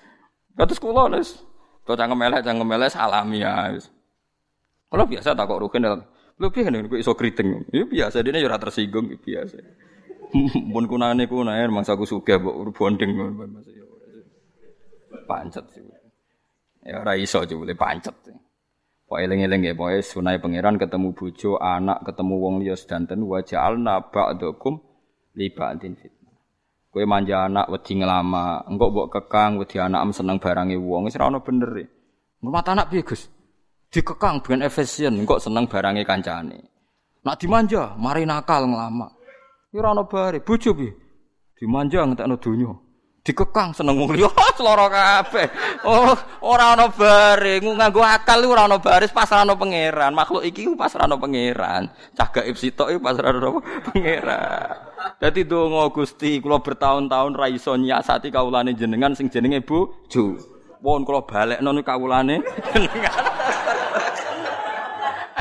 Kados 0.52 0.76
kula 0.82 1.08
wis. 1.14 1.40
Kok 1.86 1.96
cangkem 1.96 2.20
elek 2.26 2.42
cangkem 2.44 2.74
elek 2.74 2.92
salami 2.92 3.40
ya 3.40 3.72
wis. 3.72 3.88
Kalau 4.92 5.08
biasa 5.08 5.32
tak 5.32 5.46
kok 5.48 5.62
rugen 5.62 5.86
Lho 6.34 6.50
piye 6.50 6.66
ngene 6.66 6.90
kok 6.90 6.98
iso 6.98 7.14
kriting. 7.14 7.70
Ya 7.70 7.86
biasa 7.86 8.26
dene 8.26 8.42
ya 8.42 8.50
ora 8.50 8.58
tersinggung 8.58 9.06
biasa. 9.22 9.56
Mun 10.72 10.84
kunane 10.90 11.30
kunae 11.30 11.66
mangsa 11.70 11.94
aku 11.94 12.06
sugih 12.06 12.42
mbok 12.42 12.74
bonding 12.74 13.14
pancet 15.24 15.64
sih. 15.72 15.82
Ya 16.84 17.00
ora 17.00 17.16
iso 17.16 17.46
jebule 17.46 17.72
pancet. 17.78 18.14
Pak 19.04 19.20
eling-eling 19.20 19.68
ya, 19.68 19.76
pokoke 19.76 20.00
sunai 20.00 20.40
pangeran 20.40 20.80
ketemu 20.80 21.12
bojo, 21.12 21.60
anak 21.60 22.08
ketemu 22.08 22.34
wong 22.40 22.54
liya 22.64 22.72
sedanten 22.72 23.20
wa 23.28 23.36
ja'alna 23.44 24.00
ba'dakum 24.08 24.80
li 25.36 25.52
ba'din 25.52 25.92
fitnah. 25.92 26.34
Kowe 26.88 27.04
manja 27.04 27.44
anak 27.44 27.68
wedi 27.68 28.00
ngelama, 28.00 28.64
engkok 28.64 28.90
mbok 28.90 29.08
kekang 29.12 29.60
wedi 29.60 29.76
anak 29.76 30.08
seneng 30.16 30.40
barange 30.40 30.80
wong, 30.80 31.04
wis 31.04 31.20
ora 31.20 31.36
bener 31.36 31.72
e. 31.78 31.86
Rumah 32.40 32.64
anak 32.64 32.88
piye, 32.88 33.04
Gus? 33.04 33.28
Dikekang 33.92 34.40
dengan 34.40 34.66
efisien, 34.66 35.14
engkok 35.20 35.38
seneng 35.38 35.68
barange 35.68 36.02
kancane. 36.08 36.58
Nak 37.22 37.36
dimanja, 37.36 37.92
mari 38.00 38.24
nakal 38.24 38.66
ngelama. 38.66 39.08
Ora 39.74 39.90
ono 39.90 40.06
bare, 40.06 40.40
bojo 40.40 40.74
piye? 40.74 40.94
Dimanja 41.58 42.06
ngentekno 42.06 42.36
donya 42.38 42.70
dikekang 43.24 43.72
seneng 43.72 43.96
wong 43.96 44.12
liya 44.12 44.28
seloro 44.56 44.86
kabeh. 44.92 45.48
Oh, 45.88 46.12
ora 46.44 46.76
ana 46.76 46.92
bare, 46.92 47.56
nganggo 47.64 48.04
akal 48.04 48.44
ora 48.44 48.68
ana 48.68 48.76
baris 48.76 49.10
pasrahno 49.10 49.56
pangeran. 49.56 50.12
Makhluk 50.12 50.44
iki 50.44 50.68
pasrahno 50.76 51.16
pangeran. 51.16 51.88
Cah 52.12 52.28
gaib 52.28 52.52
sitok 52.52 52.92
iki 52.92 53.00
pasrahno 53.00 53.64
pangeran. 53.88 54.76
Dadi 55.16 55.48
donga 55.48 55.88
Gusti, 55.88 56.36
kula 56.44 56.60
bertahun-tahun 56.60 57.32
ra 57.32 57.48
iso 57.48 57.72
nyiasati 57.80 58.28
kawulane 58.28 58.76
jenengan 58.76 59.16
sing 59.16 59.32
jenenge 59.32 59.64
bojo. 59.64 60.36
Pun 60.84 61.08
kula 61.08 61.24
balekno 61.24 61.72
kawulane 61.80 62.44
jenengan. 62.76 63.24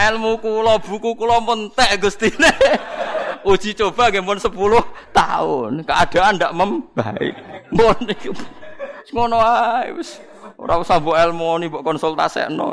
Ilmu 0.08 0.40
kula, 0.40 0.80
buku 0.80 1.20
kula 1.20 1.44
mentek 1.44 2.00
Gustine. 2.00 2.52
Uji 3.44 3.76
coba 3.76 4.08
pun 4.08 4.40
10 4.40 4.52
tahun. 5.12 5.72
Keadaan 5.84 6.40
ndak 6.40 6.56
membaik. 6.56 7.36
Iki 8.08 8.32
ngono 9.12 9.38
ae 9.44 9.92
wis 10.00 10.18
ora 10.56 10.80
usah 10.80 10.98
mbok 10.98 11.20
ilmu 11.20 11.60
ni 11.60 11.68
mbok 11.68 11.84
konsultasekno. 11.84 12.72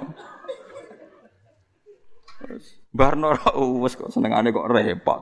Barno 2.94 3.34
wis 3.82 3.98
kok 3.98 4.14
senengane 4.14 4.54
kok 4.54 4.70
repot. 4.70 5.20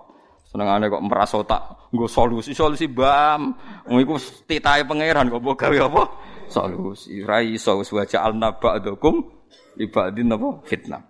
Senengane 0.49 0.93
kok 0.93 1.05
merasa 1.05 1.41
tak 1.49 1.91
nggo 1.93 2.07
solusi 2.07 2.53
solusi 2.53 2.87
bam. 2.93 3.57
Iku 3.89 4.21
titahe 4.45 4.85
pangeran 4.85 5.33
kok 5.33 5.41
mbok 5.41 5.57
gawe 5.65 5.77
apa? 5.89 6.03
Solusi. 6.53 7.25
Ra 7.25 7.41
iso 7.41 7.81
wis 7.81 7.91
al 8.15 8.37
naba'dukum 8.37 9.17
ibadin 9.81 10.37
apa 10.37 10.49
fitnah. 10.69 11.03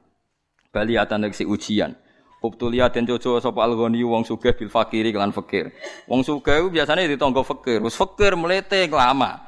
Baliatan 0.71 1.27
si 1.35 1.43
ujian. 1.43 1.91
Ubtulia 2.39 2.87
den 2.87 3.03
coco 3.03 3.43
sapa 3.43 3.67
alghani 3.67 4.07
wong 4.07 4.23
sugih 4.23 4.55
bil 4.55 4.71
fakiri 4.71 5.11
kelan 5.11 5.35
fakir. 5.35 5.75
Wong 6.07 6.23
sugih 6.23 6.63
ku 6.63 6.69
biasane 6.71 7.11
ditangga 7.11 7.43
fakir. 7.43 7.83
Wis 7.83 7.99
fakir 7.99 8.39
mlete 8.39 8.87
lama. 8.87 9.43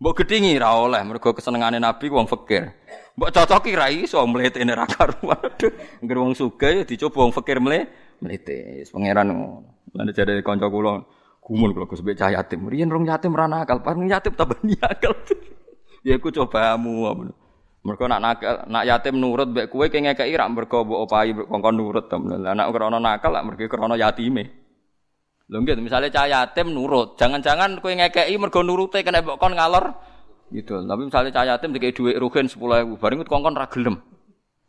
Mbok 0.00 0.24
gedhingi 0.24 0.56
ra 0.56 0.72
oleh 0.80 1.04
mergo 1.04 1.36
kesenengane 1.36 1.76
Nabi 1.76 2.08
wong 2.08 2.24
fakir. 2.24 2.72
Mbok 3.20 3.28
cocoki 3.28 3.76
ra 3.76 3.92
iso 3.92 4.24
mletene 4.24 4.72
ra 4.72 4.88
karuan. 4.88 5.52
Ngger 6.00 6.16
wong 6.16 6.32
sugih 6.32 6.88
dicoba 6.88 7.28
wong 7.28 7.32
fakir 7.36 7.60
mle 7.60 7.84
mlete. 8.24 8.80
Wis 8.80 8.88
pangeran 8.88 9.28
ngono. 9.28 9.76
Lan 9.92 10.08
jare 10.16 10.40
kanca 10.40 10.72
kula 10.72 11.04
gumun 11.44 11.76
kula 11.76 11.84
Gus 11.84 12.00
cah 12.16 12.32
yatim. 12.32 12.72
Riyen 12.72 12.88
rong 12.88 13.04
yatim 13.04 13.36
ra 13.36 13.50
nakal, 13.50 13.84
pas 13.84 13.92
yatim 13.98 14.32
tambah 14.32 14.56
nakal. 14.68 15.12
ya 16.00 16.16
iku 16.16 16.32
cobamu. 16.32 17.04
Mergo 17.80 18.04
nak 18.04 18.20
nakal, 18.20 18.68
nak 18.68 18.84
yatim 18.84 19.16
nurut 19.16 19.48
mbek 19.48 19.72
kowe 19.72 19.88
ki 19.88 20.04
ngekeki 20.04 20.36
rak 20.36 20.52
mergo 20.52 20.84
mbok 20.84 21.08
opahi 21.08 21.32
kongkon 21.32 21.74
nurut 21.80 22.12
to. 22.12 22.20
Lah 22.20 22.52
nak 22.52 22.68
krana 22.76 23.00
nakal 23.00 23.32
lak 23.32 23.44
mergo 23.48 23.64
krana 23.72 23.96
yatime. 23.96 24.52
Lho 25.48 25.64
nggih 25.64 25.80
misale 25.80 26.12
cah 26.12 26.28
yatim 26.28 26.76
nurut, 26.76 27.16
jangan-jangan 27.16 27.80
kowe 27.80 27.88
ngekeki 27.88 28.36
mergo 28.36 28.60
nurute 28.60 29.00
kena 29.00 29.24
mbok 29.24 29.40
kon 29.40 29.56
ngalor 29.56 29.96
gitu. 30.52 30.76
Tapi 30.76 31.02
misalnya 31.08 31.30
cah 31.32 31.44
yatim 31.56 31.72
dikei 31.72 31.96
dhuwit 31.96 32.20
rugen 32.20 32.52
10.000, 32.52 33.00
bareng 33.00 33.24
kongkon 33.24 33.56
ra 33.56 33.64
gelem. 33.72 33.96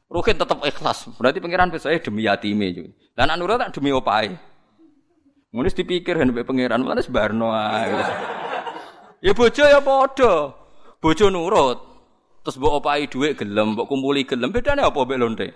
Rugen 0.07 0.35
tetep 0.39 0.59
ikhlas. 0.63 1.11
Berarti 1.19 1.43
pangeran 1.43 1.67
besok 1.67 1.91
demi 1.99 2.23
yatime. 2.23 2.95
Lah 3.19 3.27
nak 3.27 3.35
nurut 3.43 3.59
tak 3.59 3.75
demi 3.75 3.91
opahe. 3.91 4.39
Ngono 5.51 5.67
dipikir 5.67 6.15
mbek 6.15 6.47
pangeran, 6.47 6.79
malah 6.79 7.03
sebarno 7.03 7.51
ae. 7.51 7.91
Ya 9.19 9.35
bojo 9.35 9.67
ya 9.67 9.83
padha. 9.83 10.55
Bojo 11.03 11.25
nurut, 11.27 11.90
Terus 12.41 12.57
mbok 12.57 12.81
opahi 12.81 13.05
dhuwit 13.05 13.37
gelem, 13.37 13.77
mbok 13.77 13.85
kumpuli 13.85 14.25
gelem, 14.25 14.49
bedane 14.49 14.81
apa 14.81 14.97
mbek 15.05 15.19
lonte? 15.21 15.47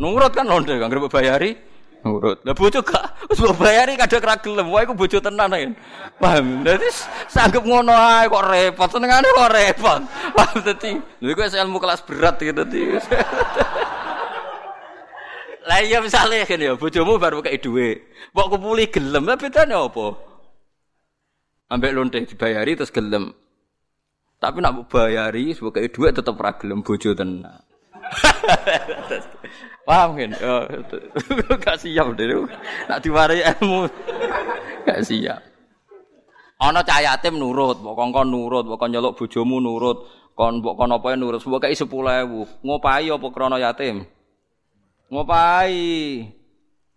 Nurut 0.00 0.32
kan 0.32 0.48
lonte 0.48 0.72
kan 0.80 0.88
mbok 0.88 1.12
bayari 1.12 1.52
nurut. 2.04 2.40
Lah 2.44 2.56
bojo 2.56 2.80
gak 2.80 3.28
wis 3.28 3.36
mbok 3.36 3.56
bayari 3.60 4.00
kadang 4.00 4.24
ra 4.24 4.36
gelem, 4.40 4.72
wae 4.72 4.88
iku 4.88 4.96
bojo 4.96 5.20
tenan 5.20 5.52
kan. 5.52 5.72
Paham? 6.16 6.64
Dadi 6.64 6.88
sanggup 7.28 7.68
ngono 7.68 7.92
ae 7.92 8.32
kok 8.32 8.44
repot, 8.48 8.88
senengane 8.92 9.28
kok 9.28 9.52
repot. 9.52 10.00
Paham 10.32 10.56
dadi. 10.64 10.92
Lha 11.20 11.28
iku 11.32 11.40
ilmu 11.52 11.76
kelas 11.80 12.00
berat 12.08 12.40
gitu 12.40 12.64
dadi. 12.64 12.82
Lah 15.68 15.80
iya 15.80 16.04
misale 16.04 16.44
kan 16.44 16.60
ya 16.60 16.76
bojomu 16.76 17.16
baru 17.20 17.44
kei 17.44 17.60
dhuwit. 17.60 18.04
Mbok 18.32 18.46
kumpuli 18.56 18.88
gelem, 18.88 19.28
bedane 19.28 19.76
apa? 19.76 20.06
Ambek 21.72 21.92
lonte 21.92 22.20
dibayari 22.24 22.72
terus 22.76 22.92
gelem. 22.92 23.43
Tapi 24.44 24.60
nak 24.60 24.92
bayari 24.92 25.56
sebagai 25.56 25.88
duit 25.88 26.12
tetap 26.12 26.36
ragilem 26.36 26.84
bojo 26.84 27.16
tenan. 27.16 27.64
Paham 29.88 30.20
kan? 30.20 30.36
Oh, 30.44 30.64
gak 31.64 31.80
siap 31.80 32.12
deh. 32.12 32.28
Nak 32.84 33.00
diwarai 33.00 33.40
ilmu. 33.40 33.88
Gak 34.84 35.00
siap. 35.00 35.40
Ana 36.60 36.84
cah 36.84 37.00
yatim 37.00 37.40
nurut, 37.40 37.80
mbok 37.80 37.96
kongkon 37.96 38.28
nurut, 38.28 38.68
mbok 38.68 38.84
nyeluk 38.84 39.16
bojomu 39.16 39.64
nurut, 39.64 40.04
kon 40.36 40.60
mbok 40.60 40.76
kon 40.76 40.92
apa 40.92 41.16
nurut, 41.16 41.40
mbok 41.40 41.64
kei 41.64 41.72
10.000. 41.72 41.88
Ngopahi 42.60 43.08
apa 43.08 43.26
krana 43.32 43.56
yatim? 43.56 44.04
Ngopahi. 45.08 45.88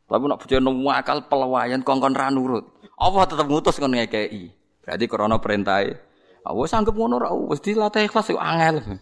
Tapi 0.03 0.23
nak 0.27 0.39
bojo 0.43 0.55
akal 0.91 1.17
pelawayan 1.31 1.79
kongkon 1.79 2.11
ra 2.11 2.27
nurut. 2.27 2.67
Allah 2.99 3.23
tetep 3.23 3.47
ngutus 3.47 3.79
kon 3.79 3.95
ngekeki. 3.95 4.51
Berarti 4.83 5.05
krana 5.07 5.39
perintahe 5.39 6.07
Wes 6.53 6.71
anggap 6.71 6.95
ngono 6.95 7.15
ra 7.19 7.33
wis 7.33 7.59
dilatih 7.59 8.07
ikhlas 8.07 8.31
yo 8.31 8.39
angel. 8.39 8.99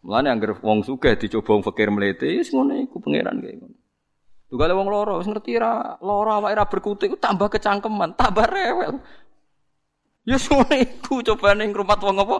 Mulane 0.00 0.28
anggere 0.32 0.56
wong 0.64 0.80
sugih 0.82 1.14
dicoba 1.20 1.60
wong 1.60 1.62
fakir 1.62 1.92
mlete 1.92 2.26
wis 2.40 2.50
ngono 2.50 2.72
iku 2.80 2.98
pangeran 2.98 3.38
kaya 3.44 3.54
ngono. 3.60 3.76
Tugale 4.50 4.72
wong 4.74 4.88
loro 4.88 5.20
wis 5.20 5.28
ngerti 5.28 5.60
ra 5.60 6.00
lara 6.00 6.40
awake 6.40 6.56
ra 6.56 6.64
berkutik 6.66 7.10
tambah 7.20 7.52
kecangkeman, 7.52 8.16
tambah 8.16 8.46
rewel. 8.48 8.98
Ya 10.24 10.40
ngono 10.40 10.74
iku 10.74 11.22
cobane 11.22 11.68
ngrumat 11.68 12.00
wong 12.00 12.16
apa? 12.18 12.36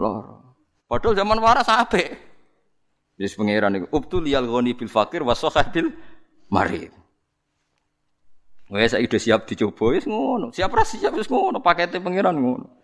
Lara. 0.00 0.34
Padahal 0.88 1.14
zaman 1.14 1.38
waras 1.38 1.68
apik. 1.68 2.16
Wis 3.20 3.36
pangeran 3.38 3.78
iku 3.78 3.86
ubtul 3.94 4.26
liyal 4.26 4.48
ghani 4.48 4.74
bil 4.74 4.90
fakir 4.90 5.22
wa 5.22 5.36
bil 5.70 5.94
marid. 6.50 6.90
Wes 8.72 8.96
saiki 8.96 9.20
siap 9.20 9.44
dicoba 9.44 9.92
wis 9.92 10.08
ngono. 10.08 10.50
Siap 10.50 10.72
ra 10.72 10.82
siap 10.82 11.14
wis 11.14 11.28
ngono, 11.28 11.60
pakete 11.60 12.00
pangeran 12.00 12.40
ngono. 12.40 12.83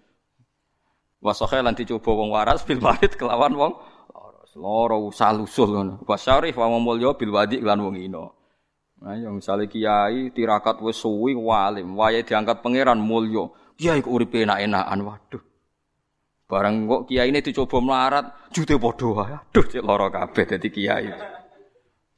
Wasohe 1.21 1.61
lan 1.61 1.77
dicoba 1.77 2.17
wong 2.17 2.33
waras 2.33 2.65
bil 2.65 2.81
marid 2.81 3.13
kelawan 3.21 3.53
wong. 3.53 3.73
Loro 4.57 5.07
usah 5.07 5.31
lusul 5.37 5.71
ngono. 5.71 6.03
Wasyarif 6.09 6.59
wa 6.59 6.67
mulya 6.81 7.15
bil 7.15 7.31
wadi 7.31 7.63
lan 7.63 7.81
wong 7.87 7.97
ino. 8.01 8.35
Nah, 9.01 9.17
yang 9.17 9.41
misalnya 9.41 9.65
kiai 9.65 10.29
tirakat 10.35 10.83
wis 10.85 11.01
suwi 11.01 11.33
walim, 11.33 11.97
wayahe 11.97 12.21
diangkat 12.27 12.61
pangeran 12.61 13.01
mulya. 13.01 13.49
Kiai 13.81 14.05
kok 14.05 14.13
uripe 14.13 14.45
enak-enakan. 14.45 15.01
Waduh. 15.01 15.43
Barang 16.45 16.85
kok 16.85 17.03
kiai 17.09 17.33
ini 17.33 17.41
dicoba 17.41 17.81
melarat, 17.81 18.53
jute 18.53 18.77
padha. 18.77 19.41
Aduh, 19.41 19.65
cek 19.65 19.81
lara 19.81 20.13
kabeh 20.13 20.45
dadi 20.45 20.69
kiai. 20.69 21.09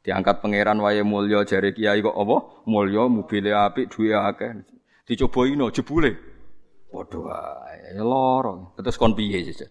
Diangkat 0.02 0.42
pangeran 0.42 0.82
wayahe 0.82 1.06
mulya 1.06 1.46
jare 1.46 1.70
kiai 1.70 2.02
kok 2.02 2.16
apa? 2.18 2.66
Mulya 2.66 3.06
mobile 3.06 3.54
apik, 3.54 3.86
duwe 3.86 4.18
akeh. 4.18 4.66
Dicoba 5.06 5.46
ino 5.46 5.70
jebule. 5.70 6.18
Waduh, 6.90 7.30
ya 7.82 8.02
loro. 8.02 8.78
Terus 8.78 8.94
kon 8.94 9.18
piye 9.18 9.42
saja? 9.50 9.66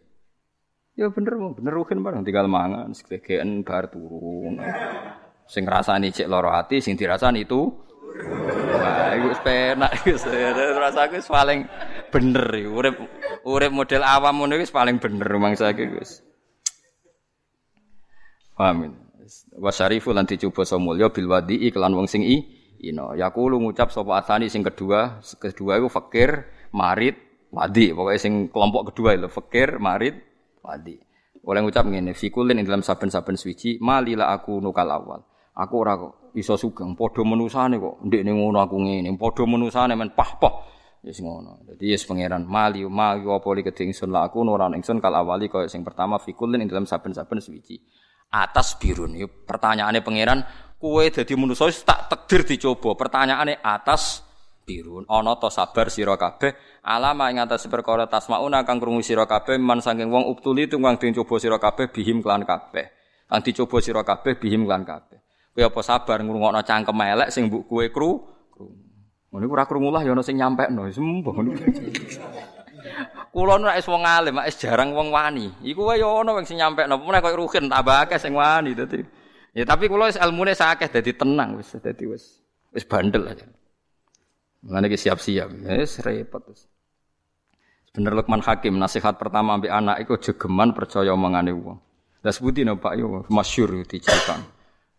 Ya 1.00 1.08
bener, 1.08 1.40
bener 1.56 1.72
rugen 1.72 2.04
barang 2.04 2.28
tinggal 2.28 2.52
mangan, 2.52 2.92
segegen 2.92 3.64
bar 3.64 3.88
turun. 3.88 4.60
Sing 5.48 5.64
rasani 5.64 6.12
cek 6.12 6.28
loro 6.28 6.52
ati, 6.52 6.84
sing 6.84 7.00
dirasani 7.00 7.48
itu 7.48 7.72
Wah, 8.72 9.16
iku 9.16 9.28
penak 9.42 9.92
iku 10.04 10.14
rasaku 10.78 11.24
paling 11.32 11.66
bener 12.12 12.46
iku. 12.54 12.70
Urip 12.76 12.96
urip 13.48 13.72
model 13.72 14.04
awam 14.04 14.44
ngono 14.44 14.60
wis 14.60 14.70
paling 14.70 15.00
bener 15.00 15.32
mangsa 15.40 15.72
iki 15.72 15.88
wis. 15.90 16.20
Amin. 18.60 18.94
Wasyarifu 19.58 20.12
lan 20.12 20.28
dicoba 20.28 20.68
samulya 20.68 21.10
bil 21.10 21.32
wadi 21.32 21.66
iklan 21.72 21.96
wong 21.96 22.06
sing 22.06 22.22
i 22.22 22.44
ino. 22.84 23.16
Yaqulu 23.16 23.58
ngucap 23.58 23.90
sapa 23.90 24.20
atani 24.22 24.52
sing 24.52 24.62
kedua, 24.62 25.24
kedua 25.40 25.80
iku 25.80 25.88
fakir 25.88 26.46
marid, 26.76 27.16
wadi. 27.52 27.92
Pokoknya 27.92 28.20
sing 28.20 28.34
kelompok 28.50 28.96
kedua 28.96 29.20
itu 29.20 29.28
fakir, 29.28 29.78
marid, 29.78 30.16
wadi. 30.64 30.98
Oleh 31.42 31.60
ngucap 31.62 31.86
ngene, 31.86 32.16
fikulin 32.16 32.58
ing 32.58 32.66
dalam 32.66 32.86
saben-saben 32.86 33.36
suci, 33.36 33.78
malila 33.82 34.32
aku 34.32 34.62
nukal 34.62 34.88
awal. 34.88 35.22
Aku 35.58 35.74
ora 35.84 35.98
iso 36.38 36.56
sugeng, 36.56 36.96
padha 36.96 37.28
menusane 37.28 37.76
kok. 37.82 38.02
Ndekne 38.08 38.32
ngono 38.32 38.58
aku 38.64 38.78
ngene, 38.80 39.10
padha 39.20 39.44
menusane 39.44 39.94
men 39.98 40.16
pah-pah. 40.16 40.72
Wis 41.02 41.18
ngono. 41.18 41.66
Dadi 41.66 41.90
yes 41.90 42.06
pangeran 42.06 42.46
mali 42.46 42.86
mali 42.86 43.26
apa 43.26 43.50
li 43.58 43.66
kedhe 43.66 43.90
ingsun 43.90 44.14
laku 44.14 44.46
nuran 44.46 44.78
ingsun 44.78 45.02
kal 45.02 45.18
awali 45.18 45.50
kaya 45.50 45.66
sing 45.66 45.82
pertama 45.82 46.22
fikulin 46.22 46.62
ing 46.62 46.70
dalam 46.70 46.86
saben-saben 46.86 47.42
suci. 47.42 47.82
Atas 48.30 48.78
birun. 48.78 49.18
Yo 49.18 49.26
pertanyaane 49.26 50.06
pangeran, 50.06 50.46
kowe 50.78 51.02
dadi 51.02 51.34
manusa 51.34 51.74
tak 51.74 52.06
takdir 52.06 52.46
dicoba. 52.46 52.94
Pertanyaane 52.94 53.66
atas 53.66 54.22
birun. 54.64 55.04
Ana 55.10 55.38
to 55.38 55.50
sabar 55.50 55.90
sira 55.90 56.16
kabeh 56.16 56.54
alama 56.86 57.30
ing 57.34 57.42
atas 57.42 57.66
perkara 57.68 58.06
tasmauna 58.08 58.64
kang 58.64 58.78
krungu 58.78 59.02
sira 59.06 59.26
kabeh 59.26 59.58
man 59.58 59.82
saking 59.82 60.10
wong 60.10 60.30
uptuli 60.30 60.70
tunggang 60.70 61.02
dicoba 61.02 61.36
sira 61.42 61.58
kabeh 61.58 61.90
bihim 61.90 62.22
kelan 62.22 62.46
kabeh. 62.48 62.90
Kang 63.28 63.42
dicoba 63.42 63.78
sira 63.82 64.02
kabeh 64.06 64.38
bihim 64.38 64.70
kelan 64.70 64.86
kabeh. 64.86 65.20
Kowe 65.52 65.68
apa 65.68 65.82
sabar 65.84 66.24
ngrungokno 66.24 66.64
cangkem 66.64 66.96
elek 66.96 67.30
sing 67.30 67.52
mbok 67.52 67.68
kowe 67.68 67.86
kru 67.92 68.12
Ngono 69.32 69.48
ora 69.48 69.64
krungu 69.64 69.96
lah 69.96 70.04
ya 70.04 70.12
ana 70.12 70.20
sing 70.20 70.36
nyampekno, 70.36 70.92
sembah 70.92 71.34
ngono. 71.40 71.52
Kulo 73.32 73.56
nek 73.64 73.80
wis 73.80 73.88
wong 73.88 74.04
alim, 74.04 74.44
wis 74.44 74.60
jarang 74.60 74.92
wong 74.92 75.08
wani. 75.08 75.48
Iku 75.64 75.88
wae 75.88 76.04
ya 76.04 76.20
ana 76.20 76.36
sing 76.44 76.60
nyampekno, 76.60 77.00
meneh 77.00 77.24
koyo 77.24 77.40
ruhin 77.40 77.72
tambah 77.72 78.04
akeh 78.04 78.20
sing 78.20 78.36
wani 78.36 78.76
dadi. 78.76 79.00
Ya 79.56 79.64
tapi 79.64 79.88
kulo 79.88 80.12
wis 80.12 80.20
ilmune 80.20 80.52
sakeh 80.52 80.92
dadi 80.92 81.16
tenang 81.16 81.56
wis 81.56 81.72
dadi 81.80 82.12
wis 82.12 82.44
wis 82.76 82.84
bandel 82.84 83.24
aja. 83.32 83.48
Ki 84.62 84.98
siap-siap, 84.98 85.50
wis 85.66 85.98
repot 86.06 86.46
wis. 86.46 86.70
Bener 87.92 88.14
Lukman 88.14 88.46
Hakim 88.46 88.78
nasihat 88.78 89.18
pertama 89.18 89.58
ambek 89.58 89.74
anak 89.74 90.06
iku 90.06 90.22
jegeman 90.22 90.72
percaya 90.72 91.12
omongane 91.12 91.52
wong. 91.52 91.82
Lah 92.22 92.32
sebuti 92.32 92.62
no 92.62 92.78
Pak 92.78 92.94
yo 92.96 93.26
masyhur 93.28 93.74
diceritakan. 93.84 94.46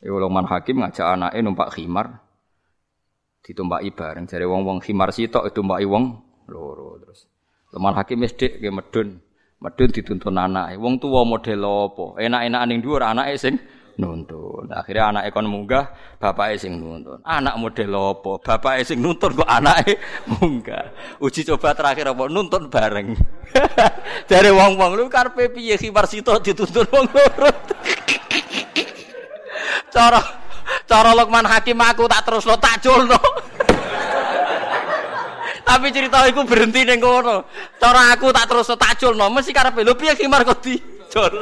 Yo 0.03 0.19
Lukman 0.19 0.45
Hakim 0.51 0.83
ngajak 0.83 1.07
anake 1.07 1.39
numpak 1.41 1.79
khimar, 1.79 2.21
ditumpaki 3.43 3.91
bareng 3.95 4.27
jare 4.31 4.47
wong-wong 4.47 4.79
khimar 4.83 5.11
sitok 5.11 5.51
ditumpaki 5.51 5.87
wong 5.87 6.05
loro 6.51 6.99
terus. 7.03 7.27
Leman 7.75 7.95
hakim 7.99 8.23
wis 8.23 8.35
dik 8.39 8.63
medun. 8.71 9.19
Medun 9.63 9.89
dituntun 9.95 10.35
anake. 10.43 10.75
Wong 10.75 10.99
tuwa 10.99 11.23
model 11.23 11.63
apa? 11.63 12.19
Enak-enakan 12.19 12.67
ning 12.67 12.79
dhuwur 12.83 13.03
anake 13.07 13.39
sing 13.39 13.63
nuntun. 13.99 14.71
Akhirnya 14.73 15.13
anake 15.13 15.29
kon 15.35 15.49
munggah, 15.49 15.93
bapake 16.17 16.57
sing 16.57 16.81
nuntun. 16.81 17.21
Anak 17.27 17.59
model 17.61 17.93
apa? 17.93 18.33
Bapake 18.41 18.85
sing 18.87 19.03
nuntun 19.03 19.37
kok 19.37 19.49
anake 19.49 19.99
munggah. 20.29 20.93
Uji 21.21 21.45
coba 21.49 21.75
terakhir 21.77 22.13
apa? 22.13 22.29
Nuntun 22.29 22.71
bareng. 22.73 23.17
Jare 24.31 24.51
wong-wong 24.53 24.97
lu 24.97 25.09
karepe 25.13 25.53
piye 25.53 25.77
khimar 25.77 26.09
sitok 26.09 26.41
dituntun 26.41 26.87
wong 26.89 27.07
loro. 27.13 27.51
Cara 29.95 30.21
Cara 30.89 31.13
Lukman 31.13 31.45
Hakim 31.45 31.77
aku 31.81 32.09
tak 32.09 32.25
terus 32.25 32.45
lo 32.49 32.57
tak 32.57 32.81
culno. 32.81 33.17
Tapi 35.69 35.95
cerita 35.95 36.27
iku 36.29 36.45
berhenti 36.45 36.85
ning 36.85 37.01
kono. 37.01 37.45
Cara 37.81 38.13
aku 38.13 38.33
tak 38.35 38.49
terus 38.51 38.67
tak 38.77 38.99
culno, 38.99 39.31
mesti 39.33 39.53
karepe 39.53 39.85
lho 39.85 39.95
piye 39.97 40.15
khimar 40.17 40.45
kok 40.45 40.61
dicul. 40.65 41.33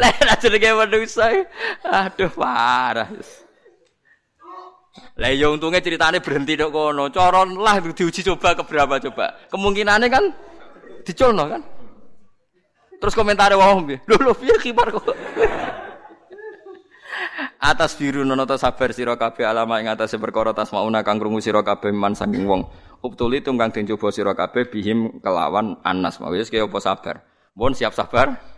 Lah 0.00 0.08
aja 0.08 0.34
jenenge 0.40 0.70
manusa. 0.72 1.28
Aduh 1.84 2.32
parah. 2.32 3.08
Lah 5.16 5.30
ya 5.32 5.52
untungnya 5.52 5.84
ceritane 5.84 6.24
berhenti 6.24 6.56
dok 6.56 6.72
kono. 6.72 7.12
Cara 7.12 7.44
lah 7.44 7.76
diuji 7.80 8.24
coba 8.24 8.56
ke 8.56 8.62
berapa 8.64 8.96
coba. 9.10 9.36
Kemungkinannya 9.52 10.08
kan 10.08 10.24
diculno 11.04 11.44
kan. 11.48 11.62
Terus 13.02 13.18
komentar 13.18 13.50
wong 13.58 13.90
piye? 13.90 13.98
Lho 14.06 14.16
lho 14.22 14.32
piye 14.32 14.54
kibar 14.62 14.88
kok. 14.94 15.10
atas 17.62 17.94
biru 17.94 18.26
nono 18.26 18.42
to 18.42 18.58
sabar 18.58 18.90
sira 18.90 19.14
kabeh 19.14 19.46
alama 19.46 19.78
ing 19.78 19.86
atase 19.86 20.18
perkara 20.18 20.50
tasmauna 20.50 21.06
kang 21.06 21.22
krungu 21.22 21.38
sira 21.38 21.62
kabeh 21.62 21.94
man 21.94 22.14
saking 22.14 22.46
wong. 22.46 22.66
Uptuli 23.02 23.42
tunggang 23.42 23.74
den 23.74 23.86
coba 23.90 24.14
sira 24.14 24.34
kabeh 24.34 24.70
bihim 24.70 25.18
kelawan 25.22 25.78
anas. 25.82 26.18
Wis 26.22 26.50
kaya 26.50 26.66
apa 26.66 26.78
sabar. 26.78 27.26
Mohon 27.58 27.74
siap 27.74 27.92
sabar. 27.94 28.51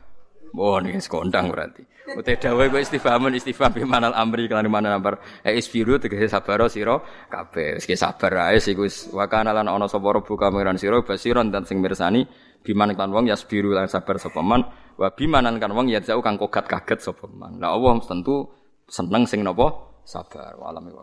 Mohon 0.54 0.94
iki 0.94 1.10
kondang 1.10 1.50
berarti. 1.50 1.82
Uте 2.14 2.38
dawuh 2.38 2.70
kok 2.70 2.78
istifhamun 2.78 3.34
istifham 3.34 3.74
bi 3.74 3.82
manal 3.82 4.14
amri 4.14 4.46
kelan 4.46 4.70
mana 4.70 4.94
nambar. 4.94 5.18
E 5.42 5.58
isbiru 5.58 5.98
tegese 5.98 6.30
sabar 6.30 6.62
sira 6.70 7.02
kabeh. 7.26 7.82
Wis 7.82 7.98
sabar 7.98 8.54
ae 8.54 8.62
sik 8.62 8.78
wis 8.78 9.10
wa 9.10 9.26
kana 9.26 9.50
lan 9.50 9.66
ana 9.66 9.90
sapa 9.90 10.14
buka 10.22 10.54
pangeran 10.54 10.78
sira 10.78 11.02
basiron 11.02 11.50
dan 11.50 11.66
sing 11.66 11.82
mirsani 11.82 12.22
biman 12.62 12.94
kan 12.94 13.10
wong 13.10 13.26
yasbiru 13.26 13.74
lan 13.74 13.90
sabar 13.90 14.22
sapa 14.22 14.46
man 14.46 14.62
wa 14.94 15.10
bimanan 15.10 15.58
kan 15.58 15.74
wong 15.74 15.90
ya 15.90 15.98
jauh 15.98 16.22
kang 16.22 16.38
kogat 16.38 16.70
kaget 16.70 17.02
sapa 17.02 17.26
man. 17.26 17.58
Lah 17.58 17.74
Allah 17.74 17.98
tentu 18.06 18.46
seneng 18.86 19.26
sing 19.26 19.42
napa 19.42 19.74
sabar 20.06 20.54
wa 20.54 20.70
alami 20.70 20.94
wa 20.94 21.02